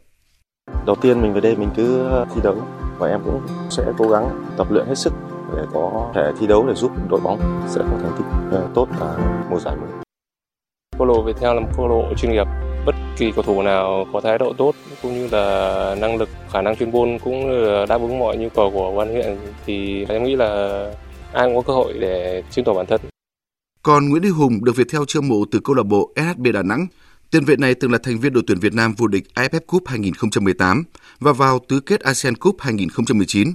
Đầu 0.87 0.97
tiên 1.03 1.23
mình 1.23 1.35
về 1.35 1.41
đây 1.41 1.57
mình 1.57 1.71
cứ 1.77 2.09
thi 2.35 2.41
đấu 2.45 2.67
và 2.99 3.09
em 3.09 3.21
cũng 3.25 3.41
sẽ 3.71 3.85
cố 3.99 4.09
gắng 4.09 4.55
tập 4.59 4.67
luyện 4.71 4.87
hết 4.87 4.99
sức 4.99 5.13
để 5.57 5.63
có 5.73 6.13
thể 6.15 6.33
thi 6.41 6.47
đấu 6.47 6.67
để 6.69 6.75
giúp 6.75 6.91
đội 7.11 7.21
bóng 7.21 7.67
sẽ 7.69 7.81
có 7.81 7.99
thành 8.03 8.13
tích 8.19 8.25
ờ, 8.51 8.69
tốt 8.75 8.89
ở 9.01 9.19
mùa 9.51 9.61
giải 9.61 9.77
mới. 9.77 9.91
Câu 10.99 11.07
lạc 11.07 11.15
bộ 11.15 11.23
Viettel 11.23 11.55
là 11.55 11.61
một 11.61 11.69
câu 11.77 11.89
lạc 11.89 11.95
bộ 11.95 12.15
chuyên 12.17 12.33
nghiệp. 12.33 12.47
Bất 12.87 12.95
kỳ 13.17 13.33
cầu 13.33 13.43
thủ 13.43 13.63
nào 13.63 14.07
có 14.13 14.21
thái 14.21 14.39
độ 14.39 14.53
tốt 14.59 14.75
cũng 15.03 15.15
như 15.15 15.29
là 15.33 15.97
năng 16.01 16.17
lực, 16.17 16.29
khả 16.51 16.63
năng 16.63 16.77
chuyên 16.77 16.91
môn 16.91 17.19
cũng 17.25 17.51
đáp 17.89 18.01
ứng 18.01 18.19
mọi 18.19 18.37
nhu 18.37 18.49
cầu 18.49 18.71
của 18.71 18.95
ban 18.97 19.09
huyện 19.09 19.39
thì 19.67 20.07
em 20.09 20.25
nghĩ 20.25 20.37
là 20.37 20.83
ai 21.33 21.47
cũng 21.47 21.57
có 21.57 21.63
cơ 21.63 21.73
hội 21.73 21.93
để 22.01 22.43
chứng 22.51 22.65
tỏ 22.65 22.75
bản 22.75 22.87
thân. 22.87 23.01
Còn 23.83 24.09
Nguyễn 24.09 24.23
Đức 24.23 24.31
Hùng 24.31 24.65
được 24.65 24.77
Viettel 24.77 25.03
chiêu 25.07 25.23
mộ 25.23 25.45
từ 25.51 25.61
câu 25.65 25.75
lạc 25.75 25.83
bộ 25.83 26.13
SHB 26.17 26.47
Đà 26.55 26.63
Nẵng. 26.63 26.87
Tiền 27.31 27.45
vệ 27.45 27.57
này 27.57 27.75
từng 27.75 27.93
là 27.93 27.99
thành 28.03 28.19
viên 28.19 28.33
đội 28.33 28.43
tuyển 28.47 28.59
Việt 28.59 28.75
Nam 28.75 28.95
vô 28.97 29.07
địch 29.07 29.25
AFF 29.35 29.61
Cup 29.67 29.83
2018 29.87 30.85
và 31.21 31.33
vào 31.33 31.61
tứ 31.69 31.81
kết 31.81 32.01
ASEAN 32.01 32.37
Cup 32.37 32.57
2019. 32.59 33.53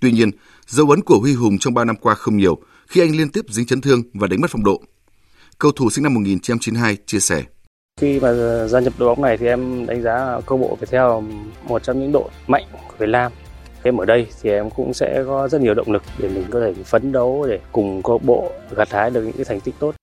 Tuy 0.00 0.12
nhiên, 0.12 0.30
dấu 0.68 0.90
ấn 0.90 1.02
của 1.02 1.18
Huy 1.18 1.34
Hùng 1.34 1.58
trong 1.58 1.74
3 1.74 1.84
năm 1.84 1.96
qua 1.96 2.14
không 2.14 2.36
nhiều, 2.36 2.58
khi 2.86 3.00
anh 3.00 3.16
liên 3.16 3.28
tiếp 3.28 3.44
dính 3.48 3.66
chấn 3.66 3.80
thương 3.80 4.02
và 4.14 4.26
đánh 4.26 4.40
mất 4.40 4.50
phong 4.50 4.64
độ. 4.64 4.82
Cầu 5.58 5.72
thủ 5.72 5.90
sinh 5.90 6.02
năm 6.02 6.14
1992 6.14 6.96
chia 7.06 7.20
sẻ. 7.20 7.42
Khi 8.00 8.20
mà 8.20 8.32
gia 8.66 8.80
nhập 8.80 8.92
đội 8.98 9.08
bóng 9.08 9.22
này 9.22 9.36
thì 9.36 9.46
em 9.46 9.86
đánh 9.86 10.02
giá 10.02 10.40
câu 10.46 10.58
bộ 10.58 10.78
Viettel 10.80 11.10
một 11.64 11.82
trong 11.82 12.00
những 12.00 12.12
đội 12.12 12.28
mạnh 12.46 12.64
của 12.72 12.94
Việt 12.98 13.08
Nam. 13.08 13.32
Em 13.82 13.96
ở 13.96 14.04
đây 14.04 14.26
thì 14.42 14.50
em 14.50 14.70
cũng 14.70 14.94
sẽ 14.94 15.24
có 15.26 15.48
rất 15.48 15.60
nhiều 15.60 15.74
động 15.74 15.92
lực 15.92 16.02
để 16.18 16.28
mình 16.28 16.44
có 16.50 16.60
thể 16.60 16.74
phấn 16.84 17.12
đấu 17.12 17.46
để 17.48 17.60
cùng 17.72 18.02
câu 18.02 18.18
bộ 18.18 18.52
gặt 18.76 18.88
hái 18.90 19.10
được 19.10 19.22
những 19.22 19.36
cái 19.36 19.44
thành 19.44 19.60
tích 19.60 19.74
tốt. 19.78 19.94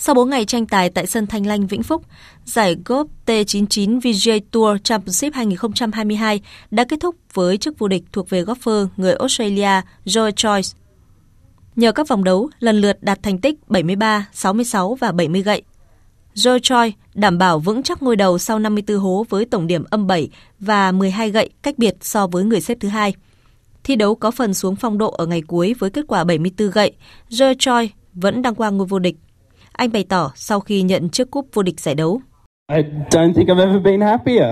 Sau 0.00 0.14
4 0.14 0.30
ngày 0.30 0.44
tranh 0.44 0.66
tài 0.66 0.90
tại 0.90 1.06
sân 1.06 1.26
Thanh 1.26 1.46
Lanh 1.46 1.66
Vĩnh 1.66 1.82
Phúc, 1.82 2.02
giải 2.44 2.76
golf 2.84 3.06
T99 3.26 4.00
VJ 4.00 4.40
Tour 4.50 4.80
Championship 4.84 5.34
2022 5.34 6.40
đã 6.70 6.84
kết 6.84 7.00
thúc 7.00 7.16
với 7.34 7.58
chức 7.58 7.78
vô 7.78 7.88
địch 7.88 8.02
thuộc 8.12 8.30
về 8.30 8.42
golfer 8.42 8.86
người 8.96 9.14
Australia 9.14 9.80
Joe 10.04 10.30
Joyce. 10.30 10.74
Nhờ 11.76 11.92
các 11.92 12.08
vòng 12.08 12.24
đấu 12.24 12.50
lần 12.60 12.80
lượt 12.80 13.02
đạt 13.02 13.22
thành 13.22 13.38
tích 13.38 13.54
73, 13.68 14.28
66 14.32 14.94
và 14.94 15.12
70 15.12 15.42
gậy, 15.42 15.62
Joe 16.34 16.58
Choi 16.58 16.92
đảm 17.14 17.38
bảo 17.38 17.58
vững 17.58 17.82
chắc 17.82 18.02
ngôi 18.02 18.16
đầu 18.16 18.38
sau 18.38 18.58
54 18.58 18.98
hố 18.98 19.26
với 19.28 19.44
tổng 19.44 19.66
điểm 19.66 19.84
âm 19.90 20.06
7 20.06 20.28
và 20.60 20.92
12 20.92 21.30
gậy 21.30 21.50
cách 21.62 21.78
biệt 21.78 21.94
so 22.00 22.26
với 22.26 22.44
người 22.44 22.60
xếp 22.60 22.78
thứ 22.80 22.88
hai. 22.88 23.14
Thi 23.84 23.96
đấu 23.96 24.14
có 24.14 24.30
phần 24.30 24.54
xuống 24.54 24.76
phong 24.76 24.98
độ 24.98 25.10
ở 25.10 25.26
ngày 25.26 25.42
cuối 25.42 25.74
với 25.78 25.90
kết 25.90 26.04
quả 26.08 26.24
74 26.24 26.70
gậy, 26.70 26.92
Joe 27.30 27.54
Choi 27.58 27.90
vẫn 28.14 28.42
đang 28.42 28.54
qua 28.54 28.70
ngôi 28.70 28.86
vô 28.86 28.98
địch. 28.98 29.16
Anh 29.78 29.92
bày 29.92 30.04
tỏ 30.08 30.32
sau 30.34 30.60
khi 30.60 30.82
nhận 30.82 31.08
chiếc 31.08 31.30
cúp 31.30 31.48
vô 31.54 31.62
địch 31.62 31.80
giải 31.80 31.94
đấu. 31.94 32.20
I 32.72 32.82
don't 33.10 33.32
think 33.34 33.48
I've 33.48 33.66
ever 33.66 33.82
been 33.82 34.00
happier. 34.00 34.44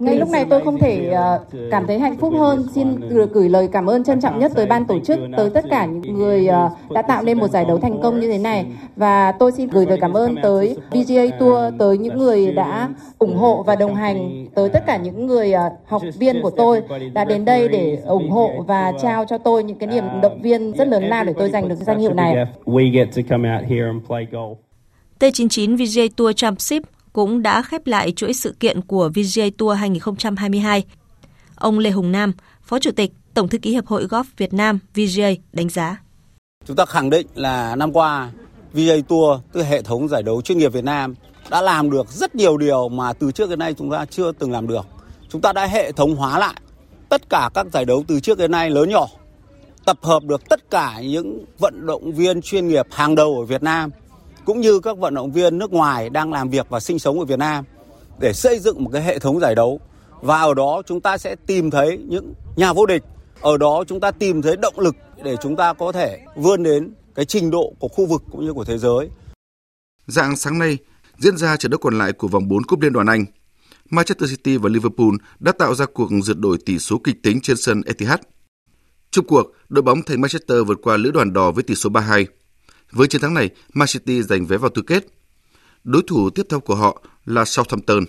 Ngay 0.00 0.16
lúc 0.16 0.28
này 0.28 0.44
tôi 0.50 0.60
không 0.64 0.78
thể 0.78 1.08
ờ, 1.08 1.44
cảm 1.70 1.86
thấy 1.86 1.98
hạnh 1.98 2.16
phúc 2.16 2.32
hơn. 2.38 2.66
Xin 2.74 3.08
được 3.08 3.32
gửi 3.32 3.48
lời 3.48 3.68
cảm 3.72 3.86
ơn 3.86 4.04
trân 4.04 4.20
trọng 4.20 4.38
nhất 4.38 4.52
tới 4.54 4.66
ban 4.66 4.84
tổ 4.84 4.98
chức, 5.00 5.18
tới 5.36 5.50
tất 5.50 5.64
cả 5.70 5.84
những 5.86 6.14
người 6.14 6.46
ờ, 6.46 6.70
đã 6.90 7.02
tạo 7.02 7.22
nên 7.22 7.38
một 7.38 7.48
giải 7.48 7.64
đấu 7.64 7.78
thành 7.78 8.00
công 8.02 8.20
như 8.20 8.32
thế 8.32 8.38
này. 8.38 8.66
Và 8.96 9.32
tôi 9.32 9.52
xin 9.52 9.68
gửi 9.68 9.86
lời 9.86 9.98
cảm 10.00 10.12
ơn 10.12 10.36
tới 10.42 10.76
VGA 10.90 11.38
Tour, 11.38 11.74
tới 11.78 11.98
những 11.98 12.18
người 12.18 12.52
đã 12.52 12.88
ủng 13.18 13.36
hộ 13.36 13.62
và 13.66 13.76
đồng 13.76 13.94
hành, 13.94 14.46
tới 14.54 14.68
tất 14.68 14.86
cả 14.86 14.96
những 14.96 15.26
người 15.26 15.52
ờ, 15.52 15.70
học 15.86 16.02
viên 16.18 16.42
của 16.42 16.50
tôi 16.50 16.82
đã 17.12 17.24
đến 17.24 17.44
đây 17.44 17.68
để 17.68 17.98
ủng 18.06 18.30
hộ 18.30 18.50
và 18.66 18.92
trao 19.02 19.24
cho 19.24 19.38
tôi 19.38 19.64
những 19.64 19.78
cái 19.78 19.86
niềm 19.86 20.04
động 20.22 20.42
viên 20.42 20.72
rất 20.72 20.88
lớn 20.88 21.04
lao 21.04 21.24
để 21.24 21.32
tôi 21.38 21.50
giành 21.50 21.68
được 21.68 21.78
danh 21.80 21.98
hiệu 21.98 22.14
này. 22.14 22.34
T99 25.20 25.76
VGA 25.76 26.02
Tour 26.16 26.36
Championship 26.36 26.99
cũng 27.12 27.42
đã 27.42 27.62
khép 27.62 27.86
lại 27.86 28.12
chuỗi 28.12 28.32
sự 28.32 28.54
kiện 28.60 28.80
của 28.80 29.08
VGA 29.08 29.44
Tour 29.58 29.78
2022. 29.78 30.84
Ông 31.54 31.78
Lê 31.78 31.90
Hùng 31.90 32.12
Nam, 32.12 32.32
Phó 32.62 32.78
Chủ 32.78 32.90
tịch 32.90 33.12
Tổng 33.34 33.48
thư 33.48 33.58
ký 33.58 33.70
Hiệp 33.70 33.86
hội 33.86 34.06
Golf 34.06 34.24
Việt 34.36 34.52
Nam 34.52 34.78
VGA 34.94 35.30
đánh 35.52 35.68
giá. 35.68 36.02
Chúng 36.66 36.76
ta 36.76 36.84
khẳng 36.86 37.10
định 37.10 37.26
là 37.34 37.76
năm 37.76 37.92
qua 37.92 38.30
VGA 38.72 38.94
Tour, 39.08 39.40
tức 39.52 39.62
hệ 39.62 39.82
thống 39.82 40.08
giải 40.08 40.22
đấu 40.22 40.42
chuyên 40.42 40.58
nghiệp 40.58 40.72
Việt 40.72 40.84
Nam 40.84 41.14
đã 41.50 41.62
làm 41.62 41.90
được 41.90 42.08
rất 42.08 42.34
nhiều 42.34 42.56
điều 42.56 42.88
mà 42.88 43.12
từ 43.12 43.32
trước 43.32 43.50
đến 43.50 43.58
nay 43.58 43.74
chúng 43.74 43.90
ta 43.90 44.04
chưa 44.10 44.32
từng 44.32 44.52
làm 44.52 44.66
được. 44.66 44.86
Chúng 45.28 45.40
ta 45.40 45.52
đã 45.52 45.66
hệ 45.66 45.92
thống 45.92 46.16
hóa 46.16 46.38
lại 46.38 46.54
tất 47.08 47.28
cả 47.28 47.50
các 47.54 47.66
giải 47.72 47.84
đấu 47.84 48.04
từ 48.08 48.20
trước 48.20 48.38
đến 48.38 48.50
nay 48.50 48.70
lớn 48.70 48.90
nhỏ, 48.90 49.06
tập 49.84 49.98
hợp 50.02 50.24
được 50.24 50.48
tất 50.48 50.70
cả 50.70 51.00
những 51.00 51.44
vận 51.58 51.86
động 51.86 52.12
viên 52.12 52.42
chuyên 52.42 52.68
nghiệp 52.68 52.86
hàng 52.90 53.14
đầu 53.14 53.36
ở 53.38 53.44
Việt 53.44 53.62
Nam 53.62 53.90
cũng 54.44 54.60
như 54.60 54.80
các 54.80 54.98
vận 54.98 55.14
động 55.14 55.32
viên 55.32 55.58
nước 55.58 55.72
ngoài 55.72 56.10
đang 56.10 56.32
làm 56.32 56.50
việc 56.50 56.66
và 56.68 56.80
sinh 56.80 56.98
sống 56.98 57.18
ở 57.18 57.24
Việt 57.24 57.38
Nam 57.38 57.64
để 58.20 58.32
xây 58.32 58.58
dựng 58.58 58.84
một 58.84 58.90
cái 58.92 59.02
hệ 59.02 59.18
thống 59.18 59.40
giải 59.40 59.54
đấu 59.54 59.80
và 60.22 60.40
ở 60.40 60.54
đó 60.54 60.82
chúng 60.86 61.00
ta 61.00 61.18
sẽ 61.18 61.36
tìm 61.46 61.70
thấy 61.70 61.98
những 62.08 62.34
nhà 62.56 62.72
vô 62.72 62.86
địch 62.86 63.02
ở 63.40 63.56
đó 63.56 63.84
chúng 63.86 64.00
ta 64.00 64.10
tìm 64.10 64.42
thấy 64.42 64.56
động 64.56 64.80
lực 64.80 64.96
để 65.24 65.36
chúng 65.42 65.56
ta 65.56 65.72
có 65.72 65.92
thể 65.92 66.20
vươn 66.36 66.62
đến 66.62 66.94
cái 67.14 67.24
trình 67.24 67.50
độ 67.50 67.74
của 67.78 67.88
khu 67.88 68.06
vực 68.06 68.22
cũng 68.30 68.44
như 68.44 68.52
của 68.52 68.64
thế 68.64 68.78
giới. 68.78 69.08
Dạng 70.06 70.36
sáng 70.36 70.58
nay 70.58 70.78
diễn 71.18 71.36
ra 71.36 71.56
trận 71.56 71.70
đấu 71.70 71.78
còn 71.78 71.98
lại 71.98 72.12
của 72.12 72.28
vòng 72.28 72.48
4 72.48 72.62
cúp 72.64 72.80
Liên 72.80 72.92
đoàn 72.92 73.06
Anh. 73.06 73.24
Manchester 73.90 74.30
City 74.30 74.56
và 74.56 74.68
Liverpool 74.68 75.14
đã 75.40 75.52
tạo 75.52 75.74
ra 75.74 75.86
cuộc 75.94 76.08
rượt 76.22 76.38
đổi 76.38 76.58
tỷ 76.66 76.78
số 76.78 76.98
kịch 77.04 77.22
tính 77.22 77.40
trên 77.40 77.56
sân 77.56 77.82
Etihad. 77.86 78.20
Trong 79.10 79.26
cuộc, 79.26 79.46
đội 79.68 79.82
bóng 79.82 80.02
thành 80.02 80.20
Manchester 80.20 80.58
vượt 80.66 80.78
qua 80.82 80.96
lữ 80.96 81.10
đoàn 81.10 81.32
đỏ 81.32 81.50
với 81.50 81.62
tỷ 81.62 81.74
số 81.74 81.90
3-2. 81.90 82.24
Với 82.92 83.08
chiến 83.08 83.20
thắng 83.20 83.34
này, 83.34 83.50
Man 83.72 83.88
City 83.88 84.22
giành 84.22 84.46
vé 84.46 84.56
vào 84.56 84.70
tứ 84.70 84.82
kết. 84.82 85.06
Đối 85.84 86.02
thủ 86.06 86.30
tiếp 86.30 86.42
theo 86.50 86.60
của 86.60 86.74
họ 86.74 87.02
là 87.24 87.44
Southampton. 87.44 88.04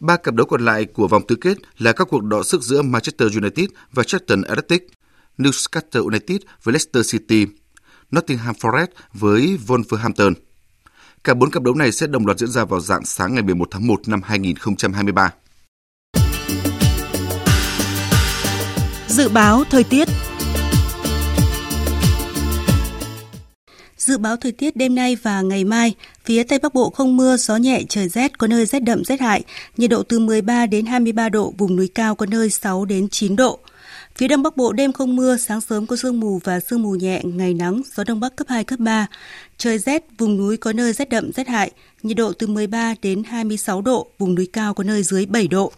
Ba 0.00 0.16
cặp 0.16 0.34
đấu 0.34 0.46
còn 0.46 0.64
lại 0.64 0.84
của 0.84 1.08
vòng 1.08 1.26
tứ 1.26 1.36
kết 1.36 1.58
là 1.78 1.92
các 1.92 2.08
cuộc 2.10 2.22
đọ 2.22 2.42
sức 2.42 2.62
giữa 2.62 2.82
Manchester 2.82 3.36
United 3.36 3.66
và 3.92 4.02
Charlton 4.02 4.42
Athletic, 4.42 4.86
Newcastle 5.38 6.04
United 6.04 6.40
với 6.62 6.72
Leicester 6.72 7.12
City, 7.12 7.46
Nottingham 8.10 8.54
Forest 8.54 8.86
với 9.12 9.58
Wolverhampton. 9.66 10.34
Cả 11.24 11.34
bốn 11.34 11.50
cặp 11.50 11.62
đấu 11.62 11.74
này 11.74 11.92
sẽ 11.92 12.06
đồng 12.06 12.26
loạt 12.26 12.38
diễn 12.38 12.48
ra 12.48 12.64
vào 12.64 12.80
dạng 12.80 13.04
sáng 13.04 13.34
ngày 13.34 13.42
11 13.42 13.68
tháng 13.70 13.86
1 13.86 14.08
năm 14.08 14.20
2023. 14.24 15.32
Dự 19.08 19.28
báo 19.28 19.64
thời 19.70 19.84
tiết 19.84 20.08
Dự 24.06 24.18
báo 24.18 24.36
thời 24.36 24.52
tiết 24.52 24.76
đêm 24.76 24.94
nay 24.94 25.16
và 25.22 25.42
ngày 25.42 25.64
mai, 25.64 25.94
phía 26.24 26.42
Tây 26.42 26.58
Bắc 26.58 26.74
Bộ 26.74 26.90
không 26.90 27.16
mưa, 27.16 27.36
gió 27.36 27.56
nhẹ, 27.56 27.82
trời 27.88 28.08
rét, 28.08 28.38
có 28.38 28.46
nơi 28.46 28.66
rét 28.66 28.80
đậm 28.80 29.04
rét 29.04 29.20
hại, 29.20 29.42
nhiệt 29.76 29.90
độ 29.90 30.02
từ 30.02 30.18
13 30.18 30.66
đến 30.66 30.86
23 30.86 31.28
độ, 31.28 31.54
vùng 31.58 31.76
núi 31.76 31.88
cao 31.94 32.14
có 32.14 32.26
nơi 32.26 32.50
6 32.50 32.84
đến 32.84 33.08
9 33.08 33.36
độ. 33.36 33.58
Phía 34.16 34.28
Đông 34.28 34.42
Bắc 34.42 34.56
Bộ 34.56 34.72
đêm 34.72 34.92
không 34.92 35.16
mưa, 35.16 35.36
sáng 35.36 35.60
sớm 35.60 35.86
có 35.86 35.96
sương 35.96 36.20
mù 36.20 36.40
và 36.44 36.60
sương 36.60 36.82
mù 36.82 36.90
nhẹ, 36.90 37.20
ngày 37.24 37.54
nắng, 37.54 37.82
gió 37.96 38.04
Đông 38.04 38.20
Bắc 38.20 38.36
cấp 38.36 38.46
2, 38.50 38.64
cấp 38.64 38.78
3. 38.78 39.06
Trời 39.58 39.78
rét, 39.78 40.04
vùng 40.18 40.36
núi 40.36 40.56
có 40.56 40.72
nơi 40.72 40.92
rét 40.92 41.08
đậm, 41.08 41.32
rét 41.32 41.48
hại, 41.48 41.70
nhiệt 42.02 42.16
độ 42.16 42.32
từ 42.32 42.46
13 42.46 42.94
đến 43.02 43.22
26 43.24 43.82
độ, 43.82 44.10
vùng 44.18 44.34
núi 44.34 44.48
cao 44.52 44.74
có 44.74 44.84
nơi 44.84 45.02
dưới 45.02 45.26
7 45.26 45.48
độ. 45.48 45.72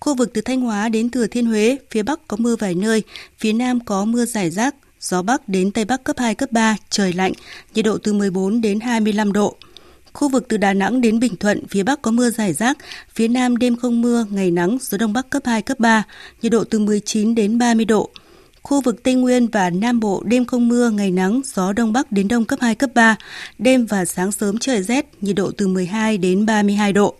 Khu 0.00 0.14
vực 0.14 0.30
từ 0.34 0.40
Thanh 0.40 0.60
Hóa 0.60 0.88
đến 0.88 1.10
Thừa 1.10 1.26
Thiên 1.26 1.46
Huế, 1.46 1.78
phía 1.90 2.02
Bắc 2.02 2.28
có 2.28 2.36
mưa 2.40 2.56
vài 2.56 2.74
nơi, 2.74 3.02
phía 3.38 3.52
Nam 3.52 3.80
có 3.84 4.04
mưa 4.04 4.24
rải 4.24 4.50
rác, 4.50 4.74
gió 5.00 5.22
Bắc 5.22 5.48
đến 5.48 5.70
Tây 5.70 5.84
Bắc 5.84 6.04
cấp 6.04 6.16
2, 6.18 6.34
cấp 6.34 6.52
3, 6.52 6.76
trời 6.90 7.12
lạnh, 7.12 7.32
nhiệt 7.74 7.84
độ 7.84 7.98
từ 7.98 8.12
14 8.12 8.60
đến 8.60 8.80
25 8.80 9.32
độ. 9.32 9.56
Khu 10.12 10.28
vực 10.28 10.48
từ 10.48 10.56
Đà 10.56 10.72
Nẵng 10.72 11.00
đến 11.00 11.20
Bình 11.20 11.36
Thuận, 11.36 11.66
phía 11.66 11.82
Bắc 11.82 12.02
có 12.02 12.10
mưa 12.10 12.30
rải 12.30 12.52
rác, 12.52 12.78
phía 13.14 13.28
Nam 13.28 13.56
đêm 13.56 13.76
không 13.76 14.02
mưa, 14.02 14.26
ngày 14.30 14.50
nắng, 14.50 14.78
gió 14.80 14.98
Đông 14.98 15.12
Bắc 15.12 15.30
cấp 15.30 15.42
2, 15.46 15.62
cấp 15.62 15.78
3, 15.78 16.02
nhiệt 16.42 16.52
độ 16.52 16.64
từ 16.64 16.78
19 16.78 17.34
đến 17.34 17.58
30 17.58 17.84
độ. 17.84 18.10
Khu 18.62 18.80
vực 18.80 19.02
Tây 19.02 19.14
Nguyên 19.14 19.46
và 19.46 19.70
Nam 19.70 20.00
Bộ 20.00 20.22
đêm 20.24 20.44
không 20.44 20.68
mưa, 20.68 20.90
ngày 20.90 21.10
nắng, 21.10 21.40
gió 21.44 21.72
Đông 21.72 21.92
Bắc 21.92 22.12
đến 22.12 22.28
Đông 22.28 22.44
cấp 22.44 22.58
2, 22.62 22.74
cấp 22.74 22.90
3, 22.94 23.16
đêm 23.58 23.86
và 23.86 24.04
sáng 24.04 24.32
sớm 24.32 24.58
trời 24.58 24.82
rét, 24.82 25.06
nhiệt 25.20 25.36
độ 25.36 25.50
từ 25.56 25.68
12 25.68 26.18
đến 26.18 26.46
32 26.46 26.92
độ. 26.92 27.16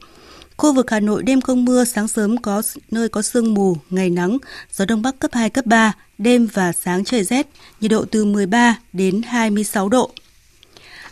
Khu 0.61 0.73
vực 0.73 0.91
Hà 0.91 1.01
Nội 1.01 1.23
đêm 1.23 1.41
không 1.41 1.65
mưa, 1.65 1.85
sáng 1.85 2.09
sớm 2.09 2.37
có 2.37 2.63
nơi 2.91 3.09
có 3.09 3.23
sương 3.23 3.55
mù, 3.55 3.77
ngày 3.91 4.11
nắng, 4.11 4.39
gió 4.73 4.85
Đông 4.85 5.03
Bắc 5.03 5.19
cấp 5.19 5.31
2, 5.35 5.51
cấp 5.51 5.67
3, 5.67 5.93
đêm 6.19 6.49
và 6.53 6.73
sáng 6.73 7.05
trời 7.05 7.25
rét, 7.25 7.47
nhiệt 7.81 7.91
độ 7.91 8.05
từ 8.05 8.25
13 8.25 8.79
đến 8.93 9.23
26 9.23 9.89
độ. 9.89 10.11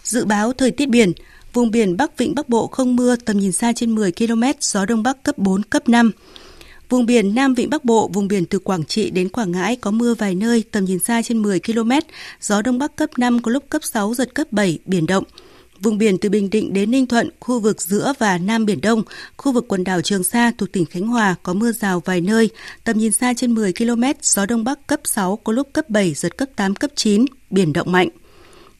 Dự 0.03 0.25
báo 0.25 0.53
thời 0.53 0.71
tiết 0.71 0.89
biển, 0.89 1.13
Vùng 1.53 1.71
biển 1.71 1.97
Bắc 1.97 2.19
Vịnh 2.19 2.35
Bắc 2.35 2.49
Bộ 2.49 2.67
không 2.67 2.97
mưa, 2.97 3.17
tầm 3.17 3.39
nhìn 3.39 3.53
xa 3.53 3.73
trên 3.73 3.95
10 3.95 4.13
km, 4.13 4.43
gió 4.61 4.85
Đông 4.85 5.03
Bắc 5.03 5.23
cấp 5.23 5.39
4, 5.39 5.63
cấp 5.63 5.89
5. 5.89 6.13
Vùng 6.89 7.07
biển 7.07 7.35
Nam 7.35 7.55
Vịnh 7.55 7.71
Bắc 7.71 7.85
Bộ, 7.85 8.11
vùng 8.13 8.29
biển 8.29 8.47
từ 8.47 8.59
Quảng 8.59 8.85
Trị 8.85 9.11
đến 9.11 9.29
Quảng 9.29 9.53
Ngãi 9.53 9.77
có 9.77 9.91
mưa 9.91 10.15
vài 10.15 10.35
nơi, 10.35 10.65
tầm 10.71 10.85
nhìn 10.85 10.99
xa 10.99 11.23
trên 11.23 11.43
10 11.43 11.61
km, 11.61 11.91
gió 12.41 12.63
Đông 12.63 12.79
Bắc 12.79 12.97
cấp 12.97 13.11
5, 13.17 13.43
có 13.43 13.51
lúc 13.51 13.65
cấp 13.71 13.85
6, 13.85 14.15
giật 14.15 14.35
cấp 14.35 14.47
7, 14.51 14.79
biển 14.87 15.07
động. 15.07 15.25
Vùng 15.83 15.99
biển 15.99 16.18
từ 16.18 16.29
Bình 16.29 16.51
Định 16.51 16.72
đến 16.72 16.91
Ninh 16.91 17.07
Thuận, 17.07 17.31
khu 17.41 17.61
vực 17.61 17.83
giữa 17.83 18.12
và 18.18 18.39
Nam 18.39 18.66
Biển 18.66 18.81
Đông, 18.81 19.03
khu 19.37 19.53
vực 19.53 19.64
quần 19.68 19.85
đảo 19.85 20.03
Trường 20.03 20.24
Sa 20.24 20.53
thuộc 20.59 20.72
tỉnh 20.72 20.85
Khánh 20.85 21.07
Hòa 21.07 21.35
có 21.43 21.55
mưa 21.55 21.72
rào 21.72 22.03
vài 22.05 22.20
nơi, 22.20 22.51
tầm 22.85 22.99
nhìn 22.99 23.12
xa 23.12 23.35
trên 23.35 23.55
10 23.55 23.72
km, 23.72 24.03
gió 24.22 24.47
Đông 24.47 24.64
Bắc 24.64 24.87
cấp 24.87 25.01
6, 25.05 25.37
có 25.37 25.53
lúc 25.53 25.68
cấp 25.72 25.91
7, 25.91 26.14
giật 26.14 26.37
cấp 26.37 26.49
8, 26.57 26.74
cấp 26.74 26.91
9, 26.95 27.24
biển 27.51 27.72
động 27.72 27.93
mạnh. 27.93 28.09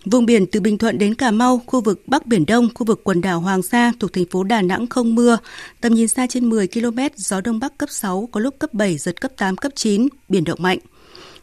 Vùng 0.05 0.27
biển 0.27 0.47
từ 0.47 0.61
Bình 0.61 0.79
Thuận 0.79 0.99
đến 0.99 1.15
Cà 1.15 1.31
Mau, 1.31 1.63
khu 1.67 1.81
vực 1.81 2.03
Bắc 2.07 2.27
Biển 2.27 2.47
Đông, 2.47 2.69
khu 2.75 2.87
vực 2.87 3.01
quần 3.05 3.21
đảo 3.21 3.41
Hoàng 3.41 3.63
Sa 3.63 3.93
thuộc 4.01 4.13
thành 4.13 4.27
phố 4.27 4.45
Đà 4.45 4.63
Nẵng 4.63 4.87
không 4.87 5.15
mưa, 5.15 5.39
tầm 5.81 5.95
nhìn 5.95 6.09
xa 6.09 6.27
trên 6.27 6.51
10 6.51 6.69
km, 6.69 6.99
gió 7.17 7.41
Đông 7.41 7.61
Bắc 7.61 7.79
cấp 7.79 7.89
6, 7.93 8.29
có 8.33 8.41
lúc 8.41 8.59
cấp 8.59 8.75
7, 8.75 8.99
giật 8.99 9.21
cấp 9.21 9.33
8, 9.37 9.57
cấp 9.57 9.73
9, 9.75 10.09
biển 10.29 10.45
động 10.45 10.63
mạnh. 10.63 10.79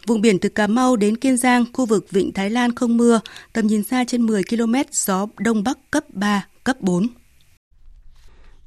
Vùng 0.06 0.22
biển 0.22 0.39
từ 0.39 0.49
Cà 0.49 0.68
Mau 0.68 0.95
đến 0.95 1.18
Kiên 1.18 1.38
Giang, 1.38 1.66
khu 1.74 1.86
vực 1.86 2.12
Vịnh 2.12 2.34
Thái 2.34 2.49
Lan 2.49 2.76
không 2.76 2.97
mưa, 2.97 3.20
tầm 3.53 3.68
nhìn 3.68 3.84
xa 3.84 4.03
trên 4.08 4.22
10 4.22 4.43
km, 4.43 4.76
gió 4.91 5.28
Đông 5.38 5.64
Bắc 5.64 5.78
cấp 5.91 6.03
3, 6.10 6.47
cấp 6.64 6.82
4. 6.82 7.08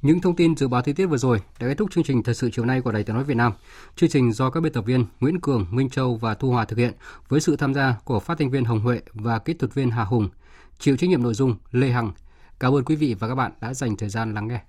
Những 0.01 0.21
thông 0.21 0.35
tin 0.35 0.57
dự 0.57 0.67
báo 0.67 0.81
thời 0.81 0.93
tiết 0.93 1.05
vừa 1.05 1.17
rồi 1.17 1.41
đã 1.59 1.67
kết 1.67 1.75
thúc 1.77 1.91
chương 1.91 2.03
trình 2.03 2.23
thời 2.23 2.35
sự 2.35 2.49
chiều 2.53 2.65
nay 2.65 2.81
của 2.81 2.91
Đài 2.91 3.03
Tiếng 3.03 3.15
nói 3.15 3.23
Việt 3.23 3.37
Nam. 3.37 3.53
Chương 3.95 4.09
trình 4.09 4.33
do 4.33 4.49
các 4.49 4.61
biên 4.61 4.73
tập 4.73 4.85
viên 4.85 5.05
Nguyễn 5.19 5.39
Cường, 5.41 5.67
Minh 5.71 5.89
Châu 5.89 6.15
và 6.15 6.35
Thu 6.35 6.49
Hòa 6.49 6.65
thực 6.65 6.77
hiện 6.77 6.93
với 7.29 7.41
sự 7.41 7.55
tham 7.55 7.73
gia 7.73 7.95
của 8.03 8.19
phát 8.19 8.37
thanh 8.39 8.49
viên 8.49 8.65
Hồng 8.65 8.79
Huệ 8.79 9.01
và 9.13 9.39
kỹ 9.39 9.53
thuật 9.53 9.73
viên 9.73 9.91
Hà 9.91 10.03
Hùng. 10.03 10.29
Chịu 10.79 10.97
trách 10.97 11.09
nhiệm 11.09 11.23
nội 11.23 11.33
dung 11.33 11.55
Lê 11.71 11.89
Hằng. 11.89 12.11
Cảm 12.59 12.75
ơn 12.75 12.83
quý 12.83 12.95
vị 12.95 13.15
và 13.19 13.27
các 13.27 13.35
bạn 13.35 13.51
đã 13.61 13.73
dành 13.73 13.97
thời 13.97 14.09
gian 14.09 14.33
lắng 14.33 14.47
nghe. 14.47 14.59